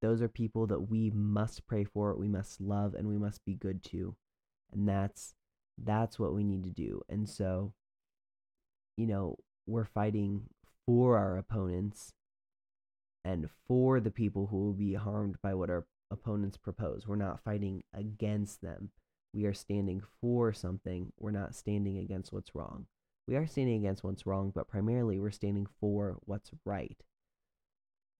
those 0.00 0.20
are 0.20 0.28
people 0.28 0.66
that 0.66 0.90
we 0.90 1.10
must 1.10 1.66
pray 1.66 1.84
for, 1.84 2.14
we 2.16 2.28
must 2.28 2.60
love, 2.60 2.94
and 2.94 3.08
we 3.08 3.18
must 3.18 3.44
be 3.44 3.54
good 3.54 3.82
to. 3.84 4.16
And 4.72 4.88
that's 4.88 5.34
that's 5.82 6.18
what 6.18 6.34
we 6.34 6.44
need 6.44 6.64
to 6.64 6.70
do. 6.70 7.02
And 7.08 7.28
so, 7.28 7.72
you 8.96 9.06
know, 9.06 9.36
we're 9.66 9.84
fighting 9.84 10.44
for 10.86 11.16
our 11.18 11.36
opponents 11.36 12.12
and 13.24 13.48
for 13.66 14.00
the 14.00 14.10
people 14.10 14.48
who 14.48 14.58
will 14.58 14.72
be 14.72 14.94
harmed 14.94 15.36
by 15.42 15.54
what 15.54 15.70
our 15.70 15.86
opponents 16.10 16.56
propose. 16.56 17.06
We're 17.06 17.16
not 17.16 17.42
fighting 17.42 17.84
against 17.94 18.60
them. 18.62 18.90
We 19.32 19.44
are 19.46 19.54
standing 19.54 20.02
for 20.20 20.52
something. 20.52 21.12
We're 21.18 21.30
not 21.30 21.54
standing 21.54 21.98
against 21.98 22.32
what's 22.32 22.54
wrong. 22.54 22.86
We 23.26 23.36
are 23.36 23.46
standing 23.46 23.76
against 23.76 24.04
what's 24.04 24.26
wrong, 24.26 24.52
but 24.54 24.68
primarily 24.68 25.18
we're 25.18 25.30
standing 25.30 25.66
for 25.80 26.18
what's 26.24 26.50
right. 26.64 27.00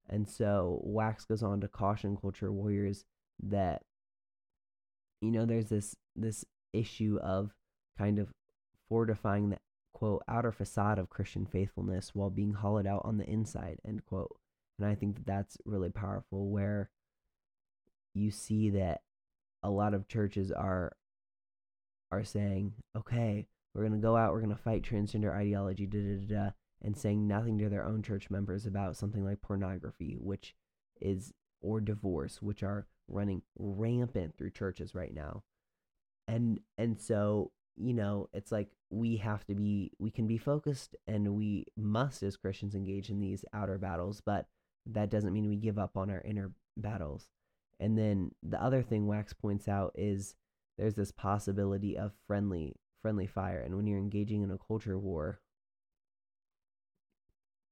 And 0.08 0.28
so 0.28 0.80
Wax 0.84 1.24
goes 1.24 1.42
on 1.42 1.60
to 1.60 1.68
caution 1.68 2.16
culture 2.16 2.52
warriors 2.52 3.04
that 3.42 3.82
you 5.20 5.30
know 5.30 5.46
there's 5.46 5.68
this 5.68 5.96
this 6.16 6.44
issue 6.72 7.18
of 7.22 7.54
kind 7.98 8.18
of 8.18 8.32
fortifying 8.88 9.50
the 9.50 9.58
quote 9.92 10.22
outer 10.28 10.52
facade 10.52 10.98
of 10.98 11.10
Christian 11.10 11.46
faithfulness 11.46 12.14
while 12.14 12.30
being 12.30 12.54
hollowed 12.54 12.86
out 12.86 13.02
on 13.04 13.18
the 13.18 13.28
inside 13.28 13.78
end 13.86 14.04
quote. 14.06 14.36
And 14.78 14.88
I 14.88 14.94
think 14.94 15.16
that 15.16 15.26
that's 15.26 15.58
really 15.64 15.90
powerful 15.90 16.50
where 16.50 16.90
you 18.14 18.30
see 18.30 18.70
that 18.70 19.02
a 19.62 19.70
lot 19.70 19.94
of 19.94 20.08
churches 20.08 20.50
are 20.50 20.92
are 22.10 22.24
saying, 22.24 22.74
okay, 22.96 23.46
we're 23.74 23.82
to 23.88 23.98
go 23.98 24.16
out, 24.16 24.32
we're 24.32 24.40
to 24.54 24.56
fight 24.56 24.82
transgender 24.82 25.34
ideology, 25.34 25.86
da, 25.86 25.98
da, 25.98 26.16
da, 26.16 26.34
da, 26.34 26.50
and 26.82 26.96
saying 26.96 27.26
nothing 27.26 27.58
to 27.58 27.70
their 27.70 27.86
own 27.86 28.02
church 28.02 28.28
members 28.28 28.66
about 28.66 28.96
something 28.96 29.24
like 29.24 29.40
pornography, 29.40 30.16
which 30.20 30.54
is, 31.00 31.32
or 31.62 31.80
divorce, 31.80 32.42
which 32.42 32.62
are 32.62 32.86
running 33.08 33.40
rampant 33.58 34.36
through 34.36 34.50
churches 34.50 34.94
right 34.94 35.14
now. 35.14 35.42
And, 36.28 36.60
and 36.78 37.00
so, 37.00 37.50
you 37.76 37.94
know, 37.94 38.28
it's 38.32 38.52
like 38.52 38.68
we 38.90 39.16
have 39.18 39.44
to 39.46 39.54
be, 39.54 39.92
we 39.98 40.10
can 40.10 40.26
be 40.26 40.38
focused 40.38 40.96
and 41.06 41.34
we 41.34 41.66
must, 41.76 42.22
as 42.22 42.36
Christians, 42.36 42.74
engage 42.74 43.10
in 43.10 43.20
these 43.20 43.44
outer 43.52 43.78
battles, 43.78 44.20
but 44.24 44.46
that 44.86 45.10
doesn't 45.10 45.32
mean 45.32 45.48
we 45.48 45.56
give 45.56 45.78
up 45.78 45.96
on 45.96 46.10
our 46.10 46.22
inner 46.24 46.52
battles. 46.76 47.28
And 47.80 47.98
then 47.98 48.30
the 48.42 48.62
other 48.62 48.82
thing 48.82 49.06
Wax 49.06 49.32
points 49.32 49.68
out 49.68 49.92
is 49.96 50.34
there's 50.78 50.94
this 50.94 51.12
possibility 51.12 51.96
of 51.96 52.12
friendly 52.26 52.76
friendly 53.02 53.26
fire 53.26 53.60
and 53.60 53.76
when 53.76 53.86
you're 53.86 53.98
engaging 53.98 54.42
in 54.42 54.50
a 54.52 54.58
culture 54.58 54.96
war 54.96 55.40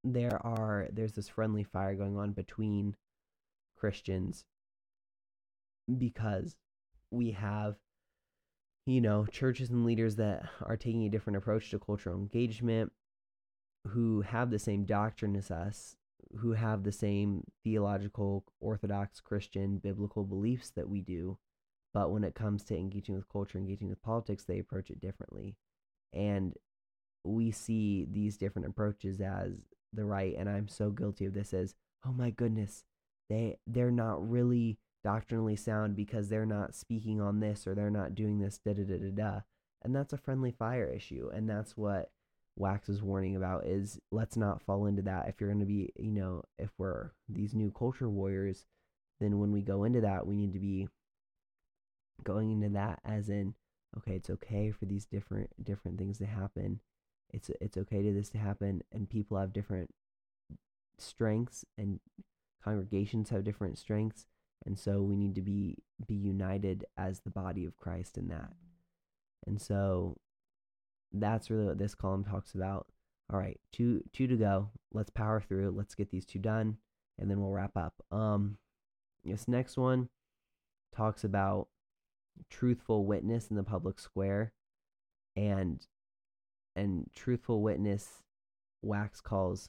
there 0.02 0.44
are 0.44 0.88
there's 0.92 1.12
this 1.12 1.28
friendly 1.28 1.62
fire 1.62 1.94
going 1.94 2.16
on 2.16 2.32
between 2.32 2.96
Christians 3.76 4.44
because 5.98 6.56
we 7.10 7.32
have 7.32 7.76
you 8.86 9.00
know 9.00 9.26
churches 9.26 9.70
and 9.70 9.84
leaders 9.84 10.16
that 10.16 10.48
are 10.62 10.76
taking 10.76 11.04
a 11.04 11.10
different 11.10 11.36
approach 11.36 11.70
to 11.70 11.78
cultural 11.78 12.16
engagement 12.16 12.92
who 13.88 14.20
have 14.22 14.50
the 14.50 14.58
same 14.58 14.84
doctrine 14.84 15.36
as 15.36 15.50
us 15.50 15.96
who 16.38 16.52
have 16.52 16.82
the 16.82 16.92
same 16.92 17.44
theological, 17.64 18.44
orthodox 18.60 19.20
Christian, 19.20 19.78
biblical 19.78 20.24
beliefs 20.24 20.70
that 20.76 20.88
we 20.88 21.00
do. 21.00 21.38
But 21.92 22.12
when 22.12 22.22
it 22.22 22.34
comes 22.34 22.62
to 22.64 22.76
engaging 22.76 23.16
with 23.16 23.28
culture, 23.28 23.58
engaging 23.58 23.88
with 23.88 24.02
politics, 24.02 24.44
they 24.44 24.60
approach 24.60 24.90
it 24.90 25.00
differently. 25.00 25.56
And 26.12 26.54
we 27.24 27.50
see 27.50 28.06
these 28.10 28.36
different 28.36 28.68
approaches 28.68 29.20
as 29.20 29.64
the 29.92 30.04
right, 30.04 30.34
and 30.38 30.48
I'm 30.48 30.68
so 30.68 30.90
guilty 30.90 31.26
of 31.26 31.34
this 31.34 31.52
as, 31.52 31.74
oh 32.06 32.12
my 32.12 32.30
goodness, 32.30 32.84
they 33.28 33.58
they're 33.66 33.90
not 33.90 34.28
really 34.28 34.78
doctrinally 35.02 35.56
sound 35.56 35.96
because 35.96 36.28
they're 36.28 36.46
not 36.46 36.74
speaking 36.74 37.20
on 37.20 37.40
this 37.40 37.66
or 37.66 37.74
they're 37.74 37.90
not 37.90 38.14
doing 38.14 38.38
this 38.38 38.58
da 38.58 38.72
da 38.72 38.84
da 38.84 38.98
da 38.98 39.10
da. 39.10 39.40
And 39.82 39.94
that's 39.94 40.12
a 40.12 40.18
friendly 40.18 40.52
fire 40.52 40.86
issue. 40.86 41.30
And 41.32 41.48
that's 41.48 41.76
what 41.76 42.10
Wax 42.56 42.88
is 42.88 43.02
warning 43.02 43.36
about 43.36 43.66
is 43.66 43.98
let's 44.10 44.36
not 44.36 44.60
fall 44.62 44.86
into 44.86 45.02
that. 45.02 45.28
If 45.28 45.40
you're 45.40 45.50
going 45.50 45.60
to 45.60 45.66
be, 45.66 45.90
you 45.96 46.12
know, 46.12 46.44
if 46.58 46.70
we're 46.76 47.12
these 47.28 47.54
new 47.54 47.70
culture 47.70 48.08
warriors, 48.08 48.66
then 49.20 49.38
when 49.38 49.52
we 49.52 49.62
go 49.62 49.84
into 49.84 50.00
that, 50.02 50.26
we 50.26 50.36
need 50.36 50.52
to 50.52 50.58
be 50.58 50.88
going 52.22 52.50
into 52.50 52.68
that 52.70 53.00
as 53.04 53.28
in, 53.28 53.54
okay, 53.96 54.12
it's 54.12 54.30
okay 54.30 54.70
for 54.70 54.84
these 54.84 55.06
different 55.06 55.50
different 55.62 55.98
things 55.98 56.18
to 56.18 56.26
happen. 56.26 56.80
It's 57.32 57.50
it's 57.60 57.76
okay 57.78 58.02
to 58.02 58.12
this 58.12 58.28
to 58.30 58.38
happen, 58.38 58.82
and 58.92 59.08
people 59.08 59.38
have 59.38 59.52
different 59.52 59.90
strengths, 60.98 61.64
and 61.78 62.00
congregations 62.62 63.30
have 63.30 63.44
different 63.44 63.78
strengths, 63.78 64.26
and 64.66 64.78
so 64.78 65.02
we 65.02 65.16
need 65.16 65.34
to 65.34 65.42
be 65.42 65.78
be 66.06 66.14
united 66.14 66.84
as 66.96 67.20
the 67.20 67.30
body 67.30 67.64
of 67.64 67.76
Christ 67.76 68.18
in 68.18 68.28
that. 68.28 68.52
And 69.46 69.60
so 69.60 70.16
that's 71.12 71.50
really 71.50 71.64
what 71.64 71.78
this 71.78 71.94
column 71.94 72.24
talks 72.24 72.54
about. 72.54 72.86
All 73.32 73.38
right, 73.38 73.58
two 73.72 74.02
two 74.12 74.26
to 74.26 74.36
go. 74.36 74.70
Let's 74.92 75.10
power 75.10 75.40
through. 75.40 75.70
Let's 75.76 75.94
get 75.94 76.10
these 76.10 76.26
two 76.26 76.38
done, 76.38 76.78
and 77.18 77.30
then 77.30 77.40
we'll 77.40 77.52
wrap 77.52 77.76
up. 77.76 77.94
Um, 78.10 78.58
this 79.24 79.48
next 79.48 79.76
one 79.76 80.08
talks 80.94 81.24
about 81.24 81.68
truthful 82.48 83.04
witness 83.06 83.48
in 83.48 83.56
the 83.56 83.62
public 83.62 83.98
square, 83.98 84.52
and 85.36 85.86
and 86.76 87.08
truthful 87.14 87.62
witness. 87.62 88.22
Wax 88.82 89.20
calls 89.20 89.68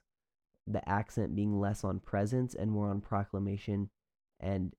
the 0.65 0.88
accent 0.88 1.35
being 1.35 1.59
less 1.59 1.84
on 1.84 1.99
presence 1.99 2.55
and 2.55 2.72
more 2.72 2.89
on 2.89 3.01
proclamation 3.01 3.89
and 4.39 4.73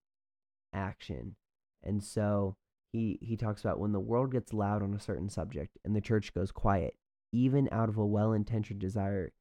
action. 0.73 1.37
And 1.83 2.03
so 2.03 2.57
he 2.93 3.19
he 3.23 3.37
talks 3.37 3.63
about 3.63 3.81
when 3.81 3.93
the 3.93 4.01
world 4.01 4.31
gets 4.31 4.53
loud 4.53 4.83
on 4.83 4.95
a 4.95 5.01
certain 5.01 5.29
subject 5.29 5.79
and 5.85 5.97
the 5.97 6.01
church 6.01 6.33
goes 6.35 6.53
quiet 6.53 6.95
even 7.33 7.69
out 7.73 7.89
of 7.89 7.97
a 7.97 8.07
well-intentioned 8.07 8.79
desire 8.79 9.33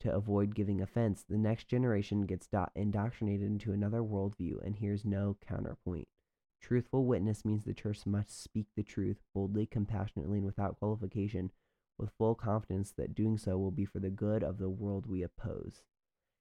to 0.00 0.12
avoid 0.12 0.54
giving 0.54 0.80
offense 0.80 1.24
the 1.28 1.38
next 1.38 1.68
generation 1.68 2.22
gets 2.22 2.46
do- 2.46 2.64
indoctrinated 2.74 3.46
into 3.46 3.72
another 3.72 4.02
worldview 4.02 4.54
and 4.64 4.76
hears 4.76 5.04
no 5.04 5.36
counterpoint 5.46 6.08
truthful 6.60 7.04
witness 7.04 7.44
means 7.44 7.64
the 7.64 7.74
church 7.74 8.06
must 8.06 8.42
speak 8.42 8.66
the 8.74 8.82
truth 8.82 9.18
boldly 9.34 9.66
compassionately 9.66 10.38
and 10.38 10.46
without 10.46 10.78
qualification 10.78 11.50
with 11.98 12.10
full 12.18 12.34
confidence 12.34 12.92
that 12.96 13.14
doing 13.14 13.36
so 13.36 13.58
will 13.58 13.70
be 13.70 13.84
for 13.84 14.00
the 14.00 14.10
good 14.10 14.42
of 14.42 14.58
the 14.58 14.70
world 14.70 15.06
we 15.06 15.22
oppose 15.22 15.82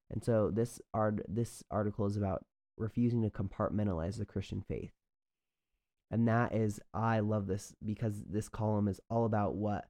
and 0.09 0.23
so 0.23 0.49
this 0.49 0.79
art 0.93 1.21
this 1.27 1.61
article 1.69 2.05
is 2.05 2.15
about 2.15 2.45
refusing 2.77 3.21
to 3.21 3.29
compartmentalize 3.29 4.17
the 4.17 4.25
christian 4.25 4.61
faith 4.61 4.93
and 6.13 6.27
that 6.27 6.53
is, 6.53 6.79
I 6.93 7.21
love 7.21 7.47
this 7.47 7.73
because 7.83 8.23
this 8.29 8.47
column 8.47 8.87
is 8.87 9.01
all 9.09 9.25
about 9.25 9.55
what 9.55 9.85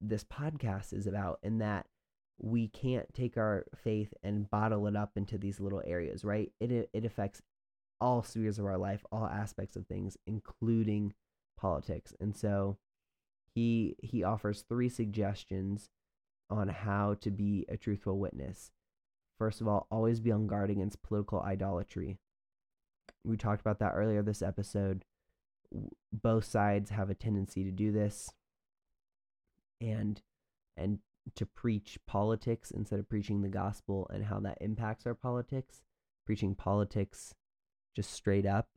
this 0.00 0.22
podcast 0.22 0.92
is 0.92 1.08
about, 1.08 1.40
and 1.42 1.60
that 1.60 1.86
we 2.38 2.68
can't 2.68 3.12
take 3.12 3.36
our 3.36 3.64
faith 3.74 4.14
and 4.22 4.48
bottle 4.48 4.86
it 4.86 4.94
up 4.94 5.16
into 5.16 5.36
these 5.36 5.58
little 5.58 5.82
areas, 5.84 6.24
right? 6.24 6.52
It 6.60 6.90
it 6.92 7.04
affects 7.04 7.42
all 8.00 8.22
spheres 8.22 8.60
of 8.60 8.66
our 8.66 8.78
life, 8.78 9.04
all 9.10 9.26
aspects 9.26 9.74
of 9.74 9.88
things, 9.88 10.16
including 10.28 11.12
politics. 11.58 12.14
And 12.20 12.36
so 12.36 12.76
he 13.52 13.96
he 14.00 14.22
offers 14.22 14.62
three 14.62 14.88
suggestions 14.88 15.90
on 16.48 16.68
how 16.68 17.14
to 17.22 17.32
be 17.32 17.66
a 17.68 17.76
truthful 17.76 18.20
witness. 18.20 18.70
First 19.38 19.60
of 19.60 19.68
all, 19.68 19.86
always 19.90 20.20
be 20.20 20.32
on 20.32 20.46
guard 20.46 20.70
against 20.70 21.02
political 21.02 21.40
idolatry. 21.40 22.18
We 23.24 23.36
talked 23.36 23.60
about 23.60 23.78
that 23.80 23.92
earlier 23.94 24.22
this 24.22 24.42
episode. 24.42 25.04
Both 26.12 26.44
sides 26.44 26.90
have 26.90 27.10
a 27.10 27.14
tendency 27.14 27.64
to 27.64 27.70
do 27.70 27.92
this. 27.92 28.30
And 29.80 30.22
and 30.76 31.00
to 31.34 31.44
preach 31.44 31.98
politics 32.06 32.70
instead 32.70 32.98
of 33.00 33.08
preaching 33.08 33.42
the 33.42 33.48
gospel 33.48 34.08
and 34.12 34.24
how 34.24 34.40
that 34.40 34.58
impacts 34.60 35.06
our 35.06 35.14
politics. 35.14 35.82
Preaching 36.24 36.54
politics 36.54 37.34
just 37.94 38.10
straight 38.10 38.46
up 38.46 38.68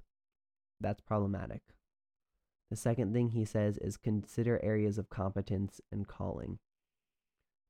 that's 0.81 1.02
problematic. 1.02 1.61
The 2.69 2.76
second 2.76 3.14
thing 3.14 3.30
he 3.30 3.45
says 3.45 3.77
is 3.77 3.98
consider 3.98 4.64
areas 4.64 4.98
of 4.98 5.10
competence 5.10 5.81
and 5.91 6.07
calling 6.07 6.60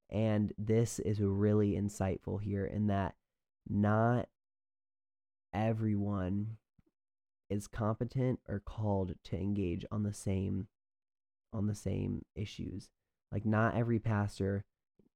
and 0.09 0.53
this 0.57 0.99
is 0.99 1.19
really 1.19 1.73
insightful 1.73 2.41
here 2.41 2.65
in 2.65 2.87
that 2.87 3.15
not 3.67 4.27
everyone 5.53 6.57
is 7.49 7.67
competent 7.67 8.39
or 8.47 8.59
called 8.59 9.15
to 9.23 9.35
engage 9.35 9.85
on 9.91 10.03
the 10.03 10.13
same 10.13 10.67
on 11.53 11.67
the 11.67 11.75
same 11.75 12.23
issues. 12.35 12.89
Like, 13.31 13.45
not 13.45 13.75
every 13.75 13.99
pastor 13.99 14.65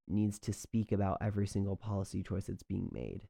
needs 0.07 0.40
to 0.40 0.53
speak 0.53 0.91
about 0.91 1.18
every 1.22 1.48
single 1.48 1.76
policy 1.76 2.24
choice 2.24 2.48
that's 2.48 2.64
being 2.64 2.90
made. 2.91 3.28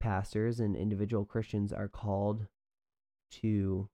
Pastors 0.00 0.60
and 0.60 0.76
individual 0.76 1.24
Christians 1.24 1.72
are 1.72 1.88
called 1.88 2.46
to, 3.30 3.88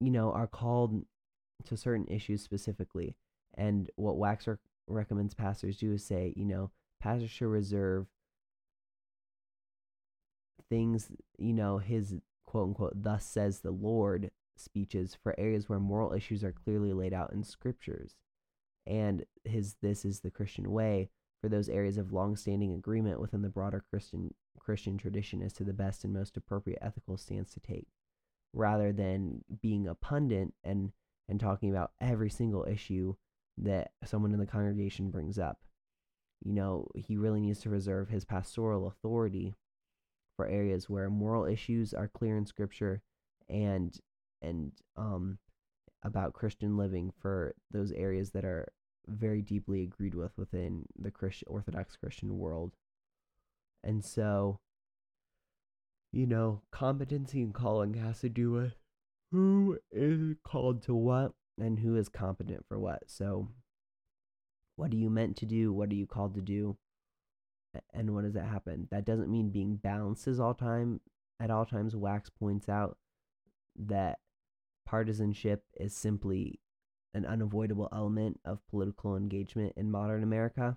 you 0.00 0.10
know, 0.10 0.32
are 0.32 0.46
called 0.46 1.04
to 1.64 1.76
certain 1.76 2.06
issues 2.08 2.42
specifically. 2.42 3.16
And 3.56 3.90
what 3.96 4.16
Wax 4.16 4.48
recommends 4.86 5.34
pastors 5.34 5.78
do 5.78 5.92
is 5.92 6.04
say, 6.04 6.32
you 6.36 6.44
know, 6.44 6.70
pastors 7.00 7.30
should 7.30 7.48
reserve 7.48 8.06
things, 10.68 11.10
you 11.38 11.52
know, 11.52 11.78
his 11.78 12.16
quote 12.46 12.68
unquote, 12.68 12.92
thus 12.94 13.24
says 13.24 13.60
the 13.60 13.70
Lord 13.70 14.30
speeches 14.56 15.16
for 15.20 15.38
areas 15.38 15.68
where 15.68 15.80
moral 15.80 16.12
issues 16.12 16.44
are 16.44 16.52
clearly 16.52 16.92
laid 16.92 17.12
out 17.12 17.32
in 17.32 17.42
scriptures. 17.42 18.16
And 18.86 19.24
his 19.44 19.76
this 19.82 20.04
is 20.04 20.20
the 20.20 20.30
Christian 20.30 20.70
way 20.70 21.10
for 21.40 21.48
those 21.48 21.68
areas 21.68 21.98
of 21.98 22.12
long-standing 22.12 22.72
agreement 22.72 23.20
within 23.20 23.42
the 23.42 23.48
broader 23.48 23.84
Christian 23.90 24.34
Christian 24.58 24.96
tradition 24.96 25.42
as 25.42 25.52
to 25.54 25.64
the 25.64 25.72
best 25.72 26.04
and 26.04 26.12
most 26.12 26.36
appropriate 26.36 26.78
ethical 26.80 27.16
stance 27.16 27.52
to 27.52 27.60
take, 27.60 27.88
rather 28.52 28.92
than 28.92 29.44
being 29.60 29.86
a 29.86 29.94
pundit 29.94 30.52
and 30.62 30.92
and 31.28 31.40
talking 31.40 31.70
about 31.70 31.92
every 32.00 32.30
single 32.30 32.64
issue 32.64 33.14
that 33.58 33.92
someone 34.04 34.32
in 34.32 34.40
the 34.40 34.46
congregation 34.46 35.10
brings 35.10 35.38
up. 35.38 35.58
You 36.44 36.52
know, 36.52 36.88
he 36.94 37.16
really 37.16 37.40
needs 37.40 37.60
to 37.60 37.70
reserve 37.70 38.08
his 38.08 38.24
pastoral 38.24 38.86
authority 38.86 39.54
for 40.36 40.46
areas 40.46 40.90
where 40.90 41.08
moral 41.08 41.44
issues 41.44 41.94
are 41.94 42.08
clear 42.08 42.36
in 42.36 42.46
scripture 42.46 43.02
and 43.48 43.96
and 44.42 44.72
um 44.96 45.38
about 46.02 46.34
Christian 46.34 46.76
living 46.76 47.12
for 47.18 47.54
those 47.70 47.92
areas 47.92 48.30
that 48.32 48.44
are 48.44 48.68
very 49.06 49.42
deeply 49.42 49.82
agreed 49.82 50.14
with 50.14 50.32
within 50.36 50.84
the 50.98 51.10
Christian 51.10 51.48
Orthodox 51.50 51.96
Christian 51.96 52.38
world. 52.38 52.72
And 53.82 54.04
so, 54.04 54.60
you 56.12 56.26
know, 56.26 56.62
competency 56.70 57.42
and 57.42 57.54
calling 57.54 57.94
has 57.94 58.20
to 58.20 58.28
do 58.28 58.50
with 58.50 58.74
who 59.30 59.78
is 59.90 60.36
called 60.44 60.82
to 60.82 60.94
what 60.94 61.32
and 61.58 61.78
who 61.78 61.96
is 61.96 62.08
competent 62.08 62.64
for 62.68 62.78
what. 62.78 63.02
So, 63.06 63.48
what 64.76 64.92
are 64.92 64.96
you 64.96 65.10
meant 65.10 65.36
to 65.38 65.46
do? 65.46 65.72
What 65.72 65.90
are 65.90 65.94
you 65.94 66.06
called 66.06 66.34
to 66.34 66.40
do? 66.40 66.76
And 67.92 68.14
what 68.14 68.24
does 68.24 68.34
that 68.34 68.46
happen? 68.46 68.88
That 68.90 69.04
doesn't 69.04 69.30
mean 69.30 69.50
being 69.50 69.76
balanced 69.76 70.28
is 70.28 70.40
all 70.40 70.54
time 70.54 71.00
at 71.40 71.50
all 71.50 71.64
times. 71.64 71.96
Wax 71.96 72.30
points 72.30 72.68
out 72.68 72.96
that 73.76 74.18
partisanship 74.86 75.64
is 75.78 75.94
simply 75.94 76.60
an 77.14 77.24
unavoidable 77.24 77.88
element 77.92 78.40
of 78.44 78.66
political 78.68 79.16
engagement 79.16 79.72
in 79.76 79.90
modern 79.90 80.22
America. 80.22 80.76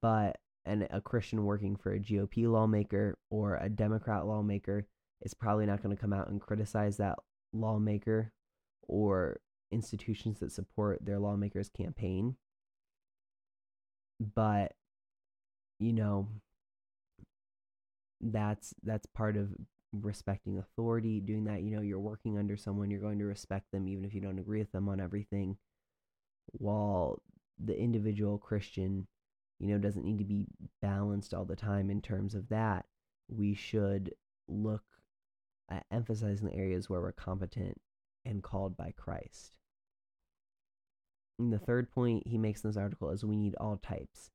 But 0.00 0.38
and 0.64 0.86
a 0.90 1.00
Christian 1.00 1.44
working 1.44 1.74
for 1.76 1.92
a 1.92 1.98
GOP 1.98 2.48
lawmaker 2.48 3.18
or 3.30 3.56
a 3.56 3.68
Democrat 3.68 4.26
lawmaker 4.26 4.86
is 5.22 5.34
probably 5.34 5.66
not 5.66 5.82
going 5.82 5.94
to 5.94 6.00
come 6.00 6.12
out 6.12 6.28
and 6.28 6.40
criticize 6.40 6.96
that 6.98 7.18
lawmaker 7.52 8.32
or 8.88 9.40
institutions 9.70 10.40
that 10.40 10.52
support 10.52 11.04
their 11.04 11.18
lawmakers' 11.18 11.68
campaign. 11.68 12.36
But 14.20 14.74
you 15.78 15.92
know 15.92 16.28
that's 18.20 18.72
that's 18.84 19.06
part 19.06 19.36
of 19.36 19.48
respecting 19.92 20.58
authority, 20.58 21.20
doing 21.20 21.44
that, 21.44 21.62
you 21.62 21.70
know, 21.70 21.82
you're 21.82 22.00
working 22.00 22.38
under 22.38 22.56
someone, 22.56 22.90
you're 22.90 23.00
going 23.00 23.18
to 23.18 23.24
respect 23.24 23.70
them 23.72 23.86
even 23.88 24.04
if 24.04 24.14
you 24.14 24.20
don't 24.20 24.38
agree 24.38 24.60
with 24.60 24.72
them 24.72 24.88
on 24.88 25.00
everything. 25.00 25.56
While 26.52 27.20
the 27.62 27.78
individual 27.78 28.38
Christian, 28.38 29.06
you 29.58 29.68
know, 29.68 29.78
doesn't 29.78 30.04
need 30.04 30.18
to 30.18 30.24
be 30.24 30.46
balanced 30.80 31.34
all 31.34 31.44
the 31.44 31.56
time 31.56 31.90
in 31.90 32.00
terms 32.00 32.34
of 32.34 32.48
that, 32.48 32.86
we 33.28 33.54
should 33.54 34.14
look 34.48 34.84
at 35.70 35.86
emphasizing 35.90 36.48
the 36.48 36.54
areas 36.54 36.88
where 36.88 37.00
we're 37.00 37.12
competent 37.12 37.80
and 38.24 38.42
called 38.42 38.76
by 38.76 38.92
Christ. 38.96 39.52
And 41.38 41.52
the 41.52 41.58
third 41.58 41.90
point 41.90 42.26
he 42.26 42.38
makes 42.38 42.62
in 42.62 42.70
this 42.70 42.76
article 42.76 43.10
is 43.10 43.24
we 43.24 43.36
need 43.36 43.54
all 43.56 43.76
types. 43.76 44.30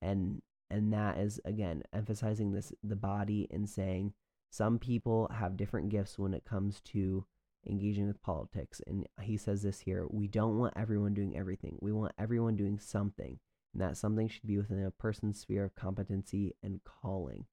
And 0.00 0.42
and 0.70 0.92
that 0.92 1.18
is 1.18 1.40
again 1.44 1.82
emphasizing 1.92 2.52
this 2.52 2.72
the 2.82 2.96
body 2.96 3.46
and 3.50 3.68
saying 3.68 4.14
some 4.50 4.78
people 4.78 5.30
have 5.32 5.56
different 5.56 5.90
gifts 5.90 6.18
when 6.18 6.34
it 6.34 6.44
comes 6.44 6.80
to 6.80 7.26
engaging 7.68 8.06
with 8.06 8.22
politics. 8.22 8.80
And 8.86 9.06
he 9.20 9.36
says 9.36 9.62
this 9.62 9.80
here 9.80 10.06
we 10.08 10.28
don't 10.28 10.58
want 10.58 10.74
everyone 10.76 11.14
doing 11.14 11.36
everything, 11.36 11.78
we 11.80 11.92
want 11.92 12.12
everyone 12.18 12.56
doing 12.56 12.78
something. 12.78 13.38
And 13.74 13.82
that 13.82 13.96
something 13.96 14.28
should 14.28 14.46
be 14.46 14.56
within 14.56 14.84
a 14.84 14.90
person's 14.90 15.40
sphere 15.40 15.64
of 15.64 15.74
competency 15.74 16.54
and 16.62 16.80
calling. 16.84 17.44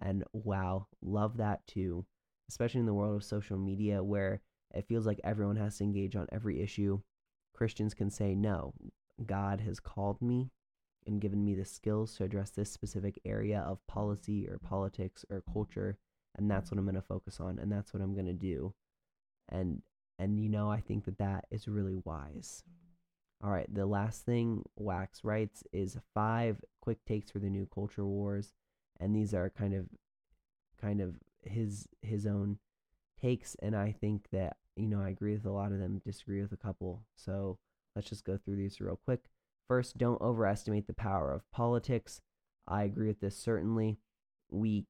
And 0.00 0.22
wow, 0.32 0.86
love 1.02 1.38
that 1.38 1.66
too, 1.66 2.04
especially 2.48 2.80
in 2.80 2.86
the 2.86 2.94
world 2.94 3.16
of 3.16 3.24
social 3.24 3.58
media 3.58 4.02
where 4.04 4.40
it 4.74 4.86
feels 4.86 5.06
like 5.06 5.20
everyone 5.24 5.56
has 5.56 5.78
to 5.78 5.84
engage 5.84 6.16
on 6.16 6.26
every 6.32 6.60
issue. 6.60 7.00
Christians 7.54 7.94
can 7.94 8.10
say, 8.10 8.34
no, 8.34 8.74
God 9.24 9.60
has 9.60 9.80
called 9.80 10.20
me 10.20 10.50
and 11.06 11.20
given 11.20 11.44
me 11.44 11.54
the 11.54 11.64
skills 11.64 12.16
to 12.16 12.24
address 12.24 12.50
this 12.50 12.72
specific 12.72 13.20
area 13.24 13.60
of 13.60 13.86
policy 13.86 14.48
or 14.48 14.58
politics 14.58 15.24
or 15.30 15.42
culture 15.52 15.98
and 16.36 16.50
that's 16.50 16.70
what 16.70 16.78
I'm 16.78 16.84
going 16.84 16.94
to 16.96 17.02
focus 17.02 17.38
on 17.40 17.58
and 17.58 17.70
that's 17.70 17.92
what 17.92 18.02
I'm 18.02 18.14
going 18.14 18.26
to 18.26 18.32
do. 18.32 18.74
And 19.48 19.82
and 20.18 20.38
you 20.38 20.48
know, 20.48 20.70
I 20.70 20.80
think 20.80 21.04
that 21.04 21.18
that 21.18 21.46
is 21.50 21.68
really 21.68 21.96
wise. 22.04 22.62
All 23.42 23.50
right, 23.50 23.72
the 23.72 23.86
last 23.86 24.24
thing 24.24 24.62
Wax 24.76 25.22
writes 25.24 25.64
is 25.72 25.98
five 26.14 26.62
quick 26.80 27.04
takes 27.04 27.30
for 27.30 27.40
the 27.40 27.50
new 27.50 27.66
culture 27.72 28.04
wars, 28.06 28.54
and 28.98 29.14
these 29.14 29.34
are 29.34 29.50
kind 29.50 29.74
of 29.74 29.86
kind 30.80 31.00
of 31.00 31.16
his 31.42 31.88
his 32.02 32.26
own 32.26 32.58
takes 33.20 33.56
and 33.62 33.76
I 33.76 33.92
think 33.92 34.28
that 34.32 34.56
you 34.76 34.88
know, 34.88 35.00
I 35.00 35.08
agree 35.08 35.34
with 35.34 35.46
a 35.46 35.50
lot 35.50 35.72
of 35.72 35.78
them, 35.78 36.00
disagree 36.04 36.42
with 36.42 36.52
a 36.52 36.56
couple. 36.56 37.02
So, 37.16 37.58
let's 37.94 38.08
just 38.08 38.24
go 38.24 38.36
through 38.36 38.56
these 38.56 38.80
real 38.80 38.98
quick. 39.04 39.24
First, 39.68 39.96
don't 39.96 40.20
overestimate 40.20 40.86
the 40.86 40.94
power 40.94 41.32
of 41.32 41.50
politics. 41.50 42.20
I 42.66 42.84
agree 42.84 43.08
with 43.08 43.20
this 43.20 43.36
certainly. 43.36 43.98
We 44.50 44.86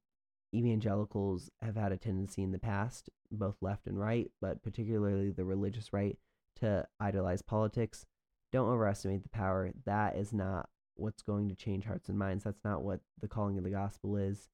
evangelicals 0.55 1.51
have 1.63 1.77
had 1.77 1.93
a 1.93 1.97
tendency 1.97 2.43
in 2.43 2.53
the 2.53 2.59
past, 2.59 3.11
both 3.31 3.57
left 3.61 3.87
and 3.87 3.99
right, 3.99 4.31
but 4.41 4.63
particularly 4.63 5.31
the 5.31 5.45
religious 5.45 5.93
right, 5.93 6.17
to 6.61 6.87
idolize 7.01 7.43
politics. 7.43 8.07
Don't 8.53 8.69
overestimate 8.69 9.23
the 9.23 9.29
power. 9.29 9.73
That 9.85 10.17
is 10.17 10.33
not 10.33 10.69
what's 10.95 11.23
going 11.23 11.49
to 11.49 11.57
change 11.57 11.85
hearts 11.85 12.09
and 12.09 12.19
minds. 12.19 12.45
That's 12.45 12.65
not 12.65 12.83
what 12.83 13.01
the 13.21 13.29
calling 13.29 13.59
of 13.59 13.65
the 13.65 13.71
gospel 13.71 14.17
is. 14.17 14.49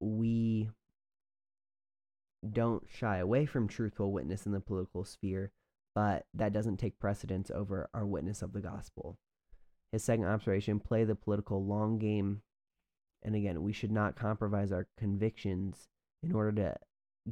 We 0.00 0.68
don't 2.52 2.84
shy 2.88 3.18
away 3.18 3.46
from 3.46 3.68
truthful 3.68 4.12
witness 4.12 4.46
in 4.46 4.52
the 4.52 4.60
political 4.60 5.04
sphere, 5.04 5.52
but 5.94 6.26
that 6.34 6.52
doesn't 6.52 6.78
take 6.78 6.98
precedence 6.98 7.50
over 7.50 7.88
our 7.94 8.06
witness 8.06 8.42
of 8.42 8.52
the 8.52 8.60
gospel. 8.60 9.18
His 9.92 10.04
second 10.04 10.26
observation 10.26 10.80
play 10.80 11.04
the 11.04 11.14
political 11.14 11.64
long 11.64 11.98
game 11.98 12.42
and 13.24 13.34
again, 13.34 13.62
we 13.62 13.72
should 13.72 13.90
not 13.90 14.16
compromise 14.16 14.70
our 14.70 14.86
convictions 14.98 15.88
in 16.22 16.32
order 16.32 16.52
to 16.52 16.76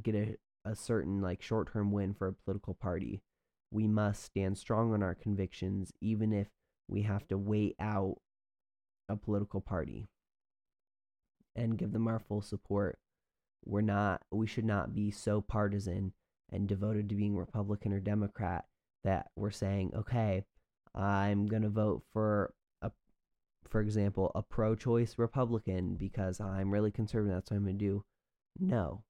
get 0.01 0.15
a, 0.15 0.37
a 0.65 0.75
certain 0.75 1.21
like 1.21 1.41
short 1.41 1.71
term 1.71 1.91
win 1.91 2.13
for 2.13 2.27
a 2.27 2.33
political 2.33 2.73
party. 2.73 3.21
We 3.71 3.87
must 3.87 4.23
stand 4.23 4.57
strong 4.57 4.93
on 4.93 5.03
our 5.03 5.15
convictions, 5.15 5.91
even 6.01 6.33
if 6.33 6.47
we 6.87 7.03
have 7.03 7.27
to 7.27 7.37
wait 7.37 7.75
out 7.79 8.17
a 9.07 9.15
political 9.15 9.61
party 9.61 10.07
and 11.55 11.77
give 11.77 11.91
them 11.91 12.07
our 12.07 12.19
full 12.19 12.41
support. 12.41 12.97
We're 13.65 13.81
not, 13.81 14.21
we 14.31 14.47
should 14.47 14.65
not 14.65 14.93
be 14.93 15.11
so 15.11 15.41
partisan 15.41 16.13
and 16.51 16.67
devoted 16.67 17.09
to 17.09 17.15
being 17.15 17.35
Republican 17.35 17.93
or 17.93 17.99
Democrat 17.99 18.65
that 19.03 19.31
we're 19.35 19.51
saying, 19.51 19.91
okay, 19.95 20.45
I'm 20.95 21.47
going 21.47 21.63
to 21.63 21.69
vote 21.69 22.03
for 22.13 22.53
a, 22.81 22.91
for 23.67 23.81
example, 23.81 24.31
a 24.35 24.41
pro 24.41 24.75
choice 24.75 25.15
Republican 25.17 25.95
because 25.95 26.39
I'm 26.39 26.71
really 26.71 26.91
conservative, 26.91 27.35
that's 27.35 27.51
what 27.51 27.57
I'm 27.57 27.63
going 27.63 27.79
to 27.79 27.85
do. 27.85 28.03
No, 28.59 29.03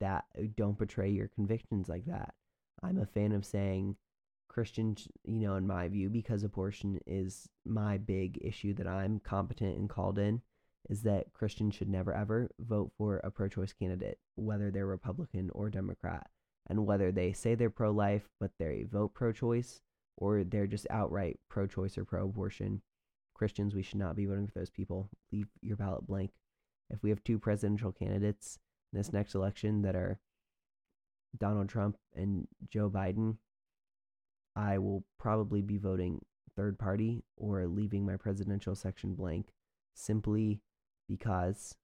that 0.00 0.24
don't 0.56 0.78
betray 0.78 1.10
your 1.10 1.28
convictions 1.28 1.88
like 1.88 2.04
that. 2.06 2.34
I'm 2.82 2.98
a 2.98 3.06
fan 3.06 3.32
of 3.32 3.46
saying 3.46 3.96
Christian, 4.48 4.96
you 5.24 5.40
know, 5.40 5.56
in 5.56 5.66
my 5.66 5.88
view, 5.88 6.10
because 6.10 6.44
abortion 6.44 7.00
is 7.06 7.48
my 7.64 7.96
big 7.98 8.38
issue 8.42 8.74
that 8.74 8.86
I'm 8.86 9.20
competent 9.20 9.78
and 9.78 9.88
called 9.88 10.18
in, 10.18 10.42
is 10.88 11.02
that 11.02 11.32
Christians 11.32 11.74
should 11.74 11.88
never 11.88 12.12
ever 12.12 12.50
vote 12.58 12.92
for 12.96 13.18
a 13.18 13.30
pro 13.30 13.48
choice 13.48 13.72
candidate, 13.72 14.18
whether 14.36 14.70
they're 14.70 14.86
Republican 14.86 15.50
or 15.50 15.70
Democrat. 15.70 16.28
And 16.68 16.86
whether 16.86 17.12
they 17.12 17.32
say 17.32 17.54
they're 17.54 17.70
pro 17.70 17.90
life, 17.90 18.28
but 18.40 18.52
they 18.58 18.84
vote 18.90 19.12
pro 19.12 19.32
choice, 19.32 19.82
or 20.16 20.44
they're 20.44 20.66
just 20.66 20.86
outright 20.88 21.38
pro 21.50 21.66
choice 21.66 21.98
or 21.98 22.04
pro 22.04 22.24
abortion, 22.24 22.80
Christians, 23.34 23.74
we 23.74 23.82
should 23.82 23.98
not 23.98 24.16
be 24.16 24.26
voting 24.26 24.46
for 24.46 24.58
those 24.58 24.70
people. 24.70 25.10
Leave 25.32 25.48
your 25.60 25.76
ballot 25.76 26.06
blank. 26.06 26.30
If 26.88 27.02
we 27.02 27.10
have 27.10 27.22
two 27.24 27.38
presidential 27.38 27.92
candidates 27.92 28.58
in 28.92 28.98
this 28.98 29.12
next 29.12 29.34
election 29.34 29.82
that 29.82 29.96
are 29.96 30.18
Donald 31.36 31.68
Trump 31.68 31.96
and 32.14 32.46
Joe 32.70 32.88
Biden, 32.88 33.36
I 34.54 34.78
will 34.78 35.04
probably 35.18 35.62
be 35.62 35.78
voting 35.78 36.24
third 36.54 36.78
party 36.78 37.24
or 37.36 37.66
leaving 37.66 38.06
my 38.06 38.16
presidential 38.16 38.76
section 38.76 39.14
blank 39.14 39.48
simply 39.94 40.60
because 41.08 41.76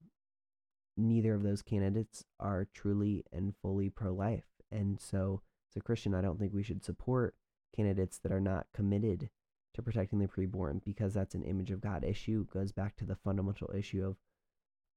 neither 0.97 1.35
of 1.35 1.43
those 1.43 1.63
candidates 1.63 2.25
are 2.39 2.67
truly 2.75 3.25
and 3.33 3.55
fully 3.63 3.89
pro 3.89 4.13
life. 4.13 4.45
And 4.71 5.01
so, 5.01 5.43
as 5.71 5.77
a 5.77 5.81
Christian, 5.81 6.15
I 6.15 6.21
don't 6.21 6.39
think 6.39 6.53
we 6.53 6.63
should 6.63 6.85
support 6.85 7.35
candidates 7.75 8.19
that 8.19 8.33
are 8.33 8.41
not 8.41 8.67
committed 8.75 9.31
to 9.75 9.83
protecting 9.83 10.19
the 10.19 10.27
preborn 10.27 10.83
because 10.85 11.15
that's 11.15 11.35
an 11.35 11.45
image 11.45 11.71
of 11.71 11.81
God 11.81 12.05
issue. 12.05 12.45
It 12.49 12.53
goes 12.53 12.73
back 12.73 12.97
to 12.97 13.05
the 13.05 13.17
fundamental 13.17 13.71
issue 13.77 14.05
of 14.05 14.17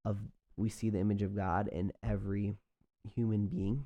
of 0.05 0.17
we 0.57 0.69
see 0.69 0.89
the 0.89 0.99
image 0.99 1.21
of 1.21 1.35
God 1.35 1.69
in 1.69 1.91
every 2.03 2.55
human 3.15 3.47
being 3.47 3.85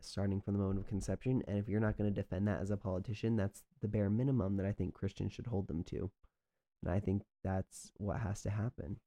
starting 0.00 0.40
from 0.40 0.54
the 0.54 0.60
moment 0.60 0.80
of 0.80 0.86
conception. 0.86 1.42
And 1.46 1.58
if 1.58 1.68
you're 1.68 1.80
not 1.80 1.96
going 1.96 2.12
to 2.12 2.20
defend 2.22 2.46
that 2.48 2.60
as 2.60 2.70
a 2.70 2.76
politician, 2.76 3.36
that's 3.36 3.62
the 3.80 3.88
bare 3.88 4.10
minimum 4.10 4.56
that 4.56 4.66
I 4.66 4.72
think 4.72 4.94
Christians 4.94 5.32
should 5.32 5.46
hold 5.46 5.68
them 5.68 5.84
to. 5.84 6.10
And 6.82 6.92
I 6.92 7.00
think 7.00 7.22
that's 7.44 7.92
what 7.96 8.20
has 8.20 8.42
to 8.42 8.50
happen. 8.50 8.98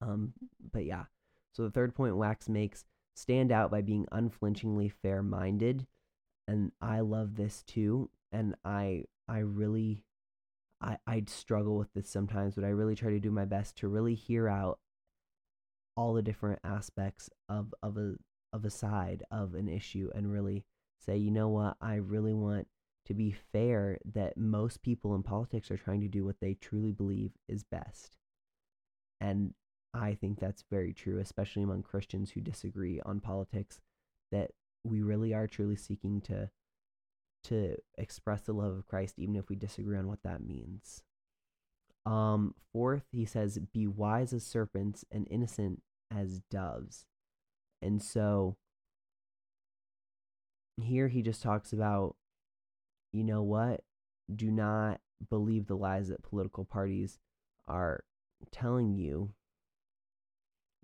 Um, 0.00 0.32
but 0.72 0.84
yeah. 0.84 1.04
So 1.52 1.62
the 1.62 1.70
third 1.70 1.94
point 1.94 2.16
Wax 2.16 2.48
makes 2.48 2.84
stand 3.14 3.50
out 3.50 3.70
by 3.70 3.82
being 3.82 4.06
unflinchingly 4.12 4.88
fair 4.88 5.22
minded. 5.22 5.86
And 6.46 6.72
I 6.80 7.00
love 7.00 7.36
this 7.36 7.62
too. 7.62 8.10
And 8.32 8.54
I 8.64 9.04
I 9.28 9.38
really 9.38 10.04
I 10.80 10.98
I 11.06 11.22
struggle 11.26 11.76
with 11.76 11.92
this 11.94 12.08
sometimes, 12.08 12.54
but 12.54 12.64
I 12.64 12.68
really 12.68 12.94
try 12.94 13.10
to 13.10 13.20
do 13.20 13.30
my 13.30 13.44
best 13.44 13.76
to 13.78 13.88
really 13.88 14.14
hear 14.14 14.48
out 14.48 14.78
all 15.96 16.12
the 16.12 16.22
different 16.22 16.60
aspects 16.62 17.30
of 17.48 17.74
of 17.82 17.96
a 17.96 18.16
of 18.52 18.64
a 18.64 18.70
side 18.70 19.22
of 19.30 19.54
an 19.54 19.68
issue 19.68 20.10
and 20.14 20.30
really 20.30 20.64
say, 20.98 21.16
you 21.16 21.30
know 21.30 21.48
what, 21.48 21.76
I 21.80 21.96
really 21.96 22.34
want 22.34 22.68
to 23.06 23.14
be 23.14 23.34
fair 23.52 23.98
that 24.14 24.36
most 24.36 24.82
people 24.82 25.14
in 25.14 25.22
politics 25.22 25.70
are 25.70 25.76
trying 25.76 26.00
to 26.00 26.08
do 26.08 26.24
what 26.24 26.40
they 26.40 26.54
truly 26.54 26.92
believe 26.92 27.32
is 27.48 27.62
best. 27.62 28.16
And 29.20 29.54
I 29.96 30.14
think 30.14 30.38
that's 30.38 30.64
very 30.70 30.92
true, 30.92 31.18
especially 31.18 31.62
among 31.62 31.82
Christians 31.82 32.30
who 32.30 32.40
disagree 32.40 33.00
on 33.04 33.20
politics, 33.20 33.80
that 34.30 34.50
we 34.84 35.02
really 35.02 35.34
are 35.34 35.46
truly 35.46 35.76
seeking 35.76 36.20
to 36.22 36.50
to 37.44 37.76
express 37.96 38.40
the 38.42 38.52
love 38.52 38.76
of 38.76 38.86
Christ 38.86 39.14
even 39.18 39.36
if 39.36 39.48
we 39.48 39.54
disagree 39.56 39.96
on 39.96 40.08
what 40.08 40.22
that 40.24 40.44
means. 40.44 41.02
Um 42.04 42.54
fourth, 42.72 43.04
he 43.12 43.24
says, 43.24 43.58
be 43.72 43.86
wise 43.86 44.32
as 44.32 44.44
serpents 44.44 45.04
and 45.10 45.26
innocent 45.30 45.82
as 46.10 46.40
doves. 46.50 47.04
And 47.82 48.02
so 48.02 48.56
here 50.80 51.08
he 51.08 51.22
just 51.22 51.42
talks 51.42 51.72
about, 51.72 52.16
you 53.12 53.24
know 53.24 53.42
what? 53.42 53.82
Do 54.34 54.50
not 54.50 55.00
believe 55.30 55.66
the 55.66 55.76
lies 55.76 56.08
that 56.08 56.22
political 56.22 56.64
parties 56.64 57.18
are 57.68 58.04
telling 58.50 58.94
you. 58.94 59.30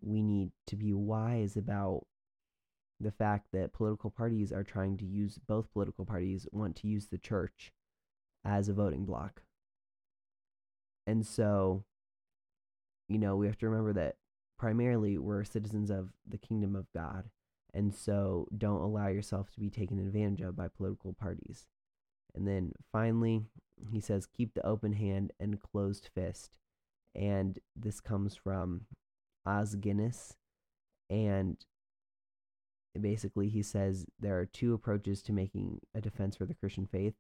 We 0.03 0.23
need 0.23 0.51
to 0.67 0.77
be 0.77 0.93
wise 0.93 1.57
about 1.57 2.07
the 3.01 3.11
fact 3.13 3.49
that 3.53 3.73
political 3.73 4.11
parties 4.11 4.53
are 4.53 4.65
trying 4.65 4.97
to 4.99 5.05
use, 5.05 5.39
both 5.47 5.73
political 5.73 6.05
parties 6.05 6.47
want 6.53 6.77
to 6.77 6.89
use 6.89 7.07
the 7.07 7.19
church 7.19 7.73
as 8.45 8.69
a 8.69 8.73
voting 8.73 9.05
block. 9.05 9.43
And 11.07 11.27
so, 11.27 11.85
you 13.09 13.19
know, 13.19 13.37
we 13.37 13.47
have 13.47 13.59
to 13.59 13.69
remember 13.69 13.93
that 13.95 14.17
primarily 14.59 15.19
we're 15.19 15.45
citizens 15.45 15.91
of 15.91 16.11
the 16.27 16.39
kingdom 16.39 16.77
of 16.77 16.87
God. 16.95 17.31
And 17.75 17.95
so 17.95 18.47
don't 18.57 18.83
allow 18.83 19.09
yourself 19.09 19.51
to 19.53 19.61
be 19.61 19.71
taken 19.71 19.99
advantage 19.99 20.41
of 20.43 20.57
by 20.57 20.69
political 20.69 21.13
parties. 21.13 21.67
And 22.35 22.47
then 22.47 22.73
finally, 22.93 23.43
he 23.91 24.01
says, 24.01 24.27
keep 24.27 24.55
the 24.55 24.67
open 24.67 24.93
hand 24.93 25.33
and 25.41 25.61
closed 25.61 26.09
fist. 26.15 26.59
And 27.15 27.59
this 27.75 28.01
comes 28.01 28.37
from 28.37 28.83
Os 29.47 29.75
Guinness. 29.75 30.37
And 31.11 31.57
basically, 32.99 33.49
he 33.49 33.63
says 33.63 34.07
there 34.19 34.39
are 34.39 34.47
two 34.47 34.75
approaches 34.75 35.23
to 35.23 35.33
making 35.33 35.81
a 35.95 36.01
defense 36.01 36.37
for 36.37 36.47
the 36.47 36.55
Christian 36.55 36.87
faith 36.87 37.15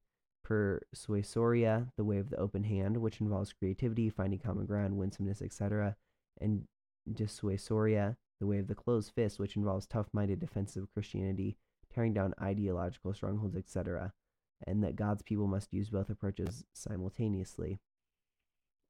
persuasoria, 0.45 1.89
the 1.97 2.05
way 2.05 2.19
of 2.19 2.31
the 2.31 2.37
open 2.37 2.65
hand, 2.65 2.97
which 2.97 3.21
involves 3.21 3.53
creativity, 3.53 4.11
finding 4.11 4.39
common 4.39 4.67
ground, 4.67 4.97
winsomeness, 4.97 5.43
etc., 5.43 5.97
and 6.41 6.67
dissuasoria, 7.13 8.17
the 8.41 8.47
way 8.47 8.59
of 8.59 8.67
the 8.67 8.75
closed 8.75 9.13
fist, 9.15 9.39
which 9.39 9.57
involves 9.57 9.87
tough 9.87 10.09
minded 10.13 10.41
defense 10.41 10.77
of 10.77 10.93
Christianity, 10.93 11.57
tearing 11.95 12.13
down 12.13 12.35
ideological 12.41 13.15
strongholds, 13.15 13.57
etc., 13.57 14.13
and 14.67 14.83
that 14.83 14.97
God's 14.97 15.23
people 15.23 15.47
must 15.47 15.73
use 15.73 15.91
both 15.91 16.11
approaches 16.11 16.65
simultaneously. 16.73 17.81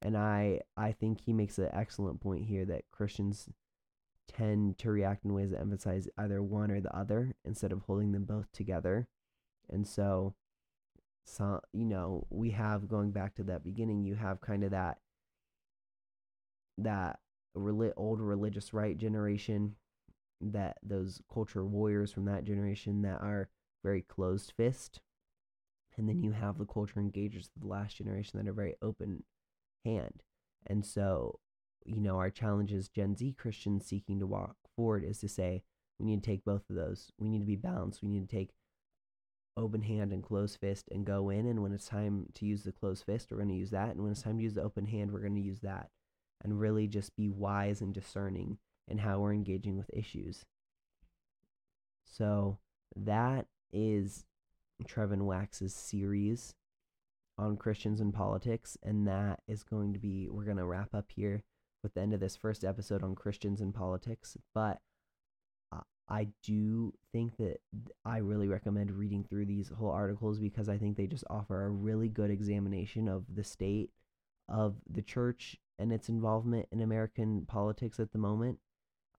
And 0.02 0.16
I, 0.16 0.60
I 0.76 0.92
think 0.92 1.20
he 1.20 1.32
makes 1.32 1.58
an 1.58 1.68
excellent 1.72 2.20
point 2.20 2.46
here 2.46 2.64
that 2.64 2.90
Christians 2.90 3.48
tend 4.28 4.78
to 4.78 4.90
react 4.90 5.24
in 5.24 5.32
ways 5.32 5.50
that 5.50 5.60
emphasize 5.60 6.08
either 6.18 6.42
one 6.42 6.70
or 6.70 6.80
the 6.80 6.96
other 6.96 7.34
instead 7.44 7.72
of 7.72 7.82
holding 7.82 8.12
them 8.12 8.24
both 8.24 8.50
together. 8.52 9.08
And 9.70 9.86
so, 9.86 10.34
so 11.24 11.60
you 11.72 11.84
know, 11.84 12.26
we 12.30 12.50
have 12.50 12.88
going 12.88 13.12
back 13.12 13.34
to 13.36 13.44
that 13.44 13.64
beginning, 13.64 14.04
you 14.04 14.16
have 14.16 14.40
kind 14.40 14.64
of 14.64 14.72
that 14.72 14.98
that 16.78 17.20
old 17.96 18.20
religious 18.20 18.72
right 18.72 18.96
generation, 18.96 19.76
that 20.40 20.78
those 20.82 21.20
culture 21.32 21.64
warriors 21.64 22.10
from 22.12 22.24
that 22.24 22.44
generation 22.44 23.02
that 23.02 23.20
are 23.20 23.48
very 23.84 24.02
closed 24.02 24.52
fist. 24.56 25.00
And 25.96 26.08
then 26.08 26.22
you 26.22 26.32
have 26.32 26.56
the 26.56 26.64
culture 26.64 27.00
engagers 27.00 27.50
of 27.54 27.60
the 27.60 27.68
last 27.68 27.98
generation 27.98 28.38
that 28.38 28.48
are 28.48 28.54
very 28.54 28.74
open 28.80 29.24
hand. 29.84 30.22
And 30.66 30.84
so, 30.84 31.40
you 31.84 32.00
know, 32.00 32.16
our 32.16 32.30
challenge 32.30 32.72
as 32.72 32.88
Gen 32.88 33.16
Z 33.16 33.34
Christians 33.38 33.86
seeking 33.86 34.20
to 34.20 34.26
walk 34.26 34.56
forward 34.76 35.04
is 35.04 35.18
to 35.18 35.28
say, 35.28 35.62
we 35.98 36.06
need 36.06 36.22
to 36.22 36.30
take 36.30 36.44
both 36.44 36.68
of 36.68 36.76
those. 36.76 37.12
We 37.18 37.28
need 37.28 37.40
to 37.40 37.46
be 37.46 37.56
balanced. 37.56 38.02
We 38.02 38.08
need 38.08 38.28
to 38.28 38.36
take 38.36 38.50
open 39.56 39.82
hand 39.82 40.12
and 40.12 40.22
closed 40.22 40.58
fist 40.58 40.88
and 40.90 41.04
go 41.04 41.28
in. 41.30 41.46
And 41.46 41.62
when 41.62 41.72
it's 41.72 41.86
time 41.86 42.26
to 42.34 42.46
use 42.46 42.62
the 42.62 42.72
closed 42.72 43.04
fist, 43.04 43.30
we're 43.30 43.38
going 43.38 43.50
to 43.50 43.54
use 43.54 43.70
that. 43.70 43.90
And 43.90 44.02
when 44.02 44.12
it's 44.12 44.22
time 44.22 44.38
to 44.38 44.42
use 44.42 44.54
the 44.54 44.62
open 44.62 44.86
hand, 44.86 45.12
we're 45.12 45.20
going 45.20 45.34
to 45.34 45.40
use 45.40 45.60
that 45.60 45.90
and 46.42 46.58
really 46.58 46.86
just 46.86 47.14
be 47.16 47.28
wise 47.28 47.80
and 47.80 47.92
discerning 47.92 48.58
in 48.88 48.98
how 48.98 49.20
we're 49.20 49.32
engaging 49.32 49.76
with 49.76 49.90
issues. 49.92 50.44
So 52.04 52.58
that 52.96 53.46
is 53.72 54.24
Trevin 54.86 55.22
Wax's 55.22 55.74
series 55.74 56.54
on 57.38 57.56
Christians 57.56 58.00
and 58.00 58.12
politics, 58.12 58.76
and 58.82 59.06
that 59.06 59.40
is 59.48 59.62
going 59.62 59.92
to 59.92 59.98
be 59.98 60.28
we're 60.30 60.44
going 60.44 60.56
to 60.56 60.66
wrap 60.66 60.94
up 60.94 61.06
here 61.14 61.42
with 61.82 61.94
the 61.94 62.00
end 62.00 62.14
of 62.14 62.20
this 62.20 62.36
first 62.36 62.64
episode 62.64 63.02
on 63.02 63.14
Christians 63.14 63.60
and 63.60 63.74
politics. 63.74 64.36
But 64.54 64.80
I 66.08 66.28
do 66.42 66.92
think 67.12 67.36
that 67.38 67.60
I 68.04 68.18
really 68.18 68.48
recommend 68.48 68.90
reading 68.90 69.24
through 69.24 69.46
these 69.46 69.70
whole 69.70 69.90
articles 69.90 70.38
because 70.38 70.68
I 70.68 70.76
think 70.76 70.96
they 70.96 71.06
just 71.06 71.24
offer 71.30 71.64
a 71.64 71.70
really 71.70 72.08
good 72.08 72.30
examination 72.30 73.08
of 73.08 73.24
the 73.32 73.44
state 73.44 73.90
of 74.48 74.76
the 74.90 75.00
church 75.00 75.56
and 75.78 75.92
its 75.92 76.10
involvement 76.10 76.66
in 76.70 76.82
American 76.82 77.46
politics 77.46 77.98
at 77.98 78.12
the 78.12 78.18
moment. 78.18 78.58